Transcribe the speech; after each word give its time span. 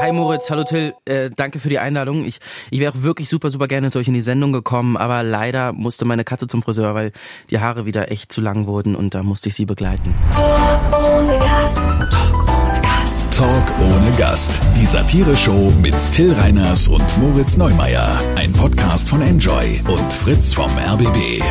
Hi 0.00 0.12
Moritz, 0.12 0.48
hallo 0.50 0.62
Till, 0.64 0.94
äh, 1.06 1.28
danke 1.34 1.58
für 1.58 1.68
die 1.68 1.78
Einladung. 1.80 2.24
Ich, 2.24 2.38
ich 2.70 2.78
wäre 2.78 3.02
wirklich 3.02 3.28
super, 3.28 3.50
super 3.50 3.66
gerne 3.66 3.90
zu 3.90 3.98
euch 3.98 4.06
in 4.06 4.14
die 4.14 4.20
Sendung 4.20 4.52
gekommen, 4.52 4.96
aber 4.96 5.22
leider 5.24 5.72
musste 5.72 6.04
meine 6.04 6.22
Katze 6.24 6.46
zum 6.46 6.62
Friseur, 6.62 6.94
weil 6.94 7.10
die 7.50 7.58
Haare 7.58 7.84
wieder 7.84 8.10
echt 8.12 8.30
zu 8.30 8.40
lang 8.40 8.66
wurden 8.66 8.94
und 8.94 9.14
da 9.14 9.22
musste 9.24 9.48
ich 9.48 9.54
sie 9.56 9.64
begleiten. 9.64 10.14
Talk 10.30 10.80
ohne 10.92 11.36
Gast. 11.38 11.98
Talk 12.12 12.48
ohne 12.48 12.80
Gast. 12.80 13.36
Talk 13.36 13.74
ohne 13.80 14.12
Gast. 14.16 14.60
Die 14.76 14.86
Satire-Show 14.86 15.72
mit 15.82 15.94
Till 16.12 16.32
Reiners 16.32 16.86
und 16.86 17.18
Moritz 17.18 17.56
Neumeier. 17.56 18.20
Ein 18.36 18.52
Podcast 18.52 19.08
von 19.08 19.20
Enjoy 19.20 19.80
und 19.88 20.12
Fritz 20.12 20.54
vom 20.54 20.70
RBB. 20.78 21.42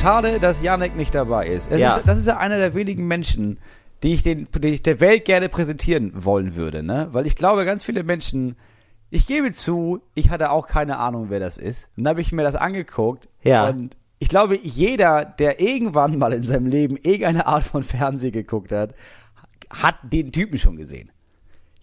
Schade, 0.00 0.38
dass 0.40 0.60
Janek 0.62 0.96
nicht 0.96 1.14
dabei 1.14 1.46
ist. 1.46 1.70
Es 1.70 1.78
Ja. 1.80 1.96
ist. 1.96 2.08
Das 2.08 2.18
ist 2.18 2.26
ja 2.26 2.36
einer 2.38 2.56
der 2.58 2.74
wenigen 2.74 3.06
Menschen, 3.06 3.58
die 4.02 4.14
ich, 4.14 4.22
den, 4.22 4.48
die 4.52 4.68
ich 4.68 4.82
der 4.82 5.00
Welt 5.00 5.24
gerne 5.24 5.48
präsentieren 5.48 6.12
wollen 6.14 6.54
würde. 6.54 6.82
Ne? 6.82 7.08
Weil 7.12 7.26
ich 7.26 7.36
glaube, 7.36 7.64
ganz 7.64 7.84
viele 7.84 8.04
Menschen, 8.04 8.56
ich 9.10 9.26
gebe 9.26 9.52
zu, 9.52 10.00
ich 10.14 10.30
hatte 10.30 10.50
auch 10.50 10.66
keine 10.66 10.98
Ahnung, 10.98 11.26
wer 11.30 11.40
das 11.40 11.58
ist. 11.58 11.88
Und 11.96 12.04
dann 12.04 12.10
habe 12.10 12.20
ich 12.20 12.32
mir 12.32 12.42
das 12.42 12.56
angeguckt. 12.56 13.28
Ja. 13.42 13.68
Und 13.68 13.96
ich 14.18 14.28
glaube, 14.28 14.58
jeder, 14.62 15.24
der 15.24 15.60
irgendwann 15.60 16.18
mal 16.18 16.32
in 16.32 16.44
seinem 16.44 16.66
Leben 16.66 16.96
irgendeine 16.96 17.46
Art 17.46 17.64
von 17.64 17.82
Fernsehen 17.82 18.32
geguckt 18.32 18.72
hat, 18.72 18.94
hat 19.70 19.96
den 20.02 20.32
Typen 20.32 20.58
schon 20.58 20.76
gesehen. 20.76 21.10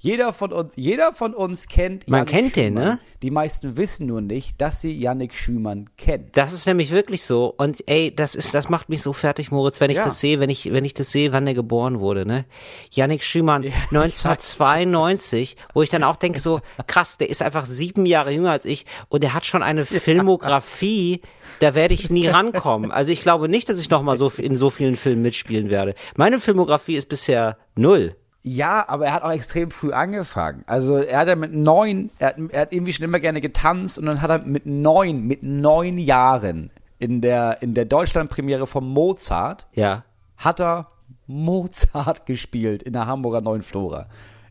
Jeder 0.05 0.33
von 0.33 0.53
uns, 0.53 0.73
jeder 0.75 1.13
von 1.13 1.33
uns 1.33 1.67
kennt 1.67 2.07
Man 2.07 2.19
Yannick 2.27 2.31
kennt 2.33 2.55
den, 2.57 2.73
Schümann. 2.77 2.87
ne? 2.93 2.99
Die 3.23 3.31
meisten 3.31 3.75
wissen 3.75 4.05
nur 4.05 4.21
nicht, 4.21 4.61
dass 4.61 4.79
sie 4.81 4.95
Yannick 4.95 5.33
Schümann 5.33 5.89
kennen. 5.97 6.29
Das 6.33 6.53
ist 6.53 6.67
nämlich 6.67 6.91
wirklich 6.91 7.23
so. 7.23 7.51
Und 7.57 7.83
ey, 7.89 8.15
das 8.15 8.35
ist, 8.35 8.53
das 8.53 8.69
macht 8.69 8.87
mich 8.87 9.01
so 9.01 9.13
fertig, 9.13 9.49
Moritz, 9.51 9.81
wenn 9.81 9.89
ich 9.89 9.97
Ja. 9.97 10.03
das 10.03 10.19
sehe, 10.19 10.39
wenn 10.39 10.51
ich, 10.51 10.71
wenn 10.71 10.85
ich 10.85 10.93
das 10.93 11.11
sehe, 11.11 11.33
wann 11.33 11.47
er 11.47 11.55
geboren 11.55 11.99
wurde, 11.99 12.23
ne? 12.27 12.45
Yannick 12.91 13.23
Schümann, 13.23 13.63
1992, 13.91 15.57
wo 15.73 15.81
ich 15.81 15.89
dann 15.89 16.03
auch 16.03 16.17
denke 16.17 16.39
so, 16.39 16.61
krass, 16.85 17.17
der 17.17 17.29
ist 17.31 17.41
einfach 17.41 17.65
sieben 17.65 18.05
Jahre 18.05 18.31
jünger 18.31 18.51
als 18.51 18.65
ich 18.65 18.85
und 19.09 19.23
der 19.23 19.33
hat 19.33 19.45
schon 19.45 19.63
eine 19.63 19.85
Filmografie, 19.85 21.21
da 21.61 21.73
werde 21.73 21.95
ich 21.95 22.11
nie 22.11 22.27
rankommen. 22.27 22.91
Also 22.91 23.11
ich 23.11 23.21
glaube 23.21 23.49
nicht, 23.49 23.69
dass 23.69 23.79
ich 23.79 23.89
nochmal 23.89 24.17
so 24.17 24.29
in 24.37 24.55
so 24.55 24.69
vielen 24.69 24.97
Filmen 24.97 25.23
mitspielen 25.23 25.71
werde. 25.71 25.95
Meine 26.15 26.39
Filmografie 26.39 26.95
ist 26.95 27.09
bisher 27.09 27.57
null. 27.75 28.15
Ja, 28.47 28.87
aber 28.87 29.07
er 29.07 29.13
hat 29.13 29.23
auch 29.23 29.31
extrem 29.31 29.71
früh 29.71 29.91
angefangen. 29.91 30.63
Also 30.67 30.97
er 30.97 31.17
hat 31.17 31.27
ja 31.27 31.35
mit 31.35 31.53
neun, 31.55 32.11
er 32.19 32.27
hat, 32.27 32.35
er 32.51 32.61
hat 32.61 32.73
irgendwie 32.73 32.93
schon 32.93 33.03
immer 33.03 33.19
gerne 33.19 33.41
getanzt 33.41 33.97
und 33.97 34.05
dann 34.05 34.21
hat 34.21 34.29
er 34.29 34.39
mit 34.39 34.67
neun, 34.67 35.25
mit 35.25 35.41
neun 35.41 35.97
Jahren 35.97 36.69
in 36.99 37.21
der, 37.21 37.63
in 37.63 37.73
der 37.73 37.85
Deutschlandpremiere 37.85 38.67
von 38.67 38.87
Mozart, 38.87 39.65
Ja. 39.73 40.03
hat 40.37 40.61
er 40.61 40.91
Mozart 41.25 42.25
gespielt 42.27 42.83
in 42.83 42.93
der 42.93 43.07
Hamburger 43.07 43.41
Neuen 43.41 43.63
Flora. 43.63 44.05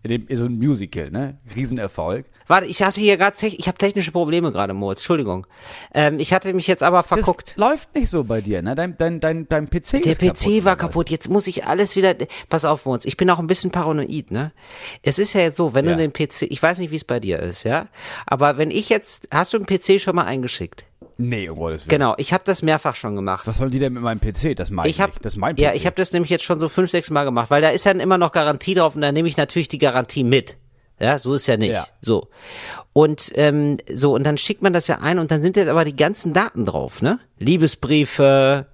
In 0.04 0.10
dem, 0.10 0.36
so 0.36 0.44
ein 0.44 0.58
Musical, 0.58 1.10
ne? 1.10 1.38
Riesenerfolg. 1.56 2.26
Warte, 2.46 2.66
ich 2.66 2.82
hatte 2.82 3.00
hier 3.00 3.16
gerade, 3.16 3.34
ich 3.46 3.66
habe 3.66 3.78
technische 3.78 4.12
Probleme 4.12 4.52
gerade, 4.52 4.74
Moritz. 4.74 5.00
Entschuldigung. 5.00 5.46
Ähm, 5.94 6.18
ich 6.20 6.34
hatte 6.34 6.52
mich 6.52 6.66
jetzt 6.66 6.82
aber 6.82 7.02
verguckt. 7.02 7.52
Das 7.52 7.56
läuft 7.56 7.94
nicht 7.94 8.10
so 8.10 8.22
bei 8.22 8.42
dir, 8.42 8.60
ne? 8.60 8.74
Dein, 8.74 8.98
dein, 8.98 9.18
dein, 9.18 9.48
dein 9.48 9.64
PC 9.70 10.02
Der 10.02 10.12
ist 10.12 10.20
PC 10.20 10.26
kaputt. 10.26 10.64
war 10.66 10.76
kaputt. 10.76 11.08
Jetzt 11.10 11.30
muss 11.30 11.46
ich 11.46 11.64
alles 11.66 11.96
wieder. 11.96 12.14
Pass 12.50 12.66
auf, 12.66 12.84
Moritz. 12.84 13.06
Ich 13.06 13.16
bin 13.16 13.30
auch 13.30 13.38
ein 13.38 13.46
bisschen 13.46 13.70
paranoid, 13.70 14.30
ne? 14.30 14.52
Es 15.02 15.18
ist 15.18 15.32
ja 15.32 15.40
jetzt 15.40 15.56
so, 15.56 15.72
wenn 15.72 15.86
Ja. 15.86 15.92
du 15.92 15.96
den 16.06 16.12
PC, 16.12 16.42
ich 16.50 16.62
weiß 16.62 16.80
nicht, 16.80 16.90
wie 16.90 16.96
es 16.96 17.04
bei 17.04 17.18
dir 17.18 17.38
ist, 17.40 17.64
ja. 17.64 17.86
Aber 18.26 18.58
wenn 18.58 18.70
ich 18.70 18.90
jetzt, 18.90 19.28
hast 19.32 19.54
du 19.54 19.58
den 19.58 19.64
PC 19.64 19.98
schon 20.02 20.16
mal 20.16 20.24
eingeschickt? 20.26 20.84
Nee, 21.16 21.48
um 21.48 21.58
Gottes 21.58 21.86
Willen. 21.86 21.98
Genau. 21.98 22.14
Ich 22.18 22.32
habe 22.32 22.42
das 22.44 22.62
mehrfach 22.62 22.96
schon 22.96 23.14
gemacht. 23.14 23.46
Was 23.46 23.58
sollen 23.58 23.70
die 23.70 23.78
denn 23.78 23.92
mit 23.92 24.02
meinem 24.02 24.20
PC? 24.20 24.56
Das 24.56 24.70
meine 24.70 24.88
ich, 24.88 25.00
habe, 25.00 25.12
nicht. 25.12 25.24
Das 25.24 25.34
ist 25.34 25.36
mein 25.36 25.54
PC. 25.54 25.60
ja, 25.60 25.72
ich 25.72 25.86
habe 25.86 25.96
das 25.96 26.12
nämlich 26.12 26.30
jetzt 26.30 26.44
schon 26.44 26.60
so 26.60 26.68
fünf, 26.68 26.90
sechs 26.90 27.10
Mal 27.10 27.24
gemacht, 27.24 27.50
weil 27.50 27.62
da 27.62 27.70
ist 27.70 27.86
dann 27.86 28.00
immer 28.00 28.18
noch 28.18 28.32
Garantie 28.32 28.74
drauf 28.74 28.96
und 28.96 29.02
da 29.02 29.12
nehme 29.12 29.28
ich 29.28 29.36
natürlich 29.36 29.68
die 29.68 29.78
Garantie 29.78 30.24
mit. 30.24 30.56
Ja, 31.00 31.18
so 31.18 31.34
ist 31.34 31.46
ja 31.46 31.56
nicht. 31.56 31.72
Ja. 31.72 31.86
So. 32.00 32.28
Und 32.92 33.32
ähm, 33.34 33.78
so, 33.92 34.14
und 34.14 34.24
dann 34.24 34.38
schickt 34.38 34.62
man 34.62 34.72
das 34.72 34.86
ja 34.86 34.98
ein 35.00 35.18
und 35.18 35.30
dann 35.30 35.42
sind 35.42 35.56
jetzt 35.56 35.68
aber 35.68 35.84
die 35.84 35.96
ganzen 35.96 36.32
Daten 36.32 36.64
drauf, 36.64 37.02
ne? 37.02 37.18
Liebesbriefe, 37.38 38.66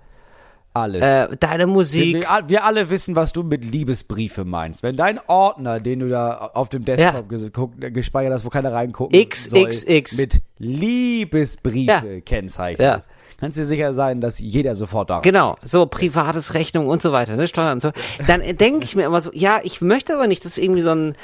alles. 0.72 1.02
äh, 1.02 1.36
deine 1.38 1.66
Musik. 1.66 2.14
Wir, 2.14 2.42
wir, 2.48 2.64
alle 2.64 2.90
wissen, 2.90 3.16
was 3.16 3.32
du 3.32 3.42
mit 3.42 3.64
Liebesbriefe 3.64 4.44
meinst. 4.44 4.82
Wenn 4.82 4.96
dein 4.96 5.18
Ordner, 5.26 5.80
den 5.80 6.00
du 6.00 6.08
da 6.08 6.50
auf 6.54 6.68
dem 6.68 6.84
Desktop 6.84 7.32
Ja. 7.32 7.38
guck- 7.52 7.80
gespeichert 7.94 8.32
hast, 8.32 8.44
wo 8.44 8.48
keiner 8.50 8.72
reingucken 8.72 9.18
XXX. 9.28 10.16
mit 10.16 10.40
Liebesbriefe 10.58 11.86
Ja. 12.14 12.20
kennzeichnest, 12.24 13.10
kannst 13.38 13.56
du 13.56 13.62
dir 13.62 13.66
sicher 13.66 13.94
sein, 13.94 14.20
dass 14.20 14.38
jeder 14.38 14.76
sofort 14.76 15.10
da 15.10 15.20
Genau, 15.20 15.56
so 15.62 15.86
privates 15.86 16.54
Rechnung 16.54 16.86
und 16.88 17.00
so 17.02 17.12
weiter, 17.12 17.36
ne, 17.36 17.46
Steuern 17.48 17.74
und 17.74 17.80
so. 17.82 17.90
Dann 18.26 18.42
denke 18.56 18.84
ich 18.84 18.94
mir 18.96 19.04
immer 19.04 19.20
so, 19.20 19.30
ja, 19.32 19.60
ich 19.62 19.80
möchte 19.80 20.14
aber 20.14 20.26
nicht, 20.26 20.44
dass 20.44 20.58
irgendwie 20.58 20.82
so 20.82 20.90
ein 20.90 21.12
äh, 21.12 21.14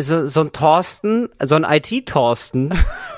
so, 0.00 0.26
so 0.26 0.40
ein 0.40 0.52
Thorsten, 0.52 1.28
so 1.42 1.54
ein 1.54 1.64
IT-Thorsten, 1.64 2.74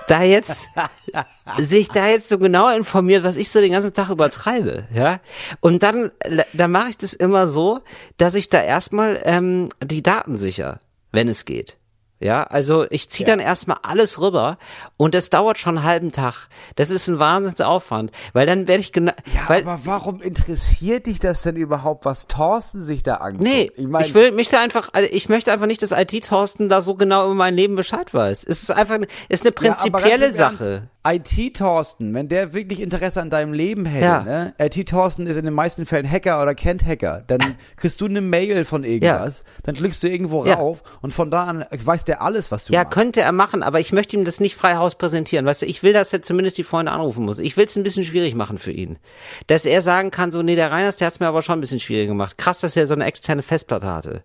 da 0.08 0.22
jetzt 0.22 0.68
sich 1.58 1.88
da 1.88 2.08
jetzt 2.08 2.28
so 2.28 2.38
genau 2.38 2.68
informiert, 2.74 3.24
was 3.24 3.36
ich 3.36 3.50
so 3.50 3.60
den 3.60 3.72
ganzen 3.72 3.92
Tag 3.92 4.10
übertreibe, 4.10 4.84
ja. 4.94 5.20
Und 5.60 5.82
dann, 5.82 6.10
dann 6.52 6.70
mache 6.70 6.90
ich 6.90 6.98
das 6.98 7.12
immer 7.12 7.48
so, 7.48 7.80
dass 8.16 8.34
ich 8.34 8.48
da 8.48 8.62
erstmal 8.62 9.20
ähm, 9.24 9.68
die 9.82 10.02
Daten 10.02 10.36
sicher, 10.36 10.80
wenn 11.12 11.28
es 11.28 11.44
geht. 11.44 11.76
Ja, 12.20 12.42
also 12.44 12.84
ich 12.90 13.08
ziehe 13.08 13.26
dann 13.26 13.40
erstmal 13.40 13.78
alles 13.82 14.20
rüber 14.20 14.58
und 14.98 15.14
das 15.14 15.30
dauert 15.30 15.56
schon 15.56 15.78
einen 15.78 15.86
halben 15.86 16.12
Tag. 16.12 16.48
Das 16.76 16.90
ist 16.90 17.08
ein 17.08 17.18
Wahnsinnsaufwand, 17.18 18.12
weil 18.34 18.46
dann 18.46 18.68
werde 18.68 18.80
ich 18.80 18.92
genau, 18.92 19.12
Ja, 19.34 19.48
weil 19.48 19.62
aber 19.62 19.80
warum 19.84 20.20
interessiert 20.20 21.06
dich 21.06 21.18
das 21.18 21.40
denn 21.42 21.56
überhaupt, 21.56 22.04
was 22.04 22.26
Thorsten 22.26 22.78
sich 22.80 23.02
da 23.02 23.14
anguckt? 23.16 23.42
Nee, 23.44 23.72
ich, 23.74 23.86
mein, 23.86 24.12
will 24.12 24.32
mich 24.32 24.48
da 24.50 24.60
einfach, 24.62 24.90
also 24.92 25.08
ich 25.10 25.30
möchte 25.30 25.50
einfach 25.50 25.64
nicht, 25.66 25.80
dass 25.82 25.92
IT-Thorsten 25.92 26.68
da 26.68 26.82
so 26.82 26.94
genau 26.94 27.24
über 27.24 27.34
mein 27.34 27.54
Leben 27.54 27.74
Bescheid 27.74 28.12
weiß. 28.12 28.44
Es 28.44 28.62
ist 28.64 28.70
einfach, 28.70 28.98
es 29.30 29.40
ist 29.40 29.46
eine 29.46 29.54
Ja, 29.54 29.72
prinzipielle 29.72 30.26
ganz 30.26 30.34
im 30.36 30.40
Ernst, 30.42 30.58
Sache. 30.58 30.82
IT-Thorsten, 31.06 32.12
wenn 32.12 32.28
der 32.28 32.52
wirklich 32.52 32.80
Interesse 32.80 33.22
an 33.22 33.30
deinem 33.30 33.54
Leben 33.54 33.86
hätte, 33.86 34.04
Ja. 34.04 34.22
ne? 34.22 34.54
IT-Thorsten 34.58 35.26
ist 35.26 35.36
in 35.36 35.46
den 35.46 35.54
meisten 35.54 35.86
Fällen 35.86 36.08
Hacker 36.10 36.42
oder 36.42 36.54
kennt 36.54 36.84
Hacker, 36.84 37.22
dann 37.26 37.40
kriegst 37.76 38.00
du 38.00 38.04
eine 38.06 38.20
Mail 38.20 38.64
von 38.66 38.84
irgendwas, 38.84 39.44
dann 39.62 39.74
klickst 39.74 40.02
du 40.02 40.08
irgendwo 40.08 40.44
Ja. 40.44 40.54
rauf 40.54 40.82
und 41.00 41.14
von 41.14 41.30
da 41.30 41.44
an 41.44 41.64
weiß 41.70 42.04
der 42.04 42.09
alles, 42.18 42.50
was 42.50 42.64
du 42.66 42.72
Ja, 42.72 42.80
machst. 42.84 42.92
könnte 42.94 43.20
er 43.20 43.32
machen, 43.32 43.62
aber 43.62 43.80
ich 43.80 43.92
möchte 43.92 44.16
ihm 44.16 44.24
das 44.24 44.40
nicht 44.40 44.56
frei 44.56 44.74
Haus 44.76 44.94
präsentieren. 44.96 45.46
Weißt 45.46 45.62
du, 45.62 45.66
ich 45.66 45.82
will, 45.82 45.92
dass 45.92 46.12
er 46.12 46.22
zumindest 46.22 46.58
die 46.58 46.64
Freunde 46.64 46.92
anrufen 46.92 47.24
muss. 47.24 47.38
Ich 47.38 47.56
will 47.56 47.66
es 47.66 47.76
ein 47.76 47.82
bisschen 47.82 48.04
schwierig 48.04 48.34
machen 48.34 48.58
für 48.58 48.72
ihn. 48.72 48.98
Dass 49.46 49.64
er 49.64 49.82
sagen 49.82 50.10
kann, 50.10 50.32
so, 50.32 50.42
nee, 50.42 50.56
der 50.56 50.72
Reiners, 50.72 50.96
der 50.96 51.06
hat's 51.06 51.20
mir 51.20 51.26
aber 51.28 51.42
schon 51.42 51.58
ein 51.58 51.60
bisschen 51.60 51.80
schwierig 51.80 52.08
gemacht. 52.08 52.38
Krass, 52.38 52.60
dass 52.60 52.76
er 52.76 52.86
so 52.86 52.94
eine 52.94 53.04
externe 53.04 53.42
Festplatte 53.42 53.86
hatte. 53.86 54.22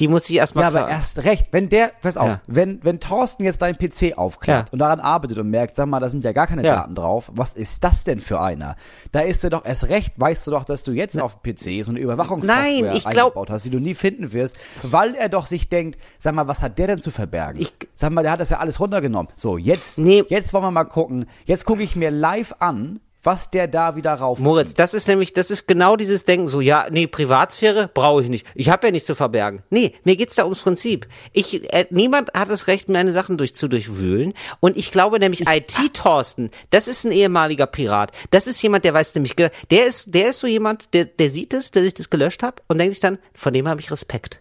Die 0.00 0.08
muss 0.08 0.28
ich 0.28 0.36
erstmal 0.36 0.62
Ja, 0.64 0.68
aber 0.68 0.88
erst 0.90 1.24
recht, 1.24 1.48
wenn 1.52 1.68
der, 1.68 1.92
pass 2.02 2.16
auf, 2.16 2.28
Ja. 2.28 2.40
wenn, 2.46 2.80
wenn 2.82 2.98
Thorsten 3.00 3.44
jetzt 3.44 3.62
deinen 3.62 3.76
PC 3.76 4.16
aufklappt 4.18 4.68
Ja. 4.70 4.72
und 4.72 4.78
daran 4.78 4.98
arbeitet 4.98 5.38
und 5.38 5.48
merkt, 5.50 5.76
sag 5.76 5.86
mal, 5.86 6.00
da 6.00 6.08
sind 6.08 6.24
ja 6.24 6.32
gar 6.32 6.46
keine 6.46 6.64
Ja. 6.64 6.76
Daten 6.76 6.94
drauf, 6.94 7.30
was 7.34 7.52
ist 7.54 7.84
das 7.84 8.04
denn 8.04 8.18
für 8.20 8.40
einer? 8.40 8.76
Da 9.12 9.20
ist 9.20 9.44
er 9.44 9.50
doch 9.50 9.64
erst 9.64 9.88
recht, 9.88 10.14
weißt 10.16 10.46
du 10.46 10.50
doch, 10.50 10.64
dass 10.64 10.82
du 10.82 10.92
jetzt 10.92 11.20
auf 11.20 11.40
dem 11.42 11.54
PC 11.54 11.84
so 11.84 11.90
eine 11.92 12.00
Überwachungssoftware 12.00 12.82
Nein, 12.88 12.96
ich 12.96 13.04
glaub- 13.04 13.36
eingebaut 13.36 13.50
hast, 13.50 13.64
die 13.66 13.70
du 13.70 13.78
nie 13.78 13.94
finden 13.94 14.32
wirst, 14.32 14.56
weil 14.82 15.14
er 15.14 15.28
doch 15.28 15.46
sich 15.46 15.68
denkt, 15.68 15.98
sag 16.18 16.34
mal, 16.34 16.48
was 16.48 16.62
hat 16.62 16.78
der 16.78 16.86
denn 16.88 17.00
zu 17.02 17.10
verbergen? 17.10 17.60
Ich- 17.60 17.74
sag 17.94 18.10
mal, 18.12 18.22
der 18.22 18.32
hat 18.32 18.40
das 18.40 18.50
ja 18.50 18.58
alles 18.58 18.80
runtergenommen. 18.80 19.30
So, 19.36 19.58
jetzt, 19.58 19.98
Nee. 19.98 20.24
jetzt 20.28 20.52
wollen 20.54 20.64
wir 20.64 20.70
mal 20.70 20.84
gucken, 20.84 21.26
jetzt 21.44 21.64
gucke 21.66 21.82
ich 21.82 21.94
mir 21.94 22.10
live 22.10 22.54
an, 22.58 23.00
was 23.22 23.50
der 23.50 23.68
da 23.68 23.96
wieder 23.96 24.14
rauf 24.14 24.38
Moritz, 24.38 24.74
das 24.74 24.94
ist 24.94 25.08
nämlich, 25.08 25.32
das 25.32 25.50
ist 25.50 25.66
genau 25.66 25.96
dieses 25.96 26.24
Denken, 26.24 26.48
so, 26.48 26.60
ja, 26.60 26.86
nee, 26.90 27.06
Privatsphäre 27.06 27.90
brauche 27.92 28.22
ich 28.22 28.28
nicht. 28.28 28.46
Ich 28.54 28.70
habe 28.70 28.86
ja 28.86 28.90
nichts 28.90 29.06
zu 29.06 29.14
verbergen. 29.14 29.62
Nee, 29.70 29.94
mir 30.04 30.16
geht's 30.16 30.36
da 30.36 30.44
ums 30.44 30.62
Prinzip. 30.62 31.06
Ich, 31.32 31.72
äh, 31.72 31.86
niemand 31.90 32.32
hat 32.34 32.48
das 32.48 32.66
Recht, 32.66 32.88
meine 32.88 33.12
Sachen 33.12 33.36
durch, 33.36 33.54
zu 33.54 33.68
durchwühlen. 33.68 34.34
Und 34.60 34.76
ich 34.76 34.90
glaube 34.90 35.18
nämlich, 35.18 35.46
IT-Thorsten, 35.46 36.50
das 36.70 36.88
ist 36.88 37.04
ein 37.04 37.12
ehemaliger 37.12 37.66
Pirat. 37.66 38.12
Das 38.30 38.46
ist 38.46 38.62
jemand, 38.62 38.84
der 38.84 38.94
weiß 38.94 39.14
nämlich, 39.14 39.36
der 39.36 39.50
ist, 39.86 40.14
der 40.14 40.30
ist 40.30 40.38
so 40.38 40.46
jemand, 40.46 40.94
der, 40.94 41.04
der 41.04 41.30
sieht 41.30 41.52
es, 41.54 41.70
der 41.70 41.82
sich 41.82 41.94
das 41.94 42.10
gelöscht 42.10 42.42
hat 42.42 42.62
und 42.68 42.78
denkt 42.78 42.94
sich 42.94 43.00
dann, 43.00 43.18
von 43.34 43.52
dem 43.52 43.68
habe 43.68 43.80
ich 43.80 43.90
Respekt. 43.90 44.40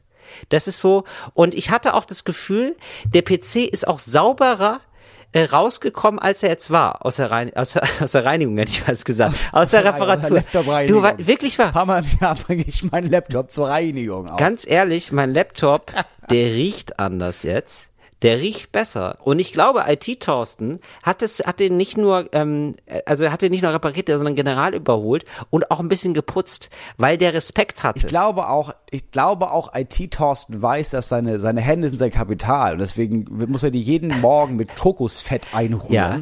Das 0.50 0.68
ist 0.68 0.80
so, 0.80 1.04
und 1.34 1.56
ich 1.56 1.72
hatte 1.72 1.94
auch 1.94 2.06
das 2.06 2.24
Gefühl, 2.24 2.76
der 3.06 3.24
PC 3.24 3.68
ist 3.72 3.88
auch 3.88 4.00
sauberer 4.00 4.80
äh, 5.32 5.44
rausgekommen, 5.44 6.20
als 6.20 6.42
er 6.44 6.50
jetzt 6.50 6.72
war, 6.72 7.06
aus 7.06 7.18
der, 7.18 7.30
Rein 7.30 7.56
aus, 7.56 7.74
der- 7.74 7.84
aus 8.02 8.12
der 8.14 8.26
Reinigung, 8.26 8.58
hätte 8.58 8.72
ich 8.72 8.88
was 8.88 9.06
gesagt, 9.06 9.36
aus 9.52 9.70
der 9.70 9.86
Reparatur. 9.86 10.38
Laptop-Reinigung. 10.38 11.02
Du, 11.02 11.08
wa- 11.08 11.14
wirklich 11.18 11.60
wahr. 11.60 11.74
Hammer, 11.74 12.02
ja, 12.20 12.34
bringe 12.34 12.64
ich 12.68 12.90
meinen 12.92 13.10
Laptop 13.12 13.52
zur 13.52 13.68
Reinigung 13.70 14.28
auf. 14.30 14.38
Ganz 14.40 14.66
ehrlich, 14.68 15.12
mein 15.12 15.34
Laptop, 15.34 15.92
der 16.30 16.46
riecht 16.54 17.00
anders 17.00 17.44
jetzt. 17.44 17.89
Der 18.22 18.40
riecht 18.40 18.72
besser. 18.74 19.18
Und 19.24 19.40
ich 19.40 19.54
glaube, 19.54 19.86
IT-Thorsten 19.88 20.80
hat 21.04 21.22
es, 21.22 21.40
hat 21.40 21.60
den 21.62 21.78
nicht 21.78 21.98
nur, 21.98 22.28
ähm, 22.34 22.76
also 23.06 23.24
er 23.24 23.32
hat 23.32 23.42
den 23.42 23.52
nicht 23.52 23.62
nur 23.62 23.72
repariert, 23.74 24.10
sondern 24.10 24.36
general 24.36 24.74
überholt 24.74 25.24
und 25.50 25.72
auch 25.72 25.80
ein 25.80 25.88
bisschen 25.88 26.14
geputzt, 26.14 26.70
weil 26.98 27.18
der 27.18 27.34
Respekt 27.34 27.84
hatte. 27.84 28.00
Ich 28.00 28.08
glaube 28.08 28.50
auch, 28.50 28.74
ich 28.90 29.10
glaube 29.12 29.52
auch 29.52 29.74
IT-Thorsten 29.74 30.62
weiß, 30.62 30.90
dass 30.90 31.08
seine, 31.08 31.40
seine 31.40 31.62
Hände 31.62 31.88
sind 31.88 31.98
sein 31.98 32.12
Kapital 32.12 32.74
und 32.74 32.80
deswegen 32.80 33.26
muss 33.50 33.64
er 33.64 33.72
die 33.72 33.82
jeden 33.82 34.10
Morgen 34.22 34.58
mit 34.58 34.76
Kokosfett 34.76 35.54
einrühren. 35.54 35.94
Ja. 35.94 36.20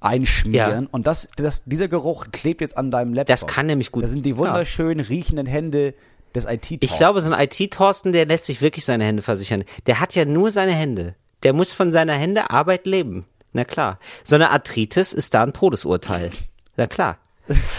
einschmieren 0.00 0.82
Ja. 0.84 0.88
und 0.92 1.06
das, 1.06 1.28
das, 1.36 1.64
dieser 1.64 1.88
Geruch 1.88 2.26
klebt 2.32 2.60
jetzt 2.60 2.76
an 2.76 2.90
deinem 2.90 3.14
Laptop. 3.14 3.34
Das 3.34 3.46
kann 3.46 3.66
nämlich 3.66 3.90
gut- 3.92 4.02
Das 4.02 4.10
sind 4.10 4.24
die 4.26 4.36
wunderschön 4.36 5.00
riechenden 5.00 5.46
Hände 5.46 5.94
des 6.34 6.46
IT 6.46 6.82
Ich 6.82 6.96
glaube, 6.96 7.20
so 7.22 7.32
ein 7.32 7.38
IT-Thorsten, 7.48 8.12
der 8.12 8.26
lässt 8.26 8.46
sich 8.46 8.60
wirklich 8.60 8.84
seine 8.84 9.04
Hände 9.04 9.22
versichern. 9.22 9.64
Der 9.86 10.00
hat 10.00 10.14
ja 10.14 10.24
nur 10.24 10.50
seine 10.50 10.72
Hände. 10.72 11.14
Der 11.44 11.52
muss 11.52 11.72
von 11.72 11.92
seiner 11.92 12.14
Hände 12.14 12.50
Arbeit 12.50 12.86
leben. 12.86 13.26
Na 13.52 13.64
klar. 13.64 13.98
So 14.24 14.34
eine 14.34 14.50
Arthritis 14.50 15.12
ist 15.12 15.34
da 15.34 15.42
ein 15.42 15.52
Todesurteil. 15.52 16.30
Na 16.76 16.86
klar. 16.86 17.18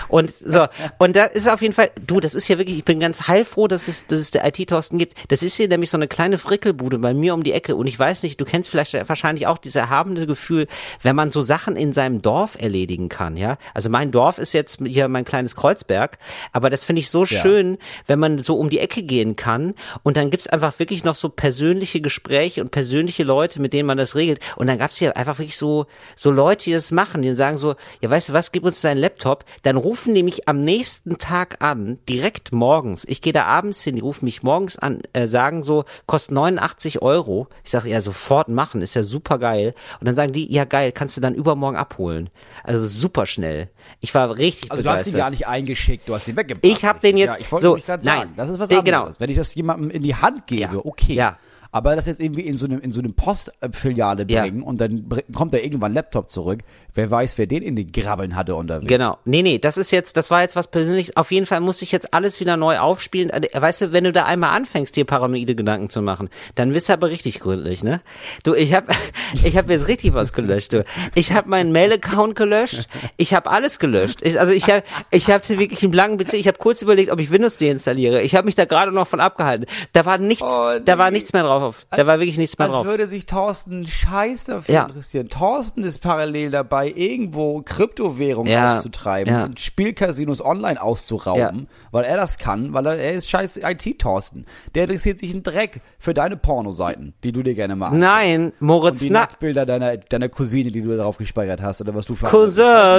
Und 0.08 0.34
so, 0.34 0.68
und 0.98 1.16
da 1.16 1.26
ist 1.26 1.50
auf 1.50 1.62
jeden 1.62 1.74
Fall, 1.74 1.90
du, 2.06 2.20
das 2.20 2.36
ist 2.36 2.48
ja 2.48 2.58
wirklich, 2.58 2.78
ich 2.78 2.86
bin 2.86 3.00
ganz 3.00 3.28
heilfroh, 3.28 3.68
dass 3.68 3.88
es, 3.88 4.06
dass 4.08 4.20
es 4.20 4.32
der 4.32 4.46
IT-Thorsten 4.46 4.98
gibt. 4.98 5.16
Das 5.30 5.44
ist 5.44 5.56
hier 5.56 5.68
nämlich 5.68 5.90
so 5.90 5.98
eine 5.98 6.08
kleine 6.08 6.38
Frickelbude 6.38 7.00
bei 7.00 7.14
mir 7.14 7.34
um 7.34 7.44
die 7.44 7.54
Ecke. 7.54 7.76
Und 7.76 7.88
ich 7.88 7.98
weiß 7.98 8.24
nicht, 8.24 8.40
du 8.40 8.46
kennst 8.46 8.70
vielleicht 8.70 8.94
wahrscheinlich 9.10 9.48
auch 9.48 9.58
dieses 9.58 9.76
erhabene 9.76 10.28
Gefühl, 10.28 10.68
wenn 11.02 11.16
man 11.16 11.32
so 11.32 11.42
Sachen 11.42 11.76
in 11.76 11.94
seinem 11.94 12.22
Dorf 12.22 12.56
erledigen 12.60 13.10
kann, 13.10 13.38
ja. 13.38 13.58
Also 13.74 13.90
mein 13.90 14.12
Dorf 14.12 14.38
ist 14.38 14.54
jetzt 14.54 14.80
hier 14.86 15.08
mein 15.08 15.26
kleines 15.26 15.56
Kreuzberg, 15.56 16.18
aber 16.52 16.70
das 16.70 16.84
finde 16.84 17.02
ich 17.02 17.10
so 17.10 17.26
schön, 17.26 17.78
wenn 18.08 18.20
man 18.20 18.40
so 18.40 18.58
um 18.58 18.70
die 18.70 18.80
Ecke 18.80 19.04
gehen 19.04 19.36
kann 19.36 19.74
und 20.04 20.18
dann 20.18 20.30
gibt's 20.30 20.48
einfach 20.48 20.78
wirklich 20.80 21.04
noch 21.04 21.16
so 21.16 21.30
persönliche 21.30 22.02
Gespräche 22.02 22.62
und 22.62 22.72
persönliche 22.72 23.24
Leute, 23.24 23.62
mit 23.62 23.74
denen 23.74 23.88
man 23.88 23.98
das 23.98 24.16
regelt. 24.16 24.40
Und 24.56 24.68
dann 24.68 24.78
gab's 24.78 24.98
hier 24.98 25.18
einfach 25.18 25.40
wirklich 25.40 25.58
so, 25.58 25.86
so 26.16 26.32
Leute, 26.32 26.66
die 26.66 26.74
das 26.74 26.92
machen, 26.92 27.22
die 27.22 27.34
sagen 27.34 27.58
so, 27.58 27.76
ja, 28.02 28.10
weißt 28.10 28.30
du 28.30 28.34
was, 28.34 28.52
gib 28.52 28.64
uns 28.64 28.82
deinen 28.82 28.98
Laptop, 28.98 29.46
dann 29.64 29.78
rufen 29.78 30.14
die 30.14 30.24
mich 30.24 30.48
am 30.48 30.60
nächsten 30.60 31.18
Tag 31.18 31.58
an, 31.62 31.98
direkt 32.08 32.52
morgens. 32.54 33.06
Ich 33.08 33.22
gehe 33.22 33.34
da 33.34 33.46
abends 33.46 33.84
hin, 33.84 33.96
die 33.96 34.02
rufen 34.02 34.26
mich 34.26 34.44
morgens 34.44 34.78
an, 34.78 35.00
äh, 35.14 35.28
sagen 35.28 35.64
so, 35.64 35.86
kostet 36.06 36.34
89 36.36 37.02
Euro. 37.02 37.48
Ich 37.64 37.72
sage, 37.72 37.90
ja, 37.90 38.02
sofort 38.02 38.48
machen, 38.50 38.82
ist 38.82 38.94
ja 38.96 39.04
super 39.04 39.40
geil. 39.40 39.74
Und 40.00 40.08
dann 40.08 40.16
sagen 40.16 40.34
die, 40.34 40.52
ja 40.52 40.66
geil, 40.66 40.92
kannst 40.92 41.18
du 41.18 41.22
dann 41.22 41.34
übermorgen 41.36 41.78
abholen. 41.78 42.30
Also 42.64 42.88
super 42.88 43.26
schnell. 43.26 43.70
Ich 44.02 44.14
war 44.14 44.38
richtig 44.38 44.72
Also 44.72 44.84
du 44.84 44.90
hast 44.90 45.00
begeistert. 45.00 45.14
ihn 45.14 45.18
gar 45.24 45.30
nicht 45.32 45.48
eingeschickt, 45.48 46.08
du 46.10 46.16
hast 46.16 46.28
ihn 46.28 46.36
weggebracht. 46.36 46.66
Ich 46.66 46.84
hab 46.86 47.02
den 47.02 47.18
jetzt- 47.18 47.40
Ja, 47.40 47.42
ich 47.42 47.62
so, 47.62 47.76
gerade 47.76 48.04
sagen, 48.04 48.20
nein, 48.20 48.34
das 48.36 48.50
ist 48.50 48.60
was 48.60 48.70
den- 48.70 48.80
anderes. 48.80 49.06
genau. 49.08 49.20
Wenn 49.20 49.30
ich 49.30 49.38
das 49.38 49.54
jemandem 49.56 49.90
in 49.92 50.04
die 50.04 50.16
Hand 50.16 50.48
gebe, 50.48 50.62
Ja. 50.62 50.82
okay. 50.84 51.14
Ja. 51.14 51.38
Aber 51.76 51.98
das 51.98 52.06
jetzt 52.06 52.22
irgendwie 52.22 52.44
in 52.44 52.56
so 52.56 52.66
einem, 52.68 52.80
in 52.80 52.94
so 52.94 53.02
einem 53.02 53.14
Postfiliale 53.16 54.26
Ja. 54.30 54.44
bringen 54.44 54.64
und 54.64 54.80
dann 54.80 55.10
kommt 55.34 55.54
da 55.54 55.58
irgendwann 55.58 55.92
ein 55.92 55.96
Laptop 55.96 56.30
zurück. 56.30 56.60
Wer 56.94 57.12
weiß, 57.12 57.38
wer 57.38 57.48
den 57.48 57.62
in 57.62 57.76
die 57.76 57.92
Grabbeln 57.92 58.38
hatte 58.38 58.56
unterwegs. 58.56 58.88
Genau. 58.88 59.18
Nee, 59.26 59.42
nee, 59.42 59.60
das 59.60 59.78
ist 59.78 59.92
jetzt, 59.92 60.16
das 60.16 60.32
war 60.32 60.40
jetzt 60.42 60.56
was 60.56 60.68
persönliches. 60.68 61.18
Auf 61.18 61.32
jeden 61.34 61.46
Fall 61.46 61.60
muss 61.60 61.82
ich 61.82 61.92
jetzt 61.92 62.14
alles 62.14 62.40
wieder 62.40 62.56
neu 62.56 62.80
aufspielen. 62.80 63.30
Also, 63.30 63.50
Weißt 63.54 63.82
du, 63.82 63.92
wenn 63.92 64.06
du 64.06 64.14
da 64.14 64.24
einmal 64.24 64.52
anfängst, 64.56 64.96
dir 64.96 65.04
paranoide 65.04 65.54
Gedanken 65.56 65.90
zu 65.90 66.02
machen, 66.02 66.30
dann 66.56 66.74
wirst 66.74 66.88
du 66.88 66.94
aber 66.94 67.10
richtig 67.10 67.42
gründlich, 67.42 67.84
ne? 67.84 68.00
Du, 68.44 68.54
ich 68.54 68.74
hab, 68.74 68.86
ich 69.44 69.58
hab 69.58 69.70
jetzt 69.70 69.90
richtig 69.90 70.14
was 70.14 70.32
gelöscht, 70.32 70.72
du. 70.72 70.86
Ich 71.14 71.34
hab 71.34 71.46
meinen 71.46 71.74
Mail-Account 71.74 72.36
gelöscht. 72.38 72.88
Ich 73.18 73.34
hab 73.34 73.52
alles 73.52 73.80
gelöscht. 73.80 74.20
Ich, 74.22 74.40
also 74.40 74.54
ich 74.54 74.70
hab, 74.70 74.86
ich 75.12 75.30
hatte 75.30 75.60
wirklich 75.60 75.84
einen 75.84 75.92
blanken 75.92 76.26
PC. 76.26 76.36
Ich 76.36 76.48
habe 76.48 76.58
kurz 76.58 76.82
überlegt, 76.82 77.12
ob 77.12 77.20
ich 77.20 77.30
Windows 77.32 77.58
deinstalliere. 77.58 78.22
Ich 78.22 78.34
habe 78.36 78.46
mich 78.46 78.56
da 78.56 78.64
gerade 78.64 78.94
noch 78.94 79.08
von 79.08 79.20
abgehalten. 79.20 79.66
Da 79.92 80.06
war 80.06 80.18
nichts, 80.18 80.44
Oh, 80.48 80.80
da 80.84 80.98
war 80.98 81.12
nee. 81.12 81.18
nichts 81.18 81.34
mehr 81.34 81.44
drauf. 81.44 81.65
Da 81.92 82.06
war 82.08 82.20
wirklich 82.20 82.38
nichts 82.38 82.58
mehr 82.58 82.68
Als 82.68 82.76
drauf. 82.76 82.86
würde 82.86 83.08
sich 83.08 83.26
Thorsten 83.26 83.88
scheiß 83.88 84.46
dafür 84.46 84.76
Ja. 84.76 84.84
interessieren. 84.86 85.30
Thorsten 85.30 85.84
ist 85.84 86.00
parallel 86.00 86.52
dabei, 86.52 86.92
irgendwo 86.96 87.62
Kryptowährungen 87.62 88.52
Ja. 88.52 88.76
aufzutreiben 88.76 89.34
Ja. 89.34 89.46
und 89.46 89.60
Spielcasinos 89.60 90.44
online 90.44 90.82
auszurauben, 90.82 91.68
weil 91.92 92.04
er 92.06 92.18
das 92.18 92.38
kann, 92.38 92.74
weil 92.74 92.86
er, 92.86 92.96
er 92.98 93.14
ist 93.14 93.30
scheiß 93.30 93.58
IT-Thorsten. 93.64 94.46
Der 94.76 94.84
interessiert 94.84 95.20
sich 95.20 95.32
einen 95.34 95.44
Dreck 95.44 95.82
für 96.00 96.14
deine 96.14 96.38
Pornoseiten, 96.38 97.14
die 97.24 97.32
du 97.32 97.44
dir 97.44 97.56
gerne 97.56 97.76
machst. 97.76 97.96
Nein, 97.96 98.46
Und 98.60 98.62
Moritz, 98.62 99.00
die 99.00 99.10
na, 99.10 99.22
Nacktbilder 99.22 99.66
deiner, 99.66 99.98
deiner 99.98 100.30
Cousine, 100.30 100.72
die 100.72 100.82
du 100.82 100.96
darauf 100.96 101.18
gespeichert 101.18 101.62
hast, 101.62 101.82
oder 101.82 101.94
was 101.96 102.06
du 102.06 102.16
für 102.16 102.26
Cousins, 102.26 102.58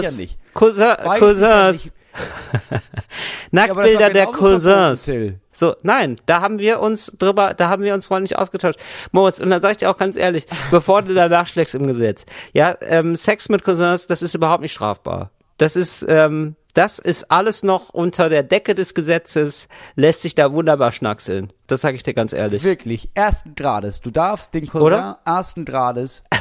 Cousins, 0.09 0.19
nicht. 0.19 1.93
Nacktbilder 3.51 4.01
war 4.01 4.11
der 4.11 4.23
verboten, 4.25 4.39
Cousins. 4.39 5.11
So, 5.53 5.75
nein, 5.83 6.17
da 6.27 6.41
haben 6.41 6.59
wir 6.59 6.81
uns 6.81 7.13
drüber, 7.19 7.55
da 7.55 7.69
haben 7.69 7.83
wir 7.83 7.95
uns 7.95 8.07
vorhin 8.07 8.23
nicht 8.23 8.39
ausgetauscht. 8.39 8.79
Moritz, 9.13 9.39
und 9.39 9.51
dann 9.51 9.63
sag 9.63 9.73
ich 9.73 9.77
dir 9.79 9.91
auch 9.91 9.97
ganz 9.97 10.17
ehrlich, 10.17 10.47
bevor 10.71 11.03
du 11.03 11.15
da 11.15 11.29
nachschlägst 11.29 11.75
im 11.75 11.87
Gesetz, 11.87 12.27
ja, 12.53 12.77
ähm, 12.83 13.17
Sex 13.17 13.49
mit 13.49 13.65
Cousins, 13.65 14.07
das 14.07 14.23
ist 14.23 14.35
überhaupt 14.35 14.63
nicht 14.63 14.73
strafbar. 14.73 15.31
Das 15.59 15.77
ist, 15.77 16.05
ähm, 16.09 16.57
das 16.75 16.99
ist 16.99 17.31
alles 17.31 17.63
noch 17.63 17.89
unter 17.89 18.29
der 18.29 18.43
Decke 18.43 18.75
des 18.75 18.93
Gesetzes, 18.93 19.67
lässt 19.95 20.21
sich 20.21 20.35
da 20.35 20.53
wunderbar 20.53 20.93
schnackseln. 20.93 21.51
Das 21.67 21.81
sage 21.81 21.97
ich 21.97 22.03
dir 22.03 22.13
ganz 22.13 22.35
ehrlich. 22.35 22.63
Wirklich, 22.65 23.09
ersten 23.15 23.55
Grades. 23.55 24.03
Du 24.03 24.11
darfst 24.11 24.53
den 24.53 24.67
Cousin 24.67 24.87
Oder? 24.87 25.19
ersten 25.25 25.65
Grades. 25.65 26.23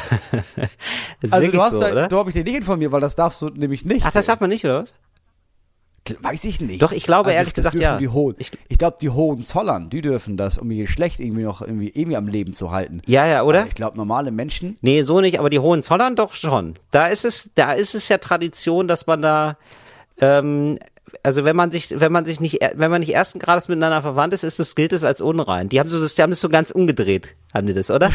Also 1.31 1.51
du 1.51 1.62
hast 1.62 1.72
so, 1.72 1.80
da, 1.80 1.92
oder? 1.92 2.07
du 2.07 2.18
habe 2.18 2.30
ich 2.30 2.36
dir 2.36 2.44
nicht 2.44 2.57
informiert, 2.57 2.92
weil 2.92 3.01
das 3.01 3.16
darfst 3.16 3.42
du 3.42 3.50
nämlich 3.50 3.83
nicht. 3.83 4.06
Ach, 4.06 4.12
das 4.12 4.27
darf 4.27 4.39
man 4.39 4.50
nicht, 4.50 4.63
oder 4.63 4.83
was? 4.83 4.94
Weiß 6.22 6.46
ich 6.46 6.62
nicht. 6.62 6.81
Doch, 6.81 6.92
ich 6.92 7.04
glaube, 7.04 7.31
ehrlich 7.31 7.54
das 7.54 7.72
gesagt, 7.72 7.75
ja. 7.75 7.98
Die 7.98 8.07
Hohen, 8.10 8.36
Ich- 8.38 8.52
ich, 8.69 8.78
glaube, 8.78 8.98
die 9.02 9.10
Hohenzollern, 9.10 9.90
die 9.90 10.02
dürfen 10.02 10.38
das, 10.38 10.57
um 10.60 10.69
ihr 10.69 10.84
Geschlecht 10.86 11.19
irgendwie 11.19 11.42
noch 11.44 11.62
irgendwie, 11.62 11.90
irgendwie 11.90 12.16
am 12.18 12.28
Leben 12.28 12.54
zu 12.54 12.72
halten. 12.72 13.02
Ja, 13.07 13.25
ja, 13.25 13.44
oder? 13.44 13.60
Aber 13.62 13.68
ich 13.69 13.75
glaube, 13.75 13.98
normale 13.98 14.31
Menschen, 14.31 14.78
Nee, 14.81 15.02
so 15.02 15.19
nicht, 15.22 15.40
aber 15.40 15.50
die 15.50 15.60
Hohenzollern 15.60 16.16
doch 16.16 16.34
schon. 16.34 16.75
Da 16.92 17.07
ist 17.07 17.25
es, 17.25 17.50
da 17.56 17.74
ist 17.74 17.96
es 17.96 18.07
ja 18.07 18.18
Tradition, 18.19 18.88
dass 18.88 19.07
man 19.07 19.22
da, 19.24 19.57
ähm, 20.22 20.78
also 21.24 21.46
wenn 21.46 21.56
man 21.56 21.72
sich, 21.72 22.00
wenn 22.00 22.12
man 22.12 22.25
sich 22.25 22.40
nicht, 22.40 22.60
wenn 22.75 22.92
man 22.92 23.00
nicht 23.00 23.13
ersten 23.13 23.40
Grades 23.40 23.68
miteinander 23.68 24.02
verwandt 24.02 24.34
ist, 24.34 24.44
ist 24.44 24.60
das, 24.60 24.75
gilt 24.75 24.94
es 24.94 25.04
als 25.04 25.22
unrein. 25.22 25.69
Die 25.69 25.80
haben 25.80 25.90
so, 25.90 26.00
das, 26.02 26.16
die 26.16 26.22
haben 26.22 26.31
das 26.31 26.40
so 26.42 26.50
ganz 26.50 26.72
umgedreht, 26.72 27.36
haben 27.54 27.68
die 27.68 27.74
das, 27.74 27.90
oder? 27.92 28.12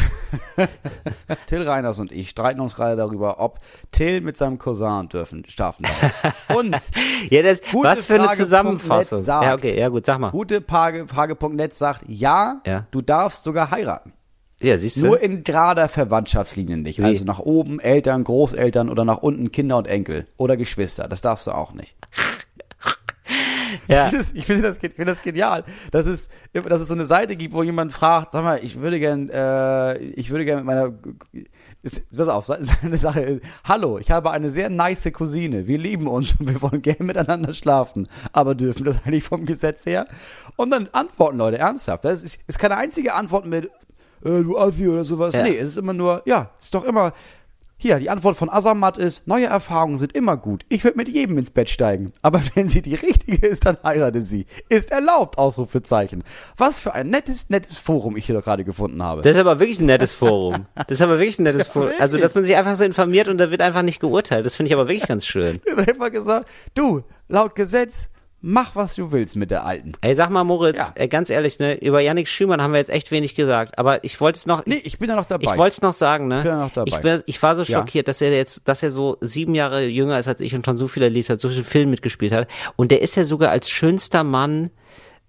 Till 1.47 1.61
Reiners 1.67 1.99
und 1.99 2.11
ich 2.11 2.29
streiten 2.29 2.59
uns 2.59 2.75
gerade 2.75 2.95
darüber, 2.95 3.39
ob 3.39 3.59
Till 3.91 4.21
mit 4.21 4.37
seinem 4.37 4.59
Cousin 4.59 5.09
dürfen, 5.09 5.43
schlafen 5.47 5.83
darf. 5.83 6.55
Und 6.55 6.75
Ja, 7.29 7.41
das, 7.43 7.61
was 7.73 8.05
für 8.05 8.15
eine 8.21 8.31
Zusammenfassung. 8.33 9.21
Sagt. 9.21 9.45
Ja, 9.45 9.53
okay, 9.55 9.79
ja 9.79 9.89
gut, 9.89 10.05
sag 10.05 10.19
mal. 10.19 10.31
gute 10.31 10.61
Frage, 10.61 11.07
Frage.net 11.07 11.73
sagt, 11.75 12.03
ja, 12.07 12.61
Ja. 12.65 12.87
du 12.91 13.01
darfst 13.01 13.43
sogar 13.43 13.71
heiraten. 13.71 14.13
Ja, 14.61 14.77
siehst 14.77 14.97
du? 14.97 15.07
Nur 15.07 15.19
in 15.21 15.43
gerader 15.43 15.87
Verwandtschaftslinie 15.89 16.77
nicht. 16.77 16.99
Wie? 16.99 17.03
Also 17.03 17.25
nach 17.25 17.39
oben 17.39 17.79
Eltern, 17.79 18.23
Großeltern 18.23 18.89
oder 18.89 19.05
nach 19.05 19.17
unten 19.17 19.51
Kinder 19.51 19.77
und 19.77 19.87
Enkel 19.87 20.27
oder 20.37 20.55
Geschwister. 20.55 21.07
Das 21.07 21.21
darfst 21.21 21.47
du 21.47 21.51
auch 21.51 21.73
nicht. 21.73 21.95
Ja. 23.91 24.05
Ich 24.05 24.11
finde 24.11 24.17
das, 24.17 24.33
ich 24.33 24.45
finde 24.45 24.61
das, 24.63 24.77
ich 24.77 24.93
finde 24.93 25.11
das 25.11 25.21
genial, 25.21 25.63
dass 25.91 26.05
es, 26.05 26.29
dass 26.53 26.81
es 26.81 26.87
so 26.87 26.93
eine 26.93 27.05
Seite 27.05 27.35
gibt, 27.35 27.53
wo 27.53 27.63
jemand 27.63 27.93
fragt, 27.93 28.31
sag 28.31 28.43
mal, 28.43 28.59
ich 28.63 28.79
würde 28.79 28.99
gern, 28.99 29.29
äh, 29.29 29.97
ich 29.97 30.29
würde 30.29 30.45
gern 30.45 30.57
mit 30.59 30.65
meiner, 30.65 30.93
ist, 31.83 32.01
pass 32.15 32.27
auf, 32.27 32.45
seine 32.45 32.97
Sache 32.97 33.41
hallo, 33.63 33.97
ich 33.97 34.11
habe 34.11 34.31
eine 34.31 34.49
sehr 34.49 34.69
nice 34.69 35.11
Cousine, 35.13 35.67
wir 35.67 35.77
lieben 35.77 36.07
uns 36.07 36.35
und 36.39 36.47
wir 36.47 36.61
wollen 36.61 36.81
gerne 36.81 37.03
miteinander 37.03 37.53
schlafen, 37.53 38.07
aber 38.33 38.55
dürfen 38.55 38.85
das 38.85 39.01
eigentlich 39.05 39.23
vom 39.23 39.45
Gesetz 39.45 39.85
her? 39.85 40.07
Und 40.55 40.71
dann 40.71 40.89
antworten 40.91 41.37
Leute 41.37 41.57
ernsthaft. 41.57 42.05
Das 42.05 42.23
ist, 42.23 42.39
ist 42.47 42.59
keine 42.59 42.77
einzige 42.77 43.13
Antwort 43.13 43.45
mit, 43.45 43.65
äh, 43.65 43.69
du 44.43 44.57
Assi 44.57 44.87
oder 44.87 45.03
sowas. 45.03 45.33
Ja. 45.33 45.43
Nee, 45.43 45.57
es 45.57 45.69
ist 45.69 45.77
immer 45.77 45.93
nur, 45.93 46.21
ja, 46.25 46.51
ist 46.61 46.73
doch 46.73 46.83
immer, 46.83 47.13
hier, 47.81 47.97
die 47.97 48.09
Antwort 48.09 48.37
von 48.37 48.49
Asamat 48.49 48.97
ist, 48.97 49.27
neue 49.27 49.47
Erfahrungen 49.47 49.97
sind 49.97 50.13
immer 50.13 50.37
gut. 50.37 50.65
Ich 50.69 50.83
würde 50.83 50.97
mit 50.97 51.09
jedem 51.09 51.37
ins 51.37 51.49
Bett 51.49 51.67
steigen. 51.67 52.13
Aber 52.21 52.41
wenn 52.55 52.67
sie 52.67 52.81
die 52.81 52.95
richtige 52.95 53.45
ist, 53.45 53.65
dann 53.65 53.77
heirate 53.83 54.21
sie. 54.21 54.45
Ist 54.69 54.91
erlaubt, 54.91 55.37
Ausrufezeichen. 55.39 56.23
Was 56.57 56.77
für 56.77 56.93
ein 56.93 57.07
nettes, 57.07 57.49
nettes 57.49 57.79
Forum 57.79 58.15
ich 58.17 58.27
hier 58.27 58.35
doch 58.35 58.43
gerade 58.43 58.63
gefunden 58.63 59.01
habe. 59.01 59.21
Das 59.23 59.31
ist 59.31 59.39
aber 59.39 59.59
wirklich 59.59 59.79
ein 59.79 59.87
nettes 59.87 60.13
Forum. 60.13 60.67
Das 60.75 60.99
ist 60.99 61.01
aber 61.01 61.19
wirklich 61.19 61.39
ein 61.39 61.43
nettes 61.43 61.67
Forum. 61.67 61.89
Also, 61.99 62.13
wirklich. 62.13 62.21
dass 62.21 62.35
man 62.35 62.43
sich 62.43 62.55
einfach 62.55 62.75
so 62.75 62.83
informiert 62.83 63.27
und 63.27 63.37
da 63.37 63.49
wird 63.49 63.61
einfach 63.61 63.81
nicht 63.81 63.99
geurteilt. 63.99 64.45
Das 64.45 64.55
finde 64.55 64.67
ich 64.67 64.73
aber 64.73 64.87
wirklich 64.87 65.07
ganz 65.07 65.25
schön. 65.25 65.59
Ich 65.71 65.71
habe 65.71 65.87
einfach 65.87 66.11
gesagt, 66.11 66.49
du, 66.75 67.03
laut 67.29 67.55
Gesetz, 67.55 68.10
mach 68.41 68.75
was 68.75 68.95
du 68.95 69.11
willst 69.11 69.35
mit 69.35 69.51
der 69.51 69.65
Alten. 69.65 69.91
Ey, 70.01 70.15
sag 70.15 70.29
mal, 70.29 70.43
Moritz, 70.43 70.91
Ja. 70.97 71.05
ganz 71.07 71.29
ehrlich, 71.29 71.59
ne, 71.59 71.75
über 71.75 72.01
Yannick 72.01 72.27
Schümann 72.27 72.61
haben 72.61 72.71
wir 72.73 72.79
jetzt 72.79 72.89
echt 72.89 73.11
wenig 73.11 73.35
gesagt, 73.35 73.77
aber 73.77 74.03
ich 74.03 74.19
wollte 74.19 74.37
es 74.39 74.45
noch, 74.47 74.65
Nee, 74.65 74.81
ich 74.83 74.99
bin 74.99 75.09
ja 75.09 75.15
noch 75.15 75.25
dabei. 75.25 75.51
ich 75.51 75.57
wollte 75.57 75.73
es 75.73 75.81
noch 75.81 75.93
sagen, 75.93 76.27
ne? 76.27 76.37
Ich 76.37 76.43
bin 76.43 76.51
ja 76.51 76.59
noch 76.59 76.73
dabei. 76.73 76.89
Ich, 76.89 77.01
bin, 77.01 77.21
ich 77.25 77.41
war 77.43 77.55
so 77.55 77.61
Ja. 77.63 77.77
schockiert, 77.79 78.07
dass 78.07 78.19
er 78.21 78.31
jetzt, 78.31 78.67
dass 78.67 78.81
er 78.83 78.91
so 78.91 79.17
sieben 79.21 79.53
Jahre 79.55 79.85
jünger 79.85 80.17
ist 80.19 80.27
als 80.27 80.41
ich 80.41 80.55
und 80.55 80.65
schon 80.65 80.77
so 80.77 80.87
viel 80.87 81.03
erlebt 81.03 81.29
hat, 81.29 81.39
so 81.39 81.49
viel 81.49 81.63
Film 81.63 81.89
mitgespielt 81.91 82.31
hat. 82.33 82.47
Und 82.75 82.91
der 82.91 83.01
ist 83.01 83.15
ja 83.15 83.25
sogar 83.25 83.51
als 83.51 83.69
schönster 83.69 84.23
Mann 84.23 84.71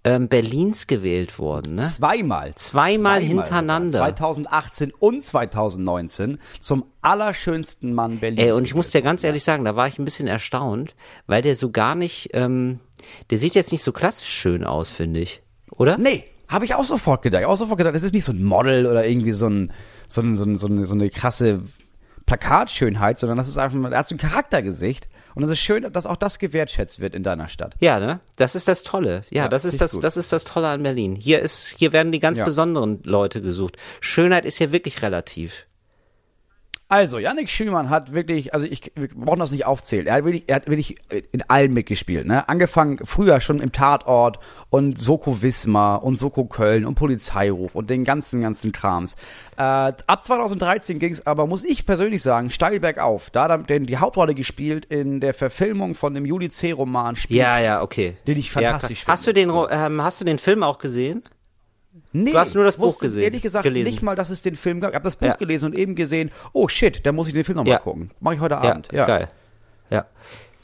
ähm, 0.05 0.27
Berlins 0.29 0.89
gewählt 0.89 1.39
worden, 1.39 1.77
ne? 1.77 1.85
Zweimal. 1.85 2.53
Zweimal 2.57 3.21
hintereinander. 3.21 3.99
sogar. 4.01 4.17
2018 4.17 4.93
und 4.99 5.23
2019 5.23 6.39
zum 6.59 6.87
allerschönsten 7.03 7.95
Mann 7.95 8.19
Berlins. 8.19 8.41
Ey, 8.43 8.51
und 8.53 8.65
ich 8.67 8.75
muss 8.75 8.91
dir 8.91 9.01
ganz 9.03 9.23
ehrlich 9.23 9.45
sagen, 9.45 9.65
da 9.65 9.77
war 9.77 9.87
ich 9.87 9.99
ein 10.01 10.05
bisschen 10.05 10.27
erstaunt, 10.27 10.95
weil 11.29 11.43
der 11.43 11.55
so 11.55 11.71
gar 11.71 11.95
nicht, 11.95 12.31
ähm, 12.33 12.81
der 13.31 13.39
sieht 13.39 13.55
jetzt 13.55 13.73
nicht 13.73 13.83
so 13.83 13.93
klassisch 13.93 14.29
schön 14.29 14.65
aus, 14.65 14.91
finde 14.91 15.21
ich. 15.21 15.43
Oder? 15.71 15.99
Nee, 15.99 16.25
habe 16.49 16.65
ich 16.65 16.75
auch 16.75 16.85
sofort 16.85 17.23
gedacht. 17.23 17.45
Auch 17.45 17.57
sofort 17.57 17.79
gedacht, 17.79 17.95
das 17.95 18.03
ist 18.03 18.13
nicht 18.15 18.25
so 18.25 18.33
ein 18.33 18.43
Model 18.45 18.87
oder 18.87 19.07
irgendwie 19.07 19.33
so 19.33 19.49
ein 19.49 19.73
so, 20.09 20.21
ein, 20.21 20.35
so, 20.35 20.45
ein, 20.45 20.57
so, 20.57 20.67
eine, 20.67 20.85
so 20.85 20.93
eine 20.95 21.09
krasse 21.09 21.63
Plakatschönheit, 22.27 23.19
sondern 23.19 23.39
das 23.39 23.49
ist 23.49 23.59
einfach, 23.59 23.91
er 23.91 23.99
hat 23.99 24.09
so 24.09 24.15
ein 24.15 24.19
Charaktergesicht 24.19 25.09
und 25.35 25.43
es 25.43 25.51
ist 25.51 25.59
schön, 25.61 25.91
dass 25.93 26.07
auch 26.07 26.17
das 26.17 26.39
gewertschätzt 26.39 27.01
wird 27.01 27.15
in 27.15 27.23
deiner 27.23 27.49
Stadt. 27.49 27.75
Ja, 27.81 27.99
ne? 27.99 28.21
Das 28.37 28.55
ist 28.55 28.69
das 28.69 28.83
Tolle. 28.83 29.23
Ja, 29.31 29.45
Ja, 29.45 29.49
das 29.49 29.65
ist 29.65 29.81
das, 29.81 29.93
gut. 29.93 30.05
das 30.05 30.17
ist 30.17 30.33
das 30.33 30.45
Tolle 30.45 30.69
an 30.69 30.83
Berlin. 30.83 31.17
Hier 31.17 31.41
ist, 31.41 31.75
hier 31.79 31.93
werden 31.93 32.13
die 32.13 32.21
ganz 32.21 32.39
Ja. 32.39 32.45
besonderen 32.45 33.01
Leute 33.05 33.41
gesucht. 33.43 33.77
Schönheit 34.01 34.45
ist 34.45 34.59
ja 34.59 34.71
wirklich 34.73 35.03
relativ. 35.03 35.67
Also, 36.93 37.19
Yannick 37.19 37.49
Schümann 37.49 37.89
hat 37.89 38.13
wirklich, 38.13 38.53
also 38.53 38.67
ich, 38.67 38.93
wir 38.95 39.09
brauchen 39.09 39.39
das 39.39 39.51
nicht 39.51 39.65
aufzählen. 39.65 40.07
Er 40.07 40.17
hat 40.17 40.25
wirklich, 40.27 40.45
er 40.47 40.57
hat 40.57 40.69
wirklich 40.69 40.97
in 41.09 41.41
allem 41.49 41.73
mitgespielt, 41.73 42.27
ne? 42.27 42.47
Angefangen 42.51 42.99
früher 43.07 43.41
schon 43.41 43.61
im 43.61 43.73
Tatort 43.73 44.39
und 44.69 44.99
Soko 44.99 45.41
Wismar 45.41 46.05
und 46.05 46.19
Soko 46.19 46.45
Köln 46.45 46.85
und 46.85 46.95
Polizeiruf 46.95 47.75
und 47.75 47.89
den 47.89 48.05
ganzen, 48.05 48.43
ganzen 48.43 48.73
Krams. 48.73 49.17
Äh, 49.57 49.63
ab 49.63 50.27
2013 50.27 50.99
ging 50.99 51.13
es 51.13 51.27
aber, 51.27 51.47
muss 51.47 51.65
ich 51.65 51.87
persönlich 51.87 52.23
sagen, 52.23 52.51
steil 52.51 52.79
bergauf. 52.79 53.31
Da 53.31 53.49
hat 53.49 53.71
er 53.71 53.81
die 53.81 53.97
Hauptrolle 53.97 54.35
gespielt 54.35 54.85
in 54.85 55.21
der 55.21 55.33
Verfilmung 55.33 55.95
von 55.95 56.13
dem 56.13 56.27
Juli 56.27 56.51
C-Roman 56.51 57.17
Spiel. 57.17 57.39
Ja, 57.39 57.59
ja, 57.59 57.81
okay. 57.81 58.19
Den 58.27 58.37
ich 58.37 58.53
fantastisch 58.53 59.05
ja, 59.05 59.09
Hast 59.09 59.27
du 59.27 59.33
finde. 59.33 59.67
den, 59.71 59.81
ähm, 59.81 60.03
hast 60.03 60.21
du 60.21 60.27
den 60.27 60.39
Film 60.39 60.63
auch 60.63 60.79
gesehen? 60.79 61.23
Nee, 62.13 62.33
Du 62.33 62.39
hast 62.39 62.55
nur 62.55 62.65
das 62.65 62.77
Buch 62.77 62.99
gesehen, 62.99 63.23
Ehrlich 63.23 63.43
gesagt 63.43 63.65
gelesen. 63.65 63.91
nicht 63.91 64.03
mal, 64.03 64.17
dass 64.17 64.31
es 64.31 64.41
den 64.43 64.57
Film 64.57 64.81
gab. 64.81 64.91
Ich 64.91 64.95
habe 64.95 65.05
das 65.05 65.17
Buch 65.17 65.27
Ja. 65.27 65.35
gelesen 65.35 65.67
und 65.67 65.75
eben 65.75 65.95
gesehen, 65.95 66.31
oh 66.53 66.69
shit, 66.69 67.05
da 67.07 67.13
muss 67.13 67.29
ich 67.29 67.35
den 67.35 67.45
Film 67.45 67.57
nochmal 67.57 67.73
Ja. 67.73 67.79
gucken. 67.79 68.11
Mache 68.21 68.35
ich 68.37 68.41
heute 68.41 68.57
Abend. 68.59 68.89
ja, 68.93 69.05
geil. 69.05 69.29
Ja. 69.91 70.07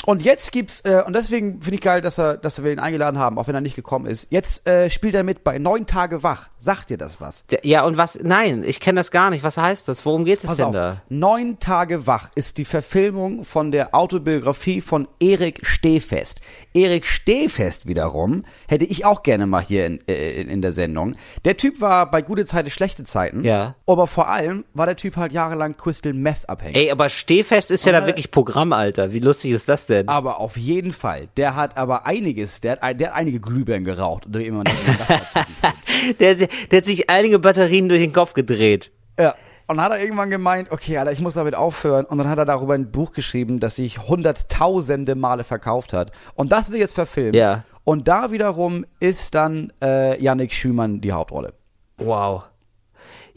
Und 0.07 0.23
jetzt 0.23 0.53
gibt's, 0.53 0.81
äh, 0.83 1.03
und 1.07 1.15
deswegen 1.15 1.61
finde 1.61 1.75
ich 1.75 1.81
geil, 1.81 2.01
dass, 2.01 2.19
er, 2.19 2.37
dass 2.37 2.63
wir 2.63 2.73
ihn 2.73 2.79
eingeladen 2.79 3.19
haben, 3.19 3.37
auch 3.37 3.49
wenn 3.49 3.55
er 3.55 3.61
nicht 3.61 3.75
gekommen 3.75 4.07
ist. 4.07 4.29
Jetzt 4.31 4.67
äh, 4.67 4.91
spielt 4.91 5.15
er 5.15 5.25
mit 5.25 5.43
bei 5.45 5.59
Neun 5.59 5.87
Tage 5.87 6.23
wach. 6.23 6.49
Sagt 6.57 6.91
dir 6.91 6.99
das 6.99 7.21
was? 7.21 7.45
Ja, 7.63 7.85
und 7.85 7.99
was, 7.99 8.19
nein, 8.23 8.63
ich 8.65 8.81
kenne 8.81 9.01
das 9.01 9.11
gar 9.11 9.31
nicht. 9.31 9.43
Was 9.43 9.57
heißt 9.57 9.89
das? 9.89 10.07
Worum 10.07 10.25
geht 10.25 10.45
es 10.45 10.55
denn 10.55 10.67
auf. 10.67 10.75
da? 10.75 11.03
Neun 11.09 11.59
Tage 11.59 12.07
wach 12.07 12.31
ist 12.37 12.59
die 12.59 12.65
Verfilmung 12.65 13.45
von 13.45 13.73
der 13.73 13.95
Autobiografie 13.95 14.81
von 14.81 15.09
Erik 15.19 15.67
Stehfest. 15.67 16.41
Erik 16.75 17.05
Stehfest 17.05 17.87
wiederum 17.87 18.45
hätte 18.69 18.85
ich 18.85 19.05
auch 19.05 19.23
gerne 19.23 19.47
mal 19.47 19.63
hier 19.63 19.87
in, 19.87 20.09
äh, 20.09 20.43
in, 20.43 20.63
der 20.63 20.73
Sendung. 20.73 21.17
Der 21.45 21.57
Typ 21.57 21.81
war 21.81 22.11
bei 22.11 22.23
gute 22.23 22.47
Zeiten, 22.47 22.71
schlechte 22.71 23.03
Zeiten. 23.03 23.43
Ja. 23.45 23.75
Aber 23.87 24.07
vor 24.07 24.29
allem 24.29 24.65
war 24.75 24.87
der 24.87 24.97
Typ 24.97 25.17
halt 25.17 25.33
jahrelang 25.33 25.77
Crystal 25.77 26.13
Meth 26.13 26.49
abhängig. 26.49 26.77
Ey, 26.77 26.91
aber 26.91 27.09
Stehfest 27.09 27.71
ist 27.73 27.85
ja 27.85 27.93
da 27.93 28.07
wirklich 28.07 28.31
Programm, 28.31 28.73
Alter. 28.73 29.13
Wie 29.13 29.19
lustig 29.19 29.51
ist 29.51 29.69
das 29.69 29.88
denn? 29.89 30.09
Aber 30.09 30.41
auf 30.41 30.57
jeden 30.57 30.93
Fall. 30.93 31.29
Der 31.37 31.57
hat 31.57 31.77
aber 31.77 32.07
einiges, 32.07 32.61
der 32.61 32.81
hat, 32.81 33.01
der 33.01 33.09
hat 33.09 33.17
einige 33.17 33.41
Glühbirnen 33.41 33.85
geraucht. 33.85 34.27
Der, 34.29 34.43
der, 36.21 36.35
der 36.37 36.77
hat 36.79 36.85
sich 36.85 37.11
einige 37.11 37.39
Batterien 37.39 37.89
durch 37.89 38.01
den 38.01 38.13
Kopf 38.13 38.35
gedreht. 38.35 38.91
Ja. 39.19 39.35
Und 39.67 39.77
dann 39.77 39.85
hat 39.85 39.93
er 39.93 40.01
irgendwann 40.01 40.31
gemeint, 40.31 40.71
okay, 40.71 40.97
Alter, 40.97 41.13
ich 41.13 41.21
muss 41.21 41.35
damit 41.35 41.55
aufhören. 41.55 42.07
Und 42.07 42.17
dann 42.17 42.29
hat 42.29 42.39
er 42.39 42.47
darüber 42.47 42.73
ein 42.73 42.91
Buch 42.91 43.13
geschrieben, 43.13 43.61
das 43.61 43.77
sich 43.77 43.99
hunderttausende 43.99 45.15
Male 45.15 45.45
verkauft 45.45 45.93
hat. 45.93 46.11
Und 46.35 46.53
das 46.53 46.71
wird 46.71 46.81
jetzt 46.81 46.95
verfilmt. 46.95 47.37
Ja. 47.37 47.65
Und 47.85 48.09
da 48.09 48.33
wiederum 48.33 48.87
ist 48.99 49.35
dann 49.35 49.73
äh, 49.83 50.23
Yannick 50.23 50.53
Schümann 50.53 51.03
die 51.03 51.13
Hauptrolle. 51.13 51.53
Wow. 51.99 52.45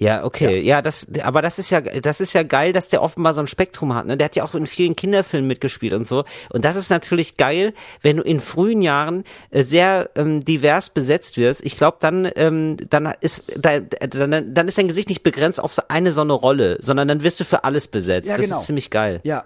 Ja, 0.01 0.23
okay. 0.23 0.61
Ja. 0.61 0.81
das, 0.81 1.07
aber 1.21 1.43
das 1.43 1.59
ist 1.59 1.69
ja, 1.69 1.79
das 1.79 2.21
ist 2.21 2.33
ja 2.33 2.41
geil, 2.41 2.73
dass 2.73 2.89
der 2.89 3.03
offenbar 3.03 3.35
so 3.35 3.41
ein 3.41 3.45
Spektrum 3.45 3.93
hat, 3.93 4.07
ne? 4.07 4.17
Der 4.17 4.25
hat 4.25 4.35
ja 4.35 4.43
auch 4.43 4.55
in 4.55 4.65
vielen 4.65 4.95
Kinderfilmen 4.95 5.47
mitgespielt 5.47 5.93
und 5.93 6.07
so. 6.07 6.23
Und 6.49 6.65
das 6.65 6.75
ist 6.75 6.89
natürlich 6.89 7.37
geil, 7.37 7.75
wenn 8.01 8.17
du 8.17 8.23
in 8.23 8.39
frühen 8.39 8.81
Jahren 8.81 9.23
äh, 9.51 9.61
sehr 9.61 10.09
ähm, 10.15 10.43
divers 10.43 10.89
besetzt 10.89 11.37
wirst. 11.37 11.63
Ich 11.63 11.77
glaube, 11.77 11.97
dann, 11.99 12.27
ähm, 12.35 12.77
dann 12.89 13.13
ist, 13.21 13.43
dein, 13.55 13.89
dann, 14.09 14.55
dann 14.55 14.67
ist 14.67 14.79
dein 14.79 14.87
Gesicht 14.87 15.09
nicht 15.09 15.21
begrenzt 15.21 15.61
auf 15.61 15.71
so 15.71 15.83
eine 15.87 16.11
so 16.11 16.21
eine 16.21 16.33
Rolle, 16.33 16.79
sondern 16.81 17.07
dann 17.07 17.21
wirst 17.21 17.39
du 17.39 17.43
für 17.43 17.63
alles 17.63 17.87
besetzt. 17.87 18.27
Ja, 18.27 18.37
das 18.37 18.45
genau. 18.45 18.57
ist 18.57 18.65
ziemlich 18.65 18.89
geil. 18.89 19.19
Ja. 19.23 19.45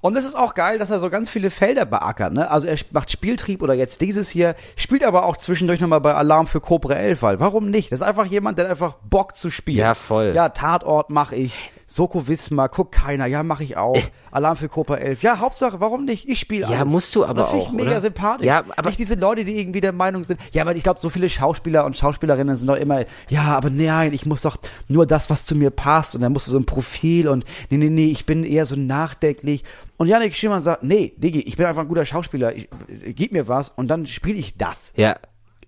Und 0.00 0.14
das 0.14 0.24
ist 0.24 0.34
auch 0.34 0.54
geil, 0.54 0.78
dass 0.78 0.90
er 0.90 0.98
so 0.98 1.10
ganz 1.10 1.28
viele 1.28 1.50
Felder 1.50 1.84
beackert. 1.84 2.32
Ne? 2.32 2.50
Also 2.50 2.68
er 2.68 2.76
macht 2.92 3.10
Spieltrieb 3.10 3.62
oder 3.62 3.74
jetzt 3.74 4.00
dieses 4.00 4.30
hier, 4.30 4.54
spielt 4.76 5.04
aber 5.04 5.26
auch 5.26 5.36
zwischendurch 5.36 5.80
nochmal 5.80 6.00
bei 6.00 6.14
Alarm 6.14 6.46
für 6.46 6.60
Cobra 6.60 6.94
11, 6.94 7.22
weil 7.22 7.40
warum 7.40 7.70
nicht? 7.70 7.92
Das 7.92 8.00
ist 8.00 8.06
einfach 8.06 8.26
jemand, 8.26 8.58
der 8.58 8.70
einfach 8.70 8.94
Bock 9.08 9.36
zu 9.36 9.50
spielen. 9.50 9.78
Ja, 9.78 9.94
voll. 9.94 10.32
Ja, 10.34 10.48
Tatort 10.48 11.10
mache 11.10 11.36
ich. 11.36 11.70
Soko 11.92 12.28
Wismar, 12.28 12.68
guckt 12.68 12.92
keiner, 12.92 13.26
ja, 13.26 13.42
mache 13.42 13.64
ich 13.64 13.76
auch. 13.76 13.96
Alarm 14.30 14.54
für 14.56 14.68
Cobra 14.68 14.96
11. 14.98 15.22
Ja, 15.24 15.40
Hauptsache, 15.40 15.80
warum 15.80 16.04
nicht? 16.04 16.28
Ich 16.28 16.38
spiele 16.38 16.62
Ja, 16.70 16.80
alles. 16.82 16.92
musst 16.92 17.16
du 17.16 17.24
aber 17.24 17.34
Das 17.40 17.48
finde 17.48 17.64
ich 17.64 17.68
auch, 17.68 17.72
mega 17.72 17.90
oder? 17.90 18.00
sympathisch. 18.00 18.46
Ja, 18.46 18.62
aber- 18.76 18.90
nicht 18.90 19.00
diese 19.00 19.16
Leute, 19.16 19.44
die 19.44 19.58
irgendwie 19.58 19.80
der 19.80 19.90
Meinung 19.92 20.22
sind, 20.22 20.38
ja, 20.52 20.62
aber 20.62 20.76
ich 20.76 20.84
glaube, 20.84 21.00
so 21.00 21.10
viele 21.10 21.28
Schauspieler 21.28 21.84
und 21.84 21.96
Schauspielerinnen 21.96 22.56
sind 22.56 22.68
doch 22.68 22.76
immer, 22.76 23.04
ja, 23.28 23.42
aber 23.56 23.70
nein, 23.70 24.12
ich 24.12 24.24
muss 24.24 24.42
doch 24.42 24.56
nur 24.86 25.04
das, 25.04 25.30
was 25.30 25.44
zu 25.44 25.56
mir 25.56 25.70
passt 25.70 26.14
und 26.14 26.20
dann 26.20 26.32
musst 26.32 26.46
du 26.46 26.52
so 26.52 26.58
ein 26.60 26.64
Profil 26.64 27.26
und 27.28 27.44
nee, 27.70 27.76
nee, 27.78 27.90
nee, 27.90 28.06
ich 28.06 28.24
bin 28.24 28.44
eher 28.44 28.66
so 28.66 28.76
nachdenklich. 28.76 29.64
Und 29.96 30.06
Janik 30.06 30.36
Schimmer 30.36 30.60
sagt, 30.60 30.84
nee, 30.84 31.12
Diggi, 31.16 31.40
ich 31.40 31.56
bin 31.56 31.66
einfach 31.66 31.82
ein 31.82 31.88
guter 31.88 32.04
Schauspieler, 32.04 32.54
ich, 32.54 32.68
gib 33.16 33.32
mir 33.32 33.48
was 33.48 33.70
und 33.74 33.88
dann 33.88 34.06
spiele 34.06 34.38
ich 34.38 34.56
das. 34.56 34.92
Ja. 34.96 35.16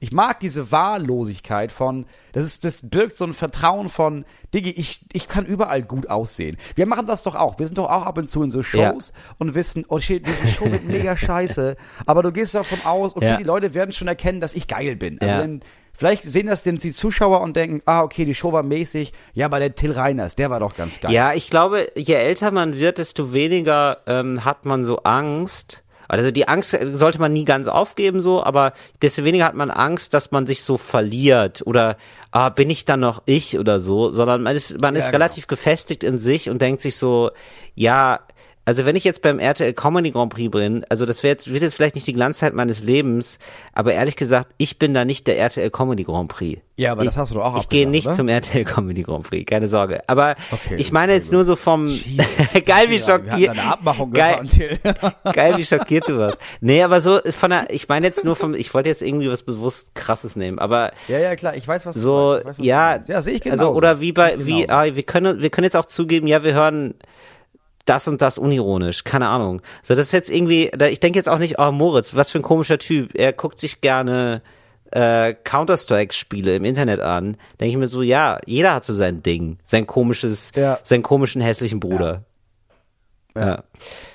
Ich 0.03 0.11
mag 0.11 0.41
diese 0.41 0.73
Wahllosigkeit 0.73 1.71
von, 1.71 2.07
das 2.33 2.45
ist, 2.45 2.65
das 2.65 2.81
birgt 2.83 3.15
so 3.17 3.25
ein 3.25 3.35
Vertrauen 3.35 3.89
von, 3.89 4.25
Diggi, 4.53 4.71
ich, 4.71 5.01
ich 5.13 5.29
kann 5.29 5.47
überall 5.47 5.83
gut 5.83 6.11
aussehen. 6.11 6.57
Wir 6.75 6.87
machen 6.87 7.07
das 7.07 7.23
doch 7.23 7.37
auch. 7.37 7.61
Wir 7.61 7.67
sind 7.67 7.79
doch 7.79 7.89
auch 7.89 8.03
ab 8.05 8.19
und 8.19 8.29
zu 8.29 8.43
in 8.43 8.51
so 8.51 8.65
Shows 8.65 9.13
und 9.39 9.55
wissen, 9.55 9.85
oh 9.89 10.01
shit, 10.01 10.27
diese 10.27 10.49
Show 10.49 10.65
wird 10.71 10.85
mega 10.87 11.17
scheiße. 11.17 11.77
Aber 12.07 12.25
du 12.25 12.33
gehst 12.33 12.55
davon 12.57 12.81
aus, 12.85 13.15
okay, 13.15 13.27
Ja. 13.27 13.37
die 13.37 13.45
Leute 13.45 13.75
werden 13.75 13.93
schon 13.93 14.09
erkennen, 14.09 14.41
dass 14.41 14.55
ich 14.55 14.67
geil 14.67 14.97
bin. 14.97 15.21
Also 15.21 15.35
Ja. 15.37 15.41
wenn, 15.41 15.61
vielleicht 15.93 16.25
sehen 16.25 16.49
das 16.49 16.65
denn 16.65 16.79
die 16.79 16.91
Zuschauer 16.91 17.41
und 17.41 17.55
denken, 17.55 17.81
ah, 17.87 18.03
okay, 18.03 18.25
die 18.25 18.35
Show 18.35 18.53
war 18.53 18.65
mäßig. 18.65 19.13
Ja, 19.35 19.47
aber 19.47 19.61
der 19.61 19.77
Till 19.77 19.93
Reiners, 19.93 20.35
der 20.35 20.51
war 20.51 20.59
doch 20.59 20.75
ganz 20.75 21.01
geil. 21.01 21.13
Ja, 21.13 21.33
ich 21.33 21.49
glaube, 21.49 21.87
je 21.97 22.15
älter 22.15 22.51
man 22.51 22.77
wird, 22.77 22.99
desto 22.99 23.33
weniger 23.33 23.99
ähm, 24.09 24.45
hat 24.45 24.65
man 24.65 24.83
so 24.83 24.99
Angst. 25.05 25.82
Also 26.13 26.31
die 26.31 26.47
Angst 26.47 26.77
sollte 26.93 27.19
man 27.19 27.33
nie 27.33 27.47
ganz 27.47 27.69
aufgeben 27.69 28.21
so, 28.21 28.45
aber 28.45 28.75
desto 29.01 29.25
weniger 29.25 29.47
hat 29.47 29.55
man 29.55 29.71
Angst, 29.71 30.13
dass 30.13 30.31
man 30.31 30.47
sich 30.47 30.63
so 30.63 30.77
verliert 30.77 31.63
oder 31.65 31.97
ah, 32.33 32.51
bin 32.51 32.69
ich 32.69 32.85
dann 32.85 33.01
noch 33.01 33.23
ich 33.25 33.59
oder 33.59 33.81
so, 33.81 34.11
sondern 34.11 34.43
man 34.43 34.55
ist 34.55 34.79
man 34.79 34.95
Ja, 34.95 34.99
ist 34.99 35.07
genau. 35.07 35.17
relativ 35.17 35.47
gefestigt 35.47 36.05
in 36.05 36.19
sich 36.19 36.51
und 36.51 36.61
denkt 36.61 36.83
sich 36.83 36.97
so, 36.97 37.31
ja, 37.75 38.21
also 38.65 38.85
wenn 38.85 38.95
ich 38.95 39.03
jetzt 39.05 39.23
beim 39.23 39.39
RTL 39.41 39.73
Comedy 39.73 40.13
Grand 40.13 40.33
Prix 40.33 40.51
bin, 40.51 40.85
also 40.89 41.05
das 41.05 41.23
wird, 41.23 41.51
wird 41.53 41.63
jetzt 41.63 41.75
vielleicht 41.75 41.97
nicht 41.97 42.07
die 42.07 42.13
Glanzzeit 42.13 42.55
meines 42.55 42.85
Lebens, 42.85 43.39
aber 43.73 43.93
ehrlich 43.93 44.15
gesagt, 44.17 44.49
ich 44.57 44.79
bin 44.79 44.95
da 44.95 45.05
nicht 45.05 45.27
der 45.27 45.37
RTL 45.39 45.71
Comedy 45.71 46.05
Grand 46.05 46.29
Prix. 46.29 46.61
Ja, 46.77 46.93
aber 46.93 47.05
das 47.05 47.17
hast 47.17 47.31
du 47.31 47.35
doch 47.37 47.45
auch 47.45 47.59
Ich 47.61 47.69
gehe 47.69 47.89
nicht 47.89 48.07
oder? 48.07 48.17
zum 48.17 48.29
RTL 48.29 48.65
Comedy 48.65 49.03
Grand 49.03 49.29
Prix, 49.29 49.45
keine 49.49 49.69
Sorge. 49.69 50.03
Aber 50.07 50.37
Okay, 50.51 50.77
ich 50.79 50.93
meine 50.93 51.13
jetzt 51.13 51.33
nur 51.33 51.45
so 51.45 51.57
vom 51.57 51.87
geil 52.65 52.89
wie 52.89 52.99
schockiert. 52.99 53.57
geil, 54.13 54.49
geil 55.33 55.57
wie 55.57 55.65
schockiert 55.65 56.09
du 56.09 56.19
warst. 56.19 56.39
Nee, 56.61 56.83
aber 56.83 57.01
so 57.01 57.21
von 57.31 57.51
der 57.51 57.71
ich 57.71 57.89
meine 57.89 58.07
jetzt 58.07 58.25
nur 58.25 58.37
vom 58.37 58.55
ich 58.55 58.73
wollte 58.75 58.89
jetzt 58.89 59.03
irgendwie 59.03 59.29
was 59.31 59.43
bewusst 59.43 59.95
krasses 59.95 60.37
nehmen, 60.37 60.59
aber 60.59 60.93
Ja, 61.09 61.19
ja, 61.19 61.37
klar, 61.37 61.57
ich 61.57 61.67
weiß, 61.67 61.85
was 61.87 61.97
so 61.97 62.39
du 62.39 62.45
meinst. 62.45 62.47
Ich 62.47 62.47
weiß, 62.49 62.59
was 62.59 62.67
ja. 62.67 63.03
Ja, 63.07 63.23
sehe 63.23 63.35
ich 63.35 63.43
genau. 63.43 63.53
Also 63.55 63.73
oder 63.73 64.01
wie 64.01 64.13
bei 64.13 64.35
wie 64.39 64.69
ah, 64.69 64.85
wir 64.95 65.03
können 65.03 65.41
wir 65.41 65.51
können 65.51 65.65
jetzt 65.65 65.77
auch 65.77 65.87
zugeben, 65.87 66.27
ja, 66.27 66.43
wir 66.43 66.55
hören 66.55 66.95
das 67.85 68.07
und 68.09 68.23
das 68.23 68.39
unironisch, 68.39 69.05
keine 69.05 69.29
Ahnung. 69.29 69.61
So, 69.83 69.95
das 69.95 70.07
ist 70.07 70.13
jetzt 70.13 70.31
irgendwie, 70.31 70.71
da- 70.77 70.87
ich 70.87 71.01
denke 71.01 71.19
jetzt 71.19 71.29
auch 71.29 71.39
nicht, 71.39 71.59
oh 71.59 71.73
Moritz, 71.73 72.15
was 72.15 72.31
für 72.31 72.39
ein 72.39 72.43
komischer 72.43 72.79
Typ. 72.79 73.11
Er 73.15 73.33
guckt 73.33 73.59
sich 73.59 73.81
gerne 73.81 74.43
äh, 74.91 75.33
Counter-Strike-Spiele 75.45 76.55
im 76.57 76.65
Internet 76.65 77.01
an. 77.01 77.37
Denke 77.61 77.71
ich 77.73 77.77
mir 77.79 77.87
so, 77.87 78.03
ja, 78.03 78.39
jeder 78.47 78.75
hat 78.75 78.85
so 78.85 78.93
sein 78.93 79.23
Ding, 79.23 79.59
sein 79.65 79.87
komisches, 79.87 80.53
Ja. 80.55 80.79
seinen 80.83 81.03
komischen 81.03 81.41
hässlichen 81.41 81.81
Bruder. 81.81 82.25
Ja. 83.35 83.63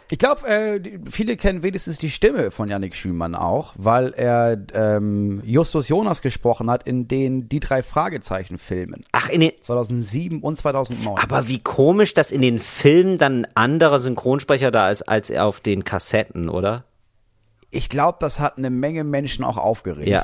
Ich 0.10 0.20
glaube, 0.20 0.48
äh, 0.48 1.00
viele 1.10 1.36
kennen 1.36 1.64
wenigstens 1.64 1.98
die 1.98 2.10
Stimme 2.10 2.50
von 2.52 2.70
Yannick 2.70 2.96
Schümann 2.96 3.36
auch, 3.36 3.74
weil 3.78 4.14
er 4.14 4.58
ähm, 4.74 5.42
Justus 5.46 5.90
Jonas 5.90 6.22
gesprochen 6.22 6.70
hat 6.70 6.88
in 6.88 7.08
den 7.10 7.50
Die 7.50 7.60
drei 7.60 7.84
Fragezeichen-Filmen. 7.84 9.04
Ach, 9.12 9.28
in 9.30 9.42
den, 9.42 9.52
2007 9.62 10.42
und 10.42 10.58
2009. 10.58 11.18
aber 11.22 11.48
wie 11.50 11.60
komisch, 11.60 12.14
dass 12.14 12.32
in 12.32 12.42
den 12.42 12.60
Filmen 12.60 13.18
dann 13.18 13.44
ein 13.44 13.48
anderer 13.56 14.00
Synchronsprecher 14.00 14.72
da 14.72 14.90
ist 14.90 15.02
als 15.04 15.30
auf 15.32 15.60
den 15.60 15.84
Kassetten, 15.84 16.50
oder? 16.50 16.86
ich 17.70 17.90
glaube, 17.90 18.18
das 18.22 18.40
hat 18.40 18.58
eine 18.58 18.70
Menge 18.70 19.04
Menschen 19.04 19.44
auch 19.44 19.58
aufgeregt. 19.58 20.08
Ja. 20.08 20.24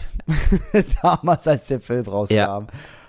Damals, 1.01 1.47
als 1.47 1.67
der 1.67 1.81
Film 1.81 2.05
rauskam, 2.05 2.35
Ja. 2.35 2.67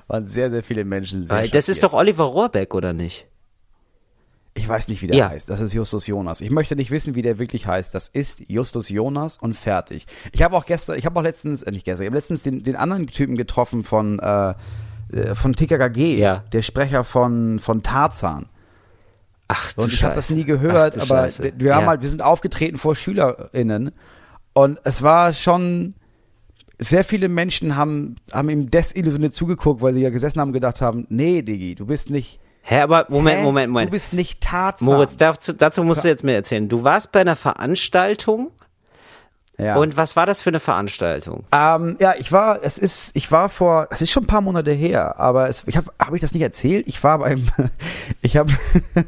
waren 0.08 0.26
sehr, 0.26 0.50
sehr 0.50 0.62
viele 0.62 0.84
Menschen 0.84 1.24
sehr 1.24 1.46
das 1.48 1.68
ist 1.68 1.82
doch 1.82 1.92
Oliver 1.92 2.24
Rohrbeck, 2.24 2.74
oder 2.74 2.92
nicht? 2.92 3.26
Ich 4.56 4.68
weiß 4.68 4.86
nicht, 4.88 5.02
wie 5.02 5.08
der 5.08 5.16
Ja. 5.16 5.28
heißt. 5.30 5.50
Das 5.50 5.60
ist 5.60 5.72
Justus 5.72 6.06
Jonas. 6.06 6.40
Ich 6.40 6.50
möchte 6.50 6.76
nicht 6.76 6.90
wissen, 6.92 7.14
wie 7.16 7.22
der 7.22 7.38
wirklich 7.40 7.66
heißt. 7.66 7.92
Das 7.94 8.06
ist 8.08 8.44
Justus 8.48 8.88
Jonas 8.88 9.36
und 9.36 9.54
fertig. 9.54 10.06
Ich 10.32 10.42
habe 10.42 10.56
auch 10.56 10.64
gestern, 10.64 10.96
ich 10.96 11.06
habe 11.06 11.18
auch 11.18 11.24
letztens, 11.24 11.62
äh, 11.64 11.72
nicht 11.72 11.84
gestern, 11.84 12.04
ich 12.04 12.08
habe 12.08 12.16
letztens 12.16 12.42
den, 12.42 12.62
den 12.62 12.76
anderen 12.76 13.08
Typen 13.08 13.36
getroffen 13.36 13.82
von, 13.82 14.20
äh, 14.20 14.54
äh, 15.12 15.34
von 15.34 15.54
TKKG. 15.54 16.18
Ja. 16.18 16.44
Der 16.52 16.62
Sprecher 16.62 17.02
von, 17.02 17.58
von 17.58 17.82
Tarzan. 17.82 18.46
Ach 19.48 19.72
du 19.72 19.82
Und 19.82 19.92
ich 19.92 20.02
habe 20.04 20.14
das 20.14 20.30
nie 20.30 20.44
gehört, 20.44 20.94
Ach 20.98 21.02
aber 21.10 21.22
Scheiße. 21.24 21.52
wir 21.56 21.74
haben 21.74 21.82
Ja. 21.82 21.88
halt, 21.88 22.02
wir 22.02 22.08
sind 22.08 22.22
aufgetreten 22.22 22.78
vor 22.78 22.94
SchülerInnen 22.94 23.90
und 24.52 24.78
es 24.84 25.02
war 25.02 25.32
schon, 25.32 25.94
sehr 26.78 27.04
viele 27.04 27.28
Menschen 27.28 27.76
haben, 27.76 28.16
haben 28.32 28.48
ihm 28.50 28.70
desillusioniert 28.70 29.34
zugeguckt, 29.34 29.80
weil 29.82 29.94
sie 29.94 30.00
ja 30.00 30.10
gesessen 30.10 30.40
haben 30.40 30.48
und 30.48 30.54
gedacht 30.54 30.80
haben, 30.80 31.06
nee, 31.08 31.42
Diggi, 31.42 31.74
du 31.74 31.86
bist 31.86 32.08
nicht, 32.10 32.40
Hä, 32.66 32.82
aber 32.82 33.06
Moment, 33.08 33.38
hä? 33.38 33.42
Moment, 33.42 33.72
Moment. 33.72 33.88
Du 33.88 33.92
bist 33.92 34.12
nicht 34.12 34.40
Tarzan. 34.40 34.86
Moritz, 34.86 35.16
dazu, 35.16 35.52
dazu 35.52 35.84
musst 35.84 36.02
du 36.04 36.08
jetzt 36.08 36.24
mir 36.24 36.34
erzählen. 36.34 36.68
Du 36.68 36.82
warst 36.82 37.12
bei 37.12 37.20
einer 37.20 37.36
Veranstaltung 37.36 38.52
Ja. 39.56 39.76
Und 39.76 39.96
was 39.96 40.16
war 40.16 40.26
das 40.26 40.42
für 40.42 40.50
eine 40.50 40.58
Veranstaltung? 40.60 41.44
Ähm, 41.52 41.96
ja, 42.00 42.14
ich 42.18 42.32
war, 42.32 42.58
es 42.62 42.76
ist, 42.76 43.12
ich 43.14 43.30
war 43.30 43.48
vor, 43.48 43.86
es 43.90 44.02
ist 44.02 44.10
schon 44.10 44.24
ein 44.24 44.26
paar 44.26 44.40
Monate 44.40 44.72
her, 44.72 45.18
aber 45.18 45.48
es, 45.48 45.62
ich 45.66 45.76
habe, 45.76 45.92
habe 45.98 46.16
ich 46.16 46.22
das 46.22 46.34
nicht 46.34 46.42
erzählt? 46.42 46.86
Ich 46.88 47.02
war 47.04 47.18
beim, 47.18 47.46
ich 48.20 48.36
habe, 48.36 48.52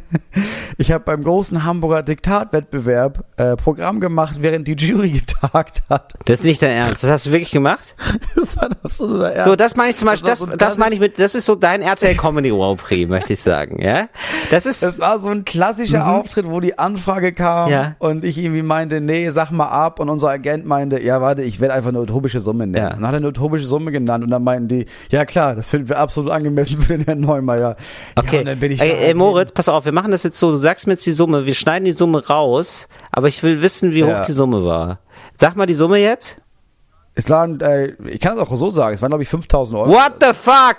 ich 0.79 0.93
habe 0.93 1.05
beim 1.05 1.25
großen 1.25 1.65
Hamburger 1.65 2.03
Diktatwettbewerb 2.03 3.25
äh, 3.37 3.57
Programm 3.57 4.01
gemacht, 4.01 4.37
während 4.41 4.69
die 4.69 4.75
Jury 4.75 5.11
getagt 5.27 5.83
hat. 5.89 6.15
Das 6.27 6.41
ist 6.41 6.45
nicht 6.45 6.63
dein 6.63 6.71
Ernst. 6.71 7.03
Das 7.03 7.11
hast 7.11 7.27
du 7.27 7.33
wirklich 7.33 7.51
gemacht? 7.51 7.95
Das 8.37 8.57
war 8.57 8.69
absoluter 8.85 9.33
Ernst. 9.33 9.45
So, 9.49 9.57
das 9.57 9.77
meine 9.77 9.91
ich 9.91 9.97
zum 9.97 10.07
Beispiel, 10.07 10.29
das, 10.31 10.41
war 10.43 10.51
so 10.51 10.57
das 10.57 10.77
meine 10.79 10.95
ich 10.95 11.01
mit, 11.01 11.19
das 11.19 11.35
ist 11.35 11.45
so 11.47 11.55
dein 11.55 11.83
RTL 11.83 12.15
Comedy 12.17 12.51
Grand 12.51 12.81
Prix, 12.83 13.09
möchte 13.09 13.33
ich 13.33 13.43
sagen, 13.43 13.81
ja? 13.83 14.09
Das 14.51 14.67
ist, 14.67 14.83
Es 14.83 14.99
war 15.01 15.19
so 15.19 15.29
ein 15.29 15.45
klassischer 15.45 16.07
Auftritt, 16.07 16.47
wo 16.49 16.61
die 16.61 16.79
Anfrage 16.79 17.33
kam 17.33 17.67
Mhm. 17.67 17.73
Ja. 17.73 17.97
und 17.99 18.25
ich 18.25 18.39
irgendwie 18.39 18.63
meinte, 18.63 19.01
nee, 19.01 19.31
sag 19.31 19.51
mal 19.51 19.69
ab 19.69 19.99
und 20.01 20.09
unser 20.11 20.36
Agent 20.37 20.67
meinte, 20.67 21.03
ja, 21.03 21.21
warte, 21.21 21.43
ich 21.43 21.61
werde 21.61 21.75
einfach 21.75 21.89
eine 21.91 22.01
utopische 22.01 22.41
Summe 22.41 22.67
nennen. 22.67 22.77
Ja. 22.77 22.95
Und 22.95 23.01
dann 23.01 23.07
hat 23.09 23.15
er 23.15 23.19
eine 23.19 23.29
utopische 23.29 23.67
Summe 23.67 23.93
genannt 23.93 24.25
und 24.25 24.31
dann 24.31 24.45
meinten 24.45 24.69
die, 24.69 24.87
ja 25.11 25.25
klar, 25.25 25.55
das 25.55 25.71
finden 25.71 25.89
wir 25.89 25.99
absolut 25.99 26.31
angemessen 26.31 26.81
für 26.81 26.97
den 26.97 27.05
Herrn 27.05 27.21
Neumeier. 27.21 27.77
Ja, 28.17 28.23
okay. 28.23 28.39
und 28.41 28.47
dann 28.47 28.59
bin 28.59 28.73
ich 28.73 28.81
ey, 28.81 28.91
ey, 29.09 29.15
Moritz, 29.15 29.53
pass 29.53 29.69
auf, 29.69 29.85
wir 29.85 29.93
machen 29.93 30.11
das 30.11 30.23
jetzt 30.23 30.39
so, 30.39 30.51
du 30.51 30.57
sagst 30.57 30.87
mir 30.87 30.95
jetzt 30.95 31.07
die 31.07 31.13
Summe, 31.13 31.47
wir 31.47 31.55
schneiden 31.55 31.85
die 31.85 31.93
Summe 31.93 32.27
raus, 32.27 32.89
aber 33.13 33.29
ich 33.29 33.43
will 33.43 33.63
wissen, 33.63 33.93
wie 33.93 34.01
Ja. 34.01 34.19
hoch 34.19 34.27
die 34.27 34.33
Summe 34.33 34.65
war. 34.65 35.01
Sag 35.37 35.57
mal 35.57 35.67
die 35.67 35.75
Summe 35.75 35.99
jetzt. 35.99 36.37
Es 37.15 37.29
waren, 37.31 37.61
äh, 37.61 37.95
ich 38.09 38.21
kann 38.21 38.37
das 38.37 38.49
auch 38.49 38.57
so 38.57 38.71
sagen, 38.71 38.95
es 38.95 39.03
waren 39.03 39.11
glaube 39.11 39.23
ich 39.23 39.29
5000 39.29 39.79
Euro. 39.81 39.91
What 39.91 40.15
the 40.21 40.35
fuck? 40.35 40.77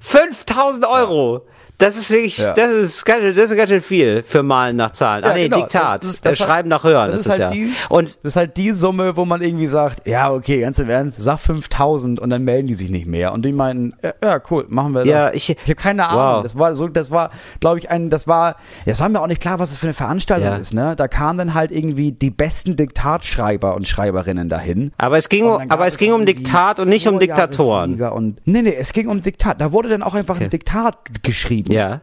5000 0.00 0.84
Euro! 0.86 1.42
Das 1.78 1.98
ist 1.98 2.10
wirklich, 2.10 2.38
Ja. 2.38 2.54
das 2.54 2.72
ist 2.72 3.04
ganz, 3.04 3.20
schön- 3.20 3.36
das 3.36 3.50
ist 3.50 3.56
ganz 3.56 3.68
schön 3.68 3.80
viel 3.82 4.22
für 4.22 4.42
Malen 4.42 4.76
nach 4.76 4.92
Zahlen. 4.92 5.24
ah 5.24 5.28
Ja, 5.28 5.34
nee, 5.34 5.44
genau. 5.44 5.58
Diktat. 5.58 6.02
Das 6.02 6.10
ist- 6.10 6.24
Äh, 6.26 6.30
das 6.30 6.38
Schreiben 6.38 6.68
nach 6.70 6.84
Hören, 6.84 7.10
das, 7.10 7.24
das 7.24 7.26
ist, 7.26 7.32
ist 7.34 7.38
ja. 7.38 7.46
halt 7.46 7.54
die- 7.54 7.72
Und 7.90 8.08
Das 8.22 8.32
ist 8.32 8.36
halt 8.36 8.56
die 8.56 8.70
Summe, 8.70 9.16
wo 9.16 9.24
man 9.26 9.42
irgendwie 9.42 9.66
sagt, 9.66 10.06
ja, 10.08 10.32
okay, 10.32 10.60
ganz 10.60 10.78
im 10.78 10.88
Ernst, 10.88 11.20
sag 11.20 11.38
5000 11.38 12.18
und 12.18 12.30
dann 12.30 12.44
melden 12.44 12.66
die 12.68 12.74
sich 12.74 12.88
nicht 12.90 13.06
mehr. 13.06 13.32
Und 13.32 13.44
die 13.44 13.52
meinten, 13.52 13.92
ja, 14.22 14.40
cool, 14.50 14.64
machen 14.68 14.92
wir 14.92 15.00
das. 15.00 15.08
Ja, 15.08 15.30
ich- 15.34 15.50
ich 15.50 15.58
habe 15.64 15.74
keine 15.74 16.08
Ahnung. 16.08 16.36
Wow. 16.38 16.42
Das 16.44 16.58
war 16.58 16.74
so, 16.74 16.88
das 16.88 17.10
war, 17.10 17.30
glaube 17.60 17.78
ich, 17.78 17.90
ein, 17.90 18.08
das 18.10 18.26
war, 18.26 18.56
ja, 18.86 18.92
es 18.92 19.00
war 19.00 19.08
mir 19.10 19.20
auch 19.20 19.26
nicht 19.26 19.40
klar, 19.42 19.58
was 19.58 19.70
das 19.70 19.78
für 19.78 19.86
eine 19.86 19.94
Veranstaltung 19.94 20.48
Ja. 20.48 20.56
ist, 20.56 20.72
ne? 20.72 20.94
Da 20.96 21.08
kamen 21.08 21.38
dann 21.38 21.54
halt 21.54 21.72
irgendwie 21.72 22.12
die 22.12 22.30
besten 22.30 22.76
Diktatschreiber 22.76 23.74
und 23.74 23.86
Schreiberinnen 23.86 24.48
dahin. 24.48 24.92
aber 24.98 25.18
es 25.18 25.28
ging, 25.28 25.44
um, 25.44 25.60
aber 25.70 25.86
es 25.86 25.98
ging 25.98 26.12
um 26.12 26.24
Diktat 26.26 26.80
und 26.80 26.88
nicht 26.88 27.06
um 27.06 27.18
Diktatoren. 27.18 28.00
Und, 28.00 28.40
nee, 28.46 28.62
nee, 28.62 28.74
es 28.74 28.92
ging 28.92 29.08
um 29.08 29.20
Diktat. 29.20 29.60
Da 29.60 29.72
wurde 29.72 29.88
dann 29.90 30.02
auch 30.02 30.14
einfach 30.14 30.36
Okay. 30.36 30.44
ein 30.44 30.50
Diktat 30.50 31.22
geschrieben. 31.22 31.65
Ja. 31.68 32.00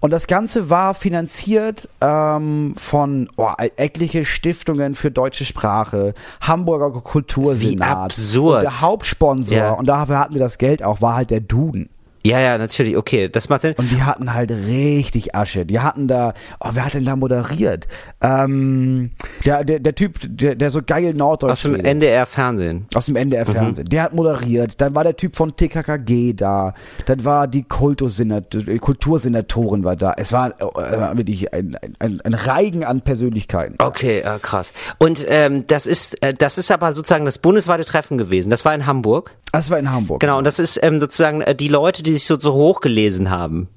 Und 0.00 0.10
das 0.10 0.26
Ganze 0.26 0.68
war 0.68 0.94
finanziert 0.94 1.88
ähm, 2.00 2.74
von 2.76 3.28
oh, 3.36 3.50
etliche 3.76 4.24
Stiftungen 4.24 4.96
für 4.96 5.12
deutsche 5.12 5.44
Sprache, 5.44 6.14
Hamburger 6.40 6.90
Kultursenat. 7.00 7.78
Wie 7.78 7.80
absurd. 7.80 8.56
Und 8.56 8.62
der 8.62 8.80
Hauptsponsor, 8.80 9.56
Ja. 9.56 9.70
und 9.72 9.86
dafür 9.86 10.18
hatten 10.18 10.34
wir 10.34 10.40
das 10.40 10.58
Geld 10.58 10.82
auch, 10.82 11.00
war 11.00 11.14
halt 11.14 11.30
der 11.30 11.38
Duden. 11.40 11.88
Ja, 12.24 12.40
ja, 12.40 12.58
natürlich, 12.58 12.96
okay, 12.96 13.28
das 13.28 13.48
macht 13.48 13.62
Sinn. 13.62 13.74
Und 13.76 13.90
die 13.90 14.02
hatten 14.02 14.32
halt 14.32 14.50
richtig 14.50 15.34
Asche. 15.34 15.66
Die 15.66 15.80
hatten 15.80 16.06
da, 16.06 16.34
oh, 16.60 16.70
wer 16.72 16.84
hat 16.84 16.94
denn 16.94 17.04
da 17.04 17.16
moderiert? 17.16 17.88
Ähm, 18.20 19.10
der, 19.44 19.64
der, 19.64 19.80
der 19.80 19.94
Typ, 19.94 20.18
der, 20.22 20.54
der 20.54 20.70
so 20.70 20.80
geil 20.84 21.14
Norddeutsch 21.14 21.50
Aus 21.50 21.62
dem. 21.62 21.74
NDR-Fernsehen. 21.74 22.86
Aus 22.94 23.06
dem 23.06 23.16
NDR 23.16 23.42
Mhm. 23.52 23.84
Der 23.84 24.02
hat 24.02 24.14
moderiert. 24.14 24.80
Dann 24.80 24.94
war 24.94 25.04
der 25.04 25.16
Typ 25.16 25.36
von 25.36 25.56
TKKG 25.56 26.34
da. 26.34 26.74
Dann 27.06 27.24
war 27.24 27.46
die 27.48 27.60
äh, 27.60 28.78
Kultursenatorin 28.78 29.84
war 29.84 29.96
da. 29.96 30.14
Es 30.16 30.32
war 30.32 30.60
äh, 30.60 31.16
wirklich 31.16 31.52
ein, 31.52 31.76
ein, 31.76 31.96
ein, 31.98 32.20
ein 32.20 32.34
Reigen 32.34 32.84
an 32.84 33.02
Persönlichkeiten. 33.02 33.76
Okay, 33.82 34.20
äh, 34.20 34.38
krass. 34.40 34.72
Und 34.98 35.24
ähm, 35.28 35.66
das 35.66 35.86
ist, 35.86 36.22
äh, 36.22 36.34
das 36.34 36.58
ist 36.58 36.70
aber 36.70 36.92
sozusagen 36.92 37.24
das 37.24 37.38
bundesweite 37.38 37.84
Treffen 37.84 38.18
gewesen. 38.18 38.50
Das 38.50 38.64
war 38.64 38.74
in 38.74 38.86
Hamburg. 38.86 39.32
Das 39.52 39.70
war 39.70 39.78
in 39.78 39.90
Hamburg. 39.92 40.20
Genau, 40.20 40.38
und 40.38 40.44
das 40.44 40.58
ist 40.58 40.78
ähm, 40.82 40.98
sozusagen 40.98 41.42
äh, 41.42 41.54
die 41.54 41.68
Leute, 41.68 42.02
die 42.02 42.12
sich 42.14 42.24
so, 42.26 42.38
so 42.38 42.52
hochgelesen 42.54 43.30
haben. 43.30 43.68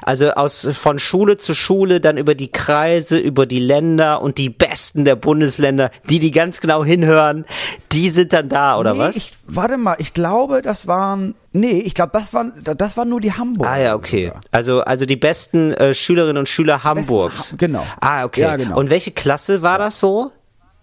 Also 0.00 0.30
aus 0.30 0.66
von 0.72 0.98
Schule 0.98 1.36
zu 1.36 1.54
Schule, 1.54 2.00
dann 2.00 2.16
über 2.16 2.34
die 2.34 2.50
Kreise, 2.50 3.18
über 3.18 3.44
die 3.44 3.58
Länder 3.58 4.22
und 4.22 4.38
die 4.38 4.48
Besten 4.48 5.04
der 5.04 5.16
Bundesländer, 5.16 5.90
die 6.08 6.18
die 6.18 6.30
ganz 6.30 6.60
genau 6.62 6.82
hinhören, 6.82 7.44
die 7.92 8.08
sind 8.08 8.32
dann 8.32 8.48
da, 8.48 8.78
oder 8.78 8.94
nee, 8.94 9.00
was? 9.00 9.16
Ich, 9.16 9.32
warte 9.46 9.76
mal, 9.76 9.96
ich 9.98 10.14
glaube, 10.14 10.62
das 10.62 10.86
waren. 10.86 11.34
Nee, 11.52 11.80
ich 11.80 11.92
glaube, 11.92 12.12
das 12.14 12.32
waren, 12.32 12.54
das 12.64 12.96
waren 12.96 13.10
nur 13.10 13.20
die 13.20 13.34
Hamburger. 13.34 13.70
Ah 13.70 13.78
ja, 13.78 13.94
okay. 13.94 14.32
Also 14.50 14.80
also 14.80 15.04
die 15.04 15.16
besten 15.16 15.72
äh, 15.74 15.92
Schülerinnen 15.92 16.38
und 16.38 16.48
Schüler 16.48 16.82
Hamburgs. 16.82 17.52
Ha- 17.52 17.56
genau. 17.58 17.84
Ah, 18.00 18.24
okay. 18.24 18.40
Ja, 18.42 18.56
genau. 18.56 18.78
Und 18.78 18.88
welche 18.88 19.10
Klasse 19.10 19.60
war 19.60 19.78
das 19.78 20.00
so? 20.00 20.32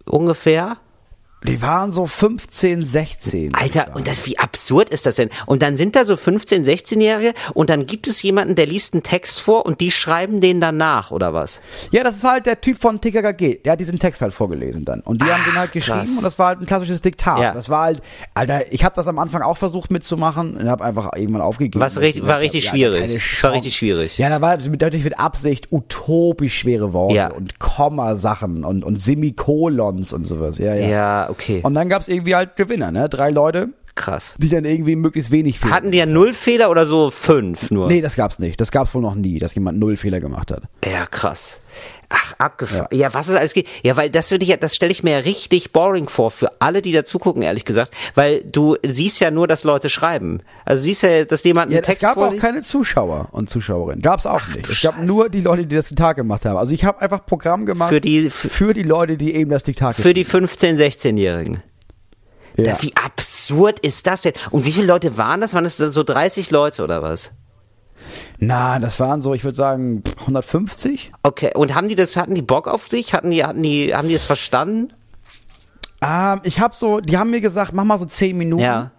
Ungefähr? 0.06 0.78
Die 1.48 1.62
waren 1.62 1.92
so 1.92 2.06
15, 2.08 2.84
16. 2.84 3.42
würd 3.52 3.54
ich 3.56 3.62
Alter, 3.80 3.96
und 3.96 4.08
das, 4.08 4.26
wie 4.26 4.38
absurd 4.40 4.90
ist 4.90 5.06
das 5.06 5.16
denn? 5.16 5.30
Und 5.46 5.62
dann 5.62 5.78
sind 5.78 5.96
da 5.96 6.06
so 6.06 6.14
15-, 6.14 6.64
16-Jährige 6.66 7.34
und 7.54 7.70
dann 7.70 7.86
gibt 7.86 8.08
es 8.08 8.22
jemanden, 8.22 8.56
der 8.56 8.66
liest 8.66 8.94
einen 8.94 9.04
Text 9.04 9.42
vor 9.42 9.66
und 9.66 9.82
die 9.82 9.92
schreiben 9.92 10.42
den 10.42 10.62
dann 10.62 10.78
nach, 10.78 11.12
oder 11.12 11.34
was? 11.34 11.60
Ja, 11.92 12.04
das 12.04 12.24
war 12.24 12.32
halt 12.34 12.46
der 12.46 12.62
Typ 12.62 12.78
von 12.80 13.02
TKKG. 13.02 13.58
Der 13.64 13.74
hat 13.74 13.80
diesen 13.80 14.00
Text 14.00 14.22
halt 14.22 14.34
vorgelesen 14.34 14.86
dann. 14.86 15.02
Und 15.02 15.22
die 15.22 15.28
haben 15.32 15.44
den 15.46 15.56
halt 15.56 15.70
Ach, 15.70 15.74
geschrieben 15.74 16.00
krass. 16.00 16.18
und 16.18 16.24
das 16.24 16.40
war 16.40 16.48
halt 16.48 16.62
ein 16.62 16.66
klassisches 16.66 17.02
Diktat. 17.02 17.40
Ja. 17.40 17.54
Das 17.54 17.70
war 17.70 17.84
halt, 17.84 18.02
Alter, 18.34 18.72
ich 18.72 18.84
habe 18.84 18.96
das 18.96 19.08
am 19.08 19.20
Anfang 19.20 19.42
auch 19.42 19.58
versucht 19.58 19.92
mitzumachen 19.92 20.56
und 20.58 20.70
habe 20.70 20.84
einfach 20.84 21.12
irgendwann 21.16 21.42
aufgegeben. 21.42 21.80
Was 21.84 22.00
richtig- 22.00 22.26
war 22.26 22.40
richtig 22.40 22.68
hab, 22.68 22.76
schwierig. 22.76 23.12
Es 23.34 23.44
war 23.44 23.52
richtig 23.54 23.76
schwierig. 23.76 24.18
Ja, 24.18 24.30
da 24.30 24.40
war 24.42 24.58
natürlich 24.58 25.04
mit 25.04 25.20
Absicht 25.20 25.68
utopisch 25.72 26.58
schwere 26.60 26.94
Worte 26.94 27.16
Ja. 27.16 27.32
und 27.34 27.60
Kommasachen 27.60 28.64
und, 28.64 28.84
und 28.84 29.02
Semikolons 29.02 30.14
und 30.14 30.26
sowas. 30.26 30.58
Ja, 30.58 30.74
ja. 30.76 30.88
Ja, 30.88 31.30
okay. 31.34 31.60
Und 31.64 31.74
dann 31.74 31.90
gab's 31.90 32.08
irgendwie 32.08 32.36
halt 32.36 32.56
Gewinner, 32.56 32.92
ne? 32.92 33.10
Drei 33.10 33.30
Leute, 33.30 33.70
Krass. 33.96 34.36
die 34.38 34.50
dann 34.50 34.66
irgendwie 34.66 34.96
möglichst 34.96 35.32
wenig 35.32 35.60
Fehler. 35.60 35.74
Hatten 35.76 35.92
die 35.92 35.98
ja 35.98 36.06
null 36.06 36.34
Fehler 36.34 36.70
oder 36.72 36.86
so 36.86 37.12
fünf 37.12 37.70
nur? 37.72 37.88
Nee, 37.88 38.02
das 38.02 38.16
gab's 38.16 38.40
nicht. 38.40 38.60
Das 38.60 38.72
gab's 38.72 38.94
wohl 38.96 39.02
noch 39.02 39.16
nie, 39.16 39.40
dass 39.40 39.54
jemand 39.56 39.80
null 39.80 39.98
Fehler 39.98 40.20
gemacht 40.20 40.52
hat. 40.52 40.64
Ja, 40.86 41.06
krass. 41.06 41.60
Ach, 42.16 42.34
abgefahren. 42.38 42.88
Ja. 42.92 43.12
was 43.14 43.28
es 43.28 43.36
alles 43.36 43.54
geht. 43.54 43.68
Ja, 43.82 43.98
weil 43.98 44.10
das 44.12 44.30
würde 44.30 44.44
ich 44.44 44.50
ja, 44.50 44.58
das 44.58 44.76
stelle 44.76 44.92
ich 44.92 45.02
mir 45.02 45.12
ja 45.14 45.18
richtig 45.20 45.72
boring 45.74 46.08
vor 46.10 46.30
für 46.30 46.52
alle, 46.62 46.84
die 46.84 46.92
da 46.92 47.04
zugucken, 47.04 47.42
ehrlich 47.42 47.66
gesagt. 47.66 47.92
Weil 48.14 48.42
du 48.44 48.78
siehst 48.86 49.20
ja 49.20 49.32
nur, 49.32 49.48
dass 49.48 49.64
Leute 49.64 49.90
schreiben. 49.90 50.42
Also 50.64 50.84
siehst 50.84 51.02
ja, 51.04 51.26
dass 51.26 51.44
jemand 51.44 51.68
einen 51.68 51.74
Ja, 51.76 51.80
es 51.82 51.86
Text 51.88 52.02
gab 52.04 52.18
auch 52.18 52.26
vorliest. 52.26 52.46
keine 52.46 52.62
Zuschauer 52.62 53.30
und 53.32 53.50
Zuschauerinnen. 53.50 54.02
Gab's 54.04 54.26
auch 54.28 54.46
nicht. 54.48 54.68
du 54.68 54.72
Es 54.72 54.82
gab 54.82 54.94
Scheiße. 54.96 55.06
nur 55.08 55.30
die 55.30 55.42
Leute, 55.42 55.66
die 55.66 55.76
das 55.76 55.88
Diktat 55.88 56.16
gemacht 56.18 56.46
haben. 56.46 56.58
Also 56.58 56.74
ich 56.74 56.86
habe 56.86 57.02
einfach 57.02 57.26
Programm 57.26 57.66
gemacht 57.66 57.90
Für 57.90 58.00
die- 58.02 58.30
für- 58.30 58.74
die 58.76 58.84
Leute, 58.84 59.18
die 59.18 59.34
eben 59.36 59.50
das 59.50 59.64
Diktat 59.64 59.96
für 59.96 60.14
die 60.14 60.26
15-, 60.26 60.78
16-Jährigen. 60.78 61.64
ja. 62.58 62.64
Ja. 62.66 62.78
Wie 62.82 62.94
absurd 63.04 63.80
ist 63.80 64.06
das 64.06 64.22
denn? 64.22 64.34
Und 64.52 64.66
wie 64.66 64.72
viele 64.72 64.86
Leute 64.86 65.18
waren 65.18 65.42
das? 65.42 65.56
Waren 65.56 65.64
das 65.64 65.78
so 65.78 66.04
30 66.04 66.52
Leute 66.52 66.84
oder 66.84 67.02
was? 67.02 67.32
Na, 68.48 68.80
das 68.80 69.00
waren 69.00 69.22
so, 69.22 69.34
ich 69.34 69.44
würde 69.44 69.56
sagen 69.56 70.04
150. 70.22 71.12
Okay, 71.24 71.52
und 71.56 71.76
haben 71.76 71.88
die 71.88 71.96
das, 71.96 72.18
hatten 72.18 72.36
die 72.36 72.42
Bock 72.42 72.68
auf 72.68 72.90
dich? 72.90 73.14
Hatten 73.14 73.32
die, 73.32 73.44
hatten 73.44 73.64
die, 73.64 73.96
haben 73.96 74.08
die 74.08 74.14
es 74.14 74.24
verstanden? 74.24 74.94
Ähm, 76.02 76.42
ich 76.44 76.60
habe 76.60 76.76
so, 76.76 77.00
die 77.00 77.18
haben 77.18 77.32
mir 77.32 77.42
gesagt, 77.42 77.74
mach 77.74 77.84
mal 77.84 77.98
so 77.98 78.06
10 78.06 78.38
Minuten. 78.38 78.64
Ja. 78.64 78.92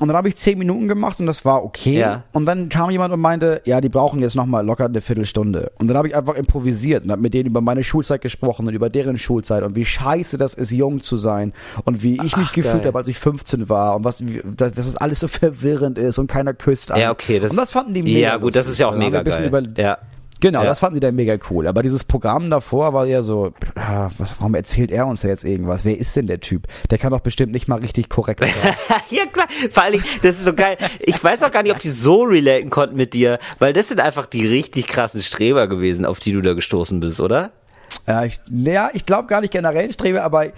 Und 0.00 0.08
dann 0.08 0.16
habe 0.16 0.28
ich 0.28 0.34
10 0.36 0.58
Minuten 0.58 0.88
gemacht 0.88 1.20
und 1.20 1.26
das 1.26 1.44
war 1.44 1.62
okay. 1.62 2.00
Ja. 2.00 2.24
Und 2.32 2.46
dann 2.46 2.68
kam 2.68 2.90
jemand 2.90 3.14
und 3.14 3.20
meinte, 3.20 3.62
ja, 3.64 3.80
die 3.80 3.88
brauchen 3.88 4.20
jetzt 4.20 4.34
noch 4.34 4.44
mal 4.44 4.66
locker 4.66 4.86
eine 4.86 5.00
Viertelstunde. 5.00 5.70
Und 5.78 5.86
dann 5.86 5.96
habe 5.96 6.08
ich 6.08 6.16
einfach 6.16 6.34
improvisiert 6.34 7.04
und 7.04 7.12
habe 7.12 7.22
mit 7.22 7.32
denen 7.32 7.46
über 7.46 7.60
meine 7.60 7.84
Schulzeit 7.84 8.20
gesprochen 8.20 8.66
und 8.66 8.74
über 8.74 8.90
deren 8.90 9.18
Schulzeit 9.18 9.62
und 9.62 9.76
wie 9.76 9.84
scheiße 9.84 10.36
das 10.36 10.54
ist, 10.54 10.72
jung 10.72 11.00
zu 11.00 11.16
sein 11.16 11.52
und 11.84 12.02
wie 12.02 12.14
ich 12.14 12.36
mich 12.36 12.48
Ach, 12.48 12.54
gefühlt 12.54 12.78
geil. 12.78 12.86
habe, 12.86 12.98
als 12.98 13.08
ich 13.08 13.20
15 13.20 13.68
war 13.68 13.94
und 13.94 14.04
was, 14.04 14.22
dass, 14.56 14.76
es 14.76 14.96
alles 14.96 15.20
so 15.20 15.28
verwirrend 15.28 15.96
ist 15.96 16.18
und 16.18 16.26
keiner 16.26 16.54
küsst. 16.54 16.90
einen. 16.90 17.00
Ja, 17.00 17.12
okay. 17.12 17.38
Das, 17.38 17.52
und 17.52 17.56
das 17.56 17.70
fanden 17.70 17.94
die 17.94 18.02
mega 18.02 18.18
Ja, 18.18 18.36
gut, 18.38 18.56
das 18.56 18.66
ist 18.68 18.78
ja 18.78 18.88
auch 18.88 18.96
mega 18.96 19.22
geil. 19.22 19.46
Über, 19.46 19.62
ja. 19.80 19.98
Genau, 20.40 20.60
Ja. 20.62 20.66
das 20.66 20.80
fanden 20.80 20.96
die 20.96 21.00
dann 21.00 21.14
mega 21.14 21.36
cool. 21.50 21.66
Aber 21.66 21.82
dieses 21.82 22.04
Programm 22.04 22.50
davor 22.50 22.92
war 22.92 23.06
eher 23.06 23.22
so, 23.22 23.52
ah, 23.76 24.10
was, 24.18 24.34
warum 24.38 24.54
erzählt 24.54 24.90
er 24.90 25.06
uns 25.06 25.22
da 25.22 25.28
jetzt 25.28 25.44
irgendwas? 25.44 25.84
Wer 25.84 25.96
ist 25.98 26.14
denn 26.16 26.26
der 26.26 26.40
Typ? 26.40 26.66
Der 26.90 26.98
kann 26.98 27.12
doch 27.12 27.20
bestimmt 27.20 27.52
nicht 27.52 27.68
mal 27.68 27.78
richtig 27.78 28.08
korrekt 28.08 28.40
sein. 28.40 28.50
ja, 29.10 29.24
klar. 29.26 29.46
Vor 29.70 29.82
allen 29.84 29.92
Dingen, 29.92 30.04
das 30.22 30.36
ist 30.36 30.44
so 30.44 30.52
geil. 30.52 30.76
Ich 31.00 31.22
weiß 31.22 31.42
auch 31.44 31.50
gar 31.50 31.62
nicht, 31.62 31.72
ob 31.72 31.78
die 31.78 31.88
so 31.88 32.22
relaten 32.24 32.68
konnten 32.70 32.96
mit 32.96 33.14
dir, 33.14 33.38
weil 33.58 33.72
das 33.72 33.88
sind 33.88 34.00
einfach 34.00 34.26
die 34.26 34.46
richtig 34.46 34.86
krassen 34.86 35.22
Streber 35.22 35.66
gewesen, 35.66 36.04
auf 36.04 36.20
die 36.20 36.32
du 36.32 36.42
da 36.42 36.52
gestoßen 36.52 37.00
bist, 37.00 37.20
oder? 37.20 37.52
Ja, 38.06 38.24
ich, 38.24 38.40
naja, 38.50 38.90
ich 38.92 39.06
glaube 39.06 39.28
gar 39.28 39.40
nicht 39.40 39.52
generell 39.52 39.90
Strebe, 39.92 40.22
aber 40.24 40.48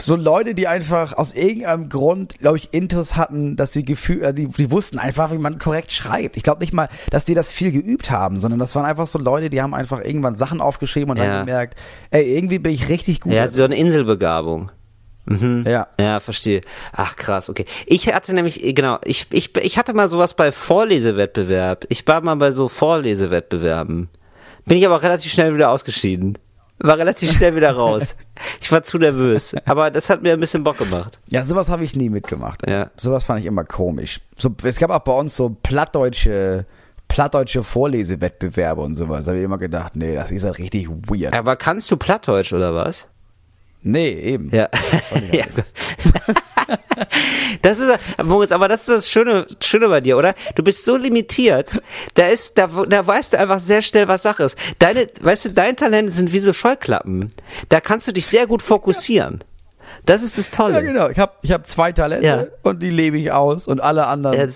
so 0.00 0.16
Leute, 0.16 0.54
die 0.54 0.66
einfach 0.66 1.12
aus 1.12 1.32
irgendeinem 1.32 1.88
Grund, 1.88 2.38
glaube 2.38 2.56
ich, 2.58 2.72
Intus 2.72 3.16
hatten, 3.16 3.56
dass 3.56 3.72
sie 3.72 3.84
Gefühl, 3.84 4.22
äh, 4.22 4.34
die, 4.34 4.48
die 4.48 4.70
wussten 4.70 4.98
einfach, 4.98 5.32
wie 5.32 5.38
man 5.38 5.58
korrekt 5.58 5.92
schreibt. 5.92 6.36
Ich 6.36 6.42
glaube 6.42 6.60
nicht 6.60 6.72
mal, 6.72 6.88
dass 7.10 7.24
die 7.24 7.34
das 7.34 7.50
viel 7.50 7.70
geübt 7.72 8.10
haben, 8.10 8.36
sondern 8.38 8.58
das 8.58 8.74
waren 8.74 8.84
einfach 8.84 9.06
so 9.06 9.18
Leute, 9.18 9.50
die 9.50 9.60
haben 9.62 9.74
einfach 9.74 10.00
irgendwann 10.02 10.34
Sachen 10.36 10.60
aufgeschrieben 10.60 11.10
und 11.10 11.16
Ja. 11.18 11.24
dann 11.24 11.46
gemerkt, 11.46 11.76
ey, 12.10 12.34
irgendwie 12.36 12.58
bin 12.58 12.72
ich 12.72 12.88
richtig 12.88 13.20
gut. 13.20 13.32
Ja, 13.32 13.46
so 13.48 13.64
eine 13.64 13.76
Inselbegabung. 13.76 14.70
Mhm. 15.26 15.64
Ja. 15.68 15.86
Ja, 16.00 16.18
verstehe. 16.18 16.62
Ach 16.92 17.14
krass, 17.16 17.48
okay. 17.50 17.64
Ich 17.86 18.12
hatte 18.12 18.34
nämlich, 18.34 18.64
äh, 18.64 18.72
genau, 18.72 18.98
ich, 19.04 19.26
ich, 19.30 19.54
ich 19.56 19.78
hatte 19.78 19.92
mal 19.92 20.08
sowas 20.08 20.34
bei 20.34 20.50
Vorlesewettbewerb. 20.50 21.84
Ich 21.88 22.06
war 22.06 22.20
mal 22.22 22.36
bei 22.36 22.50
so 22.50 22.68
Vorlesewettbewerben. 22.68 24.08
Bin 24.64 24.76
ich 24.78 24.86
aber 24.86 25.02
relativ 25.02 25.30
schnell 25.32 25.54
wieder 25.54 25.70
ausgeschieden. 25.70 26.36
War 26.80 26.98
relativ 26.98 27.32
schnell 27.32 27.54
wieder 27.54 27.72
raus. 27.72 28.16
Ich 28.60 28.72
war 28.72 28.82
zu 28.82 28.98
nervös, 28.98 29.54
aber 29.66 29.90
das 29.90 30.08
hat 30.08 30.22
mir 30.22 30.32
ein 30.32 30.40
bisschen 30.40 30.64
Bock 30.64 30.78
gemacht. 30.78 31.20
Ja, 31.28 31.44
sowas 31.44 31.68
habe 31.68 31.84
ich 31.84 31.94
nie 31.94 32.08
mitgemacht. 32.08 32.68
Ja. 32.68 32.90
Sowas 32.96 33.24
fand 33.24 33.40
ich 33.40 33.46
immer 33.46 33.64
komisch. 33.64 34.20
So, 34.38 34.54
es 34.62 34.78
gab 34.78 34.90
auch 34.90 35.00
bei 35.00 35.12
uns 35.12 35.36
so 35.36 35.56
plattdeutsche, 35.62 36.64
plattdeutsche 37.08 37.62
Vorlesewettbewerbe 37.62 38.80
und 38.80 38.94
sowas. 38.94 39.26
Da 39.26 39.32
habe 39.32 39.40
ich 39.40 39.44
immer 39.44 39.58
gedacht, 39.58 39.94
nee, 39.94 40.14
das 40.14 40.30
ist 40.30 40.44
halt 40.44 40.58
richtig 40.58 40.88
weird. 40.88 41.36
Aber 41.36 41.56
kannst 41.56 41.90
du 41.90 41.98
Plattdeutsch 41.98 42.54
oder 42.54 42.74
was? 42.74 43.08
Nee, 43.82 44.10
eben. 44.10 44.50
Ja. 44.54 44.68
ja. 45.32 45.46
Das 47.62 47.78
ist, 47.78 47.90
Moritz, 48.22 48.52
aber 48.52 48.68
das 48.68 48.82
ist 48.82 48.88
das 48.88 49.10
Schöne, 49.10 49.46
Schöne 49.62 49.88
bei 49.88 50.00
dir, 50.00 50.16
oder? 50.16 50.34
Du 50.54 50.62
bist 50.62 50.84
so 50.84 50.96
limitiert. 50.96 51.82
Da 52.14 52.26
ist, 52.26 52.56
da, 52.56 52.68
da 52.88 53.06
weißt 53.06 53.32
du 53.32 53.38
einfach 53.38 53.60
sehr 53.60 53.82
schnell, 53.82 54.08
was 54.08 54.22
Sache 54.22 54.44
ist. 54.44 54.56
Deine, 54.78 55.06
weißt 55.20 55.46
du, 55.46 55.50
dein 55.50 55.76
Talent 55.76 56.12
sind 56.12 56.32
wie 56.32 56.38
so 56.38 56.52
Scheuklappen. 56.52 57.30
Da 57.68 57.80
kannst 57.80 58.06
du 58.06 58.12
dich 58.12 58.26
sehr 58.26 58.46
gut 58.46 58.62
fokussieren. 58.62 59.42
Das 60.06 60.22
ist 60.22 60.38
das 60.38 60.50
Tolle. 60.50 60.74
Ja, 60.74 60.80
genau. 60.80 61.08
Ich 61.08 61.18
habe 61.18 61.32
ich 61.42 61.52
hab 61.52 61.66
zwei 61.66 61.92
Talente 61.92 62.26
Ja. 62.26 62.44
und 62.62 62.82
die 62.82 62.90
lebe 62.90 63.18
ich 63.18 63.32
aus 63.32 63.66
und 63.66 63.80
alle 63.80 64.06
anderen 64.06 64.36
Ja, 64.38 64.46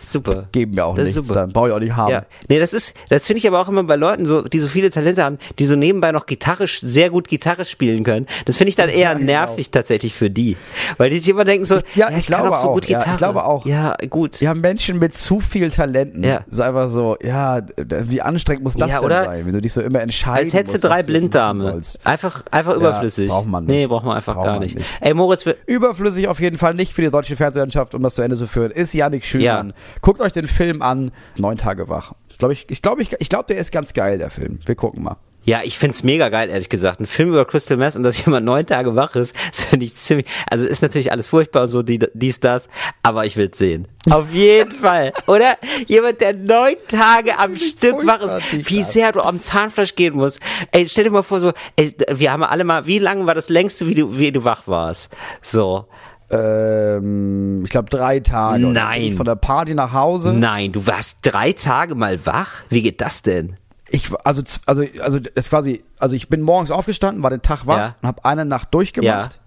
geben 0.52 0.74
mir 0.74 0.84
auch 0.86 0.94
Das 0.96 1.08
ist 1.08 1.14
nichts. 1.16 1.28
super. 1.28 1.40
Dann 1.40 1.52
brauche 1.52 1.68
ich 1.68 1.74
auch 1.74 1.78
nicht 1.80 1.96
haben. 1.96 2.10
Ja, 2.10 2.24
nee, 2.48 2.58
das 2.58 2.72
ist, 2.72 2.94
das 3.10 3.26
finde 3.26 3.38
ich 3.38 3.46
aber 3.48 3.60
auch 3.60 3.68
immer 3.68 3.84
bei 3.84 3.96
Leuten 3.96 4.24
so, 4.26 4.42
die 4.42 4.58
so 4.60 4.68
viele 4.68 4.90
Talente 4.90 5.22
haben, 5.22 5.38
die 5.58 5.66
so 5.66 5.76
nebenbei 5.76 6.12
noch 6.12 6.26
gitarrisch, 6.26 6.80
sehr 6.80 7.10
gut 7.10 7.28
Gitarre 7.28 7.64
spielen 7.64 8.04
können. 8.04 8.26
Das 8.46 8.56
finde 8.56 8.70
ich 8.70 8.76
dann 8.76 8.88
eher 8.88 9.14
genau. 9.14 9.26
nervig 9.26 9.70
tatsächlich 9.70 10.14
für 10.14 10.30
die. 10.30 10.56
Weil 10.98 11.10
die 11.10 11.18
sich 11.18 11.28
immer 11.28 11.44
denken 11.44 11.64
so, 11.64 11.76
Ja, 11.76 11.82
ja, 11.94 12.10
ich 12.10 12.16
ich, 12.18 12.26
glaube 12.26 12.50
auch 12.50 12.60
so 12.62 12.72
gut 12.72 12.88
Ja, 12.88 12.98
ich 12.98 13.04
Gitarre. 13.04 13.18
glaube 13.18 13.44
auch. 13.44 13.66
Ja, 13.66 13.96
gut. 14.10 14.40
Haben 14.42 14.60
Menschen 14.60 14.98
mit 14.98 15.14
zu 15.14 15.40
viel 15.40 15.70
Talenten. 15.70 16.22
Ja. 16.24 16.40
Ist 16.50 16.60
einfach 16.60 16.88
so, 16.88 17.16
ja, 17.22 17.60
wie 17.76 18.20
anstrengend 18.22 18.64
muss 18.64 18.76
das 18.76 18.88
Ja, 18.90 19.00
denn 19.00 19.24
sein, 19.24 19.46
wenn 19.46 19.52
du 19.52 19.60
dich 19.62 19.72
so 19.72 19.80
immer 19.80 20.00
entscheiden 20.00 20.44
Als 20.44 20.54
hättest 20.54 20.74
du 20.84 20.88
musst, 20.88 20.94
drei 20.94 21.00
du 21.02 21.06
Blinddarme. 21.08 21.60
sollst. 21.60 21.98
Einfach, 22.04 22.44
einfach 22.50 22.74
überflüssig. 22.74 23.28
braucht 23.28 23.46
man 23.46 23.64
nicht. 23.64 23.74
Nee, 23.74 23.86
braucht 23.86 24.04
man 24.04 24.16
einfach 24.16 24.34
Braucht 24.34 24.46
gar 24.46 24.58
nicht. 24.60 24.76
nicht. 24.76 24.86
Ey, 25.00 25.14
Moritz, 25.14 25.33
wir, 25.44 25.56
Überflüssig 25.66 26.28
auf 26.28 26.40
jeden 26.40 26.58
Fall 26.58 26.74
nicht 26.74 26.92
für 26.92 27.02
die 27.02 27.10
deutsche 27.10 27.36
Fernsehlandschaft, 27.36 27.94
um 27.94 28.02
das 28.02 28.14
zu 28.14 28.22
Ende 28.22 28.36
zu 28.36 28.46
führen, 28.46 28.70
ist 28.70 28.94
Yannick 28.94 29.24
Schümann. 29.24 29.68
Ja. 29.68 29.74
Guckt 30.00 30.20
euch 30.20 30.32
den 30.32 30.46
Film 30.46 30.82
an, 30.82 31.10
Neun 31.36 31.58
Tage 31.58 31.88
wach. 31.88 32.12
Ich 32.28 32.38
glaube, 32.38 32.52
ich, 32.52 32.66
ich, 32.70 32.82
glaub, 32.82 33.00
ich, 33.00 33.12
ich 33.18 33.28
glaub, 33.28 33.46
der 33.46 33.58
ist 33.58 33.72
ganz 33.72 33.92
geil, 33.92 34.18
der 34.18 34.30
Film. 34.30 34.60
Wir 34.64 34.74
gucken 34.74 35.02
mal. 35.02 35.16
Ja, 35.44 35.60
ich 35.62 35.78
find's 35.78 36.02
mega 36.02 36.30
geil, 36.30 36.48
ehrlich 36.48 36.68
gesagt. 36.68 37.00
Ein 37.00 37.06
Film 37.06 37.30
über 37.30 37.44
Crystal 37.44 37.76
Meth 37.76 37.96
und 37.96 38.02
dass 38.02 38.18
jemand 38.24 38.46
neun 38.46 38.66
Tage 38.66 38.96
wach 38.96 39.14
ist, 39.14 39.34
das 39.50 39.62
finde 39.64 39.84
ich 39.84 39.94
ziemlich, 39.94 40.26
also 40.50 40.66
ist 40.66 40.82
natürlich 40.82 41.12
alles 41.12 41.28
furchtbar 41.28 41.62
und 41.62 41.68
so, 41.68 41.82
die, 41.82 41.98
dies, 42.14 42.40
das, 42.40 42.68
aber 43.02 43.26
ich 43.26 43.36
will's 43.36 43.58
sehen. 43.58 43.86
Auf 44.10 44.32
jeden 44.32 44.72
Fall, 44.84 45.12
oder? 45.26 45.56
Jemand, 45.86 46.20
der 46.20 46.34
neun 46.34 46.76
Tage 46.88 47.38
am 47.38 47.56
Stück 47.56 48.06
wach 48.06 48.20
ist, 48.20 48.68
wie 48.68 48.82
sehr 48.82 49.12
du 49.12 49.20
am 49.20 49.40
Zahnfleisch 49.40 49.94
gehen 49.94 50.14
musst. 50.14 50.40
Ey, 50.72 50.88
stell 50.88 51.04
dir 51.04 51.10
mal 51.10 51.22
vor, 51.22 51.40
so, 51.40 51.52
ey, 51.76 51.94
wir 52.10 52.32
haben 52.32 52.42
alle 52.42 52.64
mal, 52.64 52.86
wie 52.86 52.98
lange 52.98 53.26
war 53.26 53.34
das 53.34 53.48
längste, 53.48 53.86
wie 53.86 53.94
du, 53.94 54.18
wie 54.18 54.32
du 54.32 54.44
wach 54.44 54.66
warst? 54.66 55.14
So. 55.42 55.86
Ähm, 56.30 57.64
ich 57.64 57.70
glaube 57.70 57.90
drei 57.90 58.20
Tage. 58.20 58.66
Nein. 58.66 59.12
Von 59.16 59.26
der 59.26 59.36
Party 59.36 59.74
nach 59.74 59.92
Hause. 59.92 60.32
Nein, 60.32 60.72
du 60.72 60.86
warst 60.86 61.18
drei 61.22 61.52
Tage 61.52 61.94
mal 61.94 62.24
wach? 62.26 62.62
Wie 62.70 62.82
geht 62.82 63.00
das 63.00 63.22
denn? 63.22 63.56
Ich, 63.94 64.10
also, 64.24 64.42
also, 64.66 64.82
also, 65.00 65.20
das 65.20 65.48
quasi, 65.50 65.84
also 66.00 66.16
ich 66.16 66.28
bin 66.28 66.40
morgens 66.42 66.70
aufgestanden, 66.72 67.22
war 67.22 67.30
den 67.30 67.42
Tag 67.42 67.66
wach 67.66 67.76
Ja. 67.78 67.94
und 68.02 68.08
habe 68.08 68.24
eine 68.24 68.44
Nacht 68.44 68.74
durchgemacht. 68.74 69.38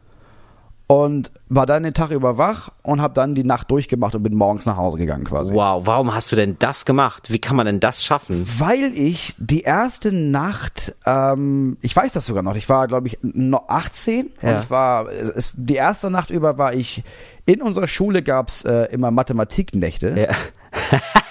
Und 0.90 1.32
war 1.50 1.66
dann 1.66 1.84
den 1.84 1.94
Tag 1.94 2.12
über 2.12 2.38
wach 2.38 2.70
und 2.82 3.02
habe 3.02 3.14
dann 3.14 3.36
die 3.36 3.44
Nacht 3.44 3.70
durchgemacht 3.70 4.16
und 4.16 4.24
bin 4.24 4.34
morgens 4.36 4.66
nach 4.66 4.78
Hause 4.78 4.98
gegangen 4.98 5.26
quasi. 5.26 5.54
Wow, 5.54 5.86
warum 5.86 6.14
hast 6.16 6.32
du 6.32 6.38
denn 6.38 6.56
das 6.60 6.86
gemacht? 6.86 7.30
Wie 7.30 7.40
kann 7.40 7.58
man 7.58 7.66
denn 7.66 7.82
das 7.82 8.06
schaffen? 8.06 8.48
Weil 8.58 8.94
ich 8.98 9.36
die 9.38 9.64
erste 9.64 10.14
Nacht, 10.14 10.96
ähm, 11.06 11.76
ich 11.82 11.94
weiß 11.94 12.14
das 12.14 12.26
sogar 12.26 12.42
noch, 12.42 12.56
ich 12.56 12.70
war, 12.70 12.88
glaube 12.88 13.08
ich, 13.08 13.18
noch 13.22 13.68
18 13.68 14.32
Ja. 14.42 14.50
und 14.56 14.64
ich 14.64 14.70
war, 14.70 15.10
es, 15.12 15.52
die 15.58 15.76
erste 15.76 16.10
Nacht 16.10 16.30
über 16.30 16.58
war 16.58 16.74
ich, 16.74 17.04
in 17.46 17.62
unserer 17.62 17.88
Schule 17.88 18.24
gab's 18.24 18.64
äh, 18.64 18.84
immer 18.86 19.12
Mathematiknächte. 19.12 20.16
Ja. 20.18 21.00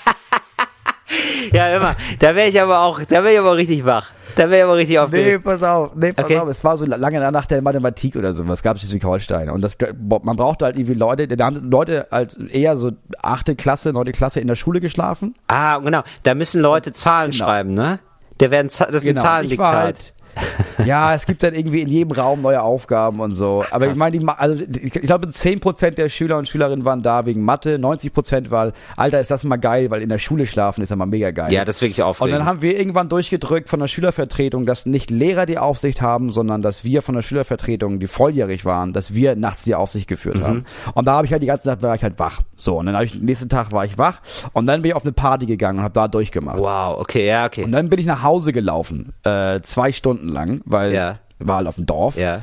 ja, 1.52 1.76
immer. 1.76 1.94
Da 2.18 2.34
wäre 2.34 2.48
ich 2.48 2.60
aber 2.60 2.80
auch, 2.82 3.00
da 3.04 3.22
wäre 3.22 3.32
ich 3.34 3.38
aber 3.38 3.56
richtig 3.56 3.84
wach. 3.84 4.10
Da 4.34 4.50
wäre 4.50 4.58
ich 4.58 4.64
aber 4.64 4.76
richtig 4.76 4.96
Nee, 4.96 4.98
aufgeregt. 5.00 5.44
pass 5.44 5.62
auf, 5.62 5.94
nee, 5.94 6.12
pass 6.12 6.24
Okay. 6.26 6.38
auf, 6.38 6.48
es 6.48 6.62
war 6.62 6.76
so 6.76 6.84
lange 6.84 7.20
nach 7.30 7.46
der 7.46 7.62
Mathematik 7.62 8.16
oder 8.16 8.32
sowas, 8.34 8.62
gab 8.62 8.76
es 8.76 8.82
Schleswig-Holstein. 8.82 9.48
Und 9.48 9.62
das, 9.62 9.78
man 10.22 10.36
brauchte 10.36 10.64
halt 10.66 10.76
irgendwie 10.76 10.94
Leute, 10.94 11.26
da 11.28 11.46
haben 11.46 11.70
Leute 11.70 12.06
halt 12.10 12.36
eher 12.50 12.76
so 12.76 12.92
achte 13.22 13.56
Klasse, 13.56 13.92
neunte 13.92 14.12
Klasse 14.12 14.40
in 14.40 14.48
der 14.48 14.56
Schule 14.56 14.80
geschlafen. 14.80 15.34
Ah, 15.48 15.78
genau. 15.78 16.02
Da 16.24 16.34
müssen 16.34 16.60
Leute 16.60 16.92
Zahlen 16.92 17.30
Genau. 17.30 17.44
schreiben, 17.46 17.72
ne? 17.72 17.98
Der 18.40 18.50
werden, 18.50 18.68
Z- 18.68 18.88
das 18.88 18.96
ist 18.96 19.02
ein 19.08 19.14
Genau, 19.14 19.22
war 19.22 19.30
Zahlendiktat. 19.32 20.12
ja, 20.84 21.14
es 21.14 21.26
gibt 21.26 21.42
dann 21.42 21.54
irgendwie 21.54 21.80
in 21.80 21.88
jedem 21.88 22.12
Raum 22.12 22.42
neue 22.42 22.62
Aufgaben 22.62 23.20
und 23.20 23.32
so. 23.32 23.64
Aber 23.70 23.86
ich 23.88 23.96
meine, 23.96 24.18
Ma- 24.20 24.34
also 24.34 24.62
ich 24.70 24.92
glaube, 24.92 25.26
10% 25.28 25.90
der 25.92 26.08
Schüler 26.08 26.38
und 26.38 26.48
Schülerinnen 26.48 26.84
waren 26.84 27.02
da 27.02 27.26
wegen 27.26 27.42
Mathe, 27.42 27.76
90% 27.76 28.50
weil, 28.50 28.72
Alter, 28.96 29.20
ist 29.20 29.30
das 29.30 29.44
mal 29.44 29.56
geil, 29.56 29.90
weil 29.90 30.02
in 30.02 30.08
der 30.08 30.18
Schule 30.18 30.46
schlafen 30.46 30.82
ist 30.82 30.90
ja 30.90 30.96
mal 30.96 31.06
mega 31.06 31.30
geil. 31.30 31.52
Ja, 31.52 31.64
das 31.64 31.76
ist 31.76 31.82
wirklich 31.82 32.00
und 32.02 32.06
aufregend. 32.08 32.34
dann 32.40 32.46
haben 32.46 32.62
wir 32.62 32.78
irgendwann 32.78 33.08
durchgedrückt 33.08 33.68
von 33.68 33.80
der 33.80 33.88
Schülervertretung, 33.88 34.66
dass 34.66 34.86
nicht 34.86 35.10
Lehrer 35.10 35.46
die 35.46 35.58
Aufsicht 35.58 36.02
haben, 36.02 36.32
sondern 36.32 36.62
dass 36.62 36.84
wir 36.84 37.02
von 37.02 37.14
der 37.14 37.22
Schülervertretung, 37.22 37.98
die 38.00 38.06
volljährig 38.06 38.64
waren, 38.64 38.92
dass 38.92 39.14
wir 39.14 39.36
nachts 39.36 39.62
die 39.64 39.74
Aufsicht 39.74 40.08
geführt 40.08 40.42
haben. 40.42 40.64
Und 40.94 41.06
da 41.06 41.14
habe 41.14 41.26
ich 41.26 41.32
halt 41.32 41.42
die 41.42 41.46
ganze 41.46 41.68
Nacht 41.68 41.82
war 41.82 41.94
ich 41.94 42.02
halt 42.02 42.18
wach. 42.18 42.40
So, 42.56 42.78
und 42.78 42.86
dann 42.86 42.94
habe 42.94 43.04
ich, 43.04 43.14
nächsten 43.20 43.48
Tag 43.48 43.72
war 43.72 43.84
ich 43.84 43.98
wach 43.98 44.20
und 44.52 44.66
dann 44.66 44.82
bin 44.82 44.90
ich 44.90 44.94
auf 44.94 45.04
eine 45.04 45.12
Party 45.12 45.46
gegangen 45.46 45.78
und 45.78 45.84
habe 45.84 45.94
da 45.94 46.08
durchgemacht. 46.08 46.58
wow, 46.58 46.98
okay, 47.00 47.26
ja, 47.26 47.46
okay. 47.46 47.64
Und 47.64 47.72
dann 47.72 47.88
bin 47.88 47.98
ich 47.98 48.06
nach 48.06 48.22
Hause 48.22 48.52
gelaufen, 48.52 49.12
äh, 49.24 49.60
zwei 49.62 49.92
Stunden 49.92 50.25
lang, 50.28 50.60
weil 50.64 50.92
Ja. 50.92 51.18
war 51.38 51.56
halt 51.58 51.68
auf 51.68 51.76
dem 51.76 51.86
Dorf. 51.86 52.16
Ja. 52.16 52.42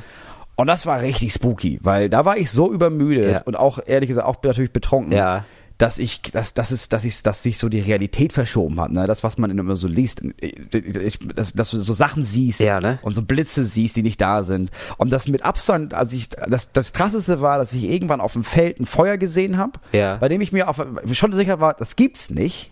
Und 0.56 0.68
das 0.68 0.86
war 0.86 1.02
richtig 1.02 1.32
spooky, 1.32 1.80
weil 1.82 2.08
da 2.08 2.24
war 2.24 2.36
ich 2.36 2.50
so 2.50 2.72
übermüdet 2.72 3.30
Ja. 3.32 3.42
und 3.42 3.56
auch 3.56 3.78
ehrlich 3.84 4.08
gesagt 4.08 4.26
auch 4.26 4.36
natürlich 4.42 4.72
betrunken, 4.72 5.12
Ja. 5.12 5.44
dass 5.78 5.98
ich, 5.98 6.22
dass, 6.22 6.54
dass 6.54 6.70
es, 6.70 6.88
dass 6.88 7.02
ich, 7.04 7.24
dass 7.24 7.42
sich 7.42 7.58
so 7.58 7.68
die 7.68 7.80
Realität 7.80 8.32
verschoben 8.32 8.80
hat, 8.80 8.92
ne? 8.92 9.08
Das, 9.08 9.24
was 9.24 9.36
man 9.38 9.50
immer 9.50 9.74
so 9.74 9.88
liest, 9.88 10.22
ich, 10.38 11.18
dass, 11.34 11.52
dass 11.54 11.70
du 11.72 11.78
so 11.78 11.92
Sachen 11.92 12.22
siehst 12.22 12.60
Ja, 12.60 12.78
ne? 12.80 13.00
und 13.02 13.14
so 13.14 13.22
Blitze 13.22 13.64
siehst, 13.64 13.96
die 13.96 14.04
nicht 14.04 14.20
da 14.20 14.44
sind. 14.44 14.70
Und 14.96 15.10
das 15.10 15.26
mit 15.26 15.44
Abstand, 15.44 15.92
also 15.92 16.14
ich, 16.16 16.28
das, 16.28 16.70
das 16.72 16.92
krasseste 16.92 17.40
war, 17.40 17.58
dass 17.58 17.72
ich 17.72 17.82
irgendwann 17.82 18.20
auf 18.20 18.34
dem 18.34 18.44
Feld 18.44 18.78
ein 18.78 18.86
Feuer 18.86 19.16
gesehen 19.16 19.58
habe, 19.58 19.80
Ja. 19.90 20.14
bei 20.18 20.28
dem 20.28 20.40
ich 20.40 20.52
mir 20.52 20.68
auf, 20.68 20.80
schon 21.12 21.32
sicher 21.32 21.58
war, 21.58 21.74
das 21.74 21.96
gibt's 21.96 22.30
nicht. 22.30 22.70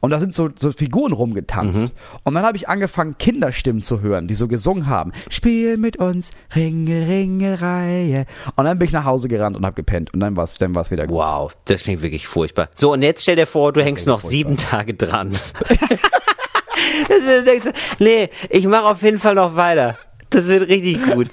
Und 0.00 0.10
da 0.10 0.18
sind 0.18 0.34
so, 0.34 0.50
so 0.56 0.72
Figuren 0.72 1.12
rumgetanzt. 1.12 1.82
Mhm. 1.82 1.90
Und 2.24 2.34
dann 2.34 2.44
habe 2.44 2.56
ich 2.56 2.68
angefangen, 2.68 3.16
Kinderstimmen 3.18 3.82
zu 3.82 4.00
hören, 4.00 4.26
die 4.28 4.34
so 4.34 4.48
gesungen 4.48 4.86
haben. 4.86 5.12
Spiel 5.30 5.76
mit 5.76 5.96
uns, 5.96 6.32
Ringel, 6.54 7.04
Ringel, 7.04 7.54
Reihe. 7.54 8.26
Und 8.56 8.64
dann 8.64 8.78
bin 8.78 8.86
ich 8.86 8.92
nach 8.92 9.04
Hause 9.04 9.28
gerannt 9.28 9.56
und 9.56 9.64
habe 9.64 9.74
gepennt. 9.74 10.12
Und 10.12 10.20
dann 10.20 10.36
war 10.36 10.44
es 10.44 10.58
dann 10.58 10.74
war's 10.74 10.90
wieder 10.90 11.06
gut. 11.06 11.16
Wow, 11.16 11.56
das 11.66 11.82
klingt 11.82 12.02
wirklich 12.02 12.26
furchtbar. 12.26 12.68
So, 12.74 12.92
und 12.92 13.02
jetzt 13.02 13.22
stell 13.22 13.36
dir 13.36 13.46
vor, 13.46 13.72
du 13.72 13.82
hängst 13.82 14.06
noch 14.06 14.20
furchtbar. 14.20 14.30
sieben 14.30 14.56
Tage 14.56 14.94
dran. 14.94 15.30
das 17.08 17.18
ist, 17.18 17.46
denkst 17.46 17.64
du, 17.64 17.72
nee, 17.98 18.28
ich 18.50 18.66
mache 18.66 18.86
auf 18.86 19.02
jeden 19.02 19.18
Fall 19.18 19.34
noch 19.34 19.56
weiter. 19.56 19.96
Das 20.30 20.48
wird 20.48 20.68
richtig 20.68 21.02
gut. 21.04 21.28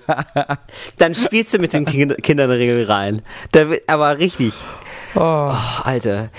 Dann 0.98 1.16
spielst 1.16 1.54
du 1.54 1.60
mit 1.60 1.72
den 1.72 1.86
kind 1.86 2.22
Kindern 2.22 2.52
Regel 2.52 2.84
rein. 2.84 3.22
Da 3.54 3.70
wird, 3.70 3.84
aber 3.88 4.18
richtig. 4.18 4.54
Oh, 5.16 5.54
Alter. 5.84 6.30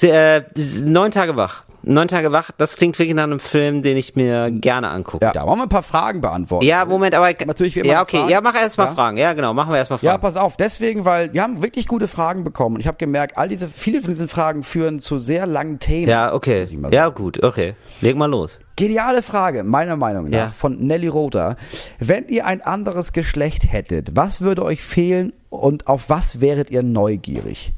Sie, 0.00 0.08
äh, 0.08 0.42
neun 0.82 1.10
Tage 1.10 1.36
wach. 1.36 1.64
Neun 1.82 2.08
Tage 2.08 2.30
wach, 2.32 2.50
das 2.58 2.76
klingt 2.76 2.98
wirklich 2.98 3.14
nach 3.14 3.22
einem 3.24 3.40
Film, 3.40 3.82
den 3.82 3.96
ich 3.98 4.14
mir 4.14 4.50
gerne 4.50 4.88
angucke. 4.88 5.24
Ja, 5.24 5.32
da 5.32 5.46
wollen 5.46 5.58
wir 5.58 5.62
ein 5.64 5.68
paar 5.70 5.82
Fragen 5.82 6.20
beantworten. 6.22 6.64
Ja, 6.66 6.84
Moment, 6.86 7.14
aber 7.14 7.30
Natürlich 7.46 7.74
wie 7.76 7.80
immer 7.80 7.92
ja, 7.92 8.02
okay, 8.02 8.18
Fragen. 8.18 8.30
ja, 8.30 8.40
mach 8.42 8.54
erst 8.54 8.76
mal 8.78 8.84
Ja? 8.84 8.90
Fragen. 8.94 9.16
Ja, 9.16 9.32
genau, 9.34 9.52
machen 9.54 9.72
wir 9.72 9.78
erst 9.78 9.90
mal 9.90 9.98
Ja, 10.02 10.12
Fragen. 10.12 10.22
pass 10.22 10.36
auf, 10.36 10.56
deswegen, 10.58 11.04
weil 11.06 11.32
wir 11.32 11.42
haben 11.42 11.62
wirklich 11.62 11.86
gute 11.88 12.06
Fragen 12.06 12.44
bekommen. 12.44 12.80
Ich 12.80 12.86
habe 12.86 12.96
gemerkt, 12.98 13.36
all 13.38 13.48
diese, 13.48 13.68
viele 13.68 14.00
von 14.02 14.10
diesen 14.10 14.28
Fragen 14.28 14.62
führen 14.62 15.00
zu 15.00 15.18
sehr 15.18 15.46
langen 15.46 15.78
Themen. 15.80 16.08
Ja, 16.08 16.32
okay. 16.34 16.64
Ja, 16.90 17.08
gut, 17.08 17.42
okay. 17.42 17.74
Leg 18.02 18.14
mal 18.16 18.26
los. 18.26 18.58
Geniale 18.76 19.22
Frage, 19.22 19.64
meiner 19.64 19.96
Meinung 19.96 20.24
nach, 20.30 20.32
Ja. 20.38 20.52
von 20.56 20.78
Nelly 20.78 21.08
Rother. 21.08 21.56
Wenn 21.98 22.26
ihr 22.28 22.44
ein 22.46 22.60
anderes 22.62 23.12
Geschlecht 23.12 23.70
hättet, 23.72 24.16
was 24.16 24.40
würde 24.42 24.64
euch 24.64 24.82
fehlen 24.82 25.32
und 25.50 25.86
auf 25.88 26.08
was 26.08 26.40
wäret 26.42 26.70
ihr 26.70 26.82
neugierig? 26.82 27.72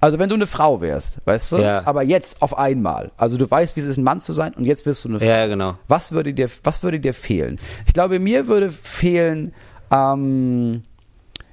Also 0.00 0.18
wenn 0.18 0.30
du 0.30 0.34
eine 0.34 0.46
Frau 0.46 0.80
wärst, 0.80 1.18
weißt 1.26 1.52
du? 1.52 1.58
Ja. 1.58 1.82
Aber 1.84 2.02
jetzt 2.02 2.40
auf 2.40 2.56
einmal. 2.56 3.10
Also 3.18 3.36
du 3.36 3.50
weißt, 3.50 3.76
wie 3.76 3.80
es 3.80 3.86
ist, 3.86 3.98
ein 3.98 4.04
Mann 4.04 4.22
zu 4.22 4.32
sein 4.32 4.54
und 4.54 4.64
jetzt 4.64 4.86
wirst 4.86 5.04
du 5.04 5.08
eine 5.08 5.18
Frau. 5.18 5.26
Ja, 5.26 5.46
genau. 5.46 5.76
Was 5.88 6.12
würde 6.12 6.32
dir, 6.32 6.48
was 6.64 6.82
würde 6.82 7.00
dir 7.00 7.12
fehlen? 7.12 7.58
Ich 7.86 7.92
glaube, 7.92 8.18
mir 8.18 8.48
würde 8.48 8.70
fehlen, 8.70 9.52
ähm, 9.90 10.84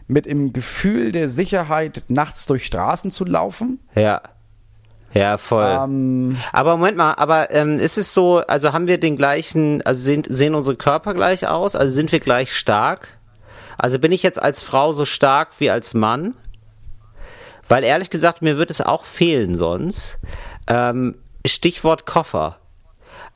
mit 0.07 0.25
dem 0.25 0.53
Gefühl 0.53 1.11
der 1.11 1.27
Sicherheit 1.27 2.03
nachts 2.07 2.45
durch 2.45 2.65
Straßen 2.65 3.11
zu 3.11 3.25
laufen. 3.25 3.79
Ja. 3.95 4.21
Ja, 5.13 5.37
voll. 5.37 5.65
Ähm, 5.65 6.37
aber 6.51 6.77
Moment 6.77 6.97
mal, 6.97 7.13
aber 7.13 7.51
ähm, 7.51 7.79
ist 7.79 7.97
es 7.97 8.13
so, 8.13 8.37
also 8.37 8.71
haben 8.73 8.87
wir 8.87 8.99
den 8.99 9.15
gleichen, 9.15 9.81
also 9.81 10.01
sehen, 10.01 10.23
sehen 10.27 10.53
unsere 10.53 10.75
Körper 10.75 11.13
gleich 11.13 11.47
aus? 11.47 11.75
Also 11.75 11.93
sind 11.93 12.11
wir 12.11 12.19
gleich 12.19 12.53
stark? 12.53 13.07
Also 13.77 13.99
bin 13.99 14.11
ich 14.11 14.23
jetzt 14.23 14.41
als 14.41 14.61
Frau 14.61 14.93
so 14.93 15.05
stark 15.05 15.49
wie 15.59 15.69
als 15.69 15.93
Mann? 15.93 16.33
Weil 17.69 17.83
ehrlich 17.83 18.09
gesagt, 18.09 18.41
mir 18.41 18.57
wird 18.57 18.69
es 18.71 18.81
auch 18.81 19.05
fehlen 19.05 19.55
sonst. 19.55 20.19
Ähm, 20.67 21.15
Stichwort 21.45 22.05
Koffer. 22.05 22.57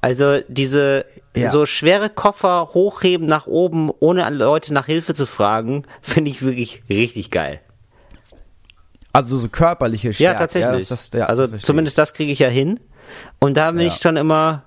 Also 0.01 0.39
diese 0.47 1.05
Ja. 1.35 1.49
so 1.51 1.65
schwere 1.65 2.09
Koffer 2.09 2.69
hochheben 2.73 3.27
nach 3.27 3.45
oben, 3.47 3.91
ohne 3.99 4.25
an 4.25 4.33
Leute 4.35 4.73
nach 4.73 4.85
Hilfe 4.87 5.13
zu 5.13 5.25
fragen, 5.25 5.83
finde 6.01 6.31
ich 6.31 6.41
wirklich 6.43 6.83
richtig 6.89 7.29
geil. 7.31 7.59
Also 9.13 9.37
so 9.37 9.49
körperliche 9.49 10.09
Ja, 10.09 10.13
Stärke. 10.13 10.39
tatsächlich. 10.39 10.87
das, 10.87 11.09
das, 11.11 11.19
ja, 11.19 11.25
also 11.25 11.47
zumindest 11.47 11.97
das 11.97 12.13
kriege 12.13 12.31
ich 12.31 12.39
ja 12.39 12.47
hin. 12.47 12.79
Und 13.39 13.57
da 13.57 13.71
bin 13.71 13.81
Ja. 13.81 13.87
ich 13.87 13.95
schon 13.95 14.15
immer, 14.17 14.63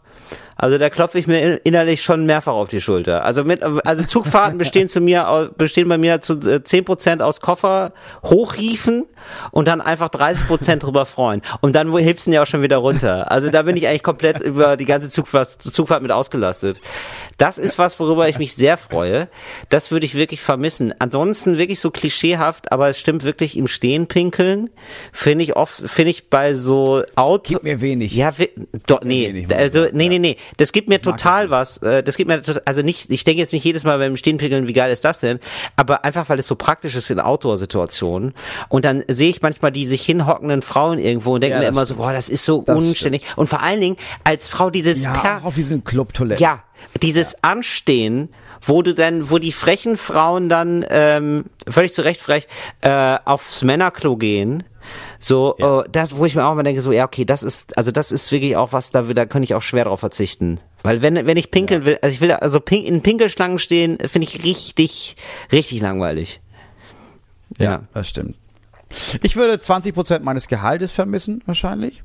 also 0.57 0.79
da 0.79 0.90
klopfe 0.90 1.19
ich 1.19 1.27
mir 1.27 1.40
in- 1.40 1.61
innerlich 1.64 2.03
schon 2.03 2.27
mehrfach 2.27 2.53
auf 2.55 2.69
die 2.69 2.81
Schulter. 2.81 3.25
Also 3.25 3.45
mit, 3.45 3.62
also 3.62 4.05
Zugfahrten 4.05 4.59
bestehen 4.59 4.88
zu 4.88 5.01
mir, 5.01 5.51
bestehen 5.57 5.88
bei 5.88 5.99
mir 5.99 6.21
zu 6.21 6.35
äh, 6.35 6.61
10% 6.64 7.21
aus 7.21 7.40
Koffer 7.40 7.93
hochriefen 8.25 9.05
und 9.53 9.69
dann 9.69 9.81
einfach 9.81 10.09
30% 10.11 10.77
drüber 10.77 11.07
freuen. 11.07 11.43
Und 11.61 11.75
dann 11.75 11.95
hebst 11.97 12.27
du 12.27 12.31
ja 12.33 12.43
auch 12.43 12.47
schon 12.47 12.62
wieder 12.62 12.77
runter. 12.79 13.31
Also 13.31 13.51
da 13.51 13.62
bin 13.62 13.77
ich 13.77 13.87
eigentlich 13.88 14.03
komplett 14.03 14.40
über 14.40 14.77
die 14.77 14.85
ganze 14.85 15.09
Zugfahrt, 15.09 15.49
Zugfahrt 15.49 16.03
mit 16.03 16.12
ausgelastet. 16.12 16.81
Das 17.38 17.59
ist 17.59 17.79
was, 17.79 17.99
worüber 17.99 18.29
ich 18.29 18.38
mich 18.38 18.55
sehr 18.55 18.77
freue. 18.77 19.29
Das 19.71 19.90
würde 19.90 20.07
ich 20.07 20.14
wirklich 20.14 20.40
vermissen. 20.40 20.95
Ansonsten 20.99 21.59
wirklich 21.59 21.81
so 21.81 21.90
klischeehaft, 21.90 22.71
aber 22.73 22.90
es 22.90 22.99
stimmt 22.99 23.25
wirklich 23.25 23.57
im 23.57 23.67
Stehen 23.67 24.07
pinkeln. 24.07 24.71
Finde 25.12 25.45
ich 25.45 25.57
oft, 25.57 25.88
finde 25.88 26.11
ich 26.11 26.29
bei 26.29 26.55
so 26.55 27.03
Auto. 27.17 27.55
Gib 27.55 27.62
mir 27.62 27.81
wenig. 27.81 28.12
Ja, 28.14 28.33
doch, 28.87 29.03
nee, 29.03 29.29
wenig, 29.29 29.55
also, 29.55 29.87
nee, 29.93 30.09
nee, 30.09 30.19
nee, 30.19 30.37
das 30.57 30.72
gibt 30.72 30.88
mir 30.88 31.00
total 31.00 31.50
was, 31.50 31.78
äh, 31.78 32.02
das 32.02 32.16
gibt 32.16 32.28
mir, 32.28 32.40
also 32.64 32.83
nicht, 32.83 33.11
ich 33.11 33.24
denke 33.24 33.40
jetzt 33.40 33.52
nicht 33.52 33.64
jedes 33.64 33.85
Mal 33.85 33.98
beim 33.98 34.16
Stehenpinkeln, 34.16 34.68
wie 34.68 34.72
geil 34.72 34.92
ist 34.92 35.04
das 35.04 35.20
denn, 35.20 35.40
aber 35.76 36.04
einfach, 36.04 36.28
weil 36.28 36.38
es 36.38 36.46
so 36.46 36.54
praktisch 36.57 36.96
ist 36.96 37.11
in 37.11 37.20
Outdoor-Situationen 37.20 38.35
und 38.68 38.85
dann 38.85 39.04
sehe 39.09 39.30
ich 39.30 39.42
manchmal 39.42 39.72
die 39.72 39.87
sich 39.87 40.04
hinhockenden 40.04 40.62
Frauen 40.62 40.98
irgendwo 40.98 41.35
und 41.35 41.42
denke 41.42 41.57
Ja, 41.57 41.61
mir 41.62 41.68
immer 41.68 41.87
so, 41.87 41.94
stimmt. 41.94 41.98
boah, 42.07 42.12
das 42.12 42.28
ist 42.28 42.44
so 42.44 42.62
Das 42.66 42.76
unständig 42.76 43.22
und 43.37 43.48
vor 43.48 43.62
allen 43.62 43.80
Dingen 43.80 43.96
als 44.24 44.46
Frau 44.48 44.70
dieses 44.70 45.04
Ja, 45.04 45.12
per 45.12 45.44
auf 45.44 45.54
diesen 45.54 45.85
Clubtoiletten. 45.85 46.42
ja, 46.42 46.62
dieses 47.02 47.42
Anstehen, 47.42 48.28
wo 48.66 48.80
du 48.83 48.94
dann, 48.94 49.30
wo 49.30 49.38
die 49.38 49.52
frechen 49.52 49.96
Frauen 49.96 50.48
dann 50.48 50.85
ähm, 50.88 51.44
völlig 51.68 51.92
zu 51.92 52.02
Recht 52.02 52.20
frech 52.20 52.48
äh, 52.80 53.16
aufs 53.24 53.62
Männerklo 53.62 54.16
gehen. 54.16 54.62
So, 55.26 55.56
äh, 55.56 55.88
das, 55.90 56.18
wo 56.18 56.26
ich 56.26 56.37
mir 56.37 56.44
auch 56.44 56.54
mal 56.54 56.64
denke, 56.64 56.82
so, 56.82 56.92
ja, 56.92 57.06
okay, 57.06 57.24
das 57.24 57.42
ist, 57.42 57.78
also 57.78 57.90
das 57.90 58.12
ist 58.12 58.30
wirklich 58.30 58.56
auch 58.56 58.74
was, 58.74 58.90
da, 58.90 59.00
da 59.00 59.24
könnte 59.24 59.44
ich 59.44 59.54
auch 59.54 59.62
schwer 59.62 59.87
drauf 59.87 60.00
verzichten. 60.00 60.60
Weil 60.82 61.00
wenn, 61.00 61.14
wenn 61.14 61.38
ich 61.38 61.50
pinkeln 61.50 61.87
will, 61.87 61.98
also 62.02 62.12
ich 62.12 62.20
will, 62.20 62.32
also 62.32 62.60
pink, 62.60 62.84
in 62.84 63.00
Pinkelschlangen 63.00 63.58
stehen, 63.58 63.96
finde 64.00 64.28
ich 64.28 64.44
richtig, 64.44 65.16
richtig 65.50 65.80
langweilig. 65.80 66.42
Ja, 67.56 67.84
das 67.94 68.10
stimmt. 68.10 68.37
Ich 69.22 69.37
würde 69.37 69.54
20% 69.54 70.20
meines 70.20 70.48
Gehaltes 70.48 70.92
vermissen, 70.92 71.42
wahrscheinlich. 71.46 72.02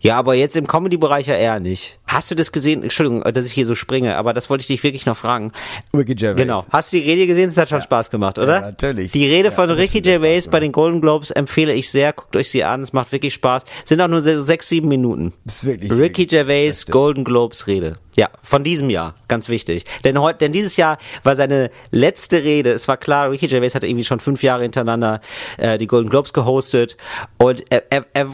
Ja, 0.00 0.16
aber 0.18 0.34
jetzt 0.34 0.56
im 0.56 0.66
Comedy-Bereich 0.66 1.26
ja 1.26 1.34
eher 1.36 1.60
nicht. 1.60 1.98
Hast 2.06 2.30
du 2.30 2.34
das 2.34 2.52
gesehen? 2.52 2.82
Entschuldigung, 2.82 3.22
dass 3.22 3.46
ich 3.46 3.52
hier 3.52 3.66
so 3.66 3.74
springe, 3.74 4.16
aber 4.16 4.32
das 4.34 4.48
wollte 4.50 4.62
ich 4.62 4.66
dich 4.68 4.82
wirklich 4.82 5.06
noch 5.06 5.16
fragen. 5.16 5.52
Ricky 5.94 6.14
Gervais. 6.14 6.36
Genau. 6.42 6.64
Hast 6.70 6.92
du 6.92 6.98
die 6.98 7.08
Rede 7.10 7.26
gesehen? 7.26 7.48
Das 7.50 7.56
hat 7.58 7.68
schon 7.68 7.82
Spaß 7.82 8.10
gemacht, 8.10 8.38
oder? 8.38 8.54
Ja, 8.54 8.60
natürlich. 8.62 9.12
Die 9.12 9.26
Rede 9.26 9.48
Ja, 9.48 9.50
von 9.50 9.68
das 9.68 9.78
Ricky 9.78 10.00
Gervais 10.00 10.42
bei 10.50 10.60
den 10.60 10.72
Golden 10.72 11.00
Globes 11.00 11.30
empfehle 11.30 11.72
ich 11.74 11.90
sehr. 11.90 12.12
Guckt 12.12 12.36
euch 12.36 12.50
sie 12.50 12.64
an. 12.64 12.82
Es 12.82 12.92
macht 12.92 13.12
wirklich 13.12 13.34
Spaß. 13.34 13.64
Sind 13.84 14.00
auch 14.00 14.08
nur 14.08 14.20
se- 14.22 14.42
sechs, 14.44 14.68
sieben 14.68 14.88
Minuten. 14.88 15.32
ist 15.46 15.64
wirklich- 15.64 15.90
Ricky 15.92 16.00
wirklich- 16.00 16.28
Gervais 16.28 16.68
das. 16.84 16.86
Golden 16.92 17.24
Globes 17.24 17.66
Rede. 17.66 17.94
Ja, 18.18 18.30
von 18.42 18.64
diesem 18.64 18.90
Jahr. 18.90 19.14
Ganz 19.28 19.48
wichtig. 19.48 19.84
Denn 20.02 20.20
heute, 20.20 20.38
denn 20.38 20.50
dieses 20.50 20.76
Jahr 20.76 20.98
war 21.22 21.36
seine 21.36 21.70
letzte 21.92 22.42
Rede. 22.42 22.70
Es 22.70 22.88
war 22.88 22.96
klar, 22.96 23.30
Ricky 23.30 23.46
Gervais 23.46 23.76
hatte 23.76 23.86
irgendwie 23.86 24.02
schon 24.02 24.18
fünf 24.18 24.42
Jahre 24.42 24.62
hintereinander 24.62 25.20
äh, 25.56 25.78
die 25.78 25.86
Golden 25.86 26.10
Globes 26.10 26.32
gehostet. 26.32 26.96
Und 27.36 27.62
er, 27.70 27.84
er, 27.90 28.06
er 28.14 28.26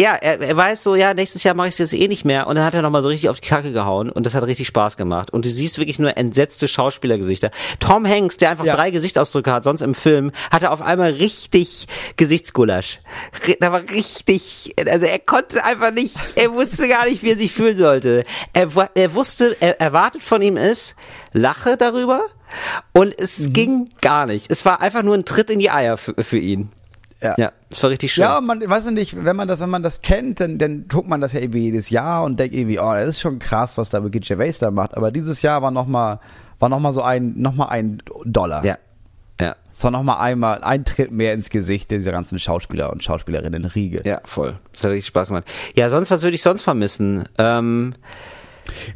ja, 0.00 0.14
er, 0.14 0.40
er 0.40 0.56
weiß 0.56 0.82
so, 0.82 0.96
ja, 0.96 1.14
nächstes 1.14 1.44
Jahr 1.44 1.54
mache 1.54 1.68
ich 1.68 1.74
es 1.74 1.78
jetzt 1.78 1.94
eh 1.94 2.08
nicht 2.08 2.24
mehr. 2.24 2.46
Und 2.48 2.56
dann 2.56 2.64
hat 2.64 2.74
er 2.74 2.82
nochmal 2.82 3.02
so 3.02 3.08
richtig 3.08 3.28
auf 3.28 3.40
die 3.40 3.48
Kacke 3.48 3.72
gehauen 3.72 4.10
und 4.10 4.26
das 4.26 4.34
hat 4.34 4.42
richtig 4.44 4.66
Spaß 4.66 4.96
gemacht. 4.96 5.30
Und 5.32 5.44
du 5.44 5.48
siehst 5.50 5.78
wirklich 5.78 5.98
nur 6.00 6.16
entsetzte 6.16 6.66
Schauspielergesichter. 6.66 7.50
Tom 7.78 8.06
Hanks, 8.06 8.36
der 8.36 8.50
einfach 8.50 8.64
Ja. 8.64 8.74
drei 8.74 8.90
Gesichtsausdrücke 8.90 9.52
hat, 9.52 9.62
sonst 9.64 9.82
im 9.82 9.94
Film, 9.94 10.32
hatte 10.50 10.70
auf 10.72 10.82
einmal 10.82 11.12
richtig 11.12 11.86
Gesichtsgulasch. 12.16 13.00
Da 13.60 13.70
war 13.72 13.82
richtig, 13.90 14.74
also 14.88 15.06
er 15.06 15.18
konnte 15.20 15.64
einfach 15.64 15.92
nicht, 15.92 16.16
er 16.36 16.52
wusste 16.52 16.88
gar 16.88 17.04
nicht, 17.06 17.22
wie 17.22 17.30
er 17.30 17.38
sich 17.38 17.52
fühlen 17.52 17.78
sollte. 17.78 18.24
Er, 18.52 18.68
er 18.94 19.14
wusste, 19.14 19.56
er 19.60 19.80
erwartet 19.80 20.22
von 20.22 20.42
ihm 20.42 20.56
ist, 20.56 20.96
lache 21.32 21.76
darüber. 21.76 22.22
Und 22.92 23.14
es 23.18 23.48
Mhm. 23.48 23.52
ging 23.52 23.90
gar 24.00 24.26
nicht. 24.26 24.50
Es 24.50 24.64
war 24.64 24.80
einfach 24.80 25.02
nur 25.02 25.14
ein 25.14 25.24
Tritt 25.24 25.50
in 25.50 25.58
die 25.58 25.70
Eier 25.70 25.96
für, 25.96 26.14
für 26.22 26.38
ihn. 26.38 26.70
Ja. 27.24 27.34
Ja, 27.38 27.52
es 27.70 27.82
war 27.82 27.90
richtig 27.90 28.12
schön. 28.12 28.22
Ja, 28.22 28.40
man 28.40 28.60
weiß 28.60 28.86
nicht, 28.86 29.24
wenn 29.24 29.34
man 29.34 29.48
das, 29.48 29.60
wenn 29.60 29.70
man 29.70 29.82
das 29.82 30.02
kennt, 30.02 30.40
dann, 30.40 30.58
dann 30.58 30.86
guckt 30.88 31.08
man 31.08 31.20
das 31.20 31.32
ja 31.32 31.40
irgendwie 31.40 31.62
jedes 31.62 31.88
Jahr 31.90 32.22
und 32.24 32.38
denkt 32.38 32.54
irgendwie, 32.54 32.78
oh, 32.78 32.92
das 32.92 33.08
ist 33.08 33.20
schon 33.20 33.38
krass, 33.38 33.78
was 33.78 33.90
da 33.90 33.98
Ricky 33.98 34.20
Gervais 34.20 34.58
da 34.60 34.70
macht. 34.70 34.94
Aber 34.94 35.10
dieses 35.10 35.40
Jahr 35.42 35.62
war 35.62 35.70
noch 35.70 35.86
mal, 35.86 36.20
war 36.58 36.68
noch 36.68 36.80
mal 36.80 36.92
so 36.92 37.02
ein, 37.02 37.32
noch 37.36 37.54
mal 37.54 37.68
ein 37.68 38.02
Dollar. 38.24 38.64
Ja. 38.64 38.76
Ja. 39.40 39.56
Es 39.76 39.82
war 39.82 39.90
noch 39.90 40.02
mal 40.02 40.18
einmal 40.18 40.62
ein 40.62 40.84
Tritt 40.84 41.10
mehr 41.10 41.32
ins 41.32 41.50
Gesicht 41.50 41.90
dieser 41.90 42.12
ganzen 42.12 42.38
Schauspieler 42.38 42.92
und 42.92 43.02
Schauspielerinnen 43.02 43.64
Riege. 43.64 44.02
Ja, 44.04 44.20
voll. 44.24 44.58
Das 44.72 44.84
hat 44.84 44.90
richtig 44.90 45.06
Spaß 45.06 45.28
gemacht. 45.28 45.44
Ja, 45.74 45.90
sonst, 45.90 46.10
was 46.10 46.22
würde 46.22 46.36
ich 46.36 46.42
sonst 46.42 46.62
vermissen? 46.62 47.24
Ähm, 47.38 47.94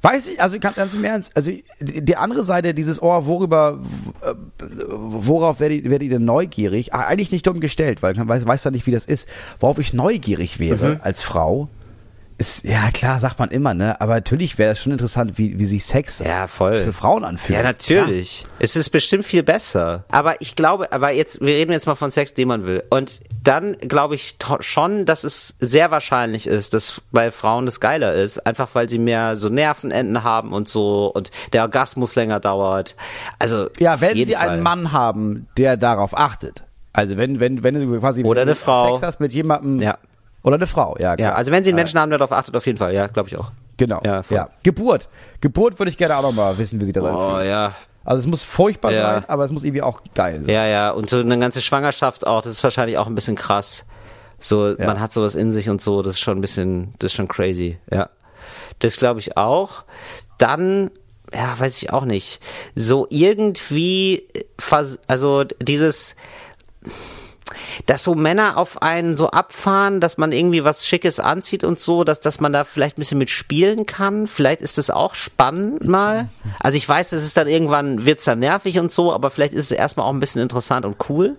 Weiß 0.03 0.29
ich, 0.29 0.41
also 0.41 0.59
ganz, 0.59 0.77
ganz 0.77 0.95
im 0.95 1.05
Ernst, 1.05 1.37
also 1.37 1.51
die, 1.81 2.17
andere 2.17 2.45
Seite 2.45 2.75
dieses, 2.75 3.03
oh, 3.03 3.27
worüber, 3.27 3.79
worauf 4.89 5.61
werde 5.61 5.75
ich, 5.75 5.89
werde 5.91 6.05
ich 6.05 6.11
denn 6.11 6.25
neugierig? 6.25 6.95
Ah, 6.95 7.07
Eigentlich 7.07 7.31
nicht 7.33 7.47
dumm 7.47 7.61
gestellt, 7.61 8.03
weil 8.03 8.15
man 8.15 8.29
weiß, 8.29 8.47
weiß 8.47 8.65
ja 8.65 8.71
nicht, 8.71 8.87
wie 8.87 8.91
das 8.93 9.05
ist. 9.05 9.29
Worauf 9.61 9.79
ich 9.79 9.93
neugierig 9.93 10.59
wäre 10.59 10.95
Mhm. 10.97 11.01
als 11.03 11.23
Frau, 11.23 11.69
ist, 12.39 12.65
ja 12.65 12.91
klar, 12.93 13.19
sagt 13.21 13.39
man 13.39 13.51
immer, 13.51 13.75
ne? 13.75 14.01
Aber 14.01 14.15
natürlich 14.15 14.57
wäre 14.59 14.73
es 14.73 14.79
schon 14.81 14.93
interessant, 14.93 15.37
wie, 15.39 15.59
wie 15.59 15.67
sich 15.67 15.85
Sex 15.85 16.21
Ja, 16.21 16.47
voll. 16.47 16.85
für 16.85 16.93
Frauen 16.93 17.25
anfühlt. 17.25 17.59
ja, 17.59 17.63
natürlich. 17.65 18.47
Es 18.61 18.77
ist 18.77 18.91
bestimmt 18.91 19.25
viel 19.25 19.43
besser. 19.43 20.05
Aber 20.11 20.41
ich 20.41 20.55
glaube, 20.57 20.93
aber 20.93 21.11
jetzt, 21.11 21.41
wir 21.41 21.49
reden 21.55 21.73
jetzt 21.73 21.87
mal 21.87 21.97
von 21.97 22.11
Sex, 22.11 22.35
den 22.35 22.49
man 22.49 22.65
will. 22.65 22.83
Und 22.91 23.21
dann 23.43 23.77
glaube 23.79 24.15
ich 24.15 24.37
schon, 24.61 25.05
dass 25.05 25.25
es 25.25 25.57
sehr 25.59 25.91
wahrscheinlich 25.91 26.47
ist, 26.47 26.75
dass 26.75 27.03
bei 27.13 27.31
Frauen 27.31 27.67
das 27.67 27.81
geiler 27.81 28.15
ist. 28.15 28.47
Einfach 28.47 28.69
weil 28.75 28.89
sie 28.89 28.99
mehr 28.99 29.37
so 29.37 29.49
Nervenenden 29.49 30.23
haben 30.23 30.53
und 30.53 30.69
so 30.69 31.07
und 31.13 31.31
der 31.53 31.63
Orgasmus 31.63 32.15
länger 32.15 32.41
dauert. 32.41 32.95
Also, 33.39 33.67
Ja, 33.79 34.01
wenn 34.01 34.17
sie 34.17 34.35
Fall. 34.35 34.49
einen 34.49 34.63
Mann 34.63 34.93
haben, 34.93 35.49
der 35.57 35.77
darauf 35.77 36.17
achtet. 36.17 36.63
Also 36.93 37.17
wenn, 37.17 37.39
wenn, 37.39 37.63
wenn 37.63 37.75
du 37.75 38.01
quasi 38.01 38.25
Oder 38.25 38.43
eine 38.43 38.55
Frau. 38.55 38.97
Sex 38.97 39.03
hast 39.07 39.21
mit 39.21 39.33
jemandem. 39.33 39.81
Ja. 39.83 39.99
Oder 40.43 40.55
eine 40.57 40.67
Frau, 40.67 40.97
ja, 40.99 41.17
klar. 41.17 41.31
Ja, 41.31 41.35
also 41.35 41.51
wenn 41.51 41.65
sie 41.65 41.71
einen 41.71 41.77
Menschen 41.77 41.99
haben, 41.99 42.11
der 42.11 42.19
darauf 42.19 42.33
achtet, 42.33 42.57
auf 42.57 42.65
jeden 42.67 42.79
Fall. 42.79 42.95
Ja, 42.95 43.07
glaube 43.09 43.29
ich 43.29 43.37
auch. 43.37 43.51
Genau. 43.77 44.01
Ja, 44.05 44.23
Ja. 44.31 44.49
Geburt. 44.63 45.09
Geburt 45.41 45.79
würde 45.79 45.91
ich 45.91 45.97
gerne 45.97 46.17
auch 46.17 46.23
noch 46.23 46.33
mal 46.33 46.57
wissen, 46.59 46.81
wie 46.81 46.85
sich 46.85 46.95
das 46.95 47.05
Oh, 47.05 47.09
anfühlt. 47.09 47.49
ja. 47.51 47.75
Also 48.05 48.21
es 48.21 48.27
muss 48.27 48.43
furchtbar 48.43 48.93
Ja. 48.93 49.03
sein, 49.03 49.25
aber 49.29 49.45
es 49.45 49.53
muss 49.53 49.65
irgendwie 49.65 49.83
auch 49.83 50.01
geil 50.15 50.43
sein. 50.43 50.55
Ja, 50.55 50.65
ja, 50.67 50.91
und 50.91 51.11
so 51.11 51.19
eine 51.19 51.39
ganze 51.39 51.61
Schwangerschaft 51.61 52.27
auch, 52.27 52.41
das 52.43 52.53
ist 52.53 52.65
wahrscheinlich 52.65 52.97
auch 52.99 53.07
ein 53.07 53.15
bisschen 53.15 53.37
krass. 53.37 53.85
So, 54.41 54.69
Ja. 54.71 54.87
man 54.87 55.01
hat 55.01 55.13
sowas 55.13 55.35
in 55.35 55.53
sich 55.53 55.69
und 55.69 55.81
so, 55.83 56.01
das 56.03 56.15
ist 56.15 56.21
schon 56.21 56.39
ein 56.39 56.41
bisschen, 56.41 56.95
das 56.99 57.09
ist 57.13 57.17
schon 57.17 57.29
crazy, 57.29 57.79
ja. 57.91 58.09
Das 58.79 58.97
glaube 58.97 59.21
ich 59.21 59.37
auch. 59.37 59.85
Dann, 60.39 60.91
ja, 61.35 61.59
weiß 61.59 61.77
ich 61.83 61.93
auch 61.93 62.05
nicht. 62.05 62.41
So 62.75 63.07
irgendwie, 63.11 64.27
äh, 64.33 64.45
also 65.09 65.45
dieses, 65.45 66.15
dass 67.87 68.03
so 68.05 68.15
Männer 68.15 68.57
auf 68.57 68.83
einen 68.83 69.15
so 69.15 69.31
abfahren, 69.31 70.01
dass 70.01 70.19
man 70.19 70.33
irgendwie 70.33 70.65
was 70.65 70.87
Schickes 70.87 71.21
anzieht 71.21 71.65
und 71.65 71.79
so, 71.79 72.05
dass, 72.05 72.21
dass 72.21 72.41
man 72.41 72.53
da 72.53 72.65
vielleicht 72.65 72.99
ein 72.99 73.01
bisschen 73.03 73.19
mit 73.19 73.31
spielen 73.31 73.87
kann. 73.87 74.27
Vielleicht 74.27 74.61
ist 74.61 74.79
das 74.79 74.91
auch 74.91 75.15
spannend 75.15 75.87
mal. 75.87 76.29
Also 76.61 76.77
ich 76.77 76.89
weiß, 76.89 77.11
das 77.11 77.25
ist 77.25 77.37
dann 77.37 77.49
irgendwann, 77.49 78.05
wird's 78.05 78.25
dann 78.25 78.39
nervig 78.41 78.79
und 78.79 78.91
so, 78.93 79.13
aber 79.13 79.31
vielleicht 79.31 79.53
ist 79.53 79.65
es 79.65 79.71
erstmal 79.73 80.07
auch 80.07 80.13
ein 80.13 80.21
bisschen 80.21 80.43
interessant 80.43 80.85
und 80.87 80.97
cool. 81.09 81.37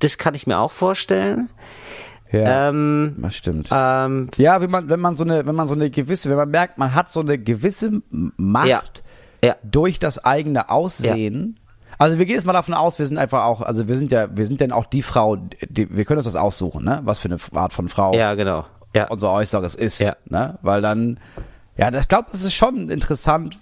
Das 0.00 0.18
kann 0.18 0.34
ich 0.34 0.46
mir 0.46 0.58
auch 0.58 0.72
vorstellen. 0.72 1.50
Ja, 2.32 2.68
Ähm, 2.68 3.16
das 3.18 3.34
stimmt. 3.34 3.68
ähm, 3.72 4.28
ja, 4.36 4.60
wenn 4.60 4.70
man, 4.70 4.88
wenn 4.88 5.00
man 5.00 5.16
so 5.16 5.24
eine, 5.24 5.46
wenn 5.46 5.54
man 5.56 5.66
so 5.66 5.74
eine 5.74 5.90
gewisse, 5.90 6.30
wenn 6.30 6.36
man 6.36 6.50
merkt, 6.50 6.78
man 6.78 6.94
hat 6.94 7.10
so 7.10 7.20
eine 7.20 7.38
gewisse 7.38 8.02
Macht 8.10 8.68
Ja. 8.68 8.82
Ja. 9.44 9.56
durch 9.64 9.98
das 9.98 10.24
eigene 10.24 10.68
Aussehen. 10.70 11.58
Also 12.00 12.18
wir 12.18 12.24
gehen 12.24 12.36
jetzt 12.36 12.46
mal 12.46 12.54
davon 12.54 12.72
aus, 12.72 12.98
wir 12.98 13.06
sind 13.06 13.18
einfach 13.18 13.44
auch, 13.44 13.60
also 13.60 13.86
wir 13.86 13.98
sind 13.98 14.10
ja, 14.10 14.34
wir 14.34 14.46
sind 14.46 14.60
denn 14.62 14.72
auch 14.72 14.86
die 14.86 15.02
Frau, 15.02 15.36
die, 15.68 15.94
wir 15.94 16.06
können 16.06 16.16
uns 16.16 16.24
das 16.24 16.34
aussuchen, 16.34 16.82
ne? 16.82 17.00
Was 17.04 17.18
für 17.18 17.28
eine 17.28 17.36
Art 17.54 17.74
von 17.74 17.90
Frau 17.90 18.14
ja, 18.14 18.34
genau. 18.34 18.64
Ja. 18.96 19.08
unser 19.08 19.30
Äußeres 19.30 19.74
ist, 19.74 20.00
Ja. 20.00 20.16
ne? 20.24 20.58
Weil 20.62 20.80
dann, 20.80 21.20
ja, 21.76 21.90
das 21.90 22.08
glaube, 22.08 22.28
das 22.32 22.42
ist 22.42 22.54
schon 22.54 22.88
interessant 22.88 23.58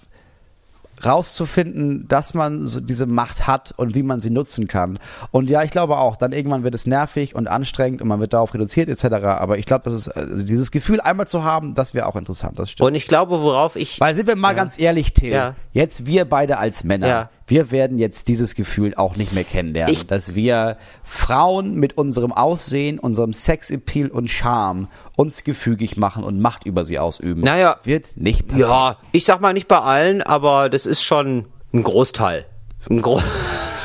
rauszufinden, 1.05 2.07
dass 2.09 2.35
man 2.35 2.67
so 2.67 2.81
diese 2.81 3.07
Macht 3.07 3.47
hat 3.47 3.73
und 3.77 3.95
wie 3.95 4.03
man 4.03 4.21
sie 4.21 4.31
nutzen 4.31 4.67
kann. 4.69 4.99
Und 5.31 5.49
ja, 5.49 5.63
ich 5.63 5.71
glaube 5.71 5.97
auch, 5.99 6.17
dann 6.17 6.33
irgendwann 6.33 6.65
wird 6.65 6.75
es 6.75 6.87
nervig 6.87 7.35
und 7.35 7.47
anstrengend 7.49 8.03
und 8.03 8.09
man 8.09 8.21
wird 8.21 8.33
darauf 8.33 8.53
reduziert 8.55 8.89
etc. 8.89 9.05
Aber 9.25 9.59
ich 9.59 9.67
glaube, 9.67 9.85
das 9.85 9.95
ist 9.95 10.09
also 10.09 10.45
dieses 10.45 10.71
Gefühl 10.71 11.01
einmal 11.01 11.29
zu 11.29 11.45
haben, 11.45 11.75
das 11.75 11.95
wäre 11.95 12.07
auch 12.07 12.17
interessant. 12.17 12.59
Das 12.59 12.71
stimmt. 12.71 12.87
Und 12.89 12.95
ich 12.95 13.07
glaube, 13.07 13.41
worauf 13.43 13.77
ich, 13.77 14.01
Weil 14.01 14.15
sind 14.15 14.27
wir 14.27 14.37
mal 14.37 14.55
ganz 14.55 14.79
ehrlich, 14.79 15.13
Till, 15.13 15.33
Ja. 15.33 15.55
jetzt 15.73 16.07
wir 16.07 16.25
beide 16.25 16.59
als 16.59 16.83
Männer, 16.85 17.07
Ja. 17.09 17.31
Wir 17.49 17.71
werden 17.71 17.99
jetzt 17.99 18.29
dieses 18.29 18.55
Gefühl 18.55 18.95
auch 18.95 19.17
nicht 19.17 19.33
mehr 19.33 19.45
kennenlernen, 19.45 19.93
Ich- 19.93 20.07
dass 20.07 20.35
wir 20.35 20.77
Frauen 21.03 21.75
mit 21.75 21.99
unserem 21.99 22.33
Aussehen, 22.33 22.99
unserem 22.99 23.33
Sexappeal 23.33 24.09
und 24.09 24.29
Charme 24.29 24.89
uns 25.17 25.43
gefügig 25.45 25.97
machen 25.97 26.23
und 26.25 26.41
Macht 26.41 26.65
über 26.67 26.85
sie 26.85 26.99
ausüben. 26.99 27.41
Naja. 27.41 27.77
Wird 27.85 28.17
nicht 28.17 28.47
passieren. 28.49 28.71
Ja, 28.71 28.97
ich 29.13 29.25
sag 29.25 29.41
mal 29.41 29.53
nicht 29.53 29.67
bei 29.69 29.79
allen, 29.81 30.23
aber 30.23 30.69
das 30.69 30.87
ist 30.87 31.03
schon 31.03 31.47
ein 31.73 31.83
Großteil. 31.83 32.47
Ein, 32.89 33.03
Gro 33.03 33.21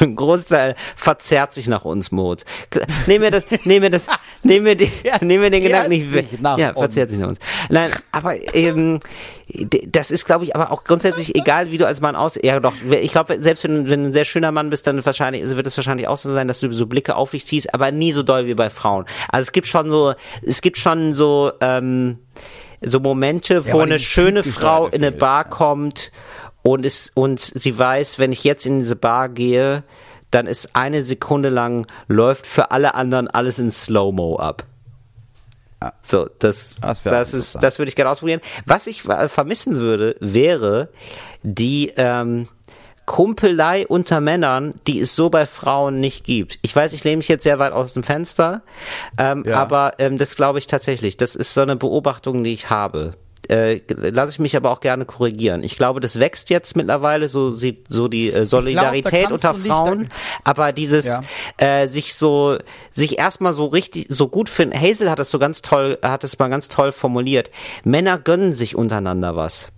ein 0.04 0.16
Großteil 0.16 0.76
verzerrt 0.96 1.54
sich 1.54 1.68
nach 1.68 1.86
uns, 1.86 2.12
Moritz. 2.12 2.46
Nehmen 3.08 3.24
wir 3.24 3.32
das, 3.32 3.44
nehmen 3.66 3.82
wir 3.84 3.90
das, 3.90 4.06
nehmen 4.44 4.66
wir, 4.66 4.76
die, 4.76 4.92
nehmen 5.22 5.44
wir 5.44 5.50
den 5.50 5.64
Gedanken 5.64 5.90
nicht 5.90 6.14
weg. 6.14 6.28
Ja, 6.60 6.74
verzerrt 6.74 7.10
sich 7.10 7.20
nach 7.20 7.30
uns. 7.30 7.40
Nein, 7.70 7.92
aber 8.12 8.34
ähm, 8.56 9.00
d- 9.50 9.88
das 9.92 10.12
ist, 10.12 10.26
glaube 10.26 10.44
ich, 10.46 10.56
aber 10.56 10.72
auch 10.72 10.84
grundsätzlich 10.84 11.36
egal, 11.36 11.72
wie 11.72 11.78
du 11.78 11.88
als 11.88 12.02
Mann 12.02 12.16
aus. 12.16 12.38
Ja, 12.42 12.60
doch. 12.60 12.74
Ich 13.02 13.12
glaube, 13.12 13.42
selbst 13.42 13.64
wenn, 13.64 13.90
wenn 13.90 14.04
du 14.04 14.10
ein 14.10 14.14
sehr 14.14 14.26
schöner 14.26 14.52
Mann 14.52 14.70
bist, 14.70 14.86
dann 14.88 15.04
wahrscheinlich 15.06 15.50
wird 15.56 15.68
es 15.68 15.78
wahrscheinlich 15.78 16.08
auch 16.08 16.18
so 16.18 16.32
sein, 16.34 16.48
dass 16.48 16.60
du 16.60 16.72
so 16.74 16.86
Blicke 16.86 17.16
auf 17.16 17.32
dich 17.32 17.46
ziehst, 17.46 17.74
aber 17.74 17.92
nie 17.92 18.12
so 18.12 18.24
doll 18.24 18.46
wie 18.46 18.54
bei 18.54 18.70
Frauen. 18.70 19.06
Also 19.30 19.44
es 19.44 19.52
gibt 19.52 19.68
schon 19.68 19.90
so, 19.90 20.14
es 20.42 20.62
gibt 20.62 20.78
schon 20.78 21.14
so. 21.14 21.52
Ähm, 21.62 22.20
so 22.86 23.00
Momente, 23.00 23.66
wo 23.72 23.78
weil 23.78 23.84
eine 23.84 23.98
schöne 24.00 24.44
Frau 24.44 24.88
in 24.88 24.96
eine 25.02 25.14
Bar 25.14 25.46
kommt 25.50 26.12
und 26.64 26.86
ist 26.86 27.12
und 27.16 27.40
sie 27.40 27.78
weiß, 27.78 28.18
wenn 28.20 28.32
ich 28.32 28.44
jetzt 28.44 28.66
in 28.66 28.80
diese 28.80 28.96
Bar 28.96 29.30
gehe, 29.30 29.84
dann 30.32 30.48
ist 30.48 30.76
eine 30.76 31.02
Sekunde 31.04 31.50
lang 31.50 31.86
läuft 32.08 32.48
für 32.48 32.72
alle 32.72 32.96
anderen 32.96 33.28
alles 33.28 33.60
in 33.60 33.70
Slow-Mo 33.70 34.38
ab. 34.38 34.64
So, 36.02 36.30
das, 36.40 36.78
Das 36.82 37.04
das, 37.04 37.34
auch 37.34 37.38
ist, 37.38 37.56
das 37.62 37.78
würde 37.78 37.90
ich 37.90 37.96
gerne 37.98 38.10
ausprobieren. 38.10 38.40
Was 38.66 38.88
ich 38.88 39.06
äh, 39.08 39.28
vermissen 39.28 39.76
würde, 39.76 40.16
wäre 40.22 40.88
die 41.44 41.92
ähm, 41.98 42.48
Kumpelei 43.06 43.86
unter 43.86 44.22
Männern, 44.22 44.74
die 44.88 45.02
es 45.02 45.14
so 45.14 45.30
bei 45.30 45.46
Frauen 45.46 46.00
nicht 46.00 46.24
gibt. 46.24 46.58
Ich 46.62 46.74
weiß, 46.74 46.94
ich 46.94 47.04
lehne 47.04 47.18
mich 47.18 47.28
jetzt 47.28 47.44
sehr 47.44 47.60
weit 47.60 47.74
aus 47.74 47.94
dem 47.94 48.04
Fenster, 48.04 48.62
ähm, 49.18 49.44
Ja. 49.46 49.58
aber 49.58 49.92
ähm, 50.00 50.18
das 50.18 50.38
glaube 50.38 50.58
ich 50.60 50.68
tatsächlich. 50.68 51.18
Das 51.18 51.36
ist 51.36 51.54
so 51.54 51.62
eine 51.62 51.76
Beobachtung, 51.76 52.46
die 52.46 52.54
ich 52.54 52.70
habe. 52.70 53.16
Äh, 53.50 53.82
lasse 53.90 54.32
ich 54.32 54.40
mich 54.40 54.56
aber 54.56 54.72
auch 54.72 54.80
gerne 54.80 55.04
korrigieren. 55.06 55.64
Ich 55.64 55.76
glaube, 55.76 56.00
das 56.00 56.18
wächst 56.20 56.50
jetzt 56.50 56.78
mittlerweile 56.78 57.28
so 57.28 57.52
sieht 57.52 57.86
so 57.90 58.08
die 58.08 58.32
äh, 58.32 58.46
Solidarität 58.46 59.28
kannst 59.28 59.32
unter 59.46 59.52
du 59.52 59.58
nicht- 59.60 59.68
Frauen, 59.68 60.10
aber 60.46 60.72
dieses 60.72 61.06
Ja. 61.06 61.22
äh, 61.58 61.88
sich 61.88 62.14
so 62.16 62.58
sich 62.92 63.20
erstmal 63.20 63.54
so 63.54 63.66
richtig 63.66 64.06
so 64.10 64.30
gut 64.30 64.48
finden. 64.48 64.80
Hazel 64.80 65.10
hat 65.10 65.20
das 65.20 65.30
so 65.30 65.40
ganz 65.40 65.62
toll 65.62 65.98
hat 66.02 66.24
es 66.24 66.40
mal 66.40 66.48
ganz 66.50 66.70
toll 66.70 66.94
formuliert. 66.94 67.52
Männer 67.84 68.18
gönnen 68.18 68.54
sich 68.54 68.76
untereinander 68.78 69.36
was. 69.36 69.70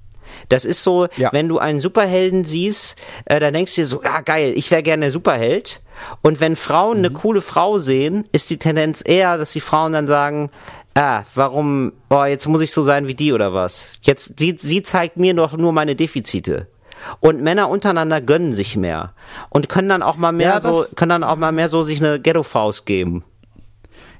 Das 0.49 0.65
ist 0.65 0.84
so, 0.84 1.08
Ja. 1.15 1.32
wenn 1.32 1.47
du 1.47 1.58
einen 1.60 1.80
Superhelden 1.80 2.43
siehst, 2.43 2.97
äh, 3.25 3.39
dann 3.39 3.54
denkst 3.54 3.73
du 3.75 3.82
dir 3.82 3.88
so, 3.88 4.04
ja 4.04 4.21
geil, 4.21 4.54
ich 4.56 4.69
wäre 4.69 4.84
gerne 4.84 5.10
Superheld. 5.10 5.82
Und 6.21 6.39
wenn 6.41 6.56
Frauen 6.56 6.99
Mhm. 6.99 7.06
eine 7.06 7.13
coole 7.13 7.41
Frau 7.41 7.80
sehen, 7.80 8.28
ist 8.32 8.49
die 8.49 8.58
Tendenz 8.58 9.01
eher, 9.04 9.38
dass 9.38 9.54
die 9.54 9.62
Frauen 9.62 9.93
dann 9.93 10.08
sagen, 10.08 10.51
ah, 10.95 11.23
warum, 11.36 11.93
oh, 12.10 12.23
jetzt 12.23 12.47
muss 12.47 12.62
ich 12.62 12.71
so 12.71 12.81
sein 12.81 13.08
wie 13.08 13.15
die 13.15 13.34
oder 13.34 13.53
was? 13.53 13.99
Jetzt, 14.03 14.39
sie, 14.39 14.55
sie 14.60 14.81
zeigt 14.81 15.17
mir 15.17 15.34
doch 15.34 15.55
nur 15.55 15.71
meine 15.71 15.95
Defizite. 15.95 16.67
Und 17.19 17.41
Männer 17.41 17.69
untereinander 17.69 18.21
gönnen 18.21 18.53
sich 18.53 18.75
mehr. 18.75 19.13
Und 19.49 19.69
können 19.69 19.89
dann 19.89 20.01
auch 20.01 20.15
mal 20.15 20.31
mehr 20.31 20.47
Ja, 20.47 20.62
so, 20.62 20.86
können 20.95 21.10
dann 21.10 21.23
auch 21.23 21.36
mal 21.36 21.51
mehr 21.51 21.69
so 21.69 21.84
sich 21.84 22.03
eine 22.03 22.19
Ghetto-Faust 22.19 22.86
geben. 22.86 23.23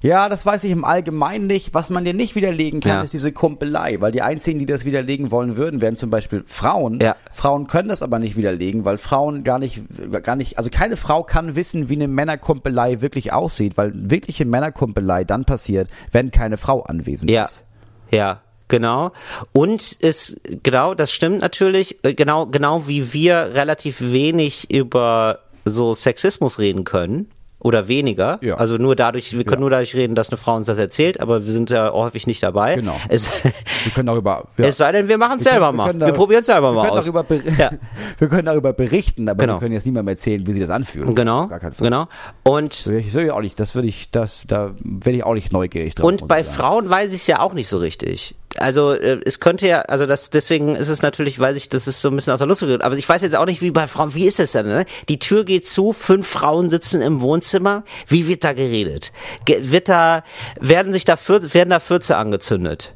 Ja, 0.06 0.30
das 0.30 0.46
weiß 0.46 0.64
ich 0.66 0.72
im 0.72 0.86
Allgemeinen 0.86 1.48
nicht. 1.48 1.74
Was 1.74 1.90
man 1.90 2.06
dir 2.06 2.14
nicht 2.14 2.36
widerlegen 2.36 2.80
kann, 2.80 2.92
Ja. 2.92 3.02
ist 3.02 3.14
diese 3.14 3.32
Kumpelei. 3.32 4.00
Weil 4.02 4.12
die 4.12 4.22
einzigen, 4.22 4.60
die 4.60 4.68
das 4.68 4.86
widerlegen 4.86 5.32
wollen 5.32 5.58
würden, 5.58 5.82
wären 5.82 5.96
zum 5.96 6.12
Beispiel 6.12 6.44
Frauen. 6.46 7.00
Ja. 7.02 7.16
Frauen 7.34 7.66
können 7.68 7.90
das 7.90 8.04
aber 8.04 8.20
nicht 8.20 8.38
widerlegen, 8.38 8.86
weil 8.86 9.00
Frauen 9.00 9.44
gar 9.44 9.58
nicht, 9.58 9.82
gar 10.22 10.36
nicht, 10.36 10.58
also 10.60 10.70
keine 10.70 10.96
Frau 10.96 11.24
kann 11.24 11.56
wissen, 11.56 11.90
wie 11.90 11.96
eine 11.96 12.08
Männerkumpelei 12.08 13.02
wirklich 13.02 13.34
aussieht, 13.34 13.78
weil 13.78 13.92
wirkliche 13.96 14.46
Männerkumpelei 14.46 15.24
dann 15.24 15.44
passiert, 15.46 15.90
wenn 16.12 16.30
keine 16.30 16.58
Frau 16.58 16.84
anwesend 16.84 17.32
Ja, 17.32 17.44
ist. 17.46 17.64
ja, 18.12 18.42
genau. 18.68 19.12
Und 19.54 19.98
es, 20.02 20.40
genau, 20.62 20.94
das 20.94 21.12
stimmt 21.12 21.42
natürlich, 21.42 22.04
äh, 22.04 22.14
genau, 22.14 22.46
genau 22.46 22.88
wie 22.88 23.12
wir 23.12 23.52
relativ 23.56 24.02
wenig 24.02 24.70
über 24.72 25.40
so 25.66 25.96
Sexismus 25.96 26.60
reden 26.60 26.84
können. 26.84 27.32
Oder 27.66 27.88
weniger. 27.88 28.38
Ja. 28.42 28.56
Also 28.58 28.78
nur 28.78 28.96
dadurch, 28.96 29.36
wir 29.36 29.44
können 29.44 29.56
Ja. 29.56 29.60
nur 29.62 29.70
dadurch 29.72 29.96
reden, 29.96 30.14
dass 30.14 30.30
eine 30.30 30.38
Frau 30.38 30.56
uns 30.56 30.68
das 30.68 30.78
erzählt, 30.78 31.20
aber 31.20 31.46
wir 31.46 31.52
sind 31.52 31.72
ja 31.72 31.92
häufig 31.92 32.28
nicht 32.28 32.44
dabei. 32.44 32.76
Genau. 32.76 32.96
Es, 33.10 33.28
Wir 33.86 33.92
können 33.94 34.06
darüber, 34.06 34.46
ja. 34.58 34.66
es 34.68 34.78
sei 34.78 34.92
denn, 34.92 35.08
wir 35.08 35.18
machen 35.18 35.40
es 35.40 35.46
Wir 35.46 35.52
selber 35.54 35.66
können- 35.68 35.78
mal. 35.78 35.94
Wir, 36.00 36.08
da- 36.08 36.12
probieren 36.12 36.42
es 36.42 36.46
selber 36.46 36.72
wir 36.76 36.84
mal 36.84 36.90
aus. 36.90 37.06
Darüber 37.06 37.24
ber- 37.24 37.40
Ja. 37.58 37.72
Wir 38.20 38.28
können 38.28 38.46
darüber 38.46 38.72
berichten, 38.74 39.28
aber 39.28 39.40
Genau. 39.42 39.56
wir 39.56 39.60
können 39.62 39.74
jetzt 39.74 39.86
niemandem 39.86 40.10
erzählen, 40.14 40.46
wie 40.46 40.54
sie 40.54 40.60
das 40.60 40.70
anfühlen. 40.70 41.16
Genau, 41.16 41.50
genau. 41.80 42.08
Und 42.44 42.86
Ich 42.86 43.12
soll 43.12 43.24
ja 43.24 43.34
auch 43.34 43.42
nicht, 43.42 43.60
das 43.60 43.74
würde 43.74 43.88
ich, 43.88 44.12
das, 44.12 44.44
da 44.48 44.72
werde 44.84 45.18
ich 45.18 45.24
auch 45.24 45.34
nicht 45.34 45.52
neugierig 45.52 45.96
drauf. 45.96 46.06
Und 46.06 46.22
ich 46.22 46.28
bei 46.28 46.44
sagen. 46.44 46.56
Frauen 46.56 46.90
weiß 46.90 47.10
ich 47.14 47.22
es 47.22 47.28
ja 47.28 47.40
auch 47.40 47.54
nicht 47.54 47.68
so 47.68 47.78
richtig. 47.80 48.36
Also 48.60 48.94
äh, 48.94 49.20
es 49.26 49.40
könnte 49.40 49.68
ja, 49.68 49.82
also 49.82 50.06
das 50.06 50.30
deswegen 50.30 50.76
ist 50.76 50.90
es 50.90 51.02
natürlich, 51.02 51.40
weiß 51.40 51.56
ich, 51.58 51.70
das 51.70 51.88
ist 51.88 52.02
so 52.02 52.10
ein 52.10 52.16
bisschen 52.16 52.34
aus 52.34 52.40
der 52.40 52.48
Lust 52.48 52.62
gegriffen. 52.62 52.82
Aber 52.82 52.96
ich 52.98 53.08
weiß 53.08 53.22
jetzt 53.22 53.36
auch 53.36 53.46
nicht, 53.46 53.62
wie 53.62 53.72
bei 53.72 53.88
Frauen, 53.88 54.14
wie 54.14 54.26
ist 54.26 54.40
es 54.40 54.54
denn? 54.54 54.68
Ne? 54.68 54.86
Die 55.10 55.20
Tür 55.20 55.44
geht 55.44 55.66
zu, 55.66 55.94
fünf 55.94 56.28
Frauen 56.28 56.70
sitzen 56.70 57.02
im 57.02 57.22
Wohnzimmer. 57.22 57.84
Wie 58.08 58.28
wird 58.28 58.44
da 58.44 58.54
geredet? 58.54 59.12
Ge 59.46 59.72
wird 59.72 59.90
da 59.90 60.24
werden 60.60 60.92
sich 60.92 61.06
da 61.06 61.18
werden 61.28 61.70
da 61.70 61.80
Fürze 61.80 62.18
angezündet? 62.18 62.96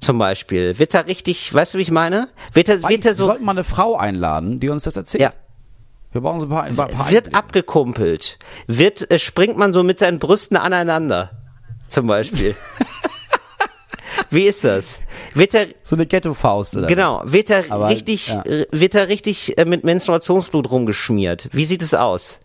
Zum 0.00 0.18
Beispiel. 0.18 0.78
Wird 0.78 0.94
da 0.94 1.00
richtig, 1.00 1.52
weißt 1.54 1.74
du, 1.74 1.78
wie 1.78 1.82
ich 1.82 1.90
meine? 1.90 2.28
Wird 2.52 2.68
da, 2.68 2.74
wird 2.88 3.04
da 3.04 3.10
wir 3.10 3.14
so, 3.14 3.24
sollten 3.24 3.44
mal 3.44 3.52
eine 3.52 3.64
Frau 3.64 3.96
einladen, 3.96 4.60
die 4.60 4.70
uns 4.70 4.82
das 4.82 4.96
erzählt. 4.96 5.22
ja, 5.22 5.32
Wir 6.12 6.20
brauchen 6.20 6.40
so 6.40 6.46
ein 6.46 6.50
paar, 6.50 6.64
ein 6.64 6.74
paar 6.74 6.88
wird 6.88 7.26
Einblicke. 7.26 7.34
abgekumpelt. 7.34 8.38
Wird, 8.66 9.10
äh, 9.10 9.18
springt 9.18 9.56
man 9.56 9.72
so 9.72 9.84
mit 9.84 9.98
seinen 9.98 10.18
Brüsten 10.18 10.56
aneinander. 10.56 11.30
Zum 11.88 12.06
Beispiel. 12.06 12.56
wie 14.30 14.44
ist 14.46 14.64
das? 14.64 15.00
Wird 15.34 15.54
er, 15.54 15.66
So 15.82 15.96
eine 15.96 16.06
Ghetto-Faust, 16.06 16.76
oder? 16.76 16.86
Genau, 16.86 17.22
wird 17.24 17.50
er 17.50 17.64
Aber, 17.70 17.88
richtig, 17.88 18.28
ja. 18.28 18.42
äh, 18.42 18.66
wird 18.70 18.94
er 18.94 19.08
richtig 19.08 19.56
äh, 19.58 19.64
mit 19.64 19.84
Menstruationsblut 19.84 20.70
rumgeschmiert? 20.70 21.48
Wie 21.52 21.64
sieht 21.64 21.82
es 21.82 21.94
aus? 21.94 22.40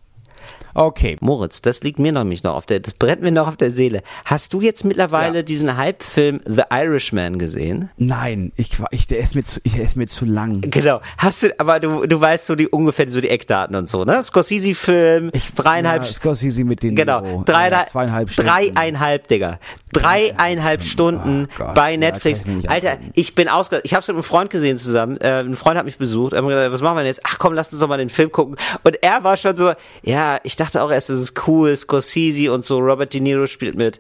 Okay. 0.74 1.18
Moritz, 1.22 1.62
das 1.62 1.82
liegt 1.84 2.00
mir 2.00 2.12
nämlich 2.12 2.44
noch 2.44 2.56
auf 2.56 2.66
der, 2.66 2.80
das 2.80 2.94
brennt 2.94 3.22
mir 3.22 3.32
noch 3.32 3.48
auf 3.48 3.58
der 3.58 3.72
Seele. 3.72 4.02
Hast 4.26 4.54
du 4.54 4.62
jetzt 4.62 4.84
mittlerweile 4.86 5.38
Ja. 5.38 5.44
diesen 5.44 5.78
Hype-Film 5.78 6.42
The 6.46 6.64
Irishman 6.72 7.38
gesehen? 7.38 7.90
Nein, 7.98 8.52
ich, 8.56 8.72
ich, 8.92 9.08
der 9.08 9.20
ist 9.20 9.36
mir 9.36 9.44
zu, 9.44 9.60
der 9.62 9.84
ist 9.84 9.96
mir 9.96 10.08
zu 10.08 10.26
lang. 10.26 10.62
Genau. 10.62 11.02
Hast 11.18 11.44
du, 11.44 11.60
aber 11.60 11.80
du, 11.80 12.06
du 12.08 12.20
weißt 12.20 12.46
so 12.46 12.56
die 12.56 12.68
ungefähr 12.68 13.08
so 13.10 13.22
die 13.22 13.30
Eckdaten 13.30 13.76
und 13.76 13.88
so, 13.90 14.04
ne? 14.04 14.22
Scorsese-Film, 14.24 15.32
dreieinhalb, 15.56 16.04
ja, 16.04 16.08
Scorsese 16.10 16.64
mit 16.64 16.82
den 16.84 16.96
genau, 16.96 17.44
dreieinhalb, 17.46 17.88
Ja, 17.88 17.92
zweieinhalb 17.92 18.30
Stunden. 18.32 18.50
dreieinhalb, 18.50 19.28
Digga. 19.28 19.60
Dreieinhalb 19.92 20.84
Stunden 20.84 21.48
Oh 21.60 21.74
bei 21.76 21.92
ja, 21.92 21.98
Netflix. 21.98 22.44
kann 22.44 22.60
ich 22.60 22.70
Alter, 22.70 22.98
ich 23.14 23.36
bin 23.36 23.48
ausge, 23.48 23.80
ich 23.84 23.94
hab's 23.94 24.08
mit 24.08 24.16
einem 24.16 24.24
Freund 24.24 24.50
gesehen 24.50 24.78
zusammen. 24.78 25.18
Äh, 25.18 25.42
ein 25.42 25.56
Freund 25.56 25.78
hat 25.78 25.86
mich 25.86 25.98
besucht. 25.98 26.34
Er 26.34 26.42
hat 26.42 26.48
gesagt, 26.50 26.72
was 26.74 26.82
machen 26.82 26.96
wir 26.96 27.02
denn 27.02 27.08
jetzt? 27.08 27.22
Ach 27.26 27.38
komm, 27.38 27.54
lass 27.54 27.72
uns 27.72 27.80
doch 27.80 27.88
mal 27.88 27.98
den 27.98 28.10
Film 28.10 28.32
gucken. 28.32 28.56
Und 28.84 28.98
er 29.04 29.24
war 29.24 29.38
schon 29.38 29.56
so, 29.56 29.74
ja, 30.02 30.40
ich 30.44 30.56
dachte 30.56 30.62
auch 30.76 30.91
erst, 30.91 31.10
das 31.10 31.19
ist 31.19 31.47
cool, 31.47 31.76
Scorsese 31.76 32.52
und 32.52 32.63
so, 32.63 32.80
Robert 32.80 33.13
De 33.13 33.21
Niro 33.21 33.47
spielt 33.47 33.76
mit. 33.76 33.99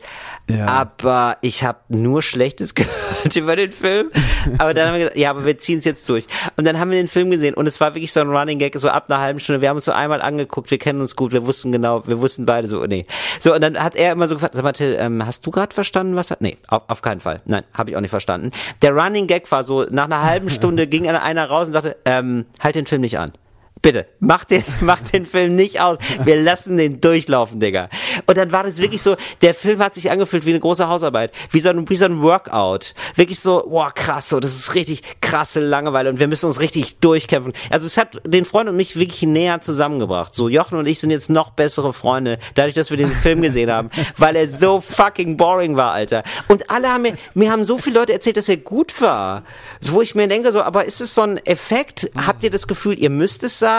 Ja. 0.49 0.65
Aber 0.67 1.37
ich 1.41 1.63
habe 1.63 1.79
nur 1.89 2.21
Schlechtes 2.21 2.75
gehört 2.75 3.35
über 3.35 3.55
den 3.55 3.71
Film. 3.71 4.11
Aber 4.57 4.73
dann 4.73 4.87
haben 4.87 4.93
wir 4.93 4.99
gesagt, 4.99 5.17
ja, 5.17 5.29
aber 5.29 5.45
wir 5.45 5.57
ziehen 5.57 5.79
es 5.79 5.85
jetzt 5.85 6.07
durch. 6.09 6.25
Und 6.57 6.65
dann 6.65 6.79
haben 6.79 6.91
wir 6.91 6.97
den 6.97 7.07
Film 7.07 7.31
gesehen 7.31 7.53
und 7.53 7.67
es 7.67 7.79
war 7.79 7.95
wirklich 7.95 8.11
so 8.11 8.21
ein 8.21 8.29
Running 8.29 8.59
Gag, 8.59 8.77
so 8.79 8.89
ab 8.89 9.09
einer 9.09 9.19
halben 9.19 9.39
Stunde. 9.39 9.61
Wir 9.61 9.69
haben 9.69 9.77
uns 9.77 9.85
so 9.85 9.91
einmal 9.91 10.21
angeguckt, 10.21 10.71
wir 10.71 10.77
kennen 10.77 11.01
uns 11.01 11.15
gut, 11.15 11.31
wir 11.31 11.45
wussten 11.45 11.71
genau, 11.71 12.05
wir 12.07 12.21
wussten 12.21 12.45
beide 12.45 12.67
so, 12.67 12.85
nee. 12.85 13.05
So, 13.39 13.53
und 13.53 13.61
dann 13.61 13.77
hat 13.77 13.95
er 13.95 14.11
immer 14.11 14.27
so 14.27 14.35
gefragt, 14.35 14.55
sag 14.55 14.63
mal, 14.63 14.73
Till, 14.73 14.95
ähm, 14.99 15.25
hast 15.25 15.45
du 15.45 15.51
gerade 15.51 15.73
verstanden, 15.73 16.15
was 16.15 16.31
er, 16.31 16.37
nee, 16.39 16.57
auf, 16.67 16.83
auf 16.87 17.01
keinen 17.01 17.19
Fall. 17.19 17.41
Nein, 17.45 17.63
habe 17.73 17.89
ich 17.89 17.97
auch 17.97 18.01
nicht 18.01 18.09
verstanden. 18.09 18.51
Der 18.81 18.93
Running 18.93 19.27
Gag 19.27 19.51
war 19.51 19.63
so, 19.63 19.85
nach 19.89 20.05
einer 20.05 20.23
halben 20.23 20.49
Stunde 20.49 20.87
ging 20.93 21.07
einer 21.07 21.45
raus 21.45 21.67
und 21.67 21.73
sagte, 21.73 21.97
ähm, 22.05 22.45
halt 22.59 22.75
den 22.75 22.85
Film 22.85 23.01
nicht 23.01 23.19
an. 23.19 23.33
Bitte, 23.83 24.07
mach 24.21 24.45
den, 24.45 24.63
mach 24.81 24.99
den 24.99 25.25
Film 25.25 25.55
nicht 25.55 25.81
aus. 25.81 25.97
Wir 26.23 26.37
lassen 26.37 26.77
den 26.77 27.01
durchlaufen, 27.01 27.59
Digga. 27.59 27.89
Und 28.25 28.37
dann 28.37 28.53
war 28.53 28.63
das 28.63 28.77
wirklich 28.77 29.01
so, 29.01 29.17
der 29.41 29.53
Film 29.53 29.83
hat 29.83 29.93
sich 29.93 30.09
angefühlt 30.09 30.45
wie 30.45 30.51
eine 30.51 30.61
große 30.61 30.87
Hausarbeit, 30.87 31.33
wie 31.51 31.59
so 31.59 31.67
ein, 31.67 31.89
wie 31.89 31.97
so 31.97 32.05
ein 32.05 32.21
Workout. 32.21 32.95
Wirklich 33.15 33.41
so, 33.41 33.67
boah, 33.67 33.91
krass, 33.93 34.29
so, 34.29 34.39
das 34.39 34.55
ist 34.55 34.73
richtig 34.73 35.01
krasse 35.19 35.59
Langeweile 35.59 36.09
und 36.09 36.19
wir 36.21 36.29
müssen 36.29 36.45
uns 36.45 36.61
richtig 36.61 36.99
durchkämpfen. 36.99 37.51
Also 37.69 37.85
es 37.85 37.97
hat 37.97 38.21
den 38.25 38.45
Freund 38.45 38.69
und 38.69 38.77
mich 38.77 38.95
wirklich 38.95 39.23
näher 39.23 39.59
zusammengebracht. 39.59 40.33
So, 40.33 40.47
Jochen 40.47 40.77
und 40.77 40.87
ich 40.87 41.01
sind 41.01 41.09
jetzt 41.09 41.29
noch 41.29 41.49
bessere 41.49 41.91
Freunde, 41.91 42.39
dadurch, 42.55 42.75
dass 42.75 42.89
wir 42.89 42.95
den 42.95 43.11
Film 43.11 43.41
gesehen 43.41 43.69
haben, 43.69 43.89
weil 44.17 44.37
er 44.37 44.47
so 44.47 44.79
fucking 44.79 45.35
boring 45.35 45.75
war, 45.75 45.91
Alter. 45.91 46.23
Und 46.47 46.69
alle 46.69 46.87
haben 46.87 47.01
mir, 47.01 47.17
mir 47.33 47.51
haben 47.51 47.65
so 47.65 47.77
viele 47.77 47.99
Leute 47.99 48.13
erzählt, 48.13 48.37
dass 48.37 48.47
er 48.47 48.57
gut 48.57 49.01
war. 49.01 49.43
So, 49.81 49.91
Wo 49.91 50.01
ich 50.01 50.15
mir 50.15 50.29
denke, 50.29 50.53
so, 50.53 50.61
aber 50.61 50.85
ist 50.85 51.01
es 51.01 51.13
so 51.13 51.23
ein 51.23 51.45
Effekt? 51.45 52.09
Habt 52.15 52.43
ihr 52.43 52.49
das 52.49 52.65
Gefühl, 52.65 52.97
ihr 52.97 53.09
müsst 53.09 53.43
es 53.43 53.59
sagen? 53.59 53.72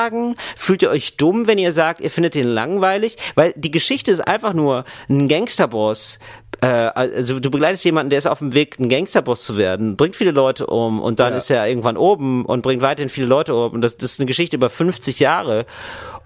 Fühlt 0.56 0.82
ihr 0.82 0.90
euch 0.90 1.16
dumm, 1.16 1.46
wenn 1.46 1.58
ihr 1.58 1.72
sagt, 1.72 2.00
ihr 2.00 2.10
findet 2.10 2.34
den 2.34 2.48
langweilig? 2.48 3.16
Weil 3.34 3.52
die 3.56 3.70
Geschichte 3.70 4.10
ist 4.10 4.20
einfach 4.20 4.52
nur 4.52 4.84
ein 5.08 5.28
Gangsterboss 5.28 6.18
äh, 6.60 6.66
also 6.66 7.40
du 7.40 7.50
begleitest 7.50 7.84
jemanden, 7.84 8.10
der 8.10 8.18
ist 8.18 8.26
auf 8.26 8.38
dem 8.38 8.54
Weg, 8.54 8.78
ein 8.78 8.88
Gangsterboss 8.88 9.42
zu 9.42 9.56
werden, 9.56 9.96
bringt 9.96 10.16
viele 10.16 10.30
Leute 10.30 10.66
um 10.66 11.00
und 11.00 11.20
dann 11.20 11.32
Ja. 11.32 11.38
ist 11.38 11.50
er 11.50 11.66
irgendwann 11.66 11.96
oben 11.96 12.44
und 12.44 12.62
bringt 12.62 12.82
weiterhin 12.82 13.08
viele 13.08 13.26
Leute 13.26 13.54
um. 13.54 13.72
Und 13.72 13.80
das, 13.82 13.96
das 13.96 14.12
ist 14.12 14.20
eine 14.20 14.26
Geschichte 14.26 14.56
über 14.56 14.70
50 14.70 15.20
Jahre. 15.20 15.66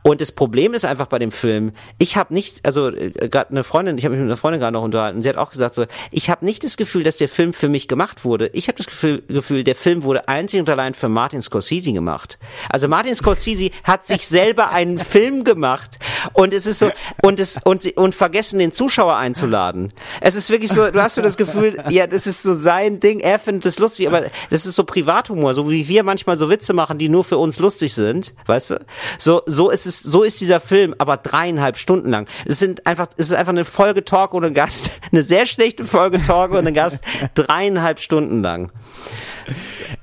Und 0.09 0.23
das 0.23 0.33
Problem 0.33 0.73
ist 0.73 0.87
einfach 0.87 1.07
bei 1.07 1.19
dem 1.19 1.31
Film, 1.31 1.73
ich 1.99 2.17
habe 2.17 2.33
nicht, 2.33 2.65
also 2.65 2.89
äh, 2.89 3.11
gerade 3.11 3.51
eine 3.51 3.63
Freundin, 3.63 3.99
ich 3.99 4.07
habe 4.07 4.15
mich 4.15 4.23
mit 4.23 4.31
einer 4.31 4.39
Freundin 4.39 4.59
gerade 4.59 4.73
noch 4.73 4.83
unterhalten, 4.83 5.21
sie 5.21 5.29
hat 5.29 5.37
auch 5.37 5.51
gesagt 5.51 5.75
so, 5.75 5.85
ich 6.11 6.31
habe 6.31 6.47
nicht 6.47 6.65
das 6.65 6.79
Gefühl, 6.79 7.05
dass 7.05 7.19
der 7.19 7.29
Film 7.29 7.53
für 7.53 7.69
mich 7.69 7.89
gemacht 7.89 8.25
wurde. 8.25 8.49
Ich 8.55 8.69
habe 8.69 8.79
das 8.79 8.87
Gefühl, 8.87 9.23
Gefühl, 9.29 9.65
der 9.65 9.75
Film 9.75 10.05
wurde 10.05 10.27
einzig 10.27 10.61
und 10.61 10.71
allein 10.71 10.95
für 10.95 11.11
Martin 11.11 11.43
Scorsese 11.43 11.93
gemacht. 11.93 12.39
Also 12.71 12.89
Martin 12.89 13.15
Scorsese 13.15 13.71
hat 13.85 14.07
sich 14.07 14.27
selber 14.27 14.71
einen 14.71 14.99
Film 14.99 15.45
gemacht 15.45 15.99
und 16.33 16.55
es 16.55 16.65
ist 16.65 16.79
so 16.79 16.91
und 17.23 17.39
es 17.39 17.59
und 17.63 17.95
und 17.99 18.15
vergessen 18.15 18.61
den 18.61 18.73
Zuschauer 18.73 19.17
einzuladen. 19.17 19.93
Es 20.23 20.37
ist 20.37 20.49
wirklich 20.49 20.73
so, 20.73 20.91
du 20.91 21.03
hast 21.03 21.17
so 21.17 21.21
das 21.21 21.37
Gefühl, 21.37 21.85
ja, 21.91 22.07
das 22.07 22.27
ist 22.27 22.43
so 22.43 22.55
sein 22.55 22.99
Ding, 23.01 23.21
er 23.21 23.39
findet 23.39 23.67
das 23.67 23.79
lustig, 23.79 24.09
aber 24.09 24.23
das 24.49 24.65
ist 24.65 24.75
so 24.75 24.85
Privathumor, 24.85 25.53
so 25.53 25.69
wie 25.69 25.87
wir 25.87 26.03
manchmal 26.03 26.39
so 26.39 26.49
Witze 26.49 26.73
machen, 26.73 26.97
die 26.97 27.11
nur 27.11 27.25
für 27.25 27.37
uns 27.37 27.59
lustig 27.59 27.93
sind, 27.93 28.33
weißt 28.47 28.71
du? 28.71 28.87
So 29.19 29.43
so 29.45 29.69
ist 29.69 29.85
es, 29.85 29.98
so 30.03 30.23
ist 30.23 30.41
dieser 30.41 30.61
Film, 30.61 30.95
aber 30.99 31.17
dreieinhalb 31.17 31.77
Stunden 31.77 32.11
lang. 32.11 32.27
Es 32.47 32.59
sind 32.59 32.87
einfach, 32.87 33.09
es 33.17 33.27
ist 33.27 33.35
einfach 33.35 33.53
eine 33.53 33.65
Folge 33.65 34.05
Talk 34.05 34.35
ohne 34.35 34.53
Gast, 34.53 34.91
eine 35.13 35.23
sehr 35.23 35.47
schlechte 35.47 35.85
Folge 35.85 36.23
Talk 36.23 36.53
ohne 36.53 36.73
Gast, 36.73 37.03
dreieinhalb 37.35 38.01
Stunden 38.01 38.43
lang. 38.43 38.71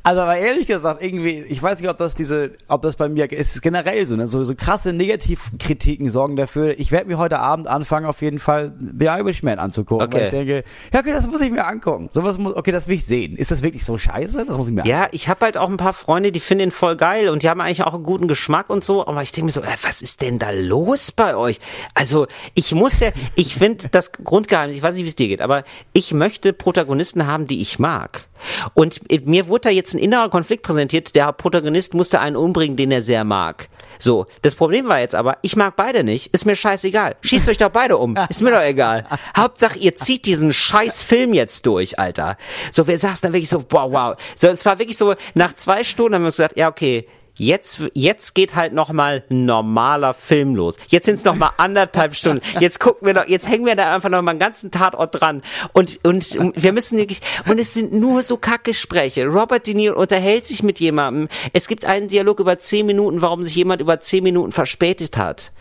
Also 0.03 0.21
aber 0.21 0.37
ehrlich 0.37 0.67
gesagt, 0.67 1.01
irgendwie, 1.01 1.43
ich 1.47 1.61
weiß 1.61 1.79
nicht, 1.79 1.89
ob 1.89 1.97
das 1.97 2.15
diese, 2.15 2.51
ob 2.67 2.81
das 2.81 2.95
bei 2.95 3.09
mir 3.09 3.31
ist 3.31 3.61
generell 3.61 4.05
so, 4.07 4.15
ne? 4.15 4.27
so, 4.27 4.43
so 4.43 4.55
krasse 4.55 4.93
Negativkritiken 4.93 6.09
sorgen 6.09 6.35
dafür. 6.35 6.79
Ich 6.79 6.91
werde 6.91 7.07
mir 7.07 7.17
heute 7.17 7.39
Abend 7.39 7.67
anfangen, 7.67 8.05
auf 8.05 8.21
jeden 8.21 8.39
Fall 8.39 8.73
The 8.79 9.05
Irishman 9.05 9.59
anzugucken. 9.59 10.05
Okay. 10.05 10.17
Weil 10.17 10.23
ich 10.25 10.31
denke, 10.31 10.63
ja, 10.93 10.99
okay, 10.99 11.11
das 11.11 11.27
muss 11.27 11.41
ich 11.41 11.51
mir 11.51 11.65
angucken. 11.65 12.09
Sowas 12.11 12.37
muss, 12.37 12.55
okay, 12.55 12.71
das 12.71 12.87
will 12.87 12.95
ich 12.95 13.05
sehen. 13.05 13.35
Ist 13.35 13.51
das 13.51 13.63
wirklich 13.63 13.85
so 13.85 13.97
scheiße? 13.97 14.45
Das 14.45 14.57
muss 14.57 14.67
ich 14.67 14.73
mir 14.73 14.85
Ja, 14.85 15.07
ich 15.11 15.27
habe 15.29 15.45
halt 15.45 15.57
auch 15.57 15.69
ein 15.69 15.77
paar 15.77 15.93
Freunde, 15.93 16.31
die 16.31 16.39
finden 16.39 16.65
ihn 16.65 16.71
voll 16.71 16.95
geil 16.95 17.29
und 17.29 17.43
die 17.43 17.49
haben 17.49 17.61
eigentlich 17.61 17.83
auch 17.83 17.93
einen 17.93 18.03
guten 18.03 18.27
Geschmack 18.27 18.69
und 18.69 18.83
so, 18.83 19.07
aber 19.07 19.23
ich 19.23 19.31
denke 19.31 19.45
mir 19.45 19.51
so, 19.51 19.61
äh, 19.61 19.75
was 19.81 20.01
ist 20.01 20.21
denn 20.21 20.39
da 20.39 20.51
los 20.51 21.11
bei 21.11 21.35
euch? 21.35 21.59
Also, 21.93 22.27
ich 22.53 22.73
muss 22.73 22.99
ja, 22.99 23.09
ich 23.35 23.55
finde 23.55 23.87
das 23.89 24.11
Grundgeheimnis, 24.11 24.77
ich 24.77 24.83
weiß 24.83 24.95
nicht, 24.95 25.03
wie 25.03 25.09
es 25.09 25.15
dir 25.15 25.27
geht, 25.27 25.41
aber 25.41 25.63
ich 25.93 26.13
möchte 26.13 26.53
Protagonisten 26.53 27.27
haben, 27.27 27.47
die 27.47 27.61
ich 27.61 27.79
mag. 27.79 28.25
Und 28.73 29.01
mir 29.25 29.47
wurde 29.47 29.61
da 29.61 29.69
jetzt 29.69 29.93
ein 29.93 29.99
innerer 29.99 30.29
Konflikt 30.29 30.63
präsentiert, 30.63 31.15
der 31.15 31.31
Protagonist 31.31 31.93
musste 31.93 32.19
einen 32.19 32.36
umbringen, 32.36 32.77
den 32.77 32.91
er 32.91 33.01
sehr 33.01 33.23
mag. 33.23 33.69
So, 33.99 34.27
das 34.41 34.55
Problem 34.55 34.88
war 34.88 34.99
jetzt 34.99 35.15
aber, 35.15 35.38
ich 35.41 35.55
mag 35.55 35.75
beide 35.75 36.03
nicht, 36.03 36.33
ist 36.33 36.45
mir 36.45 36.55
scheißegal. 36.55 37.15
Schießt 37.21 37.49
euch 37.49 37.57
doch 37.57 37.69
beide 37.69 37.97
um, 37.97 38.17
ist 38.29 38.41
mir 38.41 38.51
doch 38.51 38.61
egal. 38.61 39.05
Hauptsache, 39.38 39.79
ihr 39.79 39.95
zieht 39.95 40.25
diesen 40.25 40.51
scheiß 40.51 41.03
Film 41.03 41.33
jetzt 41.33 41.65
durch, 41.65 41.97
Alter. 41.99 42.38
So, 42.71 42.88
wir 42.88 42.97
saßen 42.97 43.27
da 43.27 43.33
wirklich 43.33 43.49
so, 43.49 43.63
wow, 43.69 43.91
wow. 43.91 44.15
So, 44.36 44.47
es 44.47 44.65
war 44.65 44.79
wirklich 44.79 44.97
so, 44.97 45.15
nach 45.33 45.53
zwei 45.53 45.83
Stunden 45.83 46.15
haben 46.15 46.23
wir 46.23 46.27
uns 46.27 46.38
gesagt, 46.38 46.57
ja, 46.57 46.67
okay, 46.67 47.07
Jetzt, 47.38 47.81
jetzt 47.93 48.33
geht 48.33 48.55
halt 48.55 48.71
noch 48.73 48.91
mal 48.91 49.23
ein 49.29 49.45
normaler 49.45 50.13
Film 50.13 50.55
los. 50.55 50.77
Jetzt 50.88 51.05
sind 51.05 51.15
es 51.15 51.25
noch 51.25 51.36
mal 51.36 51.51
anderthalb 51.57 52.15
Stunden. 52.15 52.41
Jetzt 52.59 52.79
gucken 52.79 53.05
wir 53.05 53.13
noch, 53.13 53.27
jetzt 53.27 53.47
hängen 53.49 53.65
wir 53.65 53.75
da 53.75 53.93
einfach 53.93 54.09
noch 54.09 54.21
mal 54.21 54.31
einen 54.31 54.39
ganzen 54.39 54.71
Tatort 54.71 55.19
dran. 55.19 55.43
Und, 55.73 55.99
und 56.05 56.38
wir 56.55 56.71
müssen 56.71 56.97
wirklich, 56.97 57.19
und 57.47 57.59
es 57.59 57.73
sind 57.73 57.91
nur 57.91 58.23
so 58.23 58.38
Kackgespräche. 58.38 59.27
Robert 59.27 59.67
De 59.67 59.73
Niro 59.73 59.99
unterhält 59.99 60.45
sich 60.45 60.63
mit 60.63 60.79
jemandem. 60.79 61.27
Es 61.51 61.67
gibt 61.67 61.83
einen 61.83 62.07
Dialog 62.07 62.39
über 62.39 62.57
zehn 62.57 62.86
Minuten, 62.86 63.21
warum 63.21 63.43
sich 63.43 63.55
jemand 63.55 63.81
über 63.81 63.99
zehn 63.99 64.23
Minuten 64.23 64.53
verspätet 64.53 65.17
hat. 65.17 65.51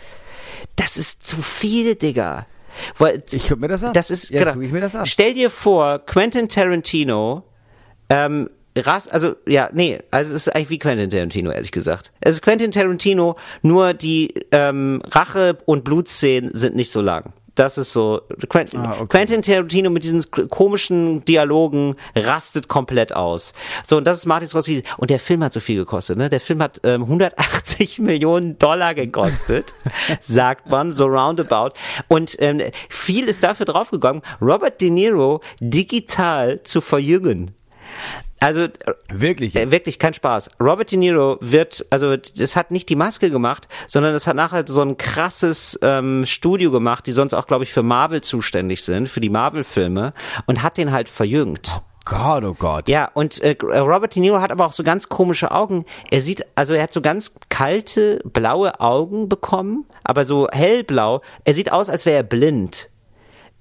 Das 0.76 0.96
ist 0.96 1.26
zu 1.26 1.42
viel, 1.42 1.96
Digga. 1.96 2.46
Weil, 2.98 3.22
Ich 3.30 3.48
guck 3.48 3.60
mir 3.60 3.68
das 3.68 3.84
an. 3.84 3.92
Das 3.92 4.10
ist, 4.10 4.30
Jetzt 4.30 4.40
genau. 4.40 4.54
guck 4.54 4.62
ich 4.62 4.72
mir 4.72 4.80
das 4.80 4.94
an. 4.94 5.06
Stell 5.06 5.34
dir 5.34 5.50
vor, 5.50 6.00
Quentin 6.00 6.48
Tarantino, 6.48 7.44
ähm, 8.08 8.50
Ras, 8.76 9.08
also 9.08 9.36
ja, 9.46 9.68
nee, 9.72 10.00
also 10.10 10.34
es 10.34 10.46
ist 10.46 10.54
eigentlich 10.54 10.70
wie 10.70 10.78
Quentin 10.78 11.08
Tarantino, 11.10 11.50
ehrlich 11.50 11.72
gesagt. 11.72 12.12
Es 12.20 12.36
ist 12.36 12.42
Quentin 12.42 12.72
Tarantino, 12.72 13.36
nur 13.62 13.94
die 13.94 14.34
ähm, 14.50 15.00
Rache- 15.10 15.58
und 15.64 15.84
Blutszenen 15.84 16.50
sind 16.54 16.74
nicht 16.74 16.90
so 16.90 17.00
lang. 17.00 17.32
Das 17.54 17.78
ist 17.78 17.92
so. 17.92 18.22
Quentin, 18.48 18.80
Ah, 18.80 18.94
okay. 18.94 19.06
Quentin 19.08 19.42
Tarantino 19.42 19.88
mit 19.88 20.02
diesen 20.02 20.24
komischen 20.50 21.24
Dialogen 21.24 21.94
rastet 22.16 22.66
komplett 22.66 23.14
aus. 23.14 23.52
So, 23.86 23.96
und 23.96 24.08
das 24.08 24.18
ist 24.18 24.26
Martin 24.26 24.48
Scorsese. 24.48 24.82
Und 24.96 25.10
der 25.10 25.20
Film 25.20 25.44
hat 25.44 25.52
so 25.52 25.60
viel 25.60 25.76
gekostet, 25.76 26.18
ne? 26.18 26.28
Der 26.28 26.40
Film 26.40 26.60
hat 26.60 26.80
ähm, 26.82 27.02
180 27.02 27.98
Millionen 28.00 28.58
Dollar 28.58 28.94
gekostet, 28.94 29.72
sagt 30.20 30.68
man, 30.68 30.90
so 30.90 31.06
roundabout. 31.06 31.74
Und 32.08 32.34
ähm, 32.40 32.60
viel 32.88 33.26
ist 33.26 33.44
dafür 33.44 33.66
draufgegangen, 33.66 34.22
Robert 34.40 34.80
De 34.80 34.90
Niro 34.90 35.40
digital 35.60 36.60
zu 36.64 36.80
verjüngen. 36.80 37.52
Also 38.44 38.66
Wirklich 39.10 39.54
äh, 39.56 39.60
jetzt? 39.60 39.72
wirklich 39.72 39.98
kein 39.98 40.12
Spaß. 40.12 40.50
Robert 40.60 40.90
De 40.90 40.98
Niro 40.98 41.38
wird, 41.40 41.86
also 41.90 42.16
das 42.16 42.56
hat 42.56 42.70
nicht 42.70 42.88
die 42.88 42.96
Maske 42.96 43.30
gemacht, 43.30 43.68
sondern 43.86 44.12
das 44.12 44.26
hat 44.26 44.36
nachher 44.36 44.64
so 44.66 44.82
ein 44.82 44.98
krasses 44.98 45.78
ähm, 45.82 46.26
Studio 46.26 46.70
gemacht, 46.70 47.06
die 47.06 47.12
sonst 47.12 47.32
auch, 47.32 47.46
glaube 47.46 47.64
ich, 47.64 47.72
für 47.72 47.82
Marvel 47.82 48.20
zuständig 48.20 48.82
sind, 48.84 49.08
für 49.08 49.20
die 49.20 49.30
Marvel-Filme 49.30 50.12
und 50.46 50.62
hat 50.62 50.76
den 50.76 50.92
halt 50.92 51.08
verjüngt. 51.08 51.80
Gott, 52.04 52.44
oh 52.44 52.52
Gott. 52.52 52.88
Ja, 52.90 53.10
und 53.14 53.40
äh, 53.40 53.56
Robert 53.62 54.14
De 54.14 54.20
Niro 54.20 54.40
hat 54.42 54.52
aber 54.52 54.66
auch 54.66 54.72
so 54.72 54.82
ganz 54.82 55.08
komische 55.08 55.50
Augen. 55.50 55.86
Er 56.10 56.20
sieht, 56.20 56.44
also 56.54 56.74
er 56.74 56.82
hat 56.82 56.92
so 56.92 57.00
ganz 57.00 57.32
kalte, 57.48 58.20
blaue 58.24 58.78
Augen 58.78 59.30
bekommen, 59.30 59.86
aber 60.02 60.26
so 60.26 60.48
hellblau. 60.52 61.22
Er 61.44 61.54
sieht 61.54 61.72
aus, 61.72 61.88
als 61.88 62.04
wäre 62.04 62.18
er 62.18 62.22
blind. 62.24 62.90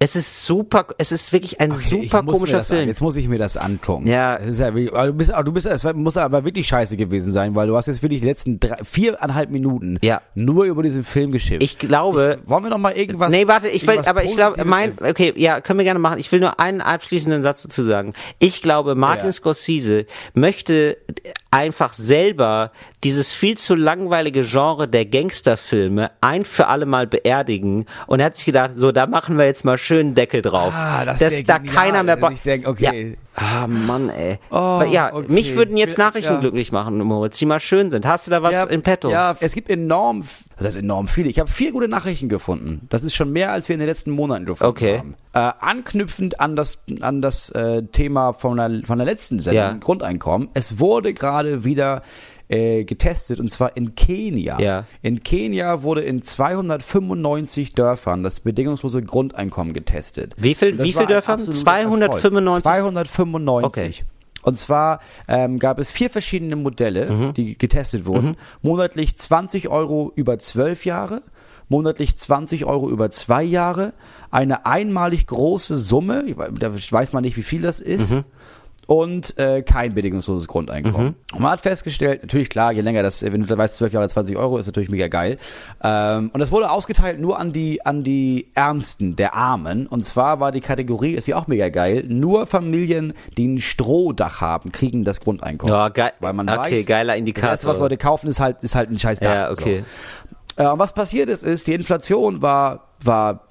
Es 0.03 0.17
ist 0.17 0.45
super, 0.45 0.85
es 0.97 1.13
ist 1.13 1.31
wirklich 1.31 1.61
ein 1.61 1.71
Okay, 1.71 1.79
ich 1.81 1.89
super 2.11 2.23
komischer 2.23 2.57
das 2.57 2.69
an- 2.71 2.77
Film. 2.77 2.89
Jetzt 2.89 3.01
muss 3.01 3.15
ich 3.15 3.27
mir 3.29 3.37
das 3.39 3.55
angucken. 3.55 4.05
Ja. 4.05 4.37
Das 4.37 4.49
ist 4.49 4.59
ja 4.59 4.75
wirklich, 4.75 4.91
du 4.91 5.13
bist, 5.13 5.31
aber 5.31 5.43
du 5.45 5.51
bist, 5.53 5.65
es 5.65 5.83
muss 5.93 6.17
aber 6.17 6.43
wirklich 6.43 6.67
scheiße 6.67 6.97
gewesen 6.97 7.31
sein, 7.31 7.55
weil 7.55 7.67
du 7.67 7.77
hast 7.77 7.87
jetzt 7.87 8.01
wirklich 8.03 8.19
die 8.19 8.27
letzten 8.27 8.59
drei, 8.59 8.83
viereinhalb 8.83 9.49
Minuten 9.49 9.99
Ja. 10.03 10.21
nur 10.35 10.65
über 10.65 10.83
diesen 10.83 11.05
Film 11.05 11.31
geschimpft. 11.31 11.63
Ich 11.63 11.77
glaube, 11.77 12.39
Wollen 12.45 12.63
wir 12.63 12.69
noch 12.69 12.77
mal 12.79 12.91
irgendwas? 12.93 13.31
Nee, 13.31 13.47
warte, 13.47 13.69
ich 13.69 13.87
will, 13.87 13.99
aber 13.99 14.23
ich 14.25 14.35
glaube, 14.35 14.65
mein, 14.65 14.97
okay, 15.01 15.31
ja, 15.37 15.61
können 15.61 15.79
wir 15.79 15.85
gerne 15.85 15.99
machen. 15.99 16.19
Ich 16.19 16.29
will 16.33 16.41
nur 16.41 16.59
einen 16.59 16.81
abschließenden 16.81 17.41
Satz 17.41 17.63
dazu 17.63 17.83
sagen. 17.83 18.13
Ich 18.39 18.61
glaube, 18.61 18.95
Martin 18.95 19.27
Ja. 19.27 19.31
Scorsese 19.31 20.05
möchte 20.33 20.97
einfach 21.53 21.93
selber 21.93 22.71
dieses 23.03 23.31
viel 23.31 23.57
zu 23.57 23.75
langweilige 23.75 24.43
Genre 24.43 24.87
der 24.87 25.05
Gangsterfilme 25.05 26.11
ein 26.21 26.45
für 26.45 26.67
alle 26.67 26.85
Mal 26.85 27.07
beerdigen 27.07 27.85
und 28.07 28.19
er 28.19 28.27
hat 28.27 28.35
sich 28.35 28.45
gedacht, 28.45 28.71
so, 28.75 28.91
da 28.91 29.05
machen 29.07 29.37
wir 29.37 29.45
jetzt 29.45 29.63
mal 29.63 29.77
schön 29.77 30.15
Deckel 30.15 30.41
drauf. 30.41 30.73
Ah, 30.75 31.05
das 31.05 31.19
dass 31.19 31.43
da 31.43 31.57
genial, 31.59 31.75
keiner 31.75 32.03
mehr 32.03 32.15
dass 32.15 32.21
Bock- 32.21 32.31
ich 32.33 32.41
denk, 32.41 32.67
okay. 32.67 33.17
Ja. 33.32 33.32
Ah, 33.35 33.65
Mann, 33.67 34.09
ey. 34.09 34.37
Oh, 34.51 34.83
ja, 34.91 35.11
okay. 35.13 35.25
mich 35.31 35.55
würden 35.55 35.75
jetzt 35.75 35.97
Ja, 35.97 36.05
Nachrichten 36.05 36.33
ja. 36.33 36.39
glücklich 36.39 36.71
machen, 36.71 36.99
Moritz, 36.99 37.37
die 37.39 37.45
mal 37.47 37.59
schön 37.59 37.89
sind. 37.89 38.05
Hast 38.05 38.27
du 38.27 38.31
da 38.31 38.43
was 38.43 38.63
in 38.65 38.83
petto? 38.83 39.09
Ja, 39.09 39.35
es 39.39 39.53
gibt 39.53 39.69
enorm, 39.71 40.23
das 40.57 40.67
heißt 40.67 40.77
enorm 40.77 41.07
viele. 41.07 41.29
Ich 41.29 41.39
habe 41.39 41.49
vier 41.49 41.71
gute 41.71 41.87
Nachrichten 41.87 42.29
gefunden. 42.29 42.85
Das 42.89 43.03
ist 43.03 43.15
schon 43.15 43.31
mehr, 43.31 43.51
als 43.51 43.69
wir 43.69 43.73
in 43.73 43.79
den 43.79 43.87
letzten 43.89 44.11
Monaten 44.11 44.45
gefunden 44.45 44.69
Okay. 44.69 44.97
haben. 44.99 45.15
Äh, 45.33 45.51
anknüpfend 45.65 46.39
an 46.39 46.55
das, 46.55 46.83
an 47.01 47.21
das 47.21 47.49
äh, 47.51 47.81
Thema 47.91 48.33
von 48.33 48.57
der, 48.57 48.81
von 48.85 48.99
der 48.99 49.05
letzten 49.05 49.39
Sendung, 49.39 49.55
Ja. 49.63 49.77
Grundeinkommen. 49.79 50.49
Es 50.53 50.79
wurde 50.79 51.13
gerade 51.15 51.63
wieder 51.63 52.03
äh, 52.53 52.83
getestet 52.83 53.39
und 53.39 53.49
zwar 53.49 53.75
in 53.77 53.95
Kenia. 53.95 54.59
Ja. 54.59 54.85
In 55.01 55.23
Kenia 55.23 55.81
wurde 55.83 56.01
in 56.01 56.21
295 56.21 57.73
Dörfern 57.73 58.23
das 58.23 58.39
bedingungslose 58.39 59.01
Grundeinkommen 59.01 59.73
getestet. 59.73 60.33
Wie 60.37 60.55
viel- 60.55 60.79
wie 60.79 60.91
viel 60.93 61.01
ein 61.03 61.07
Dörfer? 61.07 61.33
absoluter 61.33 61.57
295? 61.57 62.65
Erfolg. 62.65 63.07
295. 63.07 63.65
Okay. 63.65 64.05
Und 64.43 64.57
zwar 64.59 64.99
ähm, 65.27 65.57
gab 65.57 65.79
es 65.79 65.89
vier 65.91 66.09
verschiedene 66.09 66.55
Modelle, 66.57 67.09
Mhm. 67.09 67.33
die 67.33 67.57
getestet 67.57 68.05
wurden. 68.05 68.35
Monatlich 68.61 69.15
20 69.17 69.69
Euro 69.69 70.11
über 70.15 70.37
12 70.37 70.85
Jahre, 70.85 71.21
monatlich 71.69 72.17
20 72.17 72.65
Euro 72.65 72.89
über 72.89 73.09
zwei 73.09 73.41
Jahre, 73.43 73.93
eine 74.31 74.65
einmalig 74.65 75.27
große 75.27 75.77
Summe, 75.77 76.25
da 76.59 76.71
weiß 76.73 77.13
man 77.13 77.23
nicht, 77.23 77.37
wie 77.37 77.41
viel 77.43 77.61
das 77.61 77.79
ist. 77.79 78.11
Mhm. 78.11 78.23
Und 78.93 79.35
äh, 79.39 79.63
kein 79.63 79.95
bedingungsloses 79.95 80.47
Grundeinkommen. 80.47 81.15
Und 81.33 81.39
man 81.39 81.51
hat 81.53 81.61
festgestellt, 81.61 82.21
natürlich 82.21 82.49
klar, 82.49 82.71
je 82.71 82.81
länger 82.81 83.01
das, 83.01 83.23
wenn 83.23 83.41
du 83.41 83.47
da 83.47 83.57
weißt, 83.57 83.75
12 83.77 83.93
Jahre 83.93 84.07
20 84.07 84.37
Euro, 84.37 84.59
ist 84.59 84.67
natürlich 84.67 84.89
mega 84.89 85.07
geil. 85.07 85.37
Ähm, 85.83 86.29
und 86.31 86.39
das 86.39 86.51
wurde 86.51 86.69
ausgeteilt 86.69 87.19
nur 87.19 87.39
an 87.39 87.53
die, 87.53 87.83
an 87.83 88.03
die 88.03 88.51
Ärmsten, 88.53 89.15
der 89.15 89.33
Armen. 89.33 89.87
Und 89.87 90.05
zwar 90.05 90.39
war 90.39 90.51
die 90.51 90.61
Kategorie, 90.61 91.15
das 91.15 91.25
wäre 91.25 91.39
auch 91.39 91.47
mega 91.47 91.69
geil, 91.69 92.03
nur 92.07 92.45
Familien, 92.45 93.13
die 93.35 93.47
ein 93.47 93.61
Strohdach 93.61 94.41
haben, 94.41 94.71
kriegen 94.71 95.03
das 95.03 95.21
Grundeinkommen. 95.21 95.73
Ja, 95.73 95.89
geil. 95.89 96.11
Weil 96.19 96.33
man 96.33 96.47
Okay, 96.47 96.79
weiß, 96.79 96.85
geiler 96.85 97.13
Das 97.13 97.19
Indikator. 97.19 97.49
erste, 97.49 97.67
was 97.67 97.79
Leute 97.79 97.97
kaufen, 97.97 98.27
ist 98.27 98.39
halt, 98.39 98.61
ist 98.61 98.75
halt 98.75 98.91
ein 98.91 98.99
scheiß 98.99 99.19
Dach. 99.21 99.33
Ja, 99.33 99.51
okay. 99.51 99.83
So. 100.55 100.63
Äh, 100.63 100.67
und 100.71 100.77
was 100.77 100.93
passiert 100.93 101.29
ist, 101.29 101.43
ist, 101.43 101.65
die 101.65 101.73
Inflation 101.73 102.43
war, 102.43 102.89
war 103.03 103.41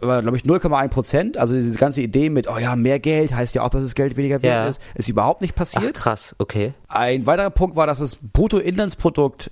glaube 0.00 0.36
ich, 0.36 0.42
0,1 0.44 0.88
Prozent. 0.88 1.36
Also 1.38 1.54
diese 1.54 1.78
ganze 1.78 2.02
Idee 2.02 2.30
mit, 2.30 2.48
oh 2.48 2.58
ja, 2.58 2.76
mehr 2.76 2.98
Geld 2.98 3.34
heißt 3.34 3.54
ja 3.54 3.62
auch, 3.62 3.68
dass 3.70 3.82
das 3.82 3.94
Geld 3.94 4.16
weniger 4.16 4.42
wert 4.42 4.54
Ja. 4.54 4.68
ist, 4.68 4.80
ist 4.94 5.08
überhaupt 5.08 5.40
nicht 5.40 5.52
Ach, 5.54 5.58
passiert. 5.58 5.94
krass, 5.94 6.34
okay. 6.38 6.74
Ein 6.88 7.26
weiterer 7.26 7.50
Punkt 7.50 7.76
war, 7.76 7.86
dass 7.86 7.98
das 7.98 8.16
Bruttoinlandsprodukt 8.16 9.50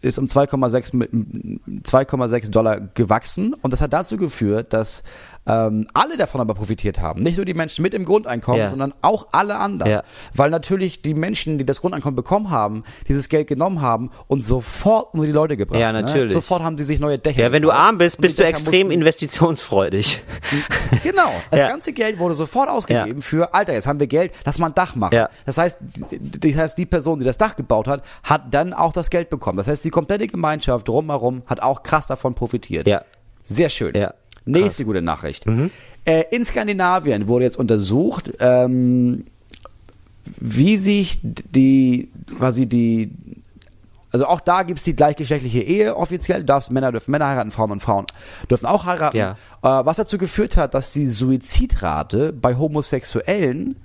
ist 0.00 0.18
um 0.18 0.24
2,6 0.26 0.96
mit- 0.96 1.10
2,6 1.84 2.50
Dollar 2.50 2.80
gewachsen 2.94 3.54
und 3.54 3.72
das 3.72 3.80
hat 3.80 3.92
dazu 3.92 4.16
geführt, 4.16 4.72
dass 4.72 5.02
ähm, 5.44 5.88
alle 5.92 6.16
davon 6.16 6.40
aber 6.40 6.54
profitiert 6.54 7.00
haben. 7.00 7.22
Nicht 7.22 7.36
nur 7.36 7.44
die 7.44 7.54
Menschen 7.54 7.82
mit 7.82 7.92
dem 7.92 8.04
Grundeinkommen, 8.04 8.60
Ja. 8.60 8.70
sondern 8.70 8.94
auch 9.02 9.26
alle 9.32 9.56
anderen. 9.56 9.90
Ja. 9.90 10.02
Weil 10.34 10.50
natürlich 10.50 11.02
die 11.02 11.14
Menschen, 11.14 11.58
die 11.58 11.66
das 11.66 11.80
Grundeinkommen 11.80 12.14
bekommen 12.14 12.50
haben, 12.50 12.84
dieses 13.08 13.28
Geld 13.28 13.48
genommen 13.48 13.80
haben 13.82 14.10
und 14.28 14.44
sofort 14.44 15.14
nur 15.14 15.26
die 15.26 15.32
Leute 15.32 15.56
gebracht. 15.56 15.80
Ja, 15.80 15.90
natürlich. 15.92 16.28
Ne? 16.28 16.32
Sofort 16.34 16.62
haben 16.62 16.78
sie 16.78 16.84
sich 16.84 17.00
neue 17.00 17.18
Dächer 17.18 17.40
Ja, 17.42 17.52
wenn 17.52 17.62
du 17.62 17.72
arm 17.72 17.98
bist, 17.98 18.20
bist 18.20 18.38
du 18.38 18.44
extrem 18.44 18.90
investitionsfreudig. 18.90 20.22
Genau. 21.02 21.32
Das 21.50 21.60
Ja. 21.60 21.68
ganze 21.68 21.92
Geld 21.92 22.18
wurde 22.18 22.34
sofort 22.34 22.68
ausgegeben 22.68 23.22
für, 23.22 23.54
Alter, 23.54 23.72
jetzt 23.72 23.86
haben 23.86 23.98
wir 23.98 24.06
Geld, 24.06 24.32
lass 24.44 24.58
mal 24.58 24.66
ein 24.68 24.74
Dach 24.74 24.94
machen. 24.94 25.26
Das 25.46 25.58
heißt, 25.58 25.78
das 26.38 26.54
heißt, 26.56 26.78
die 26.78 26.86
Person, 26.86 27.18
die 27.18 27.24
das 27.24 27.38
Dach 27.38 27.56
gebaut 27.56 27.88
hat, 27.88 28.02
hat 28.22 28.52
dann 28.54 28.72
auch 28.72 28.92
das 28.92 29.10
Geld 29.10 29.30
bekommen. 29.30 29.56
Das 29.58 29.66
heißt, 29.66 29.84
die 29.84 29.90
komplette 29.90 30.28
Gemeinschaft 30.28 30.86
drumherum 30.86 31.42
hat 31.46 31.60
auch 31.62 31.82
krass 31.82 32.06
davon 32.06 32.34
profitiert. 32.34 32.86
Ja. 32.86 33.02
Sehr 33.44 33.68
schön. 33.70 33.94
Ja. 33.96 34.14
Nächste 34.44 34.84
gute 34.84 35.02
Nachricht. 35.02 35.46
Äh, 36.04 36.24
in 36.30 36.44
Skandinavien 36.44 37.28
wurde 37.28 37.44
jetzt 37.44 37.56
untersucht, 37.56 38.32
ähm, 38.40 39.24
wie 40.38 40.76
sich 40.76 41.20
die, 41.22 42.10
quasi 42.38 42.66
die, 42.66 43.12
also 44.10 44.26
auch 44.26 44.40
da 44.40 44.62
gibt's 44.62 44.84
die 44.84 44.94
gleichgeschlechtliche 44.94 45.60
Ehe 45.60 45.96
offiziell. 45.96 46.40
Du 46.40 46.46
darfst 46.46 46.70
Männer 46.70 46.92
dürfen 46.92 47.10
Männer 47.10 47.28
heiraten, 47.28 47.50
Frauen 47.50 47.70
und 47.70 47.80
Frauen 47.80 48.06
dürfen 48.50 48.66
auch 48.66 48.84
heiraten. 48.84 49.16
Ja. 49.16 49.32
Äh, 49.62 49.84
was 49.84 49.96
dazu 49.96 50.18
geführt 50.18 50.56
hat, 50.56 50.74
dass 50.74 50.92
die 50.92 51.08
Suizidrate 51.08 52.32
bei 52.32 52.56
Homosexuellen 52.56 53.76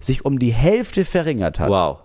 sich 0.00 0.24
um 0.24 0.38
die 0.38 0.52
Hälfte 0.52 1.04
verringert 1.04 1.58
hat. 1.58 1.70
Wow. 1.70 1.98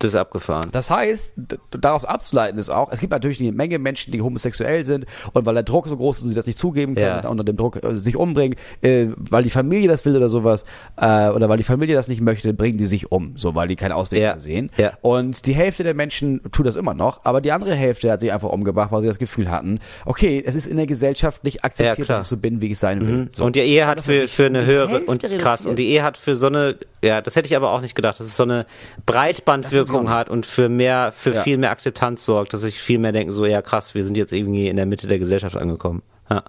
Das 0.00 0.14
ist 0.14 0.16
abgefahren. 0.18 0.68
Das 0.72 0.90
heißt, 0.90 1.34
daraus 1.70 2.04
abzuleiten 2.04 2.58
ist 2.58 2.70
auch, 2.70 2.90
es 2.90 3.00
gibt 3.00 3.12
natürlich 3.12 3.40
eine 3.40 3.52
Menge 3.52 3.78
Menschen, 3.78 4.12
die 4.12 4.20
homosexuell 4.22 4.84
sind 4.84 5.06
und 5.32 5.46
weil 5.46 5.54
der 5.54 5.62
Druck 5.62 5.86
so 5.88 5.96
groß 5.96 6.18
ist, 6.18 6.22
und 6.24 6.30
sie 6.30 6.34
das 6.36 6.46
nicht 6.46 6.58
zugeben 6.58 6.94
können, 6.94 7.20
Ja. 7.22 7.28
unter 7.28 7.44
dem 7.44 7.56
Druck 7.56 7.82
äh, 7.84 7.94
sich 7.94 8.16
umbringen, 8.16 8.56
äh, 8.82 9.06
weil 9.16 9.42
die 9.44 9.50
Familie 9.50 9.88
das 9.88 10.04
will 10.04 10.16
oder 10.16 10.28
sowas, 10.28 10.64
äh, 10.96 11.28
oder 11.28 11.48
weil 11.48 11.58
die 11.58 11.62
Familie 11.64 11.94
das 11.94 12.08
nicht 12.08 12.20
möchte, 12.20 12.52
bringen 12.54 12.78
die 12.78 12.86
sich 12.86 13.12
um, 13.12 13.34
so 13.36 13.54
weil 13.54 13.68
die 13.68 13.76
keinen 13.76 13.92
Ausweg 13.92 14.20
Ja. 14.20 14.30
mehr 14.30 14.38
sehen. 14.38 14.70
Ja. 14.76 14.92
Und 15.02 15.46
die 15.46 15.52
Hälfte 15.54 15.84
der 15.84 15.94
Menschen 15.94 16.40
tut 16.50 16.66
das 16.66 16.76
immer 16.76 16.94
noch, 16.94 17.24
aber 17.24 17.40
die 17.40 17.52
andere 17.52 17.74
Hälfte 17.74 18.10
hat 18.10 18.20
sich 18.20 18.32
einfach 18.32 18.48
umgebracht, 18.48 18.90
weil 18.92 19.02
sie 19.02 19.08
das 19.08 19.18
Gefühl 19.18 19.50
hatten, 19.50 19.80
okay, 20.06 20.42
es 20.44 20.56
ist 20.56 20.66
in 20.66 20.76
der 20.78 20.86
Gesellschaft 20.86 21.44
nicht 21.44 21.62
akzeptiert, 21.64 22.08
dass 22.08 22.20
ich 22.22 22.26
so 22.28 22.36
bin, 22.38 22.60
wie 22.60 22.72
ich 22.72 22.78
sein 22.78 23.06
will. 23.06 23.28
So. 23.30 23.44
Und 23.44 23.54
die 23.56 23.60
Ehe 23.60 23.86
hat 23.86 24.00
für, 24.00 24.28
für 24.28 24.46
eine 24.46 24.64
höhere 24.64 25.00
und 25.00 25.22
krass 25.38 25.66
und 25.66 25.78
die 25.78 25.88
Ehe 25.90 26.02
hat 26.02 26.16
für 26.16 26.34
so 26.34 26.46
eine 26.46 26.76
ja 27.02 27.20
das 27.20 27.36
hätte 27.36 27.46
ich 27.46 27.56
aber 27.56 27.70
auch 27.70 27.80
nicht 27.80 27.94
gedacht 27.94 28.20
dass 28.20 28.26
es 28.26 28.36
so 28.36 28.42
eine 28.42 28.66
Breitbandwirkung 29.06 30.10
hat 30.10 30.28
und 30.28 30.46
für 30.46 30.68
mehr 30.68 31.12
für 31.16 31.32
Ja. 31.34 31.42
viel 31.42 31.58
mehr 31.58 31.70
Akzeptanz 31.70 32.24
sorgt 32.24 32.52
dass 32.52 32.60
sich 32.62 32.78
viel 32.80 32.98
mehr 32.98 33.12
denken 33.12 33.30
so 33.32 33.46
ja 33.46 33.62
krass 33.62 33.94
wir 33.94 34.04
sind 34.04 34.16
jetzt 34.16 34.32
irgendwie 34.32 34.68
in 34.68 34.76
der 34.76 34.86
Mitte 34.86 35.06
der 35.06 35.18
Gesellschaft 35.18 35.56
angekommen 35.56 36.02
ja 36.28 36.42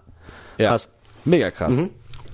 Ja. 0.58 0.68
krass 0.70 0.92
Mega 1.24 1.52
krass. 1.52 1.82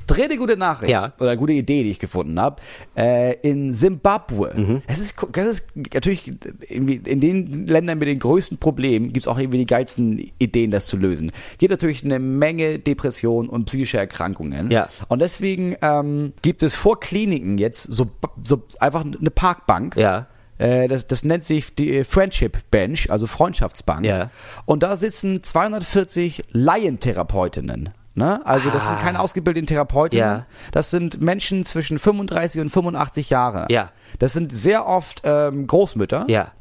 Dritte 0.08 0.38
gute 0.38 0.58
Nachricht 0.58 0.92
Ja. 0.92 1.14
oder 1.20 1.36
gute 1.38 1.54
Idee, 1.54 1.84
die 1.84 1.92
ich 1.92 2.00
gefunden 2.00 2.40
habe. 2.40 2.62
Äh, 2.96 3.34
in 3.42 3.74
Simbabwe. 3.74 4.82
Es 4.88 5.00
ist, 5.00 5.16
das 5.34 5.48
ist 5.48 5.68
natürlich 5.94 6.32
in 6.70 7.20
den 7.20 7.68
Ländern 7.68 8.00
mit 8.00 8.08
den 8.08 8.20
größten 8.20 8.58
Problemen 8.58 9.08
gibt 9.14 9.26
es 9.26 9.28
auch 9.28 9.38
irgendwie 9.38 9.60
die 9.60 9.66
geilsten 9.68 10.32
Ideen, 10.40 10.72
das 10.72 10.88
zu 10.88 10.98
lösen. 10.98 11.32
Gibt 11.58 11.72
natürlich 11.72 12.04
eine 12.04 12.20
Menge 12.20 12.80
Depressionen 12.80 13.50
und 13.50 13.66
psychische 13.66 13.98
Erkrankungen. 13.98 14.72
Ja. 14.72 14.90
Und 15.10 15.20
deswegen 15.22 15.76
ähm, 15.82 16.34
gibt 16.42 16.64
es 16.64 16.74
vor 16.76 17.00
Kliniken 17.00 17.58
jetzt 17.58 17.84
so, 17.84 18.10
so 18.44 18.64
einfach 18.80 19.04
eine 19.06 19.30
Parkbank. 19.32 19.96
ja 19.98 20.28
Äh, 20.60 20.88
das, 20.88 21.06
das 21.06 21.24
nennt 21.24 21.44
sich 21.44 21.76
die 21.76 22.04
Friendship 22.04 22.58
Bench, 22.72 23.12
also 23.12 23.28
Freundschaftsbank. 23.28 24.06
Ja. 24.06 24.32
Und 24.66 24.82
da 24.82 24.96
sitzen 24.96 25.44
240 25.44 26.46
Laientherapeutinnen. 26.52 27.90
Ne? 28.18 28.44
Also 28.48 28.72
das 28.72 28.88
sind 28.88 29.00
keine 29.00 29.20
ausgebildeten 29.20 29.68
Therapeutinnen. 29.68 30.26
Ah. 30.26 30.38
Ja. 30.38 30.46
Das 30.72 30.90
sind 30.90 31.22
Menschen 31.22 31.64
zwischen 31.64 32.00
35 32.00 32.60
und 32.62 32.72
85 32.72 33.30
Jahre. 33.30 33.68
Ja. 33.70 33.92
Das 34.18 34.34
sind 34.34 34.52
sehr 34.52 34.88
oft 34.88 35.22
ähm, 35.24 35.68
Großmütter. 35.68 36.26
ja 36.28 36.52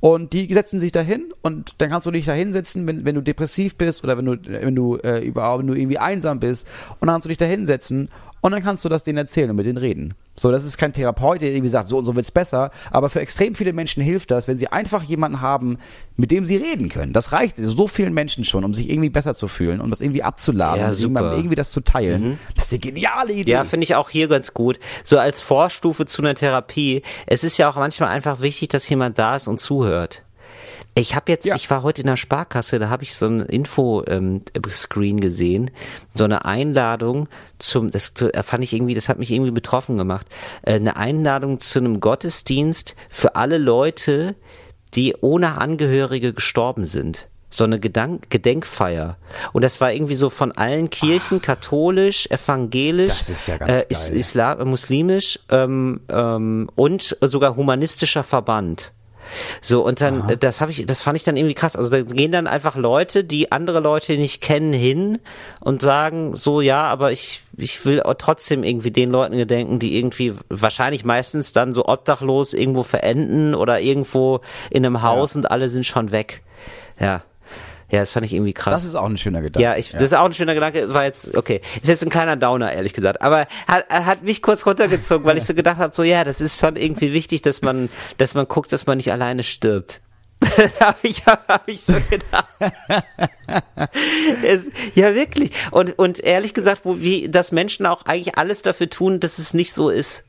Und 0.00 0.32
die 0.32 0.52
setzen 0.54 0.80
sich 0.80 0.92
dahin 0.92 1.34
und 1.42 1.74
dann 1.76 1.90
kannst 1.90 2.06
du 2.06 2.10
dich 2.10 2.24
da 2.24 2.32
hinsetzen, 2.32 2.86
wenn, 2.86 3.04
wenn 3.04 3.14
du 3.14 3.20
depressiv 3.20 3.76
bist 3.76 4.02
oder 4.02 4.16
wenn 4.16 4.24
du, 4.24 4.36
wenn 4.46 4.74
du 4.74 4.96
äh, 4.96 5.18
überhaupt 5.18 5.60
wenn 5.60 5.66
du 5.66 5.74
irgendwie 5.74 5.98
einsam 5.98 6.40
bist 6.40 6.66
und 7.00 7.06
dann 7.06 7.16
kannst 7.16 7.26
du 7.26 7.28
dich 7.28 7.38
da 7.38 7.44
hinsetzen 7.44 8.08
und 8.40 8.52
dann 8.52 8.62
kannst 8.62 8.84
du 8.84 8.88
das 8.88 9.02
denen 9.02 9.18
erzählen 9.18 9.50
und 9.50 9.56
mit 9.56 9.66
denen 9.66 9.76
reden. 9.78 10.14
So, 10.36 10.50
das 10.50 10.64
ist 10.64 10.78
kein 10.78 10.92
Therapeut, 10.92 11.42
der 11.42 11.50
irgendwie 11.50 11.68
sagt, 11.68 11.88
so 11.88 11.98
und 11.98 12.04
so 12.04 12.16
wird's 12.16 12.30
besser, 12.30 12.70
aber 12.90 13.10
für 13.10 13.20
extrem 13.20 13.54
viele 13.54 13.72
Menschen 13.74 14.02
hilft 14.02 14.30
das, 14.30 14.48
wenn 14.48 14.56
sie 14.56 14.68
einfach 14.68 15.02
jemanden 15.02 15.40
haben, 15.42 15.78
mit 16.16 16.30
dem 16.30 16.44
sie 16.46 16.56
reden 16.56 16.88
können. 16.88 17.12
Das 17.12 17.32
reicht 17.32 17.56
so 17.58 17.86
vielen 17.88 18.14
Menschen 18.14 18.44
schon, 18.44 18.64
um 18.64 18.72
sich 18.72 18.88
irgendwie 18.88 19.10
besser 19.10 19.34
zu 19.34 19.48
fühlen, 19.48 19.80
um 19.80 19.90
das 19.90 20.00
irgendwie 20.00 20.22
abzuladen, 20.22 20.80
Ja, 20.80 20.88
und 20.88 20.94
super. 20.94 21.34
irgendwie 21.36 21.56
das 21.56 21.70
zu 21.70 21.80
teilen. 21.82 22.38
Das 22.54 22.66
ist 22.66 22.72
eine 22.72 22.78
geniale 22.80 23.32
Idee. 23.34 23.50
Ja, 23.50 23.64
finde 23.64 23.84
ich 23.84 23.94
auch 23.94 24.08
hier 24.08 24.28
ganz 24.28 24.54
gut. 24.54 24.78
So 25.04 25.18
als 25.18 25.40
Vorstufe 25.40 26.06
zu 26.06 26.22
einer 26.22 26.34
Therapie. 26.34 27.02
Es 27.26 27.44
ist 27.44 27.58
ja 27.58 27.68
auch 27.70 27.76
manchmal 27.76 28.08
einfach 28.10 28.40
wichtig, 28.40 28.68
dass 28.70 28.88
jemand 28.88 29.18
da 29.18 29.36
ist 29.36 29.48
und 29.48 29.60
zuhört. 29.60 30.22
Ich 30.94 31.14
habe 31.14 31.30
jetzt, 31.30 31.46
Ja. 31.46 31.54
ich 31.54 31.70
war 31.70 31.82
heute 31.82 32.02
in 32.02 32.08
der 32.08 32.16
Sparkasse, 32.16 32.78
da 32.78 32.90
habe 32.90 33.04
ich 33.04 33.14
so 33.14 33.26
ein 33.26 33.40
Info-Screen 33.40 35.20
gesehen, 35.20 35.70
so 36.12 36.24
eine 36.24 36.44
Einladung 36.44 37.28
zum, 37.58 37.90
das 37.90 38.12
äh, 38.20 38.42
fand 38.42 38.64
ich 38.64 38.72
irgendwie, 38.72 38.94
das 38.94 39.08
hat 39.08 39.18
mich 39.18 39.30
irgendwie 39.30 39.52
betroffen 39.52 39.96
gemacht, 39.96 40.26
äh, 40.62 40.74
eine 40.74 40.96
Einladung 40.96 41.60
zu 41.60 41.78
einem 41.78 42.00
Gottesdienst 42.00 42.96
für 43.08 43.36
alle 43.36 43.58
Leute, 43.58 44.34
die 44.94 45.14
ohne 45.20 45.58
Angehörige 45.58 46.32
gestorben 46.32 46.84
sind. 46.84 47.28
So 47.52 47.64
eine 47.64 47.80
Gedank 47.80 48.30
Gedenkfeier. 48.30 49.16
Und 49.52 49.62
das 49.62 49.80
war 49.80 49.92
irgendwie 49.92 50.14
so 50.14 50.30
von 50.30 50.52
allen 50.52 50.88
Kirchen, 50.88 51.42
katholisch, 51.42 52.26
evangelisch, 52.30 53.22
ja 53.46 53.56
äh. 53.66 53.84
Islam, 53.88 54.60
äh, 54.60 54.64
muslimisch 54.64 55.40
ähm, 55.48 56.00
ähm, 56.08 56.68
und 56.76 57.16
sogar 57.20 57.56
humanistischer 57.56 58.22
Verband. 58.22 58.92
So, 59.60 59.84
und 59.84 60.00
dann, 60.00 60.28
äh, 60.28 60.36
das 60.36 60.60
habe 60.60 60.70
ich, 60.70 60.86
das 60.86 61.02
fand 61.02 61.16
ich 61.16 61.24
dann 61.24 61.36
irgendwie 61.36 61.54
krass. 61.54 61.76
Also 61.76 61.90
da 61.90 62.02
gehen 62.02 62.32
dann 62.32 62.46
einfach 62.46 62.76
Leute, 62.76 63.24
die 63.24 63.52
andere 63.52 63.80
Leute 63.80 64.16
nicht 64.16 64.40
kennen, 64.40 64.72
hin 64.72 65.18
und 65.60 65.82
sagen 65.82 66.34
so, 66.36 66.60
ja, 66.60 66.84
aber 66.84 67.12
ich, 67.12 67.42
ich 67.56 67.84
will 67.84 68.02
trotzdem 68.18 68.62
irgendwie 68.62 68.90
den 68.90 69.10
Leuten 69.10 69.36
gedenken, 69.36 69.78
die 69.78 69.96
irgendwie 69.98 70.34
wahrscheinlich 70.48 71.04
meistens 71.04 71.52
dann 71.52 71.74
so 71.74 71.86
obdachlos 71.86 72.54
irgendwo 72.54 72.82
verenden 72.82 73.54
oder 73.54 73.80
irgendwo 73.80 74.40
in 74.70 74.84
einem 74.84 75.02
Haus 75.02 75.36
und 75.36 75.50
alle 75.50 75.68
sind 75.68 75.86
schon 75.86 76.10
weg. 76.10 76.42
Ja. 76.98 77.22
Ja, 77.90 78.00
das 78.00 78.12
fand 78.12 78.26
ich 78.26 78.32
irgendwie 78.32 78.52
krass. 78.52 78.74
das 78.74 78.84
ist 78.84 78.94
auch 78.94 79.06
ein 79.06 79.18
schöner 79.18 79.42
Gedanke. 79.42 79.62
Ja, 79.62 79.76
ich, 79.76 79.90
das 79.92 80.02
ist 80.02 80.14
auch 80.14 80.24
ein 80.24 80.32
schöner 80.32 80.54
Gedanke, 80.54 80.92
war 80.94 81.04
jetzt, 81.04 81.36
okay, 81.36 81.60
ist 81.82 81.88
jetzt 81.88 82.04
ein 82.04 82.10
kleiner 82.10 82.36
Downer, 82.36 82.72
ehrlich 82.72 82.92
gesagt, 82.92 83.20
aber 83.20 83.46
hat, 83.66 83.88
hat 83.88 84.22
mich 84.22 84.42
kurz 84.42 84.64
runtergezogen, 84.66 85.26
weil 85.26 85.38
ich 85.38 85.44
so 85.44 85.54
gedacht 85.54 85.78
habe, 85.78 85.92
so, 85.92 86.02
ja, 86.02 86.24
das 86.24 86.40
ist 86.40 86.60
schon 86.60 86.76
irgendwie 86.76 87.12
wichtig, 87.12 87.42
dass 87.42 87.62
man, 87.62 87.88
dass 88.18 88.34
man 88.34 88.46
guckt, 88.46 88.72
dass 88.72 88.86
man 88.86 88.98
nicht 88.98 89.12
alleine 89.12 89.42
stirbt. 89.42 90.00
habe 90.80 90.98
ich, 91.02 91.26
hab 91.26 91.68
ich 91.68 91.82
so 91.82 91.94
gedacht. 92.08 92.46
es, 94.42 94.66
ja, 94.94 95.14
wirklich. 95.14 95.50
Und, 95.70 95.98
und 95.98 96.20
ehrlich 96.20 96.54
gesagt, 96.54 96.82
wo, 96.84 97.00
wie, 97.00 97.28
dass 97.28 97.52
Menschen 97.52 97.84
auch 97.86 98.06
eigentlich 98.06 98.38
alles 98.38 98.62
dafür 98.62 98.88
tun, 98.88 99.20
dass 99.20 99.38
es 99.38 99.52
nicht 99.52 99.74
so 99.74 99.90
ist. 99.90 100.24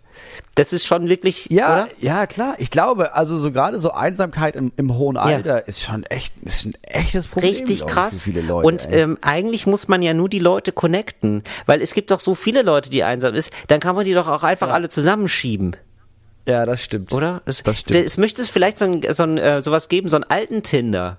Das 0.56 0.74
ist 0.74 0.86
schon 0.86 1.08
wirklich, 1.10 1.48
Ja, 1.50 1.84
oder? 1.84 1.88
ja, 2.00 2.28
klar. 2.28 2.56
Ich 2.58 2.72
glaube, 2.72 3.16
also 3.16 3.38
so 3.38 3.52
gerade 3.52 3.80
so 3.80 3.92
Einsamkeit 3.92 4.56
im, 4.56 4.72
im 4.78 4.96
hohen 4.98 5.18
Alter 5.18 5.68
ist 5.68 5.82
schon 5.82 6.04
echt, 6.04 6.34
ist 6.44 6.66
ein 6.66 6.74
echtes 6.84 7.28
Problem. 7.28 7.52
Richtig 7.52 7.86
krass. 7.86 8.24
Für 8.24 8.32
viele 8.32 8.42
Leute, 8.42 8.68
und 8.68 8.90
ey. 8.90 9.02
ähm, 9.02 9.18
eigentlich 9.22 9.66
muss 9.68 9.88
man 9.88 10.02
ja 10.02 10.14
nur 10.14 10.30
die 10.30 10.40
Leute 10.40 10.72
connecten, 10.72 11.44
weil 11.66 11.82
es 11.82 11.94
gibt 11.94 12.12
doch 12.12 12.20
so 12.20 12.36
viele 12.36 12.62
Leute, 12.62 12.90
die 12.90 13.04
einsam 13.04 13.34
ist. 13.34 13.52
Dann 13.68 13.80
kann 13.80 13.96
man 13.96 14.06
die 14.06 14.14
doch 14.14 14.28
auch 14.28 14.44
einfach 14.44 14.70
alle 14.70 14.90
zusammenschieben, 14.90 15.76
ja, 16.48 16.66
das 16.66 16.82
stimmt. 16.84 17.14
oder? 17.14 17.42
Es, 17.46 17.62
Das 17.64 17.80
stimmt. 17.80 18.04
Es 18.06 18.18
möchte 18.18 18.42
es 18.42 18.50
vielleicht 18.50 18.80
so 18.80 18.86
ein, 18.86 19.02
so 19.12 19.24
ein 19.24 19.38
äh, 19.38 19.62
sowas 19.62 19.90
geben, 19.90 20.10
so 20.10 20.16
einen 20.18 20.26
alten 20.26 20.64
Tinder. 20.64 21.18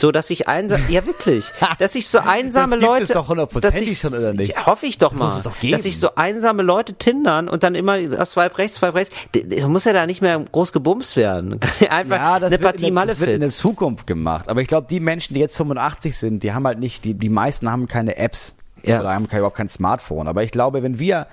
So, 0.00 0.12
dass 0.12 0.30
ich 0.30 0.48
einsam, 0.48 0.80
ja 0.88 1.04
wirklich, 1.06 1.52
dass 1.78 1.94
ich 1.94 2.08
so 2.08 2.18
einsame 2.18 2.72
Das 2.76 2.80
gibt 2.80 2.82
Leute, 2.90 3.02
es 3.04 3.08
doch 3.10 3.28
hundertprozentig 3.28 3.80
dass 3.80 3.90
ich, 3.92 3.98
schon, 4.00 4.12
oder 4.14 4.32
nicht? 4.32 4.54
Ja, 4.54 4.66
hoffe 4.66 4.86
ich 4.86 4.98
doch 4.98 5.12
muss 5.12 5.20
mal, 5.34 5.42
doch 5.42 5.56
dass 5.70 5.84
ich 5.84 5.98
so 5.98 6.14
einsame 6.14 6.62
Leute 6.62 6.94
tindern 6.94 7.48
und 7.48 7.62
dann 7.62 7.74
immer 7.74 8.00
das 8.00 8.32
Swipe 8.32 8.58
rechts, 8.58 8.76
Swipe 8.78 8.94
rechts, 8.94 9.14
D- 9.34 9.42
d- 9.44 9.66
muss 9.66 9.84
ja 9.84 9.92
da 9.92 10.06
nicht 10.06 10.22
mehr 10.22 10.38
groß 10.52 10.72
gebumst 10.72 11.16
werden. 11.16 11.58
Einfach 11.90 12.16
Ja, 12.16 12.38
das 12.40 12.46
eine 12.48 12.50
wird, 12.52 12.62
Partie 12.62 12.88
in 12.88 12.94
der, 12.94 13.06
das 13.06 13.20
wird 13.20 13.30
in 13.30 13.40
der. 13.40 13.50
Zukunft 13.50 14.06
gemacht. 14.06 14.48
Aber 14.48 14.60
ich 14.60 14.68
glaube, 14.68 14.86
die 14.88 15.00
Menschen, 15.00 15.34
die 15.34 15.40
jetzt 15.40 15.56
85 15.56 16.16
sind, 16.16 16.42
die 16.42 16.52
haben 16.52 16.66
halt 16.66 16.78
nicht, 16.78 17.04
die, 17.04 17.14
die 17.14 17.28
meisten 17.28 17.70
haben 17.70 17.86
keine 17.86 18.16
Apps. 18.16 18.56
Ja. 18.82 19.00
Oder 19.00 19.14
haben 19.14 19.24
überhaupt 19.24 19.56
kein 19.56 19.68
Smartphone. 19.68 20.28
Aber 20.28 20.42
ich 20.44 20.50
glaube, 20.52 20.82
wenn 20.82 20.98
wir, 20.98 21.26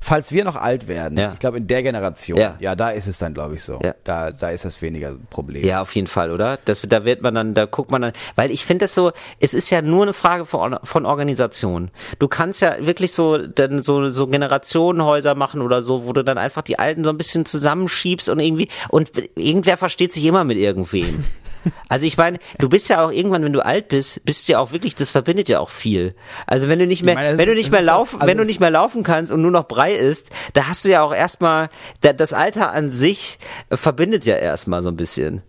falls 0.00 0.32
wir 0.32 0.44
noch 0.44 0.56
alt 0.56 0.88
werden, 0.88 1.18
Ja. 1.18 1.32
ich 1.34 1.38
glaube, 1.38 1.58
in 1.58 1.66
der 1.66 1.82
Generation, 1.82 2.38
Ja. 2.38 2.56
ja, 2.58 2.74
da 2.74 2.90
ist 2.90 3.06
es 3.06 3.18
dann, 3.18 3.34
glaube 3.34 3.54
ich, 3.56 3.62
so. 3.62 3.78
Ja. 3.84 3.94
Da, 4.04 4.30
da 4.30 4.50
ist 4.50 4.64
das 4.64 4.80
weniger 4.82 5.14
Problem. 5.28 5.64
Ja, 5.64 5.82
auf 5.82 5.94
jeden 5.94 6.06
Fall, 6.06 6.30
oder? 6.30 6.58
Das, 6.64 6.80
da 6.88 7.04
wird 7.04 7.22
man 7.22 7.34
dann, 7.34 7.54
da 7.54 7.66
guckt 7.66 7.90
man 7.90 8.02
dann, 8.02 8.12
weil 8.36 8.50
ich 8.50 8.64
finde 8.64 8.84
das 8.84 8.94
so, 8.94 9.12
es 9.40 9.54
ist 9.54 9.70
ja 9.70 9.82
nur 9.82 10.02
eine 10.04 10.12
Frage 10.12 10.46
von, 10.46 10.78
von 10.82 11.04
Organisation. 11.06 11.90
Du 12.18 12.28
kannst 12.28 12.60
ja 12.62 12.76
wirklich 12.84 13.12
so, 13.12 13.38
dann 13.38 13.82
so, 13.82 14.08
so 14.08 14.26
Generationenhäuser 14.26 15.34
machen 15.34 15.60
oder 15.62 15.82
so, 15.82 16.06
wo 16.06 16.12
du 16.12 16.24
dann 16.24 16.38
einfach 16.38 16.62
die 16.62 16.78
Alten 16.78 17.04
so 17.04 17.10
ein 17.10 17.18
bisschen 17.18 17.44
zusammenschiebst 17.44 18.28
und 18.28 18.38
irgendwie, 18.40 18.68
und 18.88 19.10
irgendwer 19.36 19.76
versteht 19.76 20.12
sich 20.12 20.24
immer 20.24 20.44
mit 20.44 20.56
irgendwem. 20.58 21.24
Also 21.88 22.06
ich 22.06 22.16
meine, 22.16 22.38
du 22.58 22.68
bist 22.68 22.88
ja 22.88 23.04
auch 23.04 23.10
irgendwann, 23.10 23.42
wenn 23.44 23.52
du 23.52 23.64
alt 23.64 23.88
bist, 23.88 24.24
bist 24.24 24.48
du 24.48 24.52
ja 24.52 24.58
auch 24.58 24.72
wirklich, 24.72 24.94
das 24.94 25.10
verbindet 25.10 25.48
ja 25.48 25.60
auch 25.60 25.70
viel. 25.70 26.14
Also 26.46 26.68
wenn 26.68 26.78
du 26.78 26.86
nicht 26.86 27.02
mehr, 27.02 27.14
meine, 27.14 27.36
wenn 27.38 27.48
du 27.48 27.54
nicht 27.54 27.70
mehr 27.70 27.82
laufen, 27.82 28.16
also 28.20 28.26
wenn 28.30 28.38
du 28.38 28.44
nicht 28.44 28.60
mehr 28.60 28.70
laufen 28.70 29.02
kannst 29.02 29.30
und 29.32 29.42
nur 29.42 29.50
noch 29.50 29.64
Brei 29.68 29.92
isst, 29.94 30.30
da 30.54 30.66
hast 30.68 30.84
du 30.84 30.88
ja 30.90 31.02
auch 31.02 31.12
erstmal, 31.14 31.68
da- 32.00 32.12
das 32.12 32.32
Alter 32.32 32.72
an 32.72 32.90
sich 32.90 33.38
verbindet 33.70 34.24
ja 34.24 34.36
erstmal 34.36 34.82
so 34.82 34.88
ein 34.88 34.96
bisschen. 34.96 35.42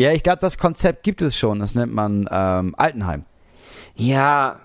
Ja, 0.00 0.10
ich 0.12 0.22
glaube, 0.22 0.38
das 0.40 0.58
Konzept 0.58 1.02
gibt 1.04 1.22
es 1.22 1.36
schon. 1.36 1.60
Das 1.60 1.74
nennt 1.74 1.92
man 1.92 2.28
ähm, 2.30 2.74
Altenheim. 2.76 3.24
Ja, 3.94 4.60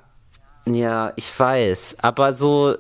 ja, 0.66 1.14
ich 1.16 1.38
weiß, 1.40 1.98
aber 2.02 2.34
so, 2.34 2.76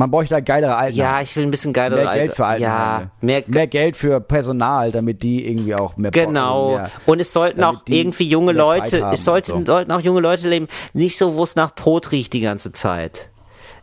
Man 0.00 0.10
bräuchte 0.10 0.34
da 0.34 0.40
geilere 0.40 0.76
Altenheime. 0.76 1.16
ja, 1.18 1.20
ich 1.20 1.36
will 1.36 1.42
ein 1.42 1.50
bisschen 1.50 1.74
geilere 1.74 2.04
mehr 2.04 2.14
Geld 2.14 2.32
für 2.32 2.46
Altenheime. 2.46 3.02
Ja, 3.02 3.10
mehr, 3.20 3.42
mehr 3.46 3.66
Geld 3.66 3.96
für 3.98 4.18
Personal, 4.18 4.92
damit 4.92 5.22
die 5.22 5.46
irgendwie 5.46 5.74
auch 5.74 5.96
mehr 5.98 6.10
Genau. 6.10 6.76
mehr, 6.76 6.90
und 7.04 7.20
es 7.20 7.34
sollten 7.34 7.62
auch 7.62 7.82
irgendwie 7.86 8.24
junge 8.24 8.52
Leute, 8.52 9.06
es 9.12 9.24
sollten, 9.24 9.50
so. 9.50 9.72
sollten 9.72 9.92
auch 9.92 10.00
junge 10.00 10.20
Leute 10.20 10.48
leben, 10.48 10.68
nicht 10.94 11.18
so, 11.18 11.34
wo 11.34 11.44
es 11.44 11.54
nach 11.54 11.72
Tod 11.72 12.12
riecht 12.12 12.32
die 12.32 12.40
ganze 12.40 12.72
Zeit. 12.72 13.28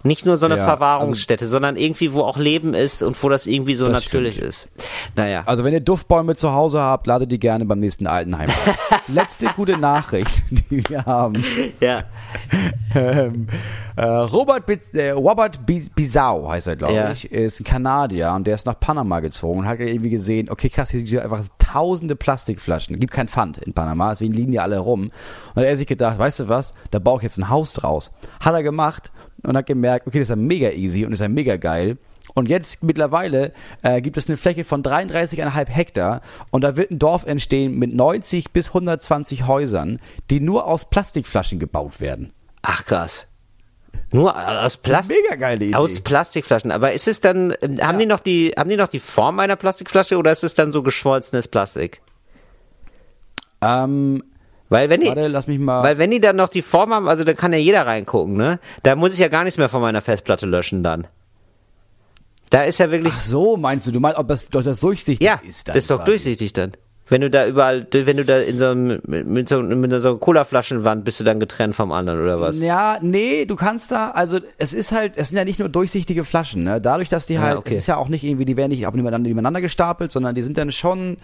Nicht 0.04 0.26
nur 0.26 0.38
so 0.38 0.46
eine 0.46 0.58
Ja, 0.58 0.64
Verwahrungsstätte, 0.66 1.48
sondern 1.48 1.76
irgendwie, 1.76 2.14
wo 2.14 2.22
auch 2.22 2.38
Leben 2.38 2.74
ist 2.74 3.02
und 3.04 3.22
wo 3.24 3.30
das 3.30 3.48
irgendwie 3.48 3.76
so 3.76 3.88
Das 3.88 4.04
natürlich 4.06 4.36
stimmt. 4.36 4.50
ist. 4.50 4.68
Naja. 5.16 5.44
Also 5.46 5.64
wenn 5.64 5.74
ihr 5.74 5.80
Duftbäume 5.82 6.36
zu 6.36 6.54
Hause 6.54 6.80
habt, 6.80 7.08
ladet 7.08 7.32
die 7.32 7.40
gerne 7.40 7.66
beim 7.66 7.80
nächsten 7.80 8.08
Altenheim. 8.08 8.50
Letzte 9.08 9.48
gute 9.56 9.78
Nachricht, 9.80 10.44
die 10.70 10.88
wir 10.90 11.06
haben. 11.06 11.44
ja. 11.80 12.04
Ähm, 12.96 13.48
äh, 13.96 14.06
Robert 14.06 14.66
Bi 14.66 14.80
äh, 14.94 15.10
Robert 15.12 15.66
Bi 15.66 15.84
Bizau 15.96 16.50
heißt 16.50 16.68
er, 16.68 16.76
glaube 16.76 16.94
Ja. 16.94 17.12
ich, 17.12 17.32
ist 17.32 17.60
ein 17.60 17.64
Kanadier 17.64 18.32
und 18.34 18.46
der 18.48 18.56
ist 18.56 18.66
nach 18.66 18.80
Panama 18.80 19.20
gezogen 19.20 19.60
und 19.60 19.68
hat 19.68 19.80
irgendwie 19.80 20.10
gesehen, 20.10 20.50
okay, 20.50 20.70
krass, 20.70 20.92
hier 20.92 21.06
sind 21.06 21.20
einfach 21.20 21.44
tausende 21.58 22.16
Plastikflaschen. 22.16 23.00
Gibt 23.00 23.14
kein 23.14 23.28
Pfand 23.28 23.58
in 23.60 23.74
Panama, 23.74 24.10
deswegen 24.12 24.34
liegen 24.34 24.52
die 24.52 24.60
alle 24.60 24.78
rum. 24.80 25.04
Und 25.04 25.12
dann 25.56 25.64
hat 25.64 25.70
er 25.70 25.78
sich 25.78 25.88
gedacht, 25.88 26.18
weißt 26.20 26.42
du 26.42 26.48
was, 26.50 26.74
da 26.92 27.00
baue 27.00 27.18
ich 27.18 27.24
jetzt 27.24 27.38
ein 27.38 27.50
Haus 27.50 27.74
draus. 27.74 28.12
Hat 28.40 28.54
er 28.54 28.64
gemacht 28.64 29.12
und 29.48 29.58
hat 29.58 29.66
gemerkt, 29.66 30.06
okay, 30.06 30.20
das 30.20 30.26
ist 30.26 30.30
ja 30.30 30.36
mega 30.36 30.70
easy 30.72 31.06
und 31.06 31.14
ist 31.14 31.20
ja 31.20 31.30
mega 31.30 31.56
geil. 31.56 31.98
Und 32.34 32.50
jetzt 32.50 32.84
mittlerweile 32.84 33.54
äh, 33.82 34.02
gibt 34.02 34.18
es 34.18 34.28
eine 34.28 34.36
Fläche 34.36 34.66
von 34.66 34.84
33,5 34.84 35.70
Hektar 35.70 36.22
und 36.52 36.62
da 36.62 36.76
wird 36.76 36.92
ein 36.92 37.00
Dorf 37.00 37.26
entstehen 37.26 37.80
mit 37.80 37.96
90 37.96 38.52
bis 38.52 38.68
120 38.68 39.48
Häusern, 39.48 40.00
die 40.30 40.42
nur 40.42 40.68
aus 40.68 40.90
Plastikflaschen 40.90 41.60
gebaut 41.60 42.02
werden. 42.02 42.34
Ach 42.62 42.84
krass. 42.86 43.26
Nur 44.12 44.36
aus 44.38 44.78
Plastik. 44.78 45.18
Mega 45.24 45.36
geile 45.36 45.66
Idee. 45.66 45.76
Aus 45.76 46.02
Plastikflaschen. 46.02 46.72
Aber 46.72 46.92
ist 46.92 47.08
es 47.08 47.22
dann, 47.22 47.54
ähm, 47.62 47.76
haben 47.82 48.00
die 48.00 48.06
noch 48.06 48.20
die, 48.20 48.54
haben 48.58 48.70
die 48.70 48.78
noch 48.78 48.90
die 48.90 49.00
Form 49.00 49.40
einer 49.40 49.56
Plastikflasche 49.56 50.18
oder 50.18 50.32
ist 50.32 50.44
es 50.44 50.54
dann 50.54 50.74
so 50.74 50.84
geschmolzenes 50.84 51.48
Plastik? 51.48 52.02
Ähm, 53.62 54.24
Weil 54.70 54.90
wenn 54.90 55.02
die, 55.02 55.08
warte, 55.08 55.28
lass 55.28 55.48
mich 55.48 55.60
mal. 55.60 55.84
weil 55.84 55.98
wenn 55.98 56.12
die 56.12 56.20
dann 56.20 56.36
noch 56.36 56.50
die 56.50 56.62
Form 56.62 56.94
haben, 56.94 57.08
also 57.08 57.24
dann 57.24 57.36
kann 57.36 57.54
ja 57.54 57.60
jeder 57.60 57.86
reingucken, 57.86 58.36
ne? 58.36 58.60
Da 58.84 58.96
muss 58.96 59.14
ich 59.14 59.20
ja 59.20 59.30
gar 59.30 59.44
nichts 59.44 59.58
mehr 59.58 59.70
von 59.70 59.82
meiner 59.82 60.02
Festplatte 60.02 60.46
löschen 60.46 60.84
dann. 60.84 61.08
Da 62.50 62.64
ist 62.64 62.78
ja 62.78 62.92
wirklich, 62.92 63.14
Ach 63.16 63.22
so, 63.22 63.58
meinst 63.58 63.88
du? 63.88 63.92
Du 63.92 64.00
meinst, 64.00 64.18
ob 64.18 64.28
das, 64.28 64.50
doch 64.50 64.64
das 64.64 64.80
durchsichtig 64.80 65.26
ja, 65.26 65.40
ist? 65.48 65.68
dann 65.68 65.76
das 65.76 65.86
ist 65.86 65.92
doch 65.92 66.00
quasi. 66.00 66.12
durchsichtig 66.12 66.54
dann. 66.54 66.74
Wenn 67.10 67.22
du 67.22 67.30
da 67.30 67.48
überall, 67.48 67.88
wenn 67.90 68.18
du 68.18 68.26
da 68.26 68.40
in 68.40 68.60
so 68.60 68.66
einem, 68.66 69.00
mit, 69.06 69.48
so, 69.48 69.62
mit 69.62 69.92
so 69.92 70.10
einer 70.10 70.18
Cola-Flaschenwand 70.18 71.06
bist 71.06 71.22
du 71.22 71.24
dann 71.24 71.40
getrennt 71.40 71.74
vom 71.74 71.94
anderen 71.94 72.22
oder 72.22 72.42
was? 72.42 72.60
Ja, 72.60 73.00
nee, 73.02 73.46
du 73.46 73.56
kannst 73.56 73.92
da, 73.92 74.12
also 74.12 74.40
es 74.58 74.74
ist 74.74 74.92
halt, 74.92 75.16
es 75.16 75.30
sind 75.30 75.38
ja 75.38 75.46
nicht 75.46 75.60
nur 75.60 75.70
durchsichtige 75.70 76.26
Flaschen, 76.26 76.66
ne? 76.66 76.82
Dadurch, 76.82 77.08
dass 77.08 77.26
die 77.26 77.40
halt, 77.40 77.58
okay. 77.58 77.72
es 77.72 77.78
ist 77.78 77.88
ja 77.88 77.96
auch 77.96 78.10
nicht 78.10 78.26
irgendwie, 78.26 78.44
die 78.44 78.58
werden 78.58 78.72
nicht 78.72 78.82
nebeneinander, 78.82 79.30
nebeneinander 79.30 79.62
gestapelt, 79.62 80.12
sondern 80.12 80.36
die 80.36 80.44
sind 80.44 80.58
dann 80.58 80.74
schon, 80.74 81.16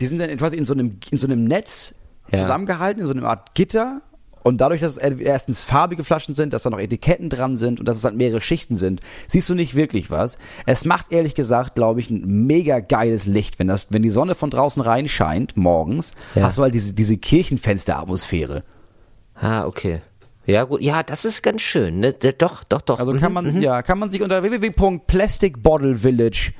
die 0.00 0.06
sind 0.06 0.18
dann 0.18 0.36
quasi 0.36 0.56
in 0.56 0.66
so 0.66 0.74
einem, 0.74 0.98
in 1.12 1.18
so 1.18 1.28
einem 1.28 1.44
Netz 1.44 1.94
Ja. 2.32 2.38
zusammengehalten, 2.40 3.00
in 3.02 3.06
so 3.06 3.12
einer 3.12 3.28
Art 3.28 3.54
Gitter. 3.54 4.00
Und 4.46 4.60
dadurch, 4.60 4.82
dass 4.82 4.98
es 4.98 5.18
erstens 5.20 5.62
farbige 5.62 6.04
Flaschen 6.04 6.34
sind, 6.34 6.52
dass 6.52 6.64
da 6.64 6.70
noch 6.70 6.78
Etiketten 6.78 7.30
dran 7.30 7.56
sind 7.56 7.80
und 7.80 7.86
dass 7.86 7.96
es 7.96 8.04
halt 8.04 8.14
mehrere 8.14 8.42
Schichten 8.42 8.76
sind, 8.76 9.00
siehst 9.26 9.48
du 9.48 9.54
nicht 9.54 9.74
wirklich 9.74 10.10
was. 10.10 10.36
Es 10.66 10.84
macht 10.84 11.12
ehrlich 11.12 11.34
gesagt, 11.34 11.76
glaube 11.76 12.00
ich, 12.00 12.10
ein 12.10 12.44
mega 12.46 12.80
geiles 12.80 13.24
Licht. 13.24 13.58
Wenn 13.58 13.68
das, 13.68 13.86
wenn 13.90 14.02
die 14.02 14.10
Sonne 14.10 14.34
von 14.34 14.50
draußen 14.50 14.82
reinscheint, 14.82 15.56
morgens, 15.56 16.14
Ja. 16.34 16.42
hast 16.42 16.58
du 16.58 16.62
halt 16.62 16.74
diese, 16.74 16.92
diese 16.92 17.16
Kirchenfensteratmosphäre. 17.16 18.64
Ah, 19.34 19.64
okay. 19.64 20.02
Ja, 20.44 20.64
gut. 20.64 20.82
Ja, 20.82 21.02
das 21.02 21.24
ist 21.24 21.40
ganz 21.42 21.62
schön, 21.62 22.00
ne? 22.00 22.12
Doch, 22.12 22.64
doch, 22.64 22.82
doch. 22.82 23.00
Also 23.00 23.14
Mhm, 23.14 23.18
kann 23.20 23.32
man, 23.32 23.46
mhm. 23.50 23.62
ja, 23.62 23.80
kann 23.80 23.98
man 23.98 24.10
sich 24.10 24.20
unter 24.20 24.42
www.plasticbottlevillage.com 24.42 26.52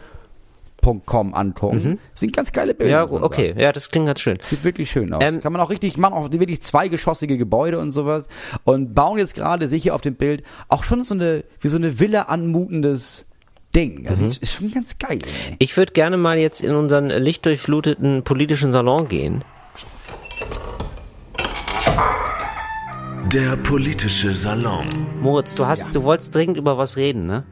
angucken. 0.86 1.98
Sind 2.14 2.32
ganz 2.34 2.52
geile 2.52 2.74
Bilder. 2.74 2.90
Ja, 2.92 3.04
okay. 3.10 3.48
sagen. 3.48 3.60
Ja, 3.60 3.72
das 3.72 3.90
klingt 3.90 4.06
ganz 4.06 4.20
schön. 4.20 4.38
Sieht 4.46 4.64
wirklich 4.64 4.90
schön 4.90 5.12
aus. 5.12 5.22
Ähm, 5.24 5.40
kann 5.40 5.52
man 5.52 5.60
auch 5.60 5.70
richtig, 5.70 5.96
machen 5.96 6.14
auch 6.14 6.30
wirklich 6.32 6.62
zweigeschossige 6.62 7.38
Gebäude 7.38 7.78
und 7.78 7.90
sowas. 7.90 8.26
Und 8.64 8.94
bauen 8.94 9.18
jetzt 9.18 9.34
gerade, 9.34 9.68
sehe 9.68 9.78
ich 9.78 9.82
hier 9.84 9.94
auf 9.94 10.00
dem 10.02 10.14
Bild, 10.14 10.42
auch 10.68 10.84
schon 10.84 11.02
so 11.04 11.14
eine, 11.14 11.44
wie 11.60 11.68
so 11.68 11.76
eine 11.76 11.98
Villa 12.00 12.22
anmutendes 12.22 13.24
Ding. 13.74 14.06
Also 14.08 14.26
ist 14.26 14.52
schon 14.52 14.70
ganz 14.70 14.98
geil, 14.98 15.18
ey. 15.48 15.56
Ich 15.58 15.76
würde 15.76 15.92
gerne 15.92 16.16
mal 16.16 16.38
jetzt 16.38 16.60
in 16.62 16.74
unseren 16.74 17.08
lichtdurchfluteten 17.08 18.22
politischen 18.22 18.70
Salon 18.70 19.08
gehen. 19.08 19.42
Der 23.32 23.56
politische 23.56 24.34
Salon. 24.34 24.86
Moritz, 25.20 25.54
du 25.56 25.66
hast, 25.66 25.86
Ja. 25.86 25.92
du 25.92 26.04
wolltest 26.04 26.34
dringend 26.34 26.56
über 26.56 26.78
was 26.78 26.96
reden, 26.96 27.26
ne? 27.26 27.44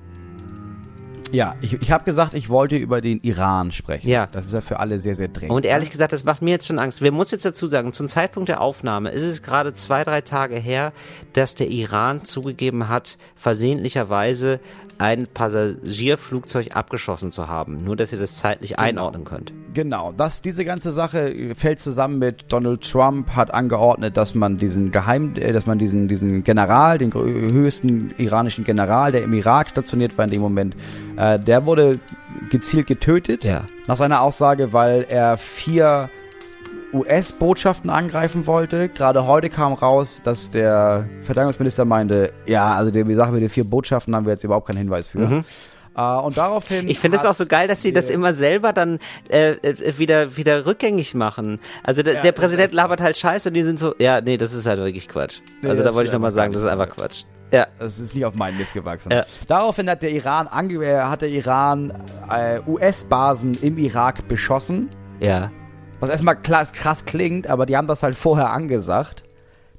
Ja, 1.33 1.57
ich, 1.61 1.72
ich 1.74 1.91
habe 1.91 2.05
gesagt, 2.05 2.35
ich 2.35 2.49
wollte 2.49 2.76
über 2.76 3.01
den 3.01 3.20
Iran 3.22 3.72
sprechen. 3.72 4.09
Ja. 4.09 4.26
Das 4.26 4.47
ist 4.47 4.53
ja 4.53 4.61
für 4.61 4.78
alle 4.78 4.99
sehr, 4.99 5.14
sehr 5.14 5.28
dringend. 5.28 5.55
Und 5.55 5.64
ehrlich 5.64 5.91
gesagt, 5.91 6.12
das 6.12 6.24
macht 6.24 6.43
mir 6.43 6.51
jetzt 6.51 6.66
schon 6.66 6.78
Angst. 6.78 7.03
Wir 7.03 7.12
muss 7.12 7.30
jetzt 7.30 7.45
dazu 7.45 7.66
sagen, 7.66 7.93
zum 7.93 8.09
Zeitpunkt 8.09 8.49
der 8.49 8.61
Aufnahme 8.61 9.11
ist 9.11 9.22
es 9.22 9.43
gerade 9.43 9.72
zwei, 9.74 10.05
drei 10.05 10.20
Tage 10.20 10.57
her, 10.57 10.93
dass 11.33 11.55
der 11.55 11.68
Iran 11.68 12.24
zugegeben 12.24 12.89
hat, 12.89 13.18
versehentlicherweise 13.35 14.61
ein 15.03 15.27
Passagierflugzeug 15.27 16.77
abgeschossen 16.77 17.33
zu 17.33 17.49
haben. 17.49 17.83
Nur, 17.83 17.97
dass 17.97 18.13
ihr 18.13 18.21
das 18.21 18.37
zeitlich 18.37 18.79
einordnen 18.79 19.25
könnt. 19.25 19.53
Genau, 19.75 20.13
das, 20.17 20.43
diese 20.43 20.65
ganze 20.65 20.93
Sache 20.93 21.55
fällt 21.57 21.81
zusammen 21.81 22.21
mit 22.21 22.45
Donald 22.53 22.89
Trump 22.89 23.31
hat 23.31 23.53
angeordnet, 23.53 24.17
dass 24.17 24.37
man 24.37 24.59
diesen 24.59 24.93
Geheim, 24.93 25.35
äh, 25.35 25.53
dass 25.53 25.67
man 25.67 25.81
diesen, 25.81 26.07
diesen 26.07 26.45
General, 26.45 26.99
den 26.99 27.13
höchsten 27.13 28.11
iranischen 28.17 28.65
General, 28.65 29.11
der 29.11 29.25
im 29.25 29.33
Irak 29.33 29.71
stationiert 29.71 30.17
war 30.17 30.25
in 30.27 30.31
dem 30.31 30.41
Moment, 30.41 30.77
äh, 31.17 31.37
der 31.41 31.67
wurde 31.67 31.99
gezielt 32.51 32.87
getötet. 32.87 33.43
Ja. 33.43 33.65
Nach 33.89 33.97
seiner 33.97 34.21
Aussage, 34.21 34.73
weil 34.73 35.05
er 35.09 35.37
vier 35.37 36.11
US-Botschaften 36.93 37.90
angreifen 37.90 38.47
wollte. 38.47 38.88
Gerade 38.88 39.26
heute 39.26 39.49
kam 39.51 39.72
raus, 39.72 40.20
dass 40.24 40.51
der 40.51 41.09
Verteidigungsminister 41.22 41.84
meinte, 41.84 42.32
ja, 42.47 42.72
also 42.72 42.90
die 42.90 43.14
Sache 43.14 43.32
mit 43.32 43.43
den 43.43 43.51
vier 43.51 43.64
Botschaften 43.64 44.14
haben 44.14 44.26
wir 44.26 44.32
jetzt 44.32 44.45
überhaupt 44.45 44.66
keinen 44.66 44.78
Hinweis 44.78 45.07
für. 45.07 45.45
Äh, 45.97 46.03
und 46.03 46.36
daraufhin. 46.36 46.84
Mhm. 46.84 46.90
Ich 46.90 46.99
finde 46.99 47.18
es 47.18 47.24
auch 47.24 47.34
so 47.34 47.47
geil, 47.47 47.68
dass 47.68 47.82
sie 47.82 47.93
das 47.93 48.11
immer 48.11 48.34
selber 48.34 48.72
dann 48.72 48.99
äh, 49.28 49.53
äh, 49.53 49.99
wieder 49.99 50.36
wieder 50.36 50.66
rückgängig 50.66 51.14
machen. 51.14 51.61
Also 51.84 52.03
der, 52.03 52.14
Ja, 52.14 52.20
der 52.22 52.32
das 52.32 52.40
Präsident 52.40 52.72
labert 52.72 53.01
halt 53.01 53.16
Scheiße 53.16 53.51
und 53.51 53.55
die 53.55 53.62
sind 53.62 53.78
so, 53.78 53.95
ja, 53.99 54.20
nee, 54.20 54.36
das 54.36 54.53
ist 54.53 54.66
halt 54.66 54.78
wirklich 54.78 55.09
Quatsch. 55.09 55.40
Nee, 55.61 55.68
also 55.68 55.82
das 55.82 55.90
da 55.90 55.95
wollte 55.95 56.09
ich 56.09 56.12
nochmal 56.12 56.32
sagen, 56.32 56.53
das 56.53 56.62
ist 56.62 56.68
einfach 56.68 56.88
Quatsch. 56.88 57.24
Ja. 57.53 57.66
Es 57.78 57.99
ist 57.99 58.14
nicht 58.14 58.24
auf 58.24 58.34
meinen 58.34 58.57
Mist 58.57 58.72
gewachsen. 58.72 59.12
Ja. 59.12 59.24
Daraufhin 59.47 59.90
hat 59.90 60.03
der 60.03 60.11
Iran, 60.11 60.49
ange 60.49 60.82
äh, 60.84 60.97
hat 61.03 61.20
der 61.20 61.28
Iran 61.28 61.93
äh, 62.30 62.61
US-Basen 62.66 63.59
im 63.61 63.76
Irak 63.76 64.26
beschossen. 64.26 64.88
Ja. 65.20 65.51
Was 66.03 66.11
erstmal 66.11 66.37
krass, 66.41 66.73
krass 66.73 67.05
klingt, 67.05 67.47
aber 67.47 67.65
die 67.67 67.77
haben 67.77 67.87
das 67.87 68.03
halt 68.03 68.15
vorher 68.17 68.51
angesagt. 68.51 69.23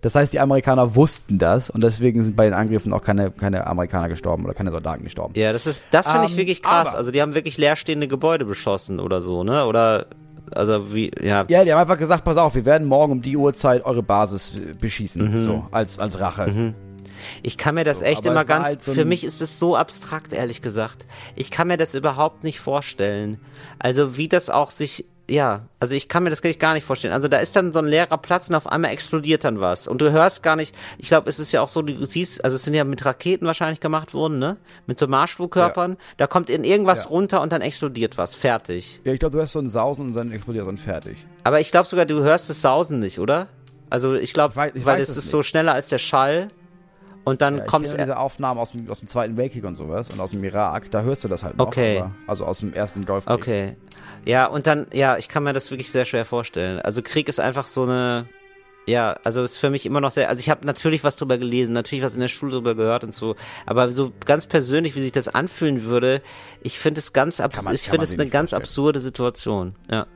Das 0.02 0.16
heißt, 0.16 0.34
die 0.34 0.40
Amerikaner 0.42 0.96
wussten 0.96 1.38
das 1.38 1.70
und 1.70 1.82
deswegen 1.84 2.24
sind 2.24 2.36
bei 2.36 2.44
den 2.46 2.54
Angriffen 2.54 2.92
auch 2.92 3.02
keine, 3.02 3.32
keine 3.32 3.66
Amerikaner 3.68 4.10
gestorben 4.10 4.44
oder 4.44 4.54
keine 4.54 4.72
Soldaten 4.72 5.04
gestorben. 5.04 5.34
Ja, 5.38 5.54
das 5.54 5.66
ist, 5.66 5.84
das 5.92 6.10
finde 6.10 6.26
ich 6.26 6.32
Ähm, 6.34 6.38
wirklich 6.38 6.62
krass. 6.62 6.90
aber- 6.90 6.98
Also 6.98 7.12
die 7.12 7.22
haben 7.22 7.36
wirklich 7.36 7.58
leerstehende 7.58 8.08
Gebäude 8.10 8.44
beschossen 8.44 9.00
oder 9.00 9.22
so, 9.22 9.44
ne? 9.46 9.66
Oder, 9.66 10.08
also 10.54 10.94
wie, 10.94 11.10
ja. 11.22 11.46
Ja, 11.48 11.64
die 11.64 11.72
haben 11.72 11.80
einfach 11.80 11.98
gesagt, 11.98 12.26
pass 12.26 12.36
auf, 12.36 12.54
wir 12.56 12.66
werden 12.66 12.86
morgen 12.88 13.14
um 13.14 13.22
die 13.22 13.38
Uhrzeit 13.38 13.86
eure 13.86 14.04
Basis 14.04 14.54
äh, 14.56 14.74
beschießen, 14.74 15.42
so 15.42 15.66
als 15.72 16.00
als 16.00 16.20
Rache. 16.20 16.74
Ich 17.42 17.58
kann 17.58 17.76
mir 17.76 17.86
das 17.86 18.00
So, 18.00 18.06
echt 18.06 18.26
immer 18.26 18.44
ganz, 18.44 18.66
halt 18.66 18.84
so 18.84 18.94
für 18.94 19.06
mich 19.06 19.24
ist 19.24 19.42
es 19.42 19.58
so 19.58 19.78
abstrakt, 19.78 20.34
ehrlich 20.34 20.62
gesagt. 20.62 21.06
Ich 21.36 21.50
kann 21.52 21.70
mir 21.70 21.78
das 21.78 21.96
überhaupt 21.96 22.44
nicht 22.44 22.60
vorstellen. 22.60 23.40
Also 23.80 24.18
wie 24.18 24.28
das 24.28 24.50
auch 24.50 24.72
sich, 24.72 25.06
ja, 25.30 25.68
also 25.80 25.96
ich 25.96 26.10
kann 26.10 26.24
mir 26.24 26.30
das 26.30 26.42
gar 26.42 26.74
nicht 26.74 26.84
vorstellen. 26.86 27.14
Also 27.14 27.28
da 27.30 27.38
ist 27.38 27.56
dann 27.56 27.72
so 27.72 27.80
ein 27.80 27.86
leerer 27.86 28.18
Platz 28.18 28.50
und 28.50 28.56
auf 28.56 28.68
einmal 28.68 28.92
explodiert 28.92 29.44
dann 29.46 29.62
was. 29.62 29.88
Und 29.88 30.02
du 30.02 30.12
hörst 30.12 30.44
gar 30.44 30.56
nicht, 30.58 30.76
ich 30.98 31.08
glaube, 31.08 31.30
es 31.30 31.40
ist 31.40 31.52
ja 31.54 31.62
auch 31.62 31.70
so, 31.70 31.82
du 31.82 32.06
siehst, 32.06 32.44
also 32.44 32.56
es 32.58 32.64
sind 32.64 32.74
ja 32.74 32.84
mit 32.84 33.06
Raketen 33.06 33.46
wahrscheinlich 33.48 33.80
gemacht 33.80 34.14
worden, 34.14 34.38
ne? 34.40 34.58
Mit 34.86 35.00
so 35.00 35.08
Marschflugkörpern. 35.08 35.98
Da 36.18 36.28
kommt 36.28 36.50
in 36.50 36.64
irgendwas 36.66 37.06
Ja. 37.06 37.10
runter 37.10 37.42
und 37.42 37.54
dann 37.54 37.62
explodiert 37.62 38.18
was. 38.18 38.36
Fertig. 38.36 39.00
Ja, 39.06 39.14
ich 39.14 39.20
glaube, 39.20 39.38
du 39.38 39.42
hast 39.42 39.54
so 39.54 39.60
ein 39.60 39.70
Sausen 39.70 40.08
und 40.10 40.14
dann 40.16 40.32
explodiert 40.32 40.66
es 40.66 40.70
und 40.70 40.80
fertig. 40.80 41.18
Aber 41.44 41.60
ich 41.62 41.72
glaube 41.72 41.88
sogar, 41.88 42.06
du 42.06 42.22
hörst 42.22 42.50
das 42.50 42.62
Sausen 42.62 43.00
nicht, 43.00 43.20
oder? 43.20 43.48
Also 43.90 44.16
ich 44.16 44.34
glaube, 44.34 44.56
weil 44.56 44.72
es 45.00 45.10
es 45.10 45.18
ist 45.18 45.30
so 45.30 45.42
schneller 45.44 45.74
als 45.74 45.88
der 45.88 46.00
Schall. 46.00 46.48
Und 47.26 47.42
dann 47.42 47.58
Ja, 47.60 47.64
kommt 47.66 47.86
diese 47.86 48.18
Aufnahmen 48.18 48.60
aus 48.60 48.72
dem, 48.74 48.90
aus 48.90 49.00
dem 49.00 49.08
Zweiten 49.08 49.38
Weltkrieg 49.38 49.64
und 49.64 49.76
sowas 49.76 50.10
und 50.10 50.20
aus 50.20 50.32
dem 50.32 50.44
Irak, 50.44 50.92
da 50.92 51.02
hörst 51.04 51.24
du 51.24 51.28
das 51.30 51.44
halt 51.44 51.58
noch. 51.58 51.68
Okay. 51.68 52.00
Aber, 52.00 52.12
also 52.28 52.46
aus 52.46 52.60
dem 52.60 52.74
ersten 52.74 53.06
Golfkrieg. 53.06 53.34
Okay. 53.36 53.76
Ja, 54.28 54.46
und 54.48 54.68
dann, 54.68 54.88
ja, 54.94 55.18
ich 55.18 55.30
kann 55.30 55.44
mir 55.44 55.54
das 55.54 55.72
wirklich 55.72 55.90
sehr 55.92 56.04
schwer 56.06 56.26
vorstellen. 56.26 56.80
Also 56.80 57.02
Krieg 57.02 57.30
ist 57.30 57.40
einfach 57.40 57.68
so 57.68 57.84
eine, 57.84 58.28
ja, 58.88 59.18
also 59.24 59.42
ist 59.44 59.58
für 59.58 59.70
mich 59.70 59.86
immer 59.86 60.02
noch 60.02 60.12
sehr, 60.12 60.28
also 60.28 60.40
ich 60.42 60.50
habe 60.50 60.66
natürlich 60.66 61.06
was 61.06 61.16
drüber 61.16 61.38
gelesen, 61.38 61.72
natürlich 61.74 62.04
was 62.04 62.16
in 62.16 62.20
der 62.22 62.28
Schule 62.28 62.52
drüber 62.52 62.76
gehört 62.76 63.06
und 63.06 63.14
so, 63.14 63.36
aber 63.66 63.90
so 63.94 64.12
ganz 64.26 64.46
persönlich, 64.46 64.96
wie 64.96 65.02
sich 65.02 65.14
das 65.14 65.30
anfühlen 65.30 65.86
würde, 65.86 66.22
ich 66.62 66.78
finde 66.78 67.00
es 67.00 67.14
ganz, 67.14 67.40
ab, 67.40 67.54
man- 67.64 67.74
ich 67.74 67.84
finde 67.90 68.04
es 68.04 68.14
eine 68.14 68.28
ganz 68.30 68.50
vorstellen. 68.52 68.62
absurde 68.64 69.00
Situation. 69.00 69.76
Ja. 69.90 70.08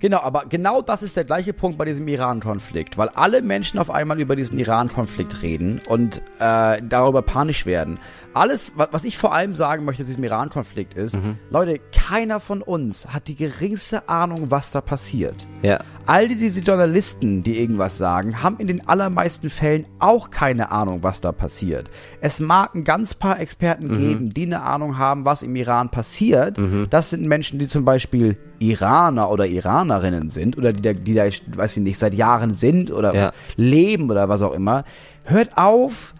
Genau, 0.00 0.18
aber 0.20 0.44
genau 0.48 0.82
das 0.82 1.02
ist 1.02 1.16
der 1.16 1.24
gleiche 1.24 1.52
Punkt 1.52 1.78
bei 1.78 1.84
diesem 1.84 2.06
Iran-Konflikt, 2.08 2.98
weil 2.98 3.08
alle 3.10 3.40
Menschen 3.42 3.78
auf 3.78 3.90
einmal 3.90 4.20
über 4.20 4.36
diesen 4.36 4.58
Iran-Konflikt 4.58 5.42
reden 5.42 5.80
und 5.88 6.22
äh, 6.38 6.82
darüber 6.82 7.22
panisch 7.22 7.64
werden. 7.66 7.98
Alles, 8.34 8.72
wa- 8.76 8.88
was 8.90 9.04
ich 9.04 9.16
vor 9.16 9.32
allem 9.34 9.54
sagen 9.54 9.84
möchte 9.84 10.02
zu 10.02 10.08
diesem 10.08 10.24
Iran-Konflikt 10.24 10.94
ist, 10.94 11.16
Leute, 11.50 11.80
keiner 11.92 12.40
von 12.40 12.60
uns 12.62 13.06
hat 13.12 13.28
die 13.28 13.36
geringste 13.36 14.08
Ahnung, 14.08 14.50
was 14.50 14.72
da 14.72 14.80
passiert. 14.80 15.36
Ja. 15.62 15.78
All 16.06 16.28
die, 16.28 16.36
diese 16.36 16.60
Journalisten, 16.60 17.42
die 17.42 17.58
irgendwas 17.58 17.96
sagen, 17.96 18.42
haben 18.42 18.58
in 18.58 18.66
den 18.66 18.86
allermeisten 18.86 19.48
Fällen 19.48 19.86
auch 20.00 20.28
keine 20.28 20.70
Ahnung, 20.70 20.98
was 21.02 21.22
da 21.22 21.32
passiert. 21.32 21.88
Es 22.20 22.40
mag 22.40 22.74
ein 22.74 22.84
ganz 22.84 23.14
paar 23.14 23.40
Experten 23.40 23.96
geben, 23.96 24.28
die 24.28 24.42
eine 24.42 24.62
Ahnung 24.62 24.98
haben, 24.98 25.24
was 25.24 25.42
im 25.42 25.56
Iran 25.56 25.88
passiert. 25.88 26.58
Das 26.90 27.08
sind 27.08 27.26
Menschen, 27.26 27.58
die 27.58 27.68
zum 27.68 27.86
Beispiel 27.86 28.36
Iraner 28.58 29.30
oder 29.30 29.46
Iranerinnen 29.46 30.28
sind 30.28 30.58
oder 30.58 30.74
die 30.74 30.82
da, 30.82 30.92
die 30.92 31.14
da, 31.14 31.24
weiß 31.56 31.78
ich 31.78 31.82
nicht, 31.82 31.98
seit 31.98 32.12
Jahren 32.12 32.50
sind 32.52 32.90
oder 32.90 33.14
Ja. 33.14 33.32
leben 33.56 34.10
oder 34.10 34.28
was 34.28 34.42
auch 34.42 34.52
immer. 34.52 34.84
Hört 35.24 35.56
auf, 35.56 36.14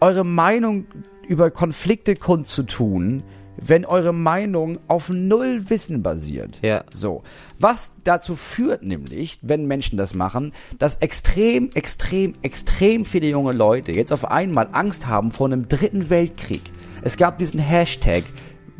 eure 0.00 0.24
Meinung 0.24 0.84
über 1.26 1.50
Konflikte 1.50 2.14
kundzutun, 2.14 3.22
wenn 3.60 3.84
eure 3.84 4.12
Meinung 4.12 4.78
auf 4.88 5.08
null 5.10 5.68
Wissen 5.68 6.02
basiert. 6.02 6.58
Ja. 6.62 6.84
So. 6.92 7.22
Was 7.58 7.92
dazu 8.04 8.36
führt 8.36 8.82
nämlich, 8.82 9.38
wenn 9.42 9.66
Menschen 9.66 9.98
das 9.98 10.14
machen, 10.14 10.52
dass 10.78 10.96
extrem, 10.96 11.70
extrem, 11.74 12.32
extrem 12.42 13.04
viele 13.04 13.28
junge 13.28 13.52
Leute 13.52 13.92
jetzt 13.92 14.12
auf 14.12 14.24
einmal 14.24 14.68
Angst 14.72 15.06
haben 15.06 15.30
vor 15.30 15.46
einem 15.46 15.68
dritten 15.68 16.10
Weltkrieg. 16.10 16.62
Es 17.02 17.16
gab 17.16 17.38
diesen 17.38 17.60
Hashtag 17.60 18.24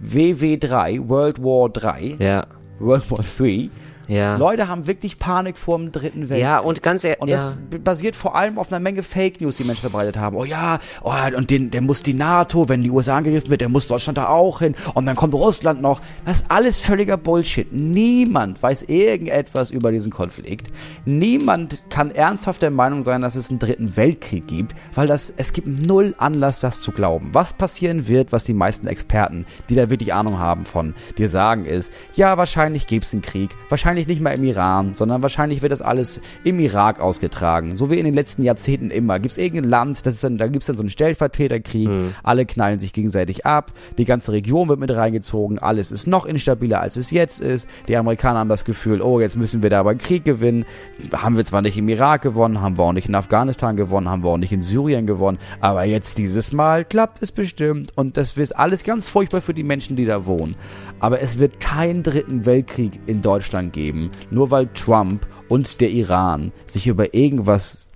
WW3, 0.03 1.09
World 1.09 1.43
War 1.43 1.68
3, 1.68 2.16
Ja. 2.18 2.47
World 2.78 3.11
War 3.11 3.18
3. 3.18 3.68
Ja. 4.11 4.36
Leute 4.36 4.68
haben 4.68 4.86
wirklich 4.86 5.18
Panik 5.18 5.56
vor 5.56 5.78
dem 5.78 5.92
dritten 5.92 6.28
Weltkrieg. 6.28 6.42
Ja, 6.42 6.58
und 6.58 6.82
ganz 6.82 7.04
ehrlich, 7.04 7.20
Und 7.20 7.28
ja. 7.28 7.36
das 7.36 7.54
b- 7.70 7.78
basiert 7.78 8.16
vor 8.16 8.34
allem 8.36 8.58
auf 8.58 8.72
einer 8.72 8.80
Menge 8.80 9.02
Fake 9.02 9.40
News, 9.40 9.56
die 9.56 9.64
Menschen 9.64 9.82
verbreitet 9.82 10.16
haben. 10.16 10.36
Oh 10.36 10.44
ja, 10.44 10.78
oh, 11.02 11.12
und 11.36 11.48
den, 11.50 11.70
der 11.70 11.80
muss 11.80 12.02
die 12.02 12.14
NATO, 12.14 12.68
wenn 12.68 12.82
die 12.82 12.90
USA 12.90 13.16
angegriffen 13.16 13.50
wird, 13.50 13.61
der 13.61 13.68
muss 13.68 13.86
Deutschland 13.86 14.18
da 14.18 14.28
auch 14.28 14.58
hin. 14.61 14.74
Und 14.94 15.06
dann 15.06 15.16
kommt 15.16 15.34
Russland 15.34 15.80
noch. 15.80 16.00
Das 16.24 16.42
ist 16.42 16.50
alles 16.50 16.80
völliger 16.80 17.16
Bullshit. 17.16 17.72
Niemand 17.72 18.62
weiß 18.62 18.82
irgendetwas 18.84 19.70
über 19.70 19.92
diesen 19.92 20.11
Konflikt. 20.12 20.68
Niemand 21.04 21.82
kann 21.90 22.11
ernsthaft 22.11 22.62
der 22.62 22.70
Meinung 22.70 23.02
sein, 23.02 23.22
dass 23.22 23.34
es 23.34 23.50
einen 23.50 23.58
dritten 23.58 23.96
Weltkrieg 23.96 24.46
gibt, 24.46 24.74
weil 24.94 25.06
das, 25.06 25.32
es 25.36 25.52
gibt 25.52 25.68
null 25.86 26.14
Anlass, 26.18 26.61
das 26.61 26.80
zu 26.80 26.92
glauben. 26.92 27.30
Was 27.32 27.52
passieren 27.52 28.08
wird, 28.08 28.32
was 28.32 28.44
die 28.44 28.54
meisten 28.54 28.86
Experten, 28.86 29.46
die 29.68 29.74
da 29.74 29.90
wirklich 29.90 30.12
Ahnung 30.14 30.38
haben 30.38 30.64
von, 30.64 30.94
dir 31.18 31.28
sagen, 31.28 31.64
ist, 31.64 31.92
ja, 32.14 32.36
wahrscheinlich 32.36 32.86
gibt 32.86 33.04
es 33.04 33.12
einen 33.12 33.22
Krieg. 33.22 33.50
Wahrscheinlich 33.68 33.99
nicht 34.07 34.20
mal 34.20 34.30
im 34.30 34.44
Iran, 34.44 34.92
sondern 34.92 35.22
wahrscheinlich 35.22 35.62
wird 35.62 35.72
das 35.72 35.82
alles 35.82 36.20
im 36.44 36.61
Irak 36.61 37.01
ausgetragen. 37.01 37.76
So 37.76 37.90
wie 37.90 37.98
in 37.98 38.05
den 38.05 38.14
letzten 38.14 38.42
Jahrzehnten 38.42 38.90
immer. 38.90 39.18
Gibt 39.18 39.32
es 39.32 39.38
irgendein 39.38 39.70
Land, 39.70 40.07
das 40.07 40.14
ist 40.16 40.24
dann, 40.24 40.38
da 40.38 40.46
gibt 40.46 40.62
es 40.62 40.66
dann 40.66 40.76
so 40.76 40.82
einen 40.82 40.90
Stellvertreterkrieg, 40.90 41.90
alle 42.22 42.46
knallen 42.46 42.78
sich 42.78 42.92
gegenseitig 42.92 43.46
ab, 43.46 43.72
die 43.98 44.05
ganze 44.05 44.32
Region 44.32 44.68
wird 44.68 44.80
mit 44.80 44.94
reingezogen, 44.94 45.59
alles 45.59 45.92
ist 45.92 46.07
noch 46.07 46.26
instabiler, 46.26 46.80
als 46.80 46.96
es 46.96 47.11
jetzt 47.11 47.40
ist. 47.40 47.68
Die 47.88 47.96
Amerikaner 47.96 48.40
haben 48.40 48.48
das 48.48 48.64
Gefühl, 48.64 49.03
oh, 49.03 49.20
jetzt 49.20 49.36
müssen 49.36 49.62
wir 49.62 49.70
da 49.70 49.80
aber 49.80 49.90
einen 49.90 49.98
Krieg 49.98 50.24
gewinnen. 50.24 50.64
Haben 51.12 51.36
wir 51.36 51.44
zwar 51.44 51.62
nicht 51.62 51.76
im 51.76 51.88
Irak 51.88 52.22
gewonnen, 52.22 52.61
haben 52.61 52.78
wir 52.78 52.84
auch 52.84 52.92
nicht 52.92 53.09
in 53.09 53.14
Afghanistan 53.14 53.76
gewonnen, 53.76 54.09
haben 54.09 54.22
wir 54.22 54.30
auch 54.30 54.38
nicht 54.38 54.53
in 54.53 54.62
Syrien 54.62 55.07
gewonnen, 55.07 55.38
aber 55.61 55.84
jetzt 55.84 56.18
dieses 56.18 56.53
Mal 56.53 56.84
klappt 56.84 57.22
es 57.22 57.32
bestimmt 57.32 57.92
und 57.96 58.16
das 58.16 58.36
ist 58.36 58.53
alles 58.53 58.84
ganz 58.84 59.09
furchtbar 59.09 59.40
für 59.40 59.55
die 59.55 59.62
Menschen, 59.62 59.96
die 59.96 60.07
da 60.07 60.26
wohnen. 60.26 60.57
Aber 61.01 61.20
es 61.20 61.38
wird 61.38 61.61
keinen 61.61 62.03
dritten 62.03 62.46
Weltkrieg 62.46 63.01
in 63.07 63.22
Deutschland 63.22 63.72
geben, 63.72 64.11
nur 64.30 64.51
weil 64.51 64.68
Trump 64.68 65.26
und 65.48 65.80
der 65.80 65.90
Iran 65.90 66.53
sich 66.66 66.86
über 66.86 67.14
irgendwas 67.14 67.88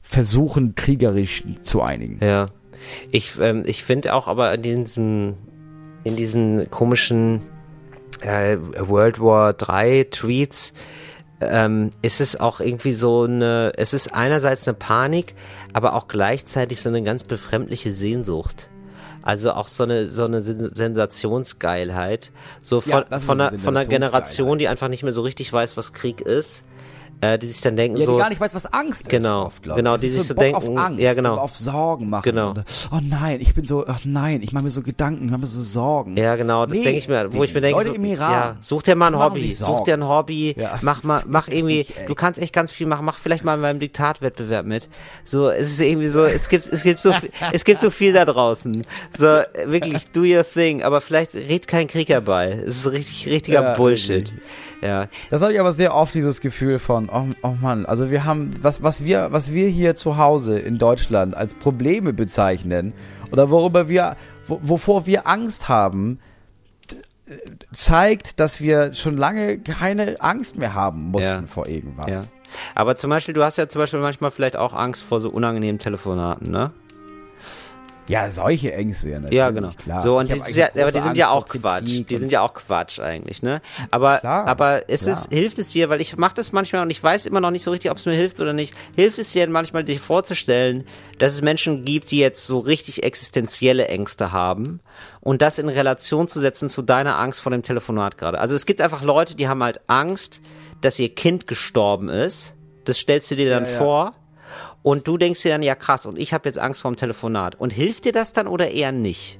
versuchen, 0.00 0.74
kriegerisch 0.74 1.44
zu 1.62 1.82
einigen. 1.82 2.18
Ja. 2.22 2.46
Ich, 3.10 3.38
ähm, 3.40 3.64
ich 3.66 3.84
finde 3.84 4.14
auch 4.14 4.26
aber 4.26 4.54
in 4.54 4.62
diesen, 4.62 5.34
in 6.04 6.16
diesen 6.16 6.70
komischen 6.70 7.42
äh, 8.20 8.56
World 8.56 9.20
War 9.20 9.52
3 9.52 10.06
Tweets 10.10 10.72
ähm, 11.40 11.90
ist 12.02 12.20
es 12.20 12.38
auch 12.38 12.60
irgendwie 12.60 12.92
so 12.92 13.24
eine, 13.24 13.72
es 13.76 13.94
ist 13.94 14.14
einerseits 14.14 14.66
eine 14.68 14.76
Panik, 14.76 15.34
aber 15.72 15.94
auch 15.94 16.08
gleichzeitig 16.08 16.82
so 16.82 16.88
eine 16.88 17.02
ganz 17.02 17.24
befremdliche 17.24 17.90
Sehnsucht. 17.90 18.68
Also 19.22 19.52
auch 19.52 19.68
so 19.68 19.82
eine 19.84 20.06
so 20.08 20.24
eine 20.24 20.40
Sen- 20.40 20.74
Sensationsgeilheit, 20.74 22.30
so 22.62 22.80
von 22.80 23.04
Ja, 23.10 23.18
von 23.18 23.40
eine 23.40 23.50
einer 23.50 23.58
von 23.58 23.76
einer 23.76 23.86
Generation, 23.86 24.58
die 24.58 24.68
einfach 24.68 24.88
nicht 24.88 25.02
mehr 25.02 25.12
so 25.12 25.22
richtig 25.22 25.52
weiß, 25.52 25.76
was 25.76 25.92
Krieg 25.92 26.20
ist, 26.20 26.62
äh, 27.22 27.38
die 27.38 27.46
sich 27.48 27.60
dann 27.60 27.76
denken 27.76 27.98
Ja, 27.98 28.06
so 28.06 28.12
die 28.12 28.18
gar 28.18 28.28
nicht 28.30 28.40
weiß, 28.40 28.54
was 28.54 28.66
Angst 28.72 29.08
Genau, 29.08 29.42
ist. 29.42 29.46
Oft, 29.46 29.62
genau, 29.62 29.94
ich. 29.96 30.00
die 30.00 30.08
sich 30.08 30.22
so 30.22 30.34
Bock 30.34 30.42
denken, 30.42 30.56
auf 30.56 30.76
Angst, 30.78 31.00
ja, 31.00 31.14
genau. 31.14 31.36
auf 31.36 31.56
Sorgen 31.56 32.08
machen. 32.08 32.22
Genau. 32.24 32.50
Und, 32.50 32.64
oh 32.92 32.98
nein, 33.02 33.38
ich 33.40 33.54
bin 33.54 33.64
so, 33.66 33.86
ach 33.86 34.00
nein, 34.04 34.40
ich 34.42 34.52
mache 34.52 34.64
mir 34.64 34.70
so 34.70 34.82
Gedanken, 34.82 35.24
ich 35.26 35.30
mache 35.30 35.40
mir 35.42 35.46
so 35.46 35.60
Sorgen. 35.60 36.16
Ja, 36.16 36.36
genau, 36.36 36.66
das 36.66 36.78
Nee, 36.78 36.84
denke 36.84 36.98
ich 36.98 37.08
mir, 37.08 37.32
wo 37.32 37.44
ich 37.44 37.52
mir 37.54 37.60
denke, 37.60 37.82
so, 37.84 37.92
ja, 37.94 38.56
such 38.60 38.82
dir 38.82 38.94
mal 38.94 39.08
ein 39.14 39.18
Hobby, 39.18 39.52
such 39.52 39.84
dir 39.84 39.94
ein 39.94 40.08
Hobby, 40.08 40.54
Ja. 40.58 40.78
mach 40.82 41.02
mal, 41.02 41.22
mach 41.26 41.48
irgendwie, 41.48 41.80
ey. 41.80 42.06
du 42.06 42.14
kannst 42.14 42.40
echt 42.40 42.52
ganz 42.54 42.70
viel 42.70 42.86
machen, 42.86 43.04
mach 43.04 43.18
vielleicht 43.18 43.44
mal 43.44 43.58
beim 43.58 43.78
Diktatwettbewerb 43.78 44.64
mit. 44.66 44.88
So, 45.24 45.50
es 45.50 45.68
ist 45.72 45.80
irgendwie 45.80 46.08
so, 46.08 46.24
es 46.24 46.48
gibt, 46.48 46.68
es 46.68 46.82
gibt 46.82 47.00
so, 47.00 47.12
viel- 47.12 47.30
es 47.52 47.64
gibt 47.64 47.80
so 47.80 47.90
viel 47.90 48.12
da 48.12 48.24
draußen. 48.24 48.82
So, 49.16 49.26
wirklich, 49.66 50.10
do 50.12 50.22
your 50.22 50.44
thing, 50.44 50.82
aber 50.82 51.00
vielleicht 51.00 51.34
red 51.34 51.68
kein 51.68 51.86
Krieg 51.86 52.08
herbei. 52.08 52.62
Es 52.66 52.86
ist 52.86 52.92
richtig, 52.92 53.26
richtiger 53.30 53.62
Ja, 53.62 53.74
Bullshit. 53.74 54.32
Ja, 54.82 55.06
Das 55.28 55.42
habe 55.42 55.52
ich 55.52 55.60
aber 55.60 55.72
sehr 55.72 55.94
oft 55.94 56.14
dieses 56.14 56.40
Gefühl 56.40 56.78
von, 56.78 57.08
oh, 57.12 57.26
oh 57.42 57.54
Mann, 57.60 57.84
also 57.86 58.10
wir 58.10 58.24
haben, 58.24 58.54
was, 58.62 58.82
was 58.82 59.04
wir, 59.04 59.28
was 59.30 59.52
wir 59.52 59.68
hier 59.68 59.94
zu 59.94 60.16
Hause 60.16 60.58
in 60.58 60.78
Deutschland 60.78 61.36
als 61.36 61.52
Probleme 61.54 62.12
bezeichnen 62.12 62.94
oder 63.30 63.50
worüber 63.50 63.88
wir, 63.88 64.16
wo, 64.46 64.58
wovor 64.62 65.06
wir 65.06 65.26
Angst 65.26 65.68
haben, 65.68 66.18
zeigt, 67.72 68.40
dass 68.40 68.60
wir 68.60 68.94
schon 68.94 69.16
lange 69.16 69.58
keine 69.58 70.20
Angst 70.20 70.56
mehr 70.58 70.74
haben 70.74 71.10
mussten 71.10 71.42
Ja. 71.42 71.46
vor 71.46 71.66
irgendwas. 71.68 72.06
ja. 72.08 72.24
Aber 72.74 72.96
zum 72.96 73.10
Beispiel, 73.10 73.32
du 73.34 73.44
hast 73.44 73.58
ja 73.58 73.68
zum 73.68 73.80
Beispiel 73.80 74.00
manchmal 74.00 74.32
vielleicht 74.32 74.56
auch 74.56 74.72
Angst 74.74 75.04
vor 75.04 75.20
so 75.20 75.30
unangenehmen 75.30 75.78
Telefonaten, 75.78 76.50
ne? 76.50 76.72
Ja, 78.08 78.30
solche 78.30 78.72
Ängste, 78.72 79.10
ja, 79.10 79.16
natürlich, 79.16 79.38
Ja, 79.38 79.50
genau. 79.50 79.70
Klar. 79.76 80.00
So, 80.00 80.18
und 80.18 80.32
die, 80.32 80.52
ja, 80.52 80.68
aber 80.74 80.90
die 80.90 81.00
sind 81.00 81.16
ja 81.16 81.30
Angst 81.30 81.36
auch 81.36 81.48
vor 81.52 81.60
Quatsch. 81.60 82.02
Die 82.08 82.16
sind 82.16 82.32
ja 82.32 82.40
auch 82.40 82.54
Quatsch 82.54 82.98
eigentlich, 82.98 83.42
ne? 83.42 83.60
Aber, 83.90 84.18
Klar, 84.18 84.48
aber 84.48 84.88
ist 84.88 85.06
es, 85.06 85.28
hilft 85.30 85.58
es 85.60 85.70
dir, 85.70 85.90
weil 85.90 86.00
ich 86.00 86.16
mache 86.16 86.34
das 86.34 86.50
manchmal 86.50 86.82
und 86.82 86.90
ich 86.90 87.02
weiß 87.02 87.26
immer 87.26 87.40
noch 87.40 87.52
nicht 87.52 87.62
so 87.62 87.70
richtig, 87.70 87.90
ob 87.90 87.98
es 87.98 88.06
mir 88.06 88.14
hilft 88.14 88.40
oder 88.40 88.52
nicht, 88.52 88.74
hilft 88.96 89.18
es 89.18 89.30
dir 89.30 89.48
manchmal, 89.48 89.84
dich 89.84 90.00
vorzustellen, 90.00 90.84
dass 91.18 91.34
es 91.34 91.42
Menschen 91.42 91.84
gibt, 91.84 92.10
die 92.10 92.18
jetzt 92.18 92.46
so 92.46 92.58
richtig 92.58 93.04
existenzielle 93.04 93.86
Ängste 93.88 94.32
haben 94.32 94.80
und 95.20 95.40
das 95.42 95.58
in 95.58 95.68
Relation 95.68 96.26
zu 96.26 96.40
setzen 96.40 96.68
zu 96.68 96.82
deiner 96.82 97.18
Angst 97.18 97.40
vor 97.40 97.52
dem 97.52 97.62
Telefonat 97.62 98.18
gerade. 98.18 98.40
Also 98.40 98.54
es 98.56 98.66
gibt 98.66 98.80
einfach 98.80 99.02
Leute, 99.02 99.36
die 99.36 99.46
haben 99.46 99.62
halt 99.62 99.80
Angst, 99.86 100.40
dass 100.80 100.98
ihr 100.98 101.14
Kind 101.14 101.46
gestorben 101.46 102.08
ist. 102.08 102.54
Das 102.84 102.98
stellst 102.98 103.30
du 103.30 103.36
dir 103.36 103.50
dann 103.50 103.66
Ja, 103.66 103.70
ja. 103.70 103.78
vor. 103.78 104.14
Und 104.82 105.06
du 105.06 105.18
denkst 105.18 105.42
dir 105.42 105.50
dann, 105.50 105.62
ja 105.62 105.74
krass, 105.74 106.06
und 106.06 106.18
ich 106.18 106.32
habe 106.32 106.48
jetzt 106.48 106.58
Angst 106.58 106.80
vor 106.80 106.90
dem 106.90 106.96
Telefonat. 106.96 107.54
Und 107.54 107.72
hilft 107.72 108.04
dir 108.06 108.12
das 108.12 108.32
dann 108.32 108.46
oder 108.46 108.70
eher 108.70 108.92
nicht? 108.92 109.36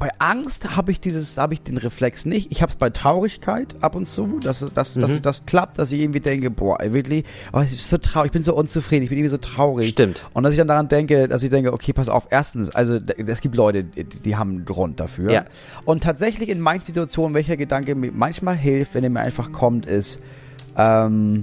Bei 0.00 0.08
Angst 0.18 0.74
habe 0.76 0.92
ich 0.92 1.00
dieses, 1.00 1.36
habe 1.36 1.52
ich 1.52 1.60
den 1.60 1.76
Reflex 1.76 2.24
nicht. 2.24 2.50
Ich 2.50 2.62
habe 2.62 2.70
es 2.70 2.76
bei 2.76 2.88
Traurigkeit 2.88 3.74
ab 3.82 3.94
und 3.94 4.06
zu, 4.06 4.38
dass, 4.42 4.64
dass, 4.72 4.96
Mhm. 4.96 5.00
dass 5.02 5.20
das 5.20 5.44
klappt, 5.44 5.78
dass 5.78 5.92
ich 5.92 6.00
irgendwie 6.00 6.20
denke, 6.20 6.50
boah, 6.50 6.78
wirklich, 6.82 7.26
oh, 7.52 7.60
ich 7.60 7.68
bin 7.68 7.78
so 7.78 7.98
traurig, 7.98 8.28
ich 8.28 8.32
bin 8.32 8.42
so 8.42 8.54
unzufrieden, 8.54 9.02
ich 9.02 9.10
bin 9.10 9.18
irgendwie 9.18 9.28
so 9.28 9.36
traurig. 9.36 9.90
Stimmt. 9.90 10.26
Und 10.32 10.42
dass 10.44 10.54
ich 10.54 10.58
dann 10.58 10.68
daran 10.68 10.88
denke, 10.88 11.28
dass 11.28 11.42
ich 11.42 11.50
denke, 11.50 11.74
okay, 11.74 11.92
pass 11.92 12.08
auf, 12.08 12.28
erstens, 12.30 12.70
also 12.70 12.98
es 13.18 13.42
gibt 13.42 13.56
Leute, 13.56 13.84
die, 13.84 14.04
die 14.04 14.36
haben 14.36 14.50
einen 14.50 14.64
Grund 14.64 15.00
dafür. 15.00 15.32
Ja. 15.32 15.44
Und 15.84 16.02
tatsächlich 16.02 16.48
in 16.48 16.60
manchen 16.60 16.86
Situationen, 16.86 17.34
welcher 17.34 17.58
Gedanke 17.58 17.94
mir 17.94 18.10
manchmal 18.10 18.56
hilft, 18.56 18.94
wenn 18.94 19.04
er 19.04 19.10
mir 19.10 19.20
einfach 19.20 19.52
kommt, 19.52 19.84
ist, 19.84 20.18
ähm, 20.78 21.42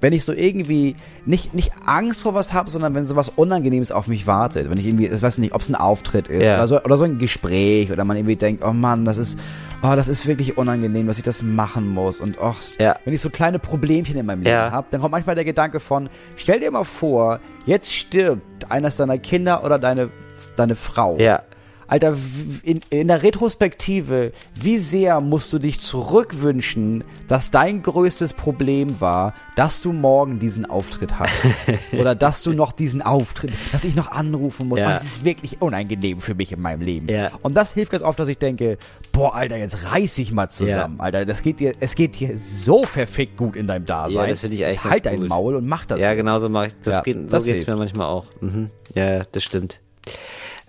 wenn 0.00 0.12
ich 0.12 0.24
so 0.24 0.32
irgendwie 0.32 0.96
nicht, 1.26 1.52
nicht 1.54 1.72
Angst 1.84 2.22
vor 2.22 2.34
was 2.34 2.52
habe, 2.52 2.70
sondern 2.70 2.94
wenn 2.94 3.04
so 3.04 3.16
was 3.16 3.28
Unangenehmes 3.28 3.92
auf 3.92 4.06
mich 4.08 4.26
wartet, 4.26 4.70
wenn 4.70 4.78
ich 4.78 4.86
irgendwie, 4.86 5.06
ich 5.06 5.20
weiß 5.22 5.38
nicht, 5.38 5.52
ob 5.54 5.60
es 5.60 5.68
ein 5.68 5.74
Auftritt 5.74 6.28
ist 6.28 6.46
Ja. 6.46 6.54
oder, 6.56 6.66
so, 6.68 6.82
oder 6.82 6.96
so 6.96 7.04
ein 7.04 7.18
Gespräch 7.18 7.92
oder 7.92 8.04
man 8.04 8.16
irgendwie 8.16 8.36
denkt, 8.36 8.64
oh 8.64 8.72
Mann, 8.72 9.04
das 9.04 9.18
ist, 9.18 9.38
oh, 9.82 9.92
das 9.94 10.08
ist 10.08 10.26
wirklich 10.26 10.56
unangenehm, 10.56 11.06
dass 11.06 11.18
ich 11.18 11.24
das 11.24 11.42
machen 11.42 11.88
muss 11.88 12.20
und 12.20 12.38
oh, 12.40 12.54
Ja. 12.78 12.96
wenn 13.04 13.12
ich 13.14 13.20
so 13.20 13.30
kleine 13.30 13.58
Problemchen 13.58 14.16
in 14.16 14.24
meinem 14.26 14.42
Leben 14.42 14.56
Ja. 14.56 14.70
habe, 14.70 14.86
dann 14.90 15.00
kommt 15.00 15.12
manchmal 15.12 15.34
der 15.34 15.44
Gedanke 15.44 15.80
von, 15.80 16.08
stell 16.36 16.60
dir 16.60 16.70
mal 16.70 16.84
vor, 16.84 17.40
jetzt 17.66 17.92
stirbt 17.94 18.70
eines 18.70 18.96
deiner 18.96 19.18
Kinder 19.18 19.64
oder 19.64 19.78
deine, 19.78 20.08
deine 20.56 20.74
Frau. 20.76 21.16
Ja. 21.18 21.42
Alter, 21.90 22.16
in, 22.62 22.78
in 22.90 23.08
der 23.08 23.24
Retrospektive, 23.24 24.30
wie 24.54 24.78
sehr 24.78 25.20
musst 25.20 25.52
du 25.52 25.58
dich 25.58 25.80
zurückwünschen, 25.80 27.02
dass 27.26 27.50
dein 27.50 27.82
größtes 27.82 28.34
Problem 28.34 29.00
war, 29.00 29.34
dass 29.56 29.82
du 29.82 29.92
morgen 29.92 30.38
diesen 30.38 30.66
Auftritt 30.66 31.18
hast? 31.18 31.34
Oder 31.98 32.14
dass 32.14 32.44
du 32.44 32.52
noch 32.52 32.70
diesen 32.70 33.02
Auftritt, 33.02 33.50
dass 33.72 33.82
ich 33.82 33.96
noch 33.96 34.12
anrufen 34.12 34.68
muss. 34.68 34.78
Ja. 34.78 34.90
Das 34.94 35.02
ist 35.02 35.24
wirklich 35.24 35.60
unangenehm 35.60 36.20
für 36.20 36.36
mich 36.36 36.52
in 36.52 36.60
meinem 36.60 36.80
Leben. 36.82 37.08
Ja. 37.08 37.32
Und 37.42 37.56
das 37.56 37.74
hilft 37.74 37.90
ganz 37.90 38.04
oft, 38.04 38.20
dass 38.20 38.28
ich 38.28 38.38
denke, 38.38 38.78
boah, 39.10 39.34
Alter, 39.34 39.56
jetzt 39.56 39.90
reiß 39.90 40.18
ich 40.18 40.30
mal 40.30 40.48
zusammen. 40.48 41.00
Alter, 41.00 41.26
das 41.26 41.42
geht 41.42 41.58
dir, 41.58 41.72
es 41.80 41.96
geht 41.96 42.20
dir 42.20 42.38
so 42.38 42.84
verfickt 42.84 43.36
gut 43.36 43.56
in 43.56 43.66
deinem 43.66 43.86
Dasein. 43.86 44.14
Ja, 44.14 44.26
das 44.28 44.40
finde 44.40 44.54
ich 44.54 44.64
eigentlich 44.64 44.84
Halt 44.84 45.06
dein 45.06 45.16
gut. 45.16 45.28
Maul 45.28 45.56
und 45.56 45.66
mach 45.66 45.86
das. 45.86 46.00
Ja, 46.00 46.14
genau 46.14 46.38
so 46.38 46.48
mache 46.48 46.68
ich. 46.68 46.72
Das 46.84 46.94
Ja, 46.94 47.00
geht, 47.00 47.16
so 47.16 47.22
das 47.26 47.44
geht's 47.44 47.66
mir 47.66 47.74
manchmal 47.74 48.06
auch. 48.06 48.26
Mhm. 48.40 48.70
Ja, 48.94 49.16
ja, 49.16 49.22
das 49.32 49.42
stimmt. 49.42 49.80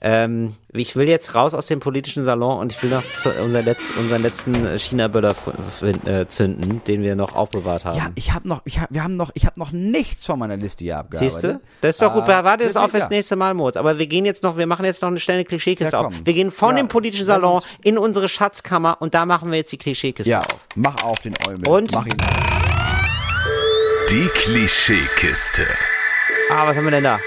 Ähm, 0.04 0.56
ich 0.74 0.96
will 0.96 1.08
jetzt 1.08 1.36
raus 1.36 1.54
aus 1.54 1.68
dem 1.68 1.80
politischen 1.80 2.24
Salon 2.24 2.58
und 2.58 2.72
ich 2.72 2.82
will 2.82 2.90
noch 2.90 3.04
zu, 3.18 3.30
unseren, 3.40 3.66
letz, 3.66 3.92
unseren 4.00 4.24
letzten 4.24 4.66
äh, 4.66 4.80
China-Böller 4.80 5.36
äh, 6.06 6.26
zünden, 6.26 6.84
den 6.86 7.04
wir 7.04 7.16
noch 7.16 7.36
aufbewahrt 7.36 7.86
haben. 7.86 7.98
Ja, 8.00 8.10
ich 8.16 8.34
habe 8.34 8.48
noch, 8.48 8.62
ich 8.66 8.80
hab, 8.80 8.92
wir 8.92 9.04
haben 9.04 9.16
noch, 9.16 9.30
ich 9.36 9.46
habe 9.46 9.60
noch 9.60 9.72
nichts 9.72 10.26
von 10.26 10.40
meiner 10.40 10.58
Liste 10.58 10.84
hier 10.86 10.98
abgearbeitet. 10.98 11.34
Siehst 11.34 11.44
du? 11.44 11.62
Das 11.82 11.92
ist 11.92 12.02
doch 12.02 12.14
gut. 12.16 12.28
Ah, 12.28 12.44
Warte 12.44 12.64
das 12.64 12.76
auf 12.78 12.90
fürs 12.90 13.04
ja. 13.04 13.10
nächste 13.10 13.36
Mal, 13.36 13.54
Moritz. 13.54 13.78
Aber 13.78 14.00
wir 14.00 14.08
gehen 14.08 14.26
jetzt 14.26 14.42
noch, 14.42 14.58
wir 14.58 14.66
machen 14.66 14.86
jetzt 14.86 15.04
noch 15.04 15.10
eine 15.10 15.20
schnelle 15.20 15.46
Klischeekiste 15.46 15.96
Ja, 15.96 16.02
auf. 16.06 16.14
Wir 16.24 16.34
gehen 16.34 16.50
von 16.50 16.72
Ja, 16.78 16.82
dem 16.82 16.88
politischen 16.88 17.28
Salon 17.28 17.62
in 17.84 18.00
unsere 18.00 18.28
Schatzkammer 18.28 18.98
und 19.02 19.14
da 19.14 19.28
machen 19.28 19.52
wir 19.52 19.60
jetzt 19.60 19.72
die 19.72 19.78
Klischeekiste 19.78 20.32
Ja, 20.32 20.40
auf. 20.40 20.68
mach 20.74 21.04
auf 21.04 21.20
den 21.20 21.36
Eumel. 21.48 21.68
Und? 21.68 21.92
Mach 21.92 22.08
ihn 22.08 22.18
Die 24.10 24.28
Klischeekiste. 24.34 25.68
Ah, 26.50 26.66
was 26.66 26.76
haben 26.76 26.86
wir 26.86 26.92
denn 26.92 27.04
da? 27.04 27.20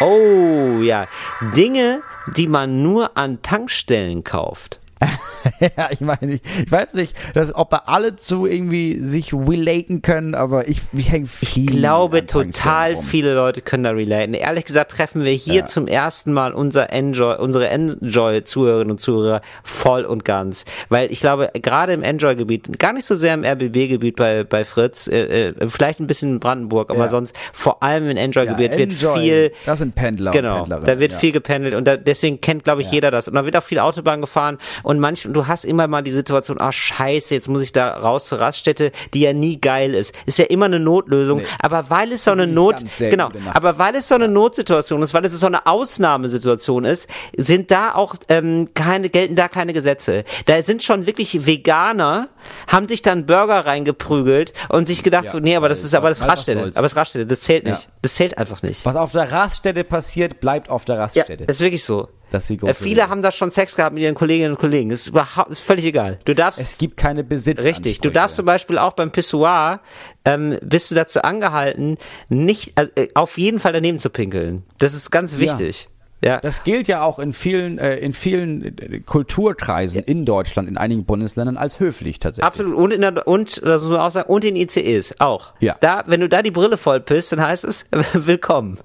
Oh, 0.00 0.80
ja. 0.80 1.08
Dinge, 1.56 2.02
die 2.36 2.46
man 2.46 2.82
nur 2.82 3.16
an 3.16 3.42
Tankstellen 3.42 4.22
kauft. 4.22 4.78
ja, 5.60 5.88
ich 5.90 6.00
meine, 6.00 6.34
ich, 6.34 6.42
ich 6.64 6.70
weiß 6.70 6.94
nicht, 6.94 7.14
dass, 7.34 7.54
ob 7.54 7.70
da 7.70 7.82
alle 7.86 8.16
zu 8.16 8.46
irgendwie 8.46 8.98
sich 9.00 9.32
relaten 9.32 10.02
können, 10.02 10.34
aber 10.34 10.68
ich, 10.68 10.80
ich 10.92 11.10
hänge 11.10 11.26
viel. 11.26 11.70
Ich 11.70 11.76
glaube, 11.76 12.26
total 12.26 12.96
viele 12.96 13.34
Leute 13.34 13.60
können 13.60 13.84
da 13.84 13.90
relaten. 13.90 14.34
Ehrlich 14.34 14.64
gesagt 14.64 14.92
treffen 14.92 15.24
wir 15.24 15.32
hier 15.32 15.66
zum 15.66 15.86
ersten 15.86 16.32
Mal 16.32 16.52
unser 16.52 16.92
Enjoy, 16.92 17.36
unsere 17.36 17.68
Enjoy-Zuhörerinnen 17.68 18.90
und 18.90 19.00
Zuhörer 19.00 19.40
voll 19.62 20.04
und 20.04 20.24
ganz. 20.24 20.64
Weil 20.88 21.10
ich 21.12 21.20
glaube, 21.20 21.50
gerade 21.54 21.92
im 21.92 22.02
Enjoy-Gebiet, 22.02 22.78
gar 22.78 22.92
nicht 22.92 23.04
so 23.04 23.14
sehr 23.14 23.34
im 23.34 23.44
RBB-Gebiet 23.44 24.16
bei, 24.16 24.44
bei 24.44 24.64
Fritz, 24.64 25.06
äh, 25.06 25.48
äh, 25.48 25.68
vielleicht 25.68 26.00
ein 26.00 26.06
bisschen 26.06 26.32
in 26.34 26.40
Brandenburg, 26.40 26.90
aber 26.90 27.00
Ja. 27.00 27.08
sonst 27.08 27.34
vor 27.52 27.82
allem 27.82 28.10
im 28.10 28.16
Enjoy-Gebiet 28.16 28.72
Ja, 28.72 28.78
wird 28.78 28.92
Enjoy, 28.92 29.20
viel 29.20 29.52
Das 29.66 29.78
sind 29.78 29.94
Pendler 29.94 30.32
Genau, 30.32 30.64
da 30.66 30.98
wird 30.98 31.12
ja. 31.12 31.18
viel 31.18 31.32
gependelt 31.32 31.74
und 31.74 31.86
da, 31.86 31.96
deswegen 31.96 32.40
kennt, 32.40 32.64
glaube 32.64 32.82
ich, 32.82 32.90
jeder 32.90 33.10
das. 33.10 33.28
Und 33.28 33.34
da 33.34 33.44
wird 33.44 33.56
auch 33.56 33.62
viel 33.62 33.78
Autobahn 33.78 34.20
gefahren 34.20 34.58
und 34.88 35.00
manch, 35.00 35.26
du 35.30 35.46
hast 35.46 35.66
immer 35.66 35.86
mal 35.86 36.00
die 36.02 36.10
Situation, 36.12 36.58
ah 36.58 36.72
scheiße, 36.72 37.34
jetzt 37.34 37.46
muss 37.46 37.60
ich 37.60 37.72
da 37.72 37.90
raus 37.98 38.24
zur 38.26 38.40
Raststätte, 38.40 38.90
die 39.12 39.20
ja 39.20 39.34
nie 39.34 39.60
geil 39.60 39.94
ist. 39.94 40.14
Ist 40.24 40.38
ja 40.38 40.46
immer 40.46 40.64
eine 40.64 40.80
Notlösung, 40.80 41.40
Nee. 41.40 41.46
aber 41.60 41.90
weil 41.90 42.10
es 42.12 42.24
so 42.24 42.30
eine 42.30 42.46
Not, 42.46 42.76
genau, 42.98 43.28
aber 43.52 43.78
weil 43.78 43.94
es 43.96 44.08
so 44.08 44.14
eine 44.14 44.28
Notsituation 44.28 45.02
ist, 45.02 45.12
weil 45.12 45.26
es 45.26 45.34
so 45.34 45.46
eine 45.46 45.66
Ausnahmesituation 45.66 46.86
ist, 46.86 47.06
sind 47.36 47.70
da 47.70 47.94
auch 47.94 48.14
ähm, 48.28 48.70
keine, 48.72 49.10
gelten 49.10 49.36
da 49.36 49.48
keine 49.48 49.74
Gesetze. 49.74 50.24
Da 50.46 50.62
sind 50.62 50.82
schon 50.82 51.06
wirklich 51.06 51.44
Veganer, 51.46 52.28
haben 52.66 52.88
sich 52.88 53.02
dann 53.02 53.26
Burger 53.26 53.66
reingeprügelt 53.66 54.54
und 54.70 54.86
sich 54.86 55.02
gedacht, 55.02 55.26
Ja, 55.26 55.30
so, 55.32 55.38
nee, 55.38 55.54
aber 55.54 55.68
das 55.68 55.84
ist 55.84 55.94
aber 55.94 56.08
das 56.08 56.26
Raststätte, 56.26 56.62
aber 56.62 56.82
das 56.82 56.96
Raststätte, 56.96 57.26
das 57.26 57.40
zählt 57.40 57.64
Ja. 57.66 57.72
nicht. 57.72 57.88
Das 58.00 58.14
zählt 58.14 58.38
einfach 58.38 58.62
nicht. 58.62 58.86
Was 58.86 58.96
auf 58.96 59.12
der 59.12 59.30
Raststätte 59.30 59.84
passiert, 59.84 60.40
bleibt 60.40 60.70
auf 60.70 60.86
der 60.86 60.94
Ja, 60.96 61.02
Raststätte. 61.02 61.44
das 61.46 61.56
ist 61.58 61.60
wirklich 61.62 61.84
so. 61.84 62.08
Das 62.30 62.50
ist 62.50 62.62
die 62.62 62.66
Äh, 62.66 62.74
viele 62.74 63.08
haben 63.08 63.22
da 63.22 63.32
schon 63.32 63.50
Sex 63.50 63.76
gehabt 63.76 63.94
mit 63.94 64.02
ihren 64.02 64.14
Kolleginnen 64.14 64.52
und 64.52 64.58
Kollegen. 64.58 64.90
Das 64.90 65.00
ist 65.00 65.08
überhaupt, 65.08 65.50
ist 65.50 65.60
völlig 65.60 65.84
egal. 65.84 66.18
Du 66.24 66.34
darfst, 66.34 66.60
es 66.60 66.78
gibt 66.78 66.96
keine 66.96 67.24
Besitz. 67.24 67.62
richtig, 67.62 68.00
du 68.00 68.10
darfst 68.10 68.36
zum 68.36 68.44
Beispiel 68.44 68.78
auch 68.78 68.92
beim 68.92 69.10
Pissoir, 69.10 69.80
ähm, 70.24 70.58
bist 70.62 70.90
du 70.90 70.94
dazu 70.94 71.22
angehalten, 71.22 71.96
nicht, 72.28 72.72
also, 72.76 72.90
äh, 72.96 73.08
auf 73.14 73.38
jeden 73.38 73.58
Fall 73.58 73.72
daneben 73.72 73.98
zu 73.98 74.10
pinkeln. 74.10 74.64
Das 74.78 74.94
ist 74.94 75.10
ganz 75.10 75.38
wichtig. 75.38 75.84
Ja. 75.84 75.97
Das 76.20 76.64
gilt 76.64 76.88
ja 76.88 77.02
auch 77.02 77.18
in 77.20 77.32
vielen, 77.32 77.78
äh, 77.78 77.96
in 77.96 78.12
vielen 78.12 78.78
äh, 78.78 79.00
Kulturkreisen 79.00 80.02
in 80.02 80.24
Deutschland, 80.24 80.68
in 80.68 80.76
einigen 80.76 81.04
Bundesländern 81.04 81.56
als 81.56 81.78
höflich 81.78 82.18
tatsächlich. 82.18 82.46
Absolut. 82.46 82.74
Und 82.74 82.90
in 82.90 83.02
der, 83.02 83.26
und, 83.28 83.62
das 83.64 83.82
muss 83.82 83.90
man 83.90 84.00
auch 84.00 84.10
sagen, 84.10 84.28
und 84.28 84.44
in 84.44 84.56
ICEs 84.56 85.20
auch. 85.20 85.52
Ja. 85.60 85.76
Da, 85.80 86.02
wenn 86.06 86.20
du 86.20 86.28
da 86.28 86.42
die 86.42 86.50
Brille 86.50 86.76
voll 86.76 87.00
pisst, 87.00 87.30
dann 87.32 87.40
heißt 87.40 87.64
es, 87.64 87.86
willkommen. 88.12 88.78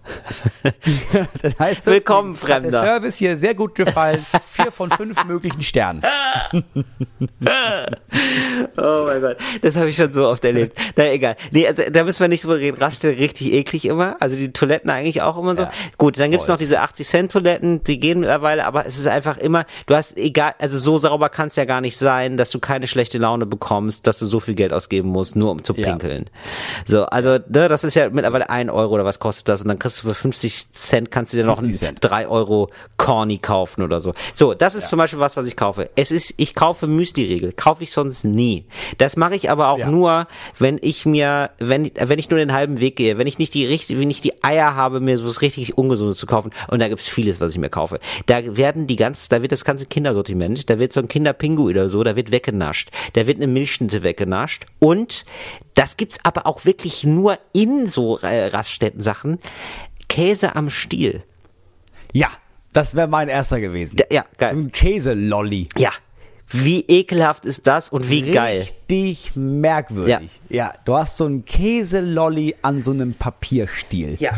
Dann 1.42 1.54
heißt 1.60 1.80
das, 1.80 1.94
Willkommen, 1.94 2.36
hat 2.36 2.48
Der 2.48 2.56
Fremder. 2.62 2.80
Service 2.80 3.18
hier 3.18 3.36
sehr 3.36 3.56
gut 3.56 3.76
gefallen. 3.76 4.26
Vier 4.52 4.72
von 4.72 4.90
fünf 4.92 5.26
möglichen 5.26 5.62
Sternen. 5.62 6.02
Oh 8.78 9.04
mein 9.06 9.22
Gott, 9.22 9.38
das 9.62 9.76
habe 9.76 9.90
ich 9.90 9.96
schon 9.96 10.14
so 10.14 10.28
oft 10.28 10.46
erlebt. 10.46 10.78
Na 10.96 11.12
egal. 11.12 11.36
Nee, 11.52 11.68
also, 11.68 11.84
da 11.92 12.04
müssen 12.04 12.20
wir 12.20 12.28
nicht 12.28 12.44
drüber 12.44 12.58
reden. 12.58 12.78
Raststätte 12.78 13.18
richtig 13.20 13.52
eklig 13.54 13.86
immer. 13.86 14.16
Also 14.20 14.36
die 14.36 14.54
Toiletten 14.54 14.90
eigentlich 14.90 15.22
auch 15.22 15.38
immer 15.38 15.56
so. 15.56 15.64
Ja, 15.64 15.72
Gut, 15.98 16.20
dann 16.20 16.32
gibt's 16.32 16.46
voll. 16.46 16.54
noch 16.54 16.60
diese 16.60 16.80
80 16.80 17.08
Cent 17.08 17.23
Toiletten, 17.30 17.84
die 17.84 18.00
gehen 18.00 18.20
mittlerweile, 18.20 18.66
aber 18.66 18.86
es 18.86 18.98
ist 18.98 19.08
einfach 19.08 19.38
immer, 19.38 19.66
du 19.88 19.96
hast 19.96 20.18
egal, 20.18 20.54
also 20.60 20.80
so 20.80 20.98
sauber 20.98 21.30
kann 21.30 21.48
es 21.50 21.56
ja 21.56 21.66
gar 21.66 21.82
nicht 21.82 21.98
sein, 21.98 22.38
dass 22.38 22.52
du 22.52 22.60
keine 22.60 22.88
schlechte 22.88 23.18
Laune 23.18 23.46
bekommst, 23.46 24.08
dass 24.08 24.20
du 24.20 24.26
so 24.26 24.40
viel 24.40 24.56
Geld 24.56 24.74
ausgeben 24.74 25.10
musst, 25.10 25.36
nur 25.36 25.52
um 25.52 25.64
zu 25.64 25.74
Ja. 25.76 25.90
pinkeln. 25.90 26.30
So, 26.86 27.06
also 27.06 27.38
ne, 27.48 27.68
das 27.68 27.84
ist 27.84 27.96
ja 27.96 28.10
mittlerweile 28.10 28.50
ein 28.50 28.70
Euro 28.70 28.94
oder 28.94 29.06
was 29.06 29.20
kostet 29.20 29.50
das 29.50 29.62
und 29.62 29.68
dann 29.68 29.80
kriegst 29.80 30.04
du 30.04 30.08
für 30.10 30.16
50 30.16 30.72
Cent 30.74 31.12
kannst 31.12 31.34
du 31.34 31.38
dir 31.38 31.46
noch 31.46 31.56
50 31.60 31.70
einen 31.88 31.98
Cent. 31.98 32.12
3 32.12 32.28
Euro 32.28 32.68
Corny 32.98 33.38
kaufen 33.38 33.82
oder 33.84 34.00
so. 34.00 34.14
So, 34.34 34.54
das 34.54 34.76
ist 34.76 34.90
zum 34.90 34.98
Beispiel 35.00 35.20
was, 35.20 35.36
was 35.38 35.46
ich 35.48 35.56
kaufe. 35.56 35.90
Es 35.96 36.12
ist, 36.12 36.34
ich 36.38 36.56
kaufe 36.56 36.88
Müsli-Riegel, 36.88 37.52
kaufe 37.54 37.84
ich 37.84 37.92
sonst 37.94 38.24
nie. 38.24 38.66
Das 38.98 39.18
mache 39.18 39.36
ich 39.36 39.50
aber 39.50 39.70
auch 39.70 39.78
Ja. 39.80 39.90
nur, 39.90 40.28
wenn 40.60 40.78
ich 40.82 41.06
mir, 41.06 41.50
wenn, 41.60 41.92
wenn 41.96 42.20
ich 42.20 42.30
nur 42.30 42.40
den 42.40 42.54
halben 42.54 42.80
Weg 42.80 42.96
gehe, 42.96 43.18
wenn 43.18 43.28
ich 43.28 43.40
nicht 43.40 43.54
die 43.54 43.66
richtig, 43.66 44.00
wenn 44.00 44.10
ich 44.10 44.22
die 44.22 44.44
Eier 44.44 44.76
habe, 44.76 45.00
mir 45.00 45.18
so 45.18 45.28
was 45.28 45.42
richtig 45.42 45.78
Ungesundes 45.78 46.18
zu 46.18 46.26
kaufen. 46.28 46.52
Und 46.70 46.82
da 46.82 46.88
gibt's 46.88 47.08
vieles, 47.14 47.40
was 47.40 47.54
ich 47.54 47.58
mir 47.60 47.70
kaufe. 47.70 48.00
Da 48.26 48.58
werden 48.58 48.88
die 48.88 48.96
ganz, 48.96 49.30
da 49.30 49.42
wird 49.42 49.52
das 49.52 49.64
ganze 49.66 49.86
Kindersortiment, 49.86 50.70
da 50.70 50.80
wird 50.80 50.92
so 50.94 51.00
ein 51.00 51.08
Kinderpinguin 51.08 51.76
oder 51.78 51.90
so, 51.90 52.04
da 52.04 52.16
wird 52.16 52.32
weggenascht. 52.32 52.90
Da 53.14 53.26
wird 53.28 53.38
eine 53.38 53.48
Milchschnitte 53.48 54.04
weggenascht. 54.04 54.66
Und 54.80 55.26
das 55.76 55.98
gibt's 55.98 56.20
aber 56.24 56.46
auch 56.46 56.66
wirklich 56.66 57.04
nur 57.04 57.38
in 57.54 57.88
so 57.88 58.18
äh, 58.20 58.48
Raststätten-Sachen. 58.48 59.40
Käse 60.10 60.56
am 60.56 60.70
Stiel. 60.70 61.24
Ja, 62.12 62.30
das 62.74 62.96
wäre 62.96 63.08
mein 63.08 63.30
erster 63.30 63.60
gewesen. 63.60 63.96
Da- 63.98 64.06
ja, 64.12 64.26
geil. 64.38 64.52
So 64.54 64.58
ein 64.60 64.72
Käselolli. 64.72 65.70
Ja. 65.78 65.92
Wie 66.50 66.82
ekelhaft 66.88 67.46
ist 67.46 67.66
das 67.66 67.90
und 67.90 68.10
wie 68.10 68.30
geil. 68.30 68.60
Richtig 68.60 69.32
merkwürdig. 69.36 70.40
Ja. 70.50 70.74
du 70.86 70.94
hast 70.96 71.18
so 71.18 71.26
ein 71.26 71.46
Käselolli 71.46 72.56
an 72.62 72.84
so 72.84 72.92
einem 72.92 73.14
Papierstiel. 73.14 74.18
Ja, 74.20 74.34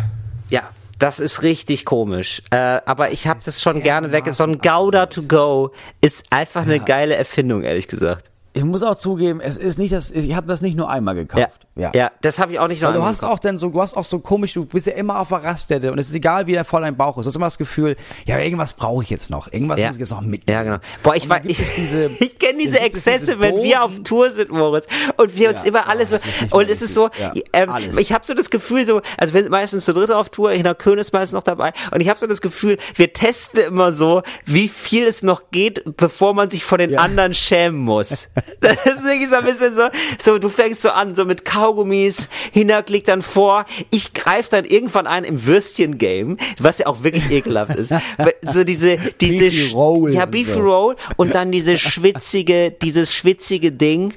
ja. 0.49 0.69
Das 0.97 1.19
ist 1.19 1.41
richtig 1.41 1.85
komisch. 1.85 2.41
Äh, 2.51 2.79
aber 2.85 3.11
ich 3.11 3.27
habe 3.27 3.39
das 3.43 3.61
schon 3.61 3.81
gerne 3.81 4.11
weg. 4.11 4.25
So 4.31 4.45
ein 4.45 4.59
Gouda 4.59 5.07
to 5.07 5.23
go 5.23 5.71
ist 6.01 6.25
einfach 6.29 6.61
eine 6.63 6.79
geile 6.79 7.15
Erfindung, 7.15 7.63
ehrlich 7.63 7.87
gesagt. 7.87 8.31
Ich 8.53 8.63
muss 8.63 8.83
auch 8.83 8.95
zugeben, 8.95 9.41
es 9.41 9.57
ist 9.57 9.77
nicht 9.77 9.93
das, 9.93 10.11
ich 10.11 10.33
habe 10.33 10.47
das 10.47 10.61
nicht 10.61 10.77
nur 10.77 10.89
einmal 10.89 11.17
Ja, 11.35 11.49
gekauft. 11.75 11.95
ja. 11.95 12.11
das 12.21 12.39
habe 12.39 12.53
ich 12.53 12.59
auch 12.59 12.67
nicht 12.67 12.81
noch 12.81 12.93
du 12.93 13.03
hast 13.03 13.23
auch 13.23 13.39
dann 13.39 13.57
so, 13.57 13.69
du 13.69 13.81
hast 13.81 13.95
auch 13.97 14.03
so 14.05 14.19
komisch, 14.19 14.53
du 14.53 14.65
bist 14.65 14.87
ja 14.87 14.93
immer 14.93 15.19
auf 15.19 15.29
der 15.29 15.43
Raststätte 15.43 15.91
und 15.91 15.99
es 15.99 16.09
ist 16.09 16.15
egal, 16.15 16.47
wie 16.47 16.53
der 16.53 16.65
voll 16.65 16.81
dein 16.81 16.95
Bauch 16.97 17.17
ist. 17.17 17.25
Du 17.25 17.27
hast 17.29 17.35
immer 17.35 17.47
das 17.47 17.57
Gefühl, 17.57 17.95
ja, 18.25 18.39
irgendwas 18.39 18.73
brauche 18.73 19.03
ich 19.03 19.09
jetzt 19.09 19.29
noch. 19.29 19.51
Irgendwas 19.51 19.79
Ja. 19.79 19.87
muss 19.87 19.95
ich 19.95 19.99
jetzt 20.01 20.11
noch 20.11 20.21
mitnehmen. 20.21 20.57
Ja, 20.57 20.63
genau. 20.63 20.77
Boah, 21.03 21.15
ich 21.15 21.27
weiß, 21.27 21.41
ich, 21.45 21.59
es 21.59 21.73
diese- 21.75 22.09
ich 22.19 22.39
kenne 22.39 22.59
diese 22.59 22.79
Exzesse, 22.79 23.25
diese 23.25 23.39
wenn 23.39 23.61
wir 23.61 23.83
auf. 23.83 23.91
Tour 24.03 24.29
sind, 24.31 24.51
Moritz, 24.51 24.87
und 25.17 25.35
wir 25.37 25.49
uns 25.49 25.61
Ja, 25.61 25.67
immer 25.67 25.83
oh, 25.87 25.89
alles, 25.89 26.11
nicht 26.11 26.53
und 26.53 26.69
es 26.69 26.81
ist 26.81 26.93
so. 26.93 27.09
Ja, 27.19 27.33
ähm, 27.53 27.71
ich 27.97 28.13
habe 28.13 28.25
so 28.25 28.33
das 28.33 28.49
Gefühl 28.49 28.85
so, 28.85 29.01
also 29.17 29.33
wir 29.33 29.41
sind 29.41 29.51
meistens 29.51 29.85
zu 29.85 29.93
dritt 29.93 30.11
auf 30.11 30.29
Tour, 30.29 30.51
Hina 30.51 30.73
Köhn 30.73 30.97
ist 30.97 31.11
meistens 31.13 31.33
noch 31.33 31.43
dabei, 31.43 31.73
und 31.91 32.01
ich 32.01 32.09
habe 32.09 32.19
so 32.19 32.27
das 32.27 32.41
Gefühl, 32.41 32.77
wir 32.95 33.13
testen 33.13 33.59
immer 33.61 33.91
so, 33.91 34.21
wie 34.45 34.67
viel 34.67 35.05
es 35.05 35.23
noch 35.23 35.51
geht, 35.51 35.83
bevor 35.97 36.33
man 36.33 36.49
sich 36.49 36.63
vor 36.63 36.77
den 36.77 36.91
Ja. 36.91 36.99
anderen 36.99 37.33
schämen 37.33 37.79
muss. 37.79 38.27
Das 38.61 38.73
ist 38.85 39.03
wirklich 39.03 39.29
so 39.29 39.35
ein 39.35 39.43
bisschen 39.45 39.75
so, 39.75 39.83
so, 40.21 40.39
du 40.39 40.49
fängst 40.49 40.81
so 40.81 40.89
an, 40.89 41.13
so 41.15 41.25
mit 41.25 41.45
Kaugummis, 41.65 42.29
Hinak 42.51 42.89
liegt 42.91 43.07
dann 43.07 43.23
vor, 43.23 43.65
ich 43.89 44.13
greife 44.13 44.49
dann 44.51 44.65
irgendwann 44.65 45.07
ein 45.07 45.23
im 45.23 45.47
Würstchen-Game, 45.47 46.37
was 46.59 46.77
ja 46.77 46.85
auch 46.85 47.01
wirklich 47.03 47.31
ekelhaft 47.31 47.75
ist. 47.75 47.91
So 48.51 48.63
diese, 48.63 48.97
diese, 49.19 49.45
Beefy 49.45 49.71
Roll 49.73 50.13
ja, 50.13 50.23
und 50.25 50.31
Beefy 50.31 50.53
so. 50.53 50.59
Roll 50.59 50.95
und 51.17 51.33
dann 51.33 51.51
diese 51.51 51.77
schwitzige, 51.77 52.69
dieses 52.69 53.11
schwitzige 53.11 53.71
Ding. 53.71 54.13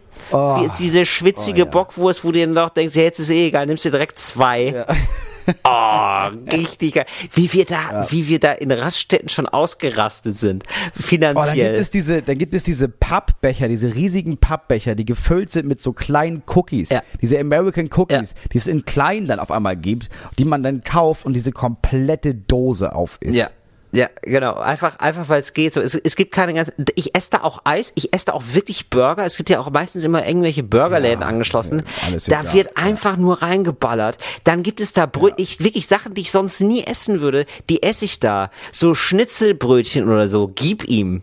Ist 0.64 0.78
diese 0.78 1.06
schwitzige 1.06 1.62
Oh, 1.62 1.64
ja. 1.64 1.70
Bockwurst, 1.70 2.24
wo 2.24 2.28
du 2.28 2.40
dir 2.40 2.46
noch 2.46 2.70
denkst, 2.70 2.94
ja, 2.94 3.04
jetzt 3.04 3.20
ist 3.20 3.30
eh 3.30 3.46
egal, 3.46 3.66
nimmst 3.66 3.84
dir 3.84 3.90
direkt 3.90 4.18
zwei. 4.18 4.84
Oh, 5.64 6.28
richtig 6.52 6.94
geil. 6.94 7.06
Wie 7.32 7.52
wir 7.52 7.64
da, 7.64 8.06
wie 8.10 8.28
wir 8.28 8.38
da 8.38 8.52
in 8.52 8.70
Raststätten 8.70 9.28
schon 9.28 9.46
ausgerastet 9.46 10.38
sind. 10.38 10.64
Oh, 10.66 10.70
dann 10.92 11.02
Finanziell. 11.02 11.68
gibt 11.70 11.80
es 11.80 11.90
diese, 11.90 12.22
dann 12.22 12.38
gibt 12.38 12.54
es 12.54 12.64
diese 12.64 12.88
Pappbecher, 12.88 13.68
diese 13.68 13.94
riesigen 13.94 14.38
Pappbecher, 14.38 14.94
die 14.94 15.04
gefüllt 15.04 15.50
sind 15.50 15.66
mit 15.66 15.80
so 15.80 15.92
kleinen 15.92 16.42
Cookies. 16.54 16.90
Ja. 16.90 17.02
Diese 17.20 17.38
American 17.38 17.90
Cookies, 17.94 18.34
die 18.52 18.58
es 18.58 18.66
in 18.66 18.84
klein 18.84 19.26
dann 19.26 19.40
auf 19.40 19.50
einmal 19.50 19.76
gibt, 19.76 20.08
die 20.38 20.44
man 20.44 20.62
dann 20.62 20.82
kauft 20.82 21.24
und 21.24 21.34
diese 21.34 21.52
komplette 21.52 22.34
Dose 22.34 22.94
auf 22.94 23.18
ist. 23.20 23.36
Ja. 23.36 23.50
Ja, 23.92 24.08
genau. 24.22 24.54
Einfach, 24.54 24.98
einfach 24.98 25.28
weil 25.28 25.40
es 25.40 25.54
geht. 25.54 25.72
So, 25.74 25.80
es, 25.80 25.94
es 25.94 26.14
gibt 26.14 26.32
keine 26.32 26.52
ganzen. 26.54 26.72
Ich 26.94 27.14
esse 27.14 27.30
da 27.30 27.42
auch 27.42 27.62
Eis. 27.64 27.92
Ich 27.94 28.12
esse 28.12 28.26
da 28.26 28.32
auch 28.32 28.42
wirklich 28.52 28.90
Burger. 28.90 29.24
Es 29.24 29.36
gibt 29.36 29.48
ja 29.48 29.60
auch 29.60 29.70
meistens 29.70 30.04
immer 30.04 30.26
irgendwelche 30.26 30.62
Burgerläden 30.62 31.22
Ja, 31.22 31.26
angeschlossen. 31.26 31.82
alles 32.06 32.24
da 32.24 32.40
egal, 32.40 32.54
wird 32.54 32.76
einfach 32.76 33.16
nur 33.16 33.40
reingeballert. 33.42 34.18
Dann 34.44 34.62
gibt 34.62 34.80
es 34.80 34.92
da 34.92 35.06
Brötchen. 35.06 35.36
Ich, 35.38 35.60
wirklich 35.60 35.86
Sachen, 35.86 36.14
die 36.14 36.20
ich 36.22 36.30
sonst 36.30 36.60
nie 36.60 36.84
essen 36.84 37.20
würde, 37.20 37.46
die 37.70 37.82
esse 37.82 38.04
ich 38.04 38.18
da. 38.20 38.50
So 38.72 38.94
Schnitzelbrötchen 38.94 40.06
oder 40.08 40.28
so. 40.28 40.48
Gib 40.54 40.84
ihm. 40.88 41.22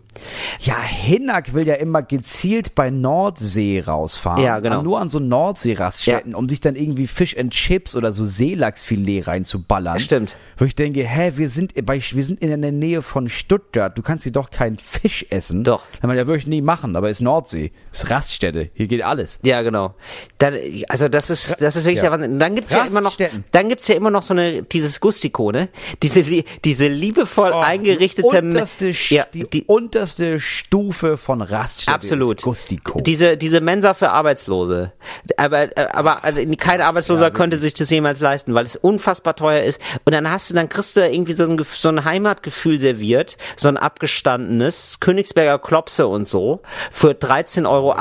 Ja, 0.60 0.80
Hinnack 0.80 1.54
will 1.54 1.66
ja 1.68 1.74
immer 1.74 2.02
gezielt 2.02 2.74
bei 2.74 2.90
Nordsee 2.90 3.82
rausfahren. 3.86 4.42
Ja, 4.42 4.58
genau. 4.58 4.82
Nur 4.82 5.00
an 5.00 5.08
so 5.08 5.18
Nordsee-Raststätten, 5.20 6.34
um 6.34 6.48
sich 6.48 6.60
dann 6.60 6.74
irgendwie 6.74 7.06
Fish 7.06 7.36
and 7.36 7.52
Chips 7.52 7.94
oder 7.94 8.12
so 8.12 8.24
Seelachsfilet 8.24 9.26
reinzuballern. 9.28 10.00
Stimmt. 10.00 10.36
Wo 10.56 10.64
ich 10.64 10.74
denke, 10.74 11.04
hä, 11.04 11.32
wir 11.36 11.48
sind 11.48 11.74
bei, 11.84 12.00
wir 12.00 12.24
sind 12.24 12.40
in 12.40 12.48
der 12.48 12.55
Nähe 12.58 13.02
von 13.02 13.28
Stuttgart. 13.28 13.96
Du 13.96 14.02
kannst 14.02 14.24
hier 14.24 14.32
doch 14.32 14.50
keinen 14.50 14.78
Fisch 14.78 15.26
essen. 15.30 15.64
Doch. 15.64 15.82
Kann 16.00 16.08
man 16.08 16.16
ja 16.16 16.26
wirklich 16.26 16.46
nie 16.46 16.62
machen, 16.62 16.96
aber 16.96 17.10
ist 17.10 17.20
Nordsee. 17.20 17.72
Ist 17.92 18.10
Raststätte. 18.10 18.70
Hier 18.74 18.86
geht 18.86 19.02
alles. 19.02 19.38
Ja, 19.44 19.62
genau. 19.62 19.94
Dann, 20.38 20.56
also 20.88 21.08
das 21.08 21.30
ist, 21.30 21.60
das 21.60 21.76
ist 21.76 21.84
wirklich 21.84 22.02
Ja. 22.02 22.10
der 22.10 22.12
Wahnsinn. 22.12 22.38
Dann 22.38 22.54
gibt's 22.54 22.74
ja 22.74 22.84
immer 22.84 23.00
noch, 23.00 23.16
dann 23.52 23.68
gibt's 23.68 23.88
ja 23.88 23.94
immer 23.94 24.10
noch 24.10 24.22
so 24.22 24.34
eine, 24.34 24.62
dieses 24.62 25.00
Gustico, 25.00 25.52
ne? 25.52 25.68
Diese, 26.02 26.22
diese 26.64 26.88
liebevoll 26.88 27.52
eingerichtete, 27.52 28.26
Oh, 28.26 28.32
die 28.32 28.38
unterste, 28.38 28.92
ja, 29.08 29.26
die, 29.32 29.48
die, 29.48 29.64
unterste 29.64 30.40
Stufe 30.40 31.16
von 31.16 31.42
Raststätte. 31.42 31.94
Absolut. 31.94 32.42
Gustico. 32.42 33.00
Diese, 33.00 33.36
diese 33.36 33.60
Mensa 33.60 33.94
für 33.94 34.10
Arbeitslose. 34.10 34.92
Aber, 35.36 35.68
aber 35.92 36.20
kein 36.58 36.80
Arbeitsloser 36.80 37.24
ja 37.24 37.30
könnte 37.30 37.56
sich 37.56 37.74
das 37.74 37.90
jemals 37.90 38.20
leisten, 38.20 38.54
weil 38.54 38.64
es 38.66 38.76
unfassbar 38.76 39.36
teuer 39.36 39.62
ist. 39.62 39.80
Und 40.04 40.12
dann 40.12 40.30
hast 40.30 40.50
du, 40.50 40.54
dann 40.54 40.68
kriegst 40.68 40.96
du 40.96 41.00
irgendwie 41.00 41.32
so 41.34 41.44
ein, 41.44 41.60
so 41.64 41.88
ein 41.88 42.04
Heimatgefühl 42.46 42.78
serviert, 42.78 43.36
so 43.56 43.68
ein 43.68 43.76
abgestandenes, 43.76 45.00
Königsberger 45.00 45.58
Klopse 45.58 46.06
und 46.06 46.26
so, 46.26 46.60
für 46.90 47.10
13,80 47.10 47.68
Euro. 47.68 47.94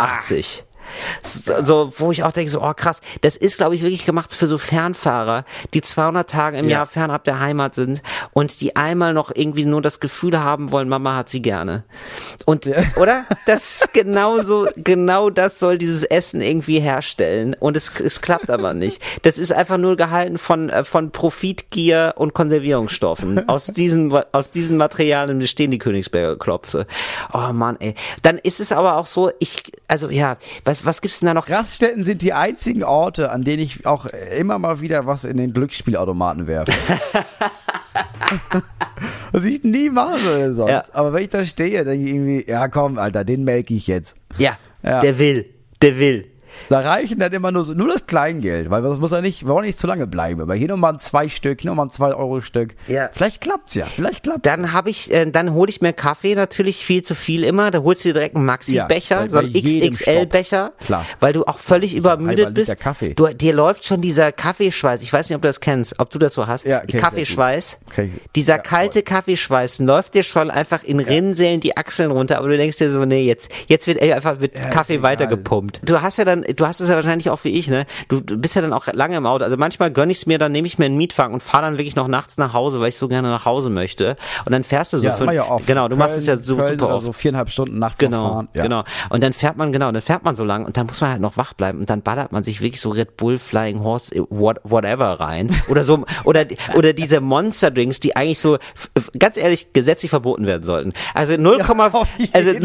So, 1.21 1.91
wo 1.97 2.11
ich 2.11 2.23
auch 2.23 2.31
denke, 2.31 2.51
so, 2.51 2.61
oh 2.61 2.73
krass, 2.75 3.01
das 3.21 3.37
ist, 3.37 3.57
glaube 3.57 3.75
ich, 3.75 3.81
wirklich 3.81 4.05
gemacht 4.05 4.33
für 4.33 4.47
so 4.47 4.57
Fernfahrer, 4.57 5.45
die 5.73 5.81
200 5.81 6.29
Tage 6.29 6.57
im 6.57 6.65
Ja. 6.65 6.77
Jahr 6.77 6.85
fernab 6.85 7.23
der 7.23 7.39
Heimat 7.39 7.75
sind 7.75 8.01
und 8.33 8.61
die 8.61 8.75
einmal 8.75 9.13
noch 9.13 9.31
irgendwie 9.33 9.65
nur 9.65 9.81
das 9.81 9.99
Gefühl 9.99 10.39
haben 10.39 10.71
wollen, 10.71 10.89
Mama 10.89 11.15
hat 11.15 11.29
sie 11.29 11.41
gerne. 11.41 11.83
Und, 12.45 12.69
oder? 12.95 13.25
Das 13.45 13.85
genau 13.93 14.41
so, 14.41 14.67
genau 14.75 15.29
das 15.29 15.59
soll 15.59 15.77
dieses 15.77 16.03
Essen 16.03 16.41
irgendwie 16.41 16.79
herstellen. 16.79 17.55
Und 17.59 17.77
es, 17.77 17.91
es 18.03 18.21
klappt 18.21 18.49
aber 18.49 18.73
nicht. 18.73 19.01
Das 19.23 19.37
ist 19.37 19.51
einfach 19.51 19.77
nur 19.77 19.95
gehalten 19.95 20.37
von, 20.37 20.69
äh, 20.69 20.83
von 20.83 21.11
Profitgier 21.11 22.13
und 22.17 22.33
Konservierungsstoffen. 22.33 23.47
Aus 23.49 23.67
diesen, 23.67 24.11
aus 24.31 24.51
diesen 24.51 24.77
Materialien 24.77 25.39
bestehen 25.39 25.71
die 25.71 25.77
Königsberger 25.77 26.37
Klopse. 26.37 26.85
Oh 27.33 27.53
Mann, 27.53 27.77
ey. 27.79 27.95
Dann 28.21 28.37
ist 28.37 28.59
es 28.59 28.71
aber 28.71 28.97
auch 28.97 29.05
so, 29.05 29.31
ich, 29.39 29.63
also 29.87 30.09
ja, 30.09 30.37
was, 30.63 30.85
was 30.85 31.01
gibt's 31.01 31.19
denn 31.19 31.27
da 31.27 31.33
noch? 31.33 31.49
Raststätten 31.49 32.03
sind 32.03 32.21
die 32.21 32.33
einzigen 32.33 32.83
Orte, 32.83 33.31
an 33.31 33.43
denen 33.43 33.61
ich 33.63 33.85
auch 33.85 34.05
immer 34.37 34.57
mal 34.59 34.79
wieder 34.81 35.05
was 35.05 35.23
in 35.23 35.37
den 35.37 35.53
Glücksspielautomaten 35.53 36.47
werfe. 36.47 36.71
was 39.31 39.43
ich 39.43 39.63
nie 39.63 39.89
machen 39.89 40.23
würde 40.23 40.53
sonst. 40.53 40.71
Ja. 40.71 40.83
Aber 40.93 41.13
wenn 41.13 41.23
ich 41.23 41.29
da 41.29 41.43
stehe, 41.45 41.83
denke 41.85 42.05
ich 42.05 42.13
irgendwie, 42.13 42.45
ja 42.49 42.67
komm, 42.67 42.97
Alter, 42.97 43.23
den 43.23 43.43
melke 43.43 43.73
ich 43.73 43.87
jetzt. 43.87 44.15
Ja, 44.37 44.57
Ja. 44.83 45.01
der 45.01 45.17
will, 45.19 45.45
der 45.81 45.97
will. 45.99 46.27
Da 46.69 46.79
reichen 46.79 47.19
dann 47.19 47.31
immer 47.33 47.51
nur 47.51 47.63
so, 47.63 47.73
nur 47.73 47.87
das 47.87 48.05
Kleingeld, 48.07 48.69
weil 48.69 48.81
das 48.81 48.97
muss 48.99 49.11
ja 49.11 49.21
nicht, 49.21 49.43
wir 49.45 49.53
wollen 49.53 49.65
nicht 49.65 49.79
zu 49.79 49.87
lange 49.87 50.07
bleiben. 50.07 50.41
Aber 50.41 50.55
hier 50.55 50.67
nochmal 50.67 50.93
ein 50.93 50.99
zwei 50.99 51.29
Stück, 51.29 51.61
hier 51.61 51.69
nochmal 51.71 51.87
ein 51.87 51.91
zwei 51.91 52.13
Euro 52.13 52.41
Stück. 52.41 52.75
Ja. 52.87 53.09
Vielleicht 53.13 53.41
klappt's 53.41 53.73
ja, 53.75 53.85
vielleicht 53.85 54.23
klappt's. 54.23 54.41
Dann 54.43 54.73
habe 54.73 54.89
ich, 54.89 55.11
äh, 55.13 55.25
dann 55.29 55.53
hole 55.53 55.69
ich 55.69 55.81
mir 55.81 55.93
Kaffee 55.93 56.35
natürlich 56.35 56.85
viel 56.85 57.03
zu 57.03 57.15
viel 57.15 57.43
immer. 57.43 57.71
Da 57.71 57.79
holst 57.83 58.03
du 58.05 58.09
dir 58.09 58.13
direkt 58.13 58.35
einen 58.35 58.45
Maxi-Becher, 58.45 59.21
Ja, 59.23 59.29
so 59.29 59.39
einen 59.39 59.53
XXL-Becher, 59.53 60.73
Klar. 60.85 61.05
weil 61.19 61.33
du 61.33 61.43
auch 61.45 61.57
völlig 61.59 61.93
halber 61.93 62.13
übermüdet 62.15 62.53
bist. 62.53 62.79
Kaffee. 62.79 63.13
Du, 63.13 63.27
dir 63.27 63.53
läuft 63.53 63.85
schon 63.85 64.01
dieser 64.01 64.31
Kaffeeschweiß. 64.31 65.01
Ich 65.01 65.11
weiß 65.11 65.29
nicht, 65.29 65.35
ob 65.35 65.41
du 65.41 65.47
das 65.47 65.59
kennst, 65.59 65.99
ob 65.99 66.09
du 66.09 66.19
das 66.19 66.33
so 66.33 66.47
hast. 66.47 66.65
Ja, 66.65 66.81
sehr 66.89 66.99
Kaffeeschweiß. 66.99 67.79
ich- 67.97 68.11
Dieser 68.35 68.55
ja, 68.55 68.59
kalte 68.61 69.03
Kaffeeschweiß 69.03 69.79
läuft 69.79 70.13
dir 70.13 70.23
schon 70.23 70.51
einfach 70.51 70.83
in 70.83 70.99
Rinseln 70.99 71.59
die 71.59 71.77
Achseln 71.77 72.11
runter, 72.11 72.37
aber 72.37 72.49
du 72.49 72.57
denkst 72.57 72.77
dir 72.77 72.89
so, 72.89 73.05
nee, 73.05 73.23
jetzt, 73.23 73.51
jetzt 73.67 73.87
wird 73.87 74.01
ey, 74.01 74.13
einfach 74.13 74.39
mit 74.39 74.53
Kaffee 74.71 75.01
weitergepumpt. 75.01 75.81
Du 75.83 76.01
hast 76.01 76.17
ja 76.17 76.25
dann, 76.25 76.44
du 76.55 76.65
hast 76.67 76.79
es 76.81 76.89
ja 76.89 76.95
wahrscheinlich 76.95 77.29
auch 77.29 77.43
wie 77.43 77.49
ich, 77.49 77.67
ne? 77.67 77.85
Du, 78.07 78.19
du 78.21 78.37
bist 78.37 78.55
ja 78.55 78.61
dann 78.61 78.73
auch 78.73 78.87
lange 78.91 79.17
im 79.17 79.25
Auto. 79.25 79.43
Also 79.43 79.57
manchmal 79.57 79.91
gönn 79.91 80.09
ich 80.09 80.17
es 80.17 80.25
mir, 80.25 80.37
dann 80.37 80.51
nehme 80.51 80.67
ich 80.67 80.77
mir 80.77 80.85
einen 80.85 80.97
Mietwagen 80.97 81.33
und 81.33 81.41
fahre 81.41 81.63
dann 81.63 81.77
wirklich 81.77 81.95
noch 81.95 82.07
nachts 82.07 82.37
nach 82.37 82.53
Hause, 82.53 82.79
weil 82.79 82.89
ich 82.89 82.97
so 82.97 83.07
gerne 83.07 83.29
nach 83.29 83.45
Hause 83.45 83.69
möchte. 83.69 84.15
Und 84.45 84.51
dann 84.51 84.63
fährst 84.63 84.93
du 84.93 84.97
so 84.99 85.05
ja, 85.05 85.17
mach 85.23 85.31
ja 85.33 85.49
oft. 85.49 85.67
genau, 85.67 85.87
du 85.87 85.95
machst 85.95 86.17
es 86.17 86.25
ja 86.25 86.35
Köln- 86.35 86.43
so 86.43 86.57
Köln 86.57 86.79
super 86.79 86.95
oft. 86.95 87.05
so 87.05 87.13
viereinhalb 87.13 87.49
Stunden 87.49 87.79
nachts 87.79 87.97
Genau, 87.99 88.29
fahren. 88.29 88.47
Ja. 88.53 88.63
genau. 88.63 88.83
Und 89.09 89.23
dann 89.23 89.33
fährt 89.33 89.57
man, 89.57 89.71
genau, 89.71 89.91
dann 89.91 90.01
fährt 90.01 90.23
man 90.23 90.35
so 90.35 90.43
lang 90.43 90.65
und 90.65 90.77
dann 90.77 90.85
muss 90.87 91.01
man 91.01 91.11
halt 91.11 91.21
noch 91.21 91.37
wach 91.37 91.53
bleiben 91.53 91.79
und 91.79 91.89
dann 91.89 92.01
ballert 92.01 92.31
man 92.31 92.43
sich 92.43 92.61
wirklich 92.61 92.81
so 92.81 92.89
Red 92.91 93.17
Bull, 93.17 93.37
Flying 93.39 93.83
Horse, 93.83 94.13
äh, 94.15 94.21
what, 94.29 94.59
whatever 94.63 95.19
rein. 95.19 95.49
Oder 95.69 95.83
so, 95.83 96.05
oder, 96.23 96.45
oder 96.75 96.93
diese 96.93 97.21
Monster 97.21 97.71
Drinks, 97.71 97.99
die 97.99 98.15
eigentlich 98.15 98.39
so, 98.39 98.57
ganz 99.17 99.37
ehrlich, 99.37 99.73
gesetzlich 99.73 100.09
verboten 100.09 100.45
werden 100.45 100.63
sollten. 100.63 100.93
Also 101.13 101.35
0, 101.37 101.61
auf 101.67 102.07
jeden 102.17 102.33
also 102.33 102.53
Fall. 102.53 102.61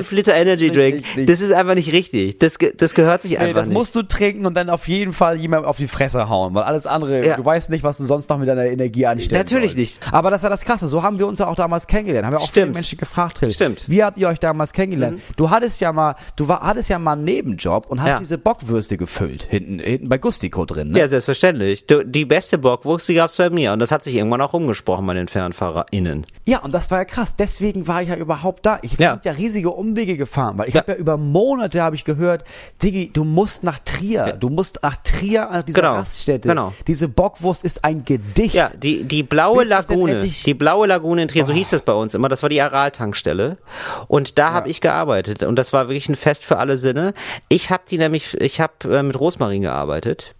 0,5 0.00 0.14
Liter 0.14 0.34
Energy 0.34 0.70
Drink, 0.70 1.04
das 1.26 1.40
ist 1.40 1.52
einfach 1.52 1.74
nicht 1.74 1.92
richtig. 1.92 2.38
Das, 2.38 2.58
das 2.76 2.94
gehört 2.94 3.03
sich 3.22 3.32
Nee, 3.32 3.38
einfach 3.38 3.54
das 3.60 3.68
nicht. 3.68 3.76
musst 3.76 3.94
du 3.96 4.02
trinken 4.02 4.46
und 4.46 4.54
dann 4.54 4.70
auf 4.70 4.88
jeden 4.88 5.12
Fall 5.12 5.36
jemandem 5.38 5.68
auf 5.68 5.76
die 5.76 5.88
Fresse 5.88 6.28
hauen, 6.28 6.54
weil 6.54 6.62
alles 6.64 6.86
andere, 6.86 7.24
Ja. 7.24 7.36
du 7.36 7.44
weißt 7.44 7.70
nicht, 7.70 7.84
was 7.84 7.98
du 7.98 8.04
sonst 8.04 8.28
noch 8.30 8.38
mit 8.38 8.48
deiner 8.48 8.64
Energie 8.66 9.06
anstellst. 9.06 9.34
Natürlich 9.34 9.76
nicht. 9.76 10.00
Aber 10.12 10.30
das 10.30 10.42
ja 10.42 10.48
das 10.48 10.62
Krasse, 10.62 10.88
so 10.88 11.02
haben 11.02 11.18
wir 11.18 11.26
uns 11.26 11.38
ja 11.38 11.46
auch 11.46 11.56
damals 11.56 11.86
kennengelernt. 11.86 12.26
Haben 12.26 12.34
wir 12.34 12.38
auch 12.40 12.50
viele 12.50 12.62
Stimmt. 12.66 12.74
Menschen 12.74 12.98
gefragt, 12.98 13.38
Till. 13.38 13.50
Stimmt. 13.52 13.88
Mhm. 13.88 13.92
Wie 13.92 14.04
habt 14.04 14.18
ihr 14.18 14.28
euch 14.28 14.38
damals 14.40 14.72
kennengelernt? 14.72 15.20
Du 15.36 15.50
hattest 15.50 15.80
ja 15.80 15.92
mal, 15.92 16.16
du 16.36 16.48
war, 16.48 16.60
hattest 16.60 16.88
ja 16.88 16.98
mal 16.98 17.12
einen 17.12 17.24
Nebenjob 17.24 17.86
und 17.88 18.00
hast 18.02 18.08
Ja. 18.08 18.18
diese 18.18 18.38
Bockwürste 18.38 18.96
gefüllt, 18.96 19.42
hinten, 19.44 19.78
hinten 19.78 20.08
bei 20.08 20.18
Gustico 20.18 20.64
drin, 20.64 20.90
ne? 20.90 20.98
Ja, 20.98 21.08
selbstverständlich. 21.08 21.86
Du, 21.86 22.04
die 22.04 22.24
beste 22.24 22.58
Bockwurst, 22.58 23.08
die 23.08 23.14
gab's 23.14 23.36
bei 23.36 23.50
mir. 23.50 23.72
Und 23.72 23.78
das 23.80 23.90
hat 23.92 24.04
sich 24.04 24.14
irgendwann 24.14 24.40
auch 24.40 24.52
umgesprochen 24.54 25.06
bei 25.06 25.14
den 25.14 25.28
FernfahrerInnen. 25.28 26.24
Ja, 26.46 26.58
und 26.60 26.72
das 26.72 26.90
war 26.90 26.98
ja 26.98 27.04
krass. 27.04 27.36
Deswegen 27.36 27.86
war 27.88 28.02
ich 28.02 28.08
ja 28.08 28.16
überhaupt 28.16 28.66
da. 28.66 28.78
Ich 28.82 28.98
Ja. 28.98 29.14
bin 29.16 29.20
ja 29.24 29.32
riesige 29.32 29.70
Umwege 29.70 30.16
gefahren, 30.16 30.58
weil 30.58 30.68
ich 30.68 30.74
Ja. 30.74 30.80
habe 30.82 30.92
ja 30.92 30.98
über 30.98 31.16
Monate 31.16 31.82
habe 31.82 31.96
ich 31.96 32.04
gehört, 32.04 32.44
Diggi, 32.94 33.10
du 33.12 33.24
musst 33.24 33.64
nach 33.64 33.78
Trier. 33.80 34.36
Du 34.38 34.48
musst 34.48 34.78
nach 34.82 34.96
Trier 34.98 35.50
an 35.50 35.64
dieser 35.66 35.80
Genau. 35.80 35.94
Raststätte. 35.96 36.48
Genau. 36.48 36.72
Diese 36.86 37.08
Bockwurst 37.08 37.64
ist 37.64 37.84
ein 37.84 38.04
Gedicht. 38.04 38.54
Ja, 38.54 38.68
die, 38.70 39.04
die 39.04 39.22
blaue 39.22 39.60
Bis 39.60 39.68
Lagune, 39.68 40.22
die 40.22 40.54
blaue 40.54 40.86
Lagune 40.86 41.22
in 41.22 41.28
Trier, 41.28 41.44
so 41.44 41.52
hieß 41.52 41.70
das 41.70 41.82
bei 41.82 41.92
uns 41.92 42.14
immer, 42.14 42.28
das 42.28 42.42
war 42.42 42.48
die 42.48 42.60
Aral-Tankstelle. 42.60 43.58
Und 44.08 44.38
da 44.38 44.52
habe 44.52 44.68
ich 44.68 44.80
gearbeitet 44.80 45.42
und 45.42 45.56
das 45.56 45.72
war 45.72 45.88
wirklich 45.88 46.08
ein 46.08 46.14
Fest 46.14 46.44
für 46.44 46.58
alle 46.58 46.78
Sinne. 46.78 47.14
Ich 47.48 47.70
habe 47.70 47.82
die 47.90 47.98
nämlich, 47.98 48.40
ich 48.40 48.60
habe 48.60 48.72
äh, 48.84 49.02
mit 49.02 49.18
Rosmarin 49.18 49.62
gearbeitet 49.62 50.34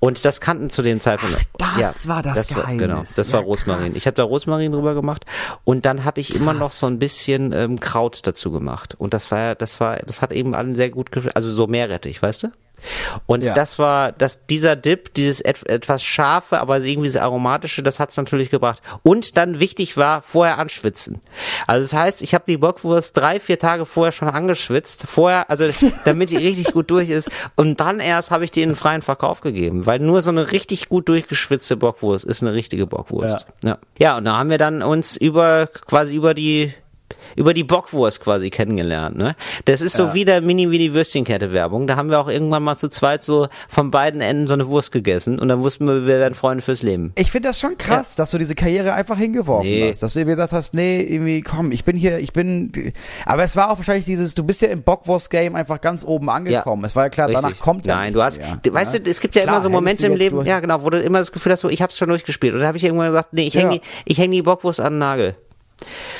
und 0.00 0.24
das 0.24 0.40
kannten 0.40 0.70
zu 0.70 0.82
dem 0.82 1.00
Zeitpunkt. 1.00 1.36
Ach, 1.62 1.78
das 1.78 2.08
war 2.08 2.22
das 2.22 2.48
Geheimnis. 2.48 2.78
genau, 2.78 3.02
das 3.16 3.32
war 3.32 3.40
Ja, 3.40 3.46
Rosmarin. 3.46 3.84
krass. 3.86 3.96
Ich 3.96 4.06
habe 4.06 4.14
da 4.16 4.22
Rosmarin 4.24 4.72
drüber 4.72 4.94
gemacht 4.94 5.24
und 5.64 5.84
dann 5.86 6.04
habe 6.04 6.20
ich 6.20 6.34
immer 6.34 6.52
noch 6.54 6.70
so 6.70 6.86
ein 6.86 6.98
bisschen 6.98 7.52
ähm, 7.52 7.78
Kraut 7.80 8.26
dazu 8.26 8.50
gemacht 8.50 8.94
und 8.98 9.14
das 9.14 9.30
war, 9.30 9.38
ja- 9.38 9.54
das 9.54 9.80
war, 9.80 9.96
das 9.98 10.20
hat 10.22 10.32
eben 10.32 10.54
allen 10.54 10.76
sehr 10.76 10.90
gut 10.90 11.12
gefallen, 11.12 11.34
also 11.36 11.50
so 11.50 11.66
Meerrettich, 11.66 12.20
weißt 12.22 12.44
du? 12.44 12.48
Und 13.26 13.44
Ja. 13.44 13.54
das 13.54 13.78
war, 13.78 14.12
das, 14.12 14.46
dieser 14.46 14.76
Dip, 14.76 15.14
dieses 15.14 15.40
et, 15.40 15.66
etwas 15.68 16.02
scharfe, 16.04 16.60
aber 16.60 16.80
irgendwie 16.80 17.08
das 17.08 17.16
aromatische, 17.20 17.82
das 17.82 18.00
hat's 18.00 18.16
natürlich 18.16 18.50
gebracht. 18.50 18.82
Und 19.02 19.36
dann 19.36 19.58
wichtig 19.60 19.96
war, 19.96 20.22
vorher 20.22 20.58
anschwitzen. 20.58 21.20
Also 21.66 21.84
das 21.84 21.92
heißt, 21.98 22.22
ich 22.22 22.34
habe 22.34 22.44
die 22.46 22.56
Bockwurst 22.56 23.16
drei, 23.16 23.40
vier 23.40 23.58
Tage 23.58 23.84
vorher 23.86 24.12
schon 24.12 24.28
angeschwitzt, 24.28 25.04
vorher, 25.06 25.50
also 25.50 25.68
damit 26.04 26.30
die 26.30 26.36
richtig 26.36 26.72
gut 26.72 26.90
durch 26.90 27.10
ist. 27.10 27.30
Und 27.56 27.80
dann 27.80 28.00
erst 28.00 28.30
habe 28.30 28.44
ich 28.44 28.50
die 28.50 28.62
in 28.62 28.70
den 28.70 28.76
freien 28.76 29.02
Verkauf 29.02 29.40
gegeben, 29.40 29.86
weil 29.86 29.98
nur 29.98 30.22
so 30.22 30.30
eine 30.30 30.52
richtig 30.52 30.88
gut 30.88 31.08
durchgeschwitzte 31.08 31.76
Bockwurst 31.76 32.24
ist 32.24 32.42
eine 32.42 32.54
richtige 32.54 32.86
Bockwurst. 32.86 33.46
Ja, 33.64 33.78
ja. 33.98 34.16
und 34.16 34.24
da 34.24 34.36
haben 34.38 34.50
wir 34.50 34.58
dann 34.58 34.82
uns 34.82 35.16
über, 35.16 35.66
quasi 35.86 36.14
über 36.14 36.34
die 36.34 36.72
über 37.36 37.54
die 37.54 37.64
Bockwurst 37.64 38.20
quasi 38.20 38.50
kennengelernt. 38.50 39.16
Ne? 39.16 39.36
Das 39.64 39.80
ist 39.80 39.94
so 39.94 40.14
wie 40.14 40.24
der 40.24 40.40
Mini-Mini-Würstchenkette-Werbung. 40.40 41.86
Da 41.86 41.96
haben 41.96 42.10
wir 42.10 42.20
auch 42.20 42.28
irgendwann 42.28 42.62
mal 42.62 42.76
zu 42.76 42.88
zweit 42.88 43.22
so 43.22 43.48
von 43.68 43.90
beiden 43.90 44.20
Enden 44.20 44.46
so 44.46 44.54
eine 44.54 44.68
Wurst 44.68 44.92
gegessen 44.92 45.38
und 45.38 45.48
dann 45.48 45.60
wussten 45.60 45.86
wir, 45.86 46.06
wir 46.06 46.18
werden 46.18 46.34
Freunde 46.34 46.62
fürs 46.62 46.82
Leben. 46.82 47.12
Ich 47.16 47.30
finde 47.30 47.48
das 47.48 47.60
schon 47.60 47.76
krass, 47.78 48.16
dass 48.16 48.30
du 48.30 48.38
diese 48.38 48.54
Karriere 48.54 48.94
einfach 48.94 49.18
hingeworfen 49.18 49.68
Nee. 49.68 49.88
hast. 49.90 50.02
Dass 50.02 50.14
du 50.14 50.20
dir 50.20 50.26
gesagt 50.26 50.52
hast, 50.52 50.74
nee, 50.74 51.00
irgendwie, 51.02 51.42
komm, 51.42 51.72
ich 51.72 51.84
bin 51.84 51.96
hier, 51.96 52.18
ich 52.18 52.32
bin. 52.32 52.92
Aber 53.26 53.42
es 53.44 53.56
war 53.56 53.70
auch 53.70 53.78
wahrscheinlich 53.78 54.04
dieses, 54.04 54.34
du 54.34 54.44
bist 54.44 54.62
ja 54.62 54.68
im 54.68 54.82
Bockwurst-Game 54.82 55.54
einfach 55.54 55.80
ganz 55.80 56.04
oben 56.04 56.30
angekommen. 56.30 56.84
Es 56.84 56.94
war 56.96 57.04
ja 57.04 57.08
klar, 57.10 57.28
danach 57.28 57.44
Richtig. 57.50 57.60
kommt 57.62 57.86
ja 57.86 57.96
Nein, 57.96 58.12
du 58.12 58.22
hast, 58.22 58.38
mehr, 58.38 58.58
weißt 58.70 58.94
ne? 58.94 59.00
du, 59.00 59.10
es 59.10 59.20
gibt 59.20 59.34
ja 59.34 59.42
Klar, 59.42 59.56
immer 59.56 59.62
so 59.62 59.70
Momente 59.70 60.06
im 60.06 60.16
Leben, 60.16 60.36
durch- 60.36 60.48
ja 60.48 60.60
genau, 60.60 60.82
wo 60.84 60.90
du 60.90 61.00
immer 61.00 61.18
das 61.18 61.32
Gefühl 61.32 61.52
hast, 61.52 61.60
so, 61.60 61.68
ich 61.68 61.82
hab's 61.82 61.96
schon 61.98 62.08
durchgespielt. 62.08 62.54
Und 62.54 62.60
da 62.60 62.66
habe 62.66 62.76
ich 62.78 62.84
irgendwann 62.84 63.08
gesagt, 63.08 63.32
nee, 63.32 63.46
ich 63.46 63.54
Ja. 63.54 63.68
die, 63.68 63.80
ich 64.04 64.18
häng 64.18 64.30
die 64.30 64.42
Bockwurst 64.42 64.80
an 64.80 64.94
den 64.94 64.98
Nagel. 64.98 65.34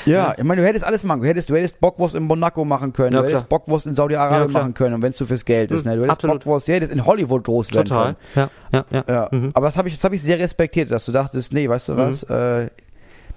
Ja, 0.05 0.33
ich 0.37 0.43
meine, 0.43 0.61
du 0.61 0.67
hättest 0.67 0.85
alles 0.85 1.03
machen. 1.03 1.21
Du 1.21 1.27
hättest, 1.27 1.49
du 1.49 1.55
hättest 1.55 1.79
Bockwurst 1.79 2.13
in 2.15 2.23
Monaco 2.23 2.63
machen 2.65 2.93
können, 2.93 3.13
Ja, 3.13 3.21
du 3.21 3.27
hättest 3.27 3.47
klar. 3.47 3.59
Bockwurst 3.59 3.87
in 3.87 3.93
Saudi-Arabien 3.93 4.51
Ja, 4.51 4.59
machen 4.59 4.73
können, 4.73 4.95
und 4.95 5.01
wenn 5.01 5.11
es 5.11 5.17
du 5.17 5.25
fürs 5.25 5.45
Geld 5.45 5.71
ist, 5.71 5.85
ne? 5.85 5.93
Du 5.95 6.01
hättest 6.03 6.11
absolut. 6.19 6.39
Bockwurst, 6.39 6.67
du 6.67 6.73
hättest 6.73 6.91
in 6.93 7.05
Hollywood 7.05 7.43
groß 7.45 7.73
werden 7.73 7.85
Total. 7.87 8.15
können. 8.35 8.49
Ja, 8.71 8.85
ja, 8.91 9.03
ja. 9.07 9.29
Ja, 9.33 9.49
aber 9.53 9.65
das 9.67 9.77
habe 9.77 9.87
ich, 9.87 9.95
das 9.95 10.03
habe 10.03 10.15
ich 10.15 10.21
sehr 10.21 10.37
respektiert, 10.39 10.91
dass 10.91 11.05
du 11.05 11.11
dachtest, 11.11 11.53
nee, 11.53 11.67
weißt 11.69 11.89
du 11.89 11.93
Mhm. 11.93 11.97
was, 11.97 12.23
äh, 12.23 12.67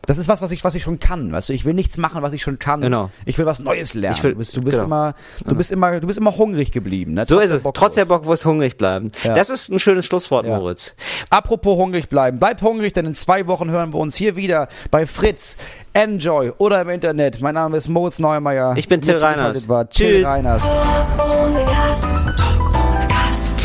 das 0.09 0.17
ist 0.17 0.27
was, 0.27 0.41
was 0.41 0.51
ich, 0.51 0.65
was 0.65 0.75
ich 0.75 0.83
schon 0.83 0.99
kann, 0.99 1.31
weißt 1.33 1.51
du, 1.51 1.53
ich 1.53 1.67
will 1.67 1.75
nichts 1.75 1.99
machen, 1.99 2.23
was 2.23 2.33
ich 2.33 2.43
schon 2.43 2.59
kann. 2.59 2.81
Genau. 2.81 3.11
Ich 3.27 3.37
will 3.39 3.45
was 3.45 3.61
Neues 3.61 3.93
lernen. 3.93 4.17
Ich 4.17 4.25
will- 4.25 4.33
du 4.33 4.39
bist, 4.39 4.57
du 4.57 4.63
bist 4.63 4.79
genau. 4.79 4.87
immer, 4.87 5.15
du 5.47 5.55
bist 5.55 5.71
immer, 5.71 6.01
du 6.01 6.07
bist 6.07 6.19
immer 6.19 6.37
hungrig 6.37 6.73
geblieben, 6.73 7.13
ne? 7.13 7.27
So 7.27 7.39
ist 7.39 7.51
es. 7.51 7.63
Trotz 7.63 7.95
der 7.95 8.07
Bockwurst. 8.07 8.09
Bockwurst 8.23 8.45
hungrig 8.47 8.77
bleiben. 8.79 9.09
Ja. 9.23 9.35
Das 9.35 9.51
ist 9.51 9.69
ein 9.71 9.79
schönes 9.79 10.07
Schlusswort, 10.07 10.47
Ja. 10.47 10.57
Moritz. 10.59 10.95
Apropos 11.29 11.77
hungrig 11.77 12.09
bleiben. 12.09 12.39
Bleib 12.39 12.63
hungrig, 12.63 12.95
denn 12.95 13.05
in 13.07 13.13
zwei 13.15 13.47
Wochen 13.47 13.71
hören 13.71 13.93
wir 13.93 13.99
uns 13.99 14.17
hier 14.17 14.35
wieder 14.35 14.69
bei 14.91 15.05
Fritz, 15.07 15.57
Enjoy 15.93 16.53
oder 16.57 16.81
im 16.81 16.89
Internet. 16.89 17.41
Mein 17.43 17.55
Name 17.55 17.77
ist 17.77 17.89
Moritz 17.89 18.19
Neumeier. 18.19 18.75
Ich 18.77 18.89
bin 18.89 19.01
Till 19.03 19.17
Reiners. 19.19 19.69
War 19.69 19.91
Till 19.91 20.21
Tschüss. 20.23 20.27
Reiners. 20.27 20.63
Gast. 20.67 21.19
Talk 21.19 21.47
ohne 21.47 21.65
Gast. 21.65 22.68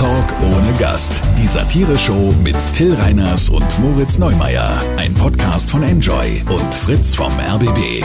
Talk 0.04 0.36
ohne 0.42 0.74
Gast. 0.74 1.22
Die 1.38 1.48
Satire-Show 1.48 2.36
mit 2.44 2.58
Till 2.74 2.94
Reiners 2.94 3.48
und 3.48 3.80
Moritz 3.80 4.18
Neumeier. 4.18 4.70
Ein 4.98 5.14
Podcast 5.14 5.72
von 5.72 5.82
Enjoy 5.82 6.44
und 6.50 6.76
Fritz 6.76 7.16
vom 7.16 7.32
RBB. 7.40 8.04